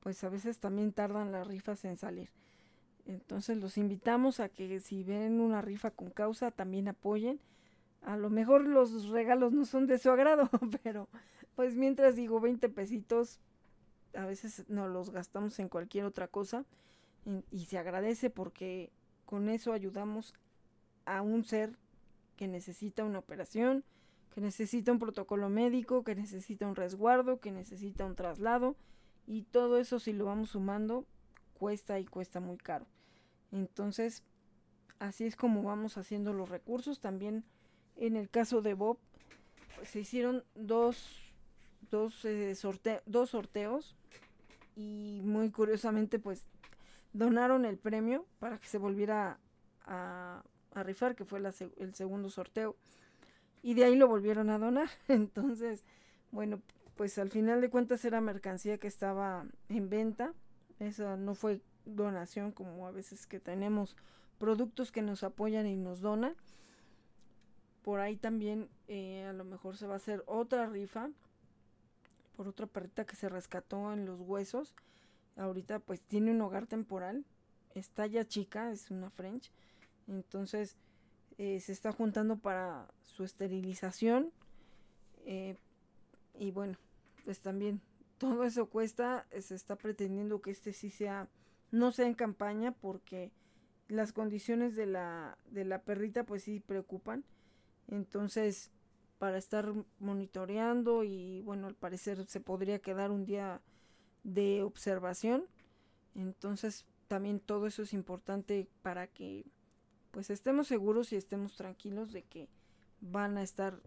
pues 0.00 0.22
a 0.24 0.28
veces 0.28 0.58
también 0.58 0.92
tardan 0.92 1.32
las 1.32 1.46
rifas 1.46 1.84
en 1.84 1.96
salir. 1.96 2.30
Entonces 3.06 3.58
los 3.58 3.76
invitamos 3.78 4.40
a 4.40 4.48
que 4.48 4.80
si 4.80 5.02
ven 5.02 5.40
una 5.40 5.62
rifa 5.62 5.90
con 5.90 6.10
causa 6.10 6.50
también 6.50 6.88
apoyen. 6.88 7.40
A 8.02 8.16
lo 8.16 8.30
mejor 8.30 8.66
los 8.66 9.08
regalos 9.08 9.52
no 9.52 9.64
son 9.64 9.86
de 9.86 9.98
su 9.98 10.10
agrado, 10.10 10.50
pero 10.82 11.08
pues 11.54 11.74
mientras 11.74 12.16
digo 12.16 12.40
20 12.40 12.68
pesitos, 12.68 13.40
a 14.14 14.26
veces 14.26 14.64
no 14.68 14.88
los 14.88 15.10
gastamos 15.10 15.58
en 15.58 15.68
cualquier 15.68 16.04
otra 16.04 16.28
cosa 16.28 16.64
y, 17.50 17.64
se 17.64 17.78
agradece 17.78 18.30
porque 18.30 18.90
con 19.24 19.48
eso 19.48 19.72
ayudamos 19.72 20.34
a 21.06 21.22
un 21.22 21.44
ser 21.44 21.76
que 22.36 22.48
necesita 22.48 23.04
una 23.04 23.18
operación, 23.18 23.84
que 24.34 24.40
necesita 24.40 24.92
un 24.92 24.98
protocolo 24.98 25.48
médico, 25.48 26.02
que 26.02 26.14
necesita 26.14 26.66
un 26.66 26.76
resguardo, 26.76 27.40
que 27.40 27.52
necesita 27.52 28.04
un 28.04 28.16
traslado 28.16 28.76
y 29.26 29.42
todo 29.42 29.78
eso 29.78 29.98
si 29.98 30.12
lo 30.12 30.26
vamos 30.26 30.50
sumando 30.50 31.06
cuesta 31.54 31.98
y 32.00 32.04
cuesta 32.04 32.40
muy 32.40 32.56
caro. 32.56 32.86
Entonces, 33.52 34.22
así 34.98 35.24
es 35.24 35.36
como 35.36 35.62
vamos 35.62 35.96
haciendo 35.96 36.32
los 36.32 36.48
recursos. 36.48 37.00
También 37.00 37.44
en 37.96 38.16
el 38.16 38.28
caso 38.28 38.60
de 38.60 38.74
Bob, 38.74 38.98
pues, 39.76 39.88
se 39.88 40.00
hicieron 40.00 40.44
dos, 40.54 41.32
dos, 41.90 42.24
eh, 42.24 42.54
dos 43.06 43.30
sorteos 43.30 43.94
y 44.76 45.20
muy 45.22 45.50
curiosamente 45.50 46.18
pues 46.18 46.48
donaron 47.14 47.64
el 47.64 47.78
premio 47.78 48.26
para 48.38 48.58
que 48.58 48.68
se 48.68 48.76
volviera 48.76 49.38
a, 49.86 50.42
rifar, 50.74 51.14
que 51.14 51.24
fue 51.24 51.40
el 51.78 51.94
segundo 51.94 52.28
sorteo. 52.28 52.76
Y 53.62 53.72
de 53.72 53.84
ahí 53.84 53.96
lo 53.96 54.08
volvieron 54.08 54.50
a 54.50 54.58
donar. 54.58 54.90
Entonces, 55.08 55.84
bueno, 56.32 56.60
pues 56.96 57.16
al 57.18 57.30
final 57.30 57.62
de 57.62 57.70
cuentas 57.70 58.04
era 58.04 58.20
mercancía 58.20 58.76
que 58.76 58.88
estaba 58.88 59.46
en 59.70 59.88
venta. 59.88 60.34
Esa 60.80 61.16
no 61.16 61.34
fue 61.34 61.62
donación, 61.86 62.52
como 62.52 62.86
a 62.86 62.90
veces 62.90 63.26
que 63.26 63.40
tenemos 63.40 63.96
productos 64.38 64.92
que 64.92 65.00
nos 65.00 65.24
apoyan 65.24 65.66
y 65.66 65.76
nos 65.76 66.02
donan. 66.02 66.34
Por 67.82 68.00
ahí 68.00 68.16
también 68.16 68.68
eh, 68.88 69.24
a 69.28 69.32
lo 69.32 69.44
mejor 69.44 69.76
se 69.76 69.86
va 69.86 69.94
a 69.94 69.96
hacer 69.96 70.22
otra 70.26 70.66
rifa 70.66 71.08
por 72.36 72.48
otra 72.48 72.66
perrita 72.66 73.04
que 73.06 73.16
se 73.16 73.28
rescató 73.28 73.92
en 73.92 74.04
los 74.06 74.20
huesos. 74.20 74.74
Ahorita 75.36 75.78
pues 75.80 76.00
tiene 76.00 76.30
un 76.30 76.40
hogar 76.40 76.66
temporal. 76.66 77.24
Está 77.74 78.06
ya 78.06 78.26
chica, 78.26 78.70
es 78.70 78.90
una 78.90 79.10
French. 79.10 79.50
Entonces 80.06 80.76
eh, 81.38 81.60
se 81.60 81.72
está 81.72 81.92
juntando 81.92 82.38
para 82.38 82.92
su 83.02 83.24
esterilización. 83.24 84.32
Eh, 85.24 85.56
y 86.38 86.50
bueno, 86.50 86.76
pues 87.24 87.40
también 87.40 87.80
todo 88.18 88.44
eso 88.44 88.68
cuesta. 88.68 89.26
Se 89.40 89.54
está 89.54 89.76
pretendiendo 89.76 90.40
que 90.40 90.50
este 90.50 90.72
sí 90.72 90.90
sea 90.90 91.28
no 91.74 91.90
sea 91.90 92.06
en 92.06 92.14
campaña 92.14 92.72
porque 92.72 93.32
las 93.88 94.12
condiciones 94.12 94.76
de 94.76 94.86
la, 94.86 95.38
de 95.50 95.64
la 95.64 95.82
perrita 95.82 96.24
pues 96.24 96.44
sí 96.44 96.60
preocupan. 96.60 97.24
Entonces, 97.88 98.70
para 99.18 99.38
estar 99.38 99.72
monitoreando 99.98 101.02
y 101.02 101.42
bueno, 101.42 101.66
al 101.66 101.74
parecer 101.74 102.24
se 102.26 102.40
podría 102.40 102.78
quedar 102.78 103.10
un 103.10 103.24
día 103.24 103.60
de 104.24 104.62
observación. 104.62 105.44
Entonces, 106.14 106.84
también 107.08 107.38
todo 107.38 107.66
eso 107.66 107.82
es 107.82 107.92
importante 107.92 108.68
para 108.82 109.06
que 109.06 109.46
pues 110.10 110.30
estemos 110.30 110.68
seguros 110.68 111.12
y 111.12 111.16
estemos 111.16 111.56
tranquilos 111.56 112.12
de 112.12 112.22
que 112.22 112.48
van 113.00 113.36
a 113.36 113.42
estar 113.42 113.80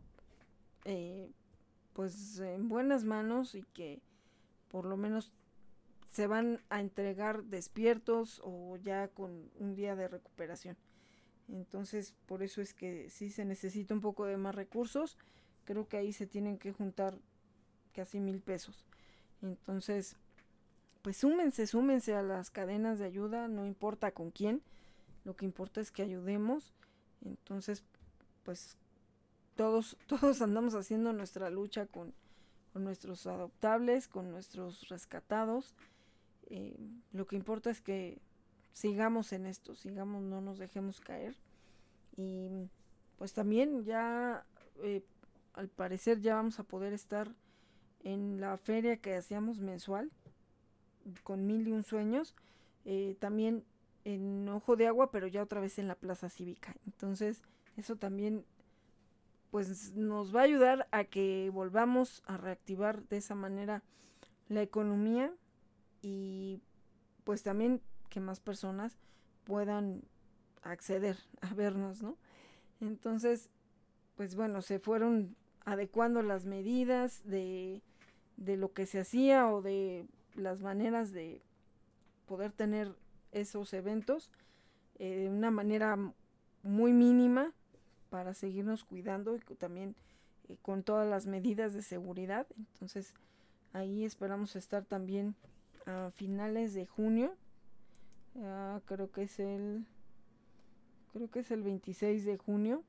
eh, 0.85 1.31
pues 1.93 2.39
en 2.39 2.69
buenas 2.69 3.03
manos 3.03 3.55
y 3.55 3.63
que 3.63 4.01
por 4.69 4.85
lo 4.85 4.97
menos 4.97 5.31
se 6.09 6.27
van 6.27 6.61
a 6.69 6.79
entregar 6.79 7.43
despiertos 7.45 8.41
o 8.43 8.77
ya 8.77 9.07
con 9.07 9.49
un 9.59 9.75
día 9.75 9.95
de 9.95 10.07
recuperación. 10.07 10.77
Entonces, 11.47 12.13
por 12.25 12.43
eso 12.43 12.61
es 12.61 12.73
que 12.73 13.09
sí 13.09 13.29
se 13.29 13.45
necesita 13.45 13.93
un 13.93 14.01
poco 14.01 14.25
de 14.25 14.37
más 14.37 14.53
recursos. 14.53 15.17
Creo 15.63 15.87
que 15.87 15.97
ahí 15.97 16.11
se 16.11 16.27
tienen 16.27 16.57
que 16.57 16.71
juntar 16.71 17.17
casi 17.93 18.19
mil 18.19 18.41
pesos. 18.41 18.85
Entonces, 19.41 20.17
pues 21.01 21.17
súmense, 21.17 21.67
súmense 21.67 22.15
a 22.15 22.21
las 22.21 22.49
cadenas 22.49 22.99
de 22.99 23.05
ayuda, 23.05 23.47
no 23.47 23.65
importa 23.65 24.11
con 24.11 24.31
quién, 24.31 24.61
lo 25.23 25.35
que 25.35 25.45
importa 25.45 25.81
es 25.81 25.91
que 25.91 26.03
ayudemos. 26.03 26.73
Entonces, 27.25 27.83
pues 28.43 28.77
todos, 29.55 29.97
todos 30.07 30.41
andamos 30.41 30.73
haciendo 30.75 31.11
nuestra 31.11 31.49
lucha 31.49 31.85
con, 31.85 32.13
nuestros 32.73 33.25
adoptables, 33.25 34.07
con 34.07 34.29
nuestros 34.29 34.87
rescatados. 34.87 35.73
Eh, 36.49 36.77
lo 37.11 37.25
que 37.25 37.35
importa 37.35 37.71
es 37.71 37.81
que 37.81 38.21
sigamos 38.71 39.33
en 39.33 39.47
esto, 39.47 39.73
sigamos, 39.73 40.21
no 40.21 40.41
nos 40.41 40.59
dejemos 40.59 41.01
caer. 41.01 41.35
Y 42.15 42.69
pues 43.17 43.33
también 43.33 43.83
ya, 43.83 44.45
eh, 44.83 45.03
al 45.53 45.69
parecer 45.69 46.21
ya 46.21 46.35
vamos 46.35 46.59
a 46.59 46.63
poder 46.63 46.93
estar 46.93 47.33
en 48.03 48.39
la 48.39 48.57
feria 48.57 48.97
que 48.97 49.15
hacíamos 49.15 49.59
mensual, 49.59 50.11
con 51.23 51.45
mil 51.45 51.67
y 51.67 51.71
un 51.71 51.83
sueños, 51.83 52.35
eh, 52.85 53.15
también 53.19 53.63
en 54.03 54.47
Ojo 54.49 54.75
de 54.75 54.87
Agua, 54.87 55.11
pero 55.11 55.27
ya 55.27 55.43
otra 55.43 55.59
vez 55.59 55.79
en 55.79 55.87
la 55.87 55.95
Plaza 55.95 56.29
Cívica. 56.29 56.75
Entonces, 56.85 57.41
eso 57.75 57.95
también 57.97 58.45
pues 59.51 59.95
nos 59.95 60.35
va 60.35 60.41
a 60.41 60.43
ayudar 60.43 60.87
a 60.91 61.03
que 61.05 61.49
volvamos 61.53 62.21
a 62.25 62.37
reactivar 62.37 63.03
de 63.07 63.17
esa 63.17 63.35
manera 63.35 63.83
la 64.49 64.61
economía 64.61 65.33
y 66.01 66.61
pues 67.23 67.43
también 67.43 67.81
que 68.09 68.19
más 68.19 68.39
personas 68.39 68.97
puedan 69.43 70.03
acceder 70.63 71.17
a 71.41 71.53
vernos, 71.53 72.01
¿no? 72.01 72.17
Entonces, 72.79 73.49
pues 74.15 74.35
bueno, 74.35 74.61
se 74.61 74.79
fueron 74.79 75.35
adecuando 75.65 76.21
las 76.21 76.45
medidas 76.45 77.21
de, 77.25 77.81
de 78.37 78.57
lo 78.57 78.73
que 78.73 78.85
se 78.85 78.99
hacía 78.99 79.49
o 79.49 79.61
de 79.61 80.05
las 80.37 80.61
maneras 80.61 81.11
de 81.11 81.41
poder 82.25 82.51
tener 82.51 82.93
esos 83.31 83.73
eventos 83.73 84.31
eh, 84.99 85.15
de 85.15 85.29
una 85.29 85.51
manera 85.51 85.97
muy 86.63 86.93
mínima 86.93 87.53
para 88.09 88.33
seguirnos 88.33 88.83
cuidando 88.83 89.35
y 89.35 89.39
también 89.55 89.95
eh, 90.47 90.57
con 90.61 90.83
todas 90.83 91.07
las 91.09 91.25
medidas 91.25 91.73
de 91.73 91.81
seguridad. 91.81 92.47
Entonces 92.73 93.13
ahí 93.73 94.05
esperamos 94.05 94.55
estar 94.55 94.85
también 94.85 95.35
a 95.85 96.11
finales 96.15 96.73
de 96.73 96.85
junio. 96.85 97.35
creo 98.85 99.11
que 99.11 99.23
es 99.23 99.39
el 99.39 99.85
creo 101.13 101.29
que 101.31 101.39
es 101.39 101.51
el 101.51 101.63
26 101.63 102.25
de 102.25 102.37
junio 102.37 102.83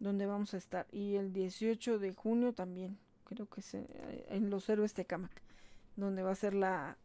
donde 0.00 0.26
vamos 0.26 0.54
a 0.54 0.56
estar 0.56 0.86
y 0.90 1.14
el 1.14 1.32
18 1.32 1.98
de 1.98 2.12
junio 2.12 2.52
también 2.52 2.98
creo 3.24 3.48
que 3.48 3.60
es 3.60 3.74
eh, 3.74 4.26
en 4.28 4.50
los 4.50 4.68
héroes 4.68 4.92
Tecamac 4.94 5.43
donde 5.96 6.22
va 6.22 6.32
a 6.32 6.36
ser 6.36 6.54
la, 6.54 6.98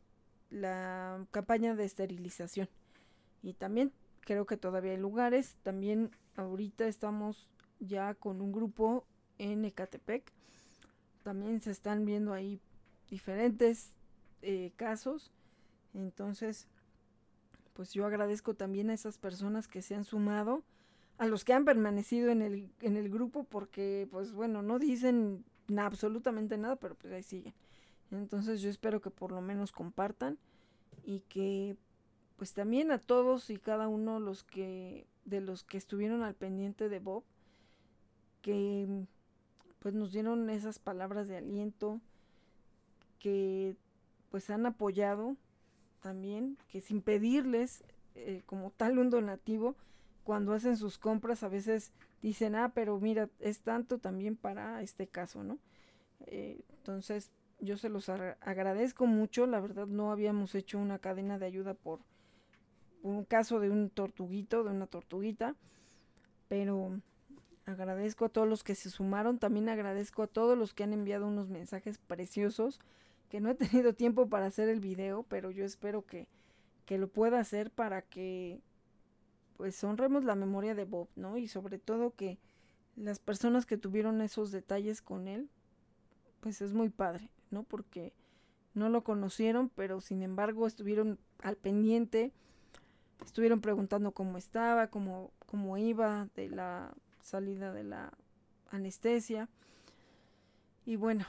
la 0.49 1.25
campaña 1.31 1.75
de 1.75 1.85
esterilización 1.85 2.69
y 3.41 3.53
también 3.53 3.91
creo 4.21 4.45
que 4.45 4.57
todavía 4.57 4.91
hay 4.91 4.97
lugares 4.97 5.55
también 5.63 6.11
ahorita 6.35 6.87
estamos 6.87 7.47
ya 7.79 8.13
con 8.15 8.41
un 8.41 8.51
grupo 8.51 9.05
en 9.37 9.65
Ecatepec 9.65 10.31
también 11.23 11.61
se 11.61 11.71
están 11.71 12.05
viendo 12.05 12.33
ahí 12.33 12.59
diferentes 13.09 13.91
eh, 14.41 14.71
casos. 14.75 15.31
Entonces, 15.93 16.67
pues 17.73 17.93
yo 17.93 18.05
agradezco 18.05 18.53
también 18.53 18.89
a 18.89 18.93
esas 18.93 19.17
personas 19.17 19.67
que 19.67 19.81
se 19.81 19.95
han 19.95 20.05
sumado, 20.05 20.63
a 21.17 21.25
los 21.25 21.43
que 21.43 21.53
han 21.53 21.65
permanecido 21.65 22.29
en 22.29 22.41
el, 22.41 22.71
en 22.81 22.97
el 22.97 23.09
grupo, 23.09 23.43
porque 23.43 24.07
pues 24.11 24.31
bueno, 24.31 24.61
no 24.61 24.79
dicen 24.79 25.43
absolutamente 25.77 26.57
nada, 26.57 26.77
pero 26.77 26.95
pues 26.95 27.13
ahí 27.13 27.23
siguen. 27.23 27.53
Entonces 28.11 28.61
yo 28.61 28.69
espero 28.69 29.01
que 29.01 29.11
por 29.11 29.31
lo 29.31 29.41
menos 29.41 29.71
compartan 29.71 30.37
y 31.03 31.21
que 31.21 31.77
pues 32.37 32.53
también 32.53 32.91
a 32.91 32.99
todos 32.99 33.49
y 33.49 33.57
cada 33.57 33.87
uno 33.87 34.19
los 34.19 34.43
que 34.43 35.05
de 35.25 35.41
los 35.41 35.63
que 35.63 35.77
estuvieron 35.77 36.23
al 36.23 36.35
pendiente 36.35 36.89
de 36.89 36.99
Bob 36.99 37.23
que 38.41 39.05
pues 39.79 39.93
nos 39.93 40.11
dieron 40.11 40.49
esas 40.49 40.79
palabras 40.79 41.27
de 41.27 41.37
aliento 41.37 41.99
que 43.19 43.75
pues 44.31 44.49
han 44.49 44.65
apoyado 44.65 45.35
también, 46.01 46.57
que 46.69 46.81
sin 46.81 47.01
pedirles 47.01 47.83
eh, 48.15 48.41
como 48.45 48.71
tal 48.71 48.99
un 48.99 49.09
donativo, 49.09 49.75
cuando 50.23 50.53
hacen 50.53 50.77
sus 50.77 50.97
compras 50.97 51.43
a 51.43 51.49
veces 51.49 51.91
dicen, 52.21 52.55
ah, 52.55 52.71
pero 52.73 52.99
mira, 52.99 53.29
es 53.39 53.61
tanto 53.61 53.97
también 53.97 54.35
para 54.35 54.81
este 54.81 55.07
caso, 55.07 55.43
¿no? 55.43 55.57
Eh, 56.27 56.61
entonces, 56.77 57.31
yo 57.59 57.77
se 57.77 57.89
los 57.89 58.09
agradezco 58.09 59.05
mucho, 59.05 59.45
la 59.45 59.59
verdad 59.59 59.87
no 59.87 60.11
habíamos 60.11 60.55
hecho 60.55 60.79
una 60.79 60.99
cadena 60.99 61.37
de 61.39 61.45
ayuda 61.45 61.73
por 61.73 61.99
un 63.03 63.23
caso 63.25 63.59
de 63.59 63.69
un 63.69 63.89
tortuguito, 63.89 64.63
de 64.63 64.71
una 64.71 64.87
tortuguita, 64.87 65.55
pero 66.47 66.99
agradezco 67.65 68.25
a 68.25 68.29
todos 68.29 68.47
los 68.47 68.63
que 68.63 68.75
se 68.75 68.89
sumaron, 68.89 69.39
también 69.39 69.69
agradezco 69.69 70.23
a 70.23 70.27
todos 70.27 70.57
los 70.57 70.73
que 70.73 70.83
han 70.83 70.93
enviado 70.93 71.27
unos 71.27 71.49
mensajes 71.49 71.97
preciosos 71.97 72.79
que 73.29 73.39
no 73.39 73.49
he 73.49 73.55
tenido 73.55 73.93
tiempo 73.93 74.27
para 74.27 74.47
hacer 74.47 74.69
el 74.69 74.79
video, 74.79 75.23
pero 75.23 75.51
yo 75.51 75.63
espero 75.63 76.05
que, 76.05 76.27
que 76.85 76.97
lo 76.97 77.07
pueda 77.07 77.39
hacer 77.39 77.71
para 77.71 78.01
que 78.01 78.61
pues 79.57 79.83
honremos 79.83 80.23
la 80.23 80.35
memoria 80.35 80.73
de 80.73 80.85
Bob, 80.85 81.09
¿no? 81.17 81.37
Y 81.37 81.49
sobre 81.49 81.79
todo 81.79 82.15
que 82.15 82.39
las 82.95 83.19
personas 83.19 83.65
que 83.65 83.77
tuvieron 83.77 84.21
esos 84.21 84.51
detalles 84.51 85.01
con 85.01 85.27
él, 85.27 85.49
pues 86.39 86.61
es 86.61 86.73
muy 86.73 86.89
padre, 86.89 87.29
¿no? 87.51 87.63
Porque 87.63 88.13
no 88.73 88.89
lo 88.89 89.03
conocieron, 89.03 89.69
pero 89.69 90.01
sin 90.01 90.21
embargo 90.21 90.67
estuvieron 90.67 91.19
al 91.41 91.55
pendiente, 91.55 92.31
estuvieron 93.25 93.61
preguntando 93.61 94.11
cómo 94.11 94.37
estaba, 94.37 94.87
cómo, 94.87 95.31
cómo 95.45 95.77
iba 95.77 96.27
de 96.35 96.49
la 96.49 96.93
salida 97.21 97.73
de 97.73 97.83
la 97.83 98.13
anestesia. 98.71 99.49
Y 100.85 100.95
bueno, 100.95 101.25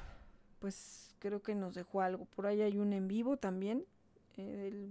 pues 0.58 1.14
creo 1.18 1.42
que 1.42 1.54
nos 1.54 1.74
dejó 1.74 2.00
algo. 2.00 2.24
Por 2.26 2.46
ahí 2.46 2.62
hay 2.62 2.78
un 2.78 2.92
en 2.92 3.08
vivo 3.08 3.36
también. 3.36 3.84
Eh, 4.36 4.88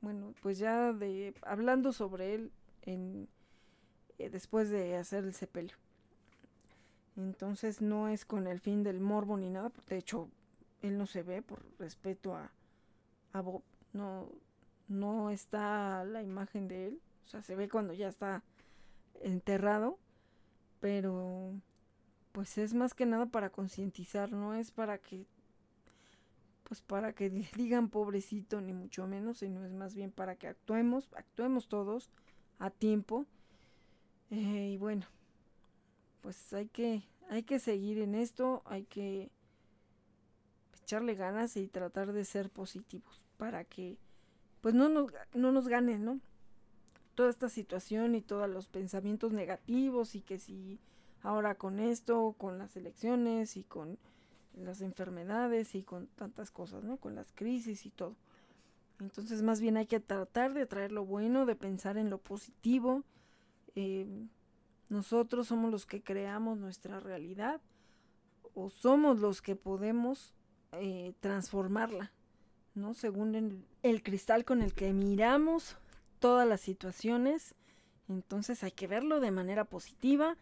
bueno, 0.00 0.34
pues 0.42 0.58
ya 0.58 0.92
de 0.92 1.34
hablando 1.42 1.92
sobre 1.92 2.34
él 2.34 2.52
en, 2.82 3.28
eh, 4.18 4.30
después 4.30 4.70
de 4.70 4.96
hacer 4.96 5.24
el 5.24 5.34
sepelio. 5.34 5.76
Entonces 7.16 7.80
no 7.80 8.08
es 8.08 8.24
con 8.24 8.46
el 8.46 8.60
fin 8.60 8.82
del 8.82 9.00
morbo 9.00 9.36
ni 9.36 9.50
nada. 9.50 9.70
De 9.88 9.98
hecho, 9.98 10.28
él 10.80 10.98
no 10.98 11.06
se 11.06 11.22
ve 11.22 11.42
por 11.42 11.62
respeto 11.78 12.34
a, 12.34 12.50
Bob. 13.40 13.62
No, 13.92 14.28
no 14.88 15.30
está 15.30 16.04
la 16.04 16.22
imagen 16.22 16.68
de 16.68 16.88
él. 16.88 17.00
O 17.24 17.28
sea, 17.28 17.42
se 17.42 17.54
ve 17.54 17.68
cuando 17.68 17.92
ya 17.92 18.08
está 18.08 18.42
enterrado. 19.20 19.98
Pero 20.80 21.54
pues 22.32 22.56
es 22.58 22.74
más 22.74 22.94
que 22.94 23.06
nada 23.06 23.26
para 23.26 23.50
concientizar, 23.50 24.32
no 24.32 24.54
es 24.54 24.70
para 24.70 24.98
que 24.98 25.26
pues 26.64 26.80
para 26.80 27.12
que 27.12 27.28
digan 27.56 27.88
pobrecito 27.90 28.60
ni 28.60 28.72
mucho 28.72 29.06
menos, 29.06 29.38
sino 29.38 29.64
es 29.64 29.72
más 29.72 29.94
bien 29.94 30.10
para 30.10 30.36
que 30.36 30.48
actuemos, 30.48 31.10
actuemos 31.14 31.68
todos 31.68 32.10
a 32.58 32.70
tiempo. 32.70 33.26
Eh, 34.30 34.70
y 34.72 34.76
bueno, 34.78 35.06
pues 36.22 36.52
hay 36.54 36.68
que 36.68 37.02
hay 37.28 37.42
que 37.42 37.58
seguir 37.58 37.98
en 37.98 38.14
esto, 38.14 38.62
hay 38.66 38.84
que 38.84 39.30
echarle 40.82 41.14
ganas 41.14 41.56
y 41.56 41.68
tratar 41.68 42.12
de 42.12 42.24
ser 42.24 42.50
positivos 42.50 43.22
para 43.36 43.64
que 43.64 43.98
pues 44.60 44.74
no 44.74 44.88
nos, 44.88 45.12
no 45.34 45.50
nos 45.50 45.66
gane, 45.66 45.98
¿no? 45.98 46.20
Toda 47.14 47.30
esta 47.30 47.48
situación 47.48 48.14
y 48.14 48.20
todos 48.20 48.48
los 48.48 48.68
pensamientos 48.68 49.32
negativos 49.32 50.14
y 50.14 50.20
que 50.20 50.38
si 50.38 50.78
ahora 51.22 51.54
con 51.54 51.80
esto, 51.80 52.34
con 52.38 52.58
las 52.58 52.76
elecciones 52.76 53.56
y 53.56 53.64
con 53.64 53.98
las 54.54 54.82
enfermedades 54.82 55.74
y 55.74 55.82
con 55.82 56.06
tantas 56.08 56.50
cosas, 56.50 56.84
¿no? 56.84 56.98
Con 56.98 57.14
las 57.14 57.32
crisis 57.32 57.86
y 57.86 57.90
todo. 57.90 58.16
Entonces 59.00 59.42
más 59.42 59.60
bien 59.60 59.76
hay 59.76 59.86
que 59.86 60.00
tratar 60.00 60.54
de 60.54 60.66
traer 60.66 60.92
lo 60.92 61.04
bueno, 61.04 61.46
de 61.46 61.56
pensar 61.56 61.96
en 61.96 62.10
lo 62.10 62.18
positivo. 62.18 63.02
Eh, 63.74 64.06
nosotros 64.92 65.48
somos 65.48 65.70
los 65.70 65.86
que 65.86 66.02
creamos 66.02 66.58
nuestra 66.58 67.00
realidad 67.00 67.62
o 68.52 68.68
somos 68.68 69.20
los 69.20 69.40
que 69.40 69.56
podemos 69.56 70.34
eh, 70.72 71.14
transformarla, 71.20 72.12
¿no? 72.74 72.92
Según 72.92 73.34
el, 73.34 73.66
el 73.82 74.02
cristal 74.02 74.44
con 74.44 74.60
el 74.60 74.74
que 74.74 74.92
miramos 74.92 75.78
todas 76.18 76.46
las 76.46 76.60
situaciones. 76.60 77.54
Entonces 78.06 78.62
hay 78.64 78.72
que 78.72 78.86
verlo 78.86 79.20
de 79.20 79.30
manera 79.30 79.64
positiva, 79.64 80.36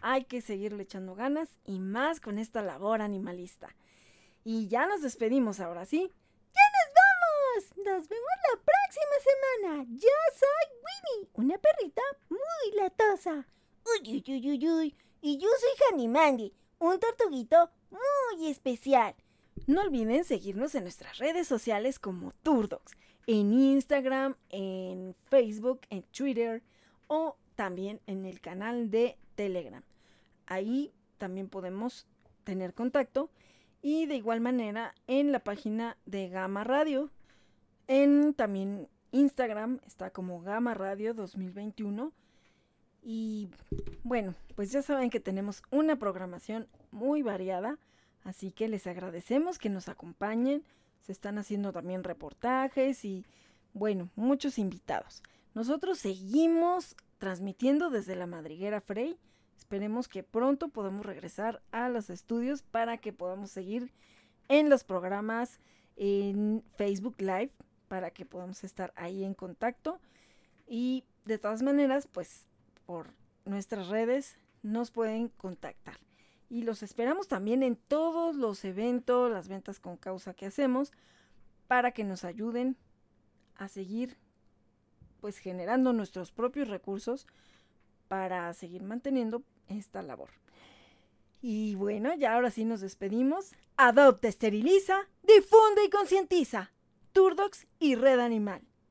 hay 0.00 0.22
que 0.24 0.40
seguirle 0.40 0.84
echando 0.84 1.16
ganas 1.16 1.58
y 1.64 1.80
más 1.80 2.20
con 2.20 2.38
esta 2.38 2.62
labor 2.62 3.02
animalista. 3.02 3.74
Y 4.44 4.68
ya 4.68 4.86
nos 4.86 5.02
despedimos 5.02 5.58
ahora 5.58 5.84
sí. 5.84 6.02
¡Ya 6.54 6.62
nos 6.76 6.94
vamos! 6.94 7.76
Nos 7.78 8.08
vemos 8.08 8.30
la 8.52 8.62
próxima 8.62 9.16
semana. 9.64 9.84
Yo 9.88 10.16
soy 10.38 10.78
Winnie, 10.84 11.30
una 11.34 11.58
perrita 11.58 12.02
muy 12.28 12.80
latosa. 12.80 13.48
Uy, 13.86 14.24
uy, 14.26 14.50
uy, 14.50 14.68
uy. 14.68 14.94
Y 15.20 15.38
yo 15.38 15.48
soy 15.60 15.92
Hanimandi, 15.92 16.52
un 16.78 16.98
tortuguito 16.98 17.70
muy 17.90 18.48
especial. 18.48 19.14
No 19.66 19.82
olviden 19.82 20.24
seguirnos 20.24 20.74
en 20.74 20.82
nuestras 20.82 21.18
redes 21.18 21.46
sociales 21.46 21.98
como 21.98 22.32
Turdogs, 22.42 22.96
en 23.26 23.52
Instagram, 23.52 24.36
en 24.50 25.14
Facebook, 25.28 25.80
en 25.90 26.02
Twitter 26.02 26.62
o 27.06 27.36
también 27.54 28.00
en 28.06 28.26
el 28.26 28.40
canal 28.40 28.90
de 28.90 29.18
Telegram. 29.34 29.82
Ahí 30.46 30.92
también 31.18 31.48
podemos 31.48 32.06
tener 32.44 32.74
contacto 32.74 33.30
y 33.82 34.06
de 34.06 34.16
igual 34.16 34.40
manera 34.40 34.94
en 35.06 35.32
la 35.32 35.40
página 35.40 35.96
de 36.06 36.28
Gama 36.28 36.64
Radio. 36.64 37.10
En 37.86 38.34
también 38.34 38.88
Instagram 39.12 39.80
está 39.86 40.10
como 40.10 40.42
Gama 40.42 40.74
Radio 40.74 41.14
2021. 41.14 42.12
Y 43.08 43.50
bueno, 44.02 44.34
pues 44.56 44.72
ya 44.72 44.82
saben 44.82 45.10
que 45.10 45.20
tenemos 45.20 45.62
una 45.70 45.94
programación 45.94 46.66
muy 46.90 47.22
variada, 47.22 47.78
así 48.24 48.50
que 48.50 48.66
les 48.66 48.88
agradecemos 48.88 49.60
que 49.60 49.70
nos 49.70 49.88
acompañen. 49.88 50.64
Se 51.02 51.12
están 51.12 51.38
haciendo 51.38 51.72
también 51.72 52.02
reportajes 52.02 53.04
y 53.04 53.24
bueno, 53.74 54.10
muchos 54.16 54.58
invitados. 54.58 55.22
Nosotros 55.54 56.00
seguimos 56.00 56.96
transmitiendo 57.18 57.90
desde 57.90 58.16
la 58.16 58.26
madriguera 58.26 58.80
Frey. 58.80 59.16
Esperemos 59.56 60.08
que 60.08 60.24
pronto 60.24 60.66
podamos 60.66 61.06
regresar 61.06 61.62
a 61.70 61.88
los 61.88 62.10
estudios 62.10 62.62
para 62.62 62.98
que 62.98 63.12
podamos 63.12 63.52
seguir 63.52 63.92
en 64.48 64.68
los 64.68 64.82
programas 64.82 65.60
en 65.94 66.64
Facebook 66.76 67.14
Live 67.20 67.52
para 67.86 68.10
que 68.10 68.26
podamos 68.26 68.64
estar 68.64 68.92
ahí 68.96 69.22
en 69.22 69.34
contacto. 69.34 70.00
Y 70.66 71.04
de 71.24 71.38
todas 71.38 71.62
maneras, 71.62 72.08
pues 72.10 72.46
por 72.86 73.12
nuestras 73.44 73.88
redes 73.88 74.36
nos 74.62 74.90
pueden 74.90 75.28
contactar. 75.28 75.98
Y 76.48 76.62
los 76.62 76.82
esperamos 76.82 77.28
también 77.28 77.62
en 77.62 77.76
todos 77.76 78.36
los 78.36 78.64
eventos, 78.64 79.30
las 79.30 79.48
ventas 79.48 79.80
con 79.80 79.96
causa 79.96 80.34
que 80.34 80.46
hacemos, 80.46 80.92
para 81.66 81.90
que 81.90 82.04
nos 82.04 82.24
ayuden 82.24 82.76
a 83.56 83.68
seguir 83.68 84.16
pues 85.20 85.38
generando 85.38 85.92
nuestros 85.92 86.30
propios 86.30 86.68
recursos 86.68 87.26
para 88.06 88.52
seguir 88.54 88.82
manteniendo 88.82 89.42
esta 89.68 90.02
labor. 90.02 90.30
Y 91.42 91.74
bueno, 91.74 92.14
ya 92.14 92.34
ahora 92.34 92.50
sí 92.50 92.64
nos 92.64 92.80
despedimos. 92.80 93.52
Adopta, 93.76 94.28
esteriliza, 94.28 95.08
difunde 95.22 95.84
y 95.84 95.90
concientiza. 95.90 96.72
Turdox 97.12 97.66
y 97.78 97.94
Red 97.94 98.20
Animal. 98.20 98.62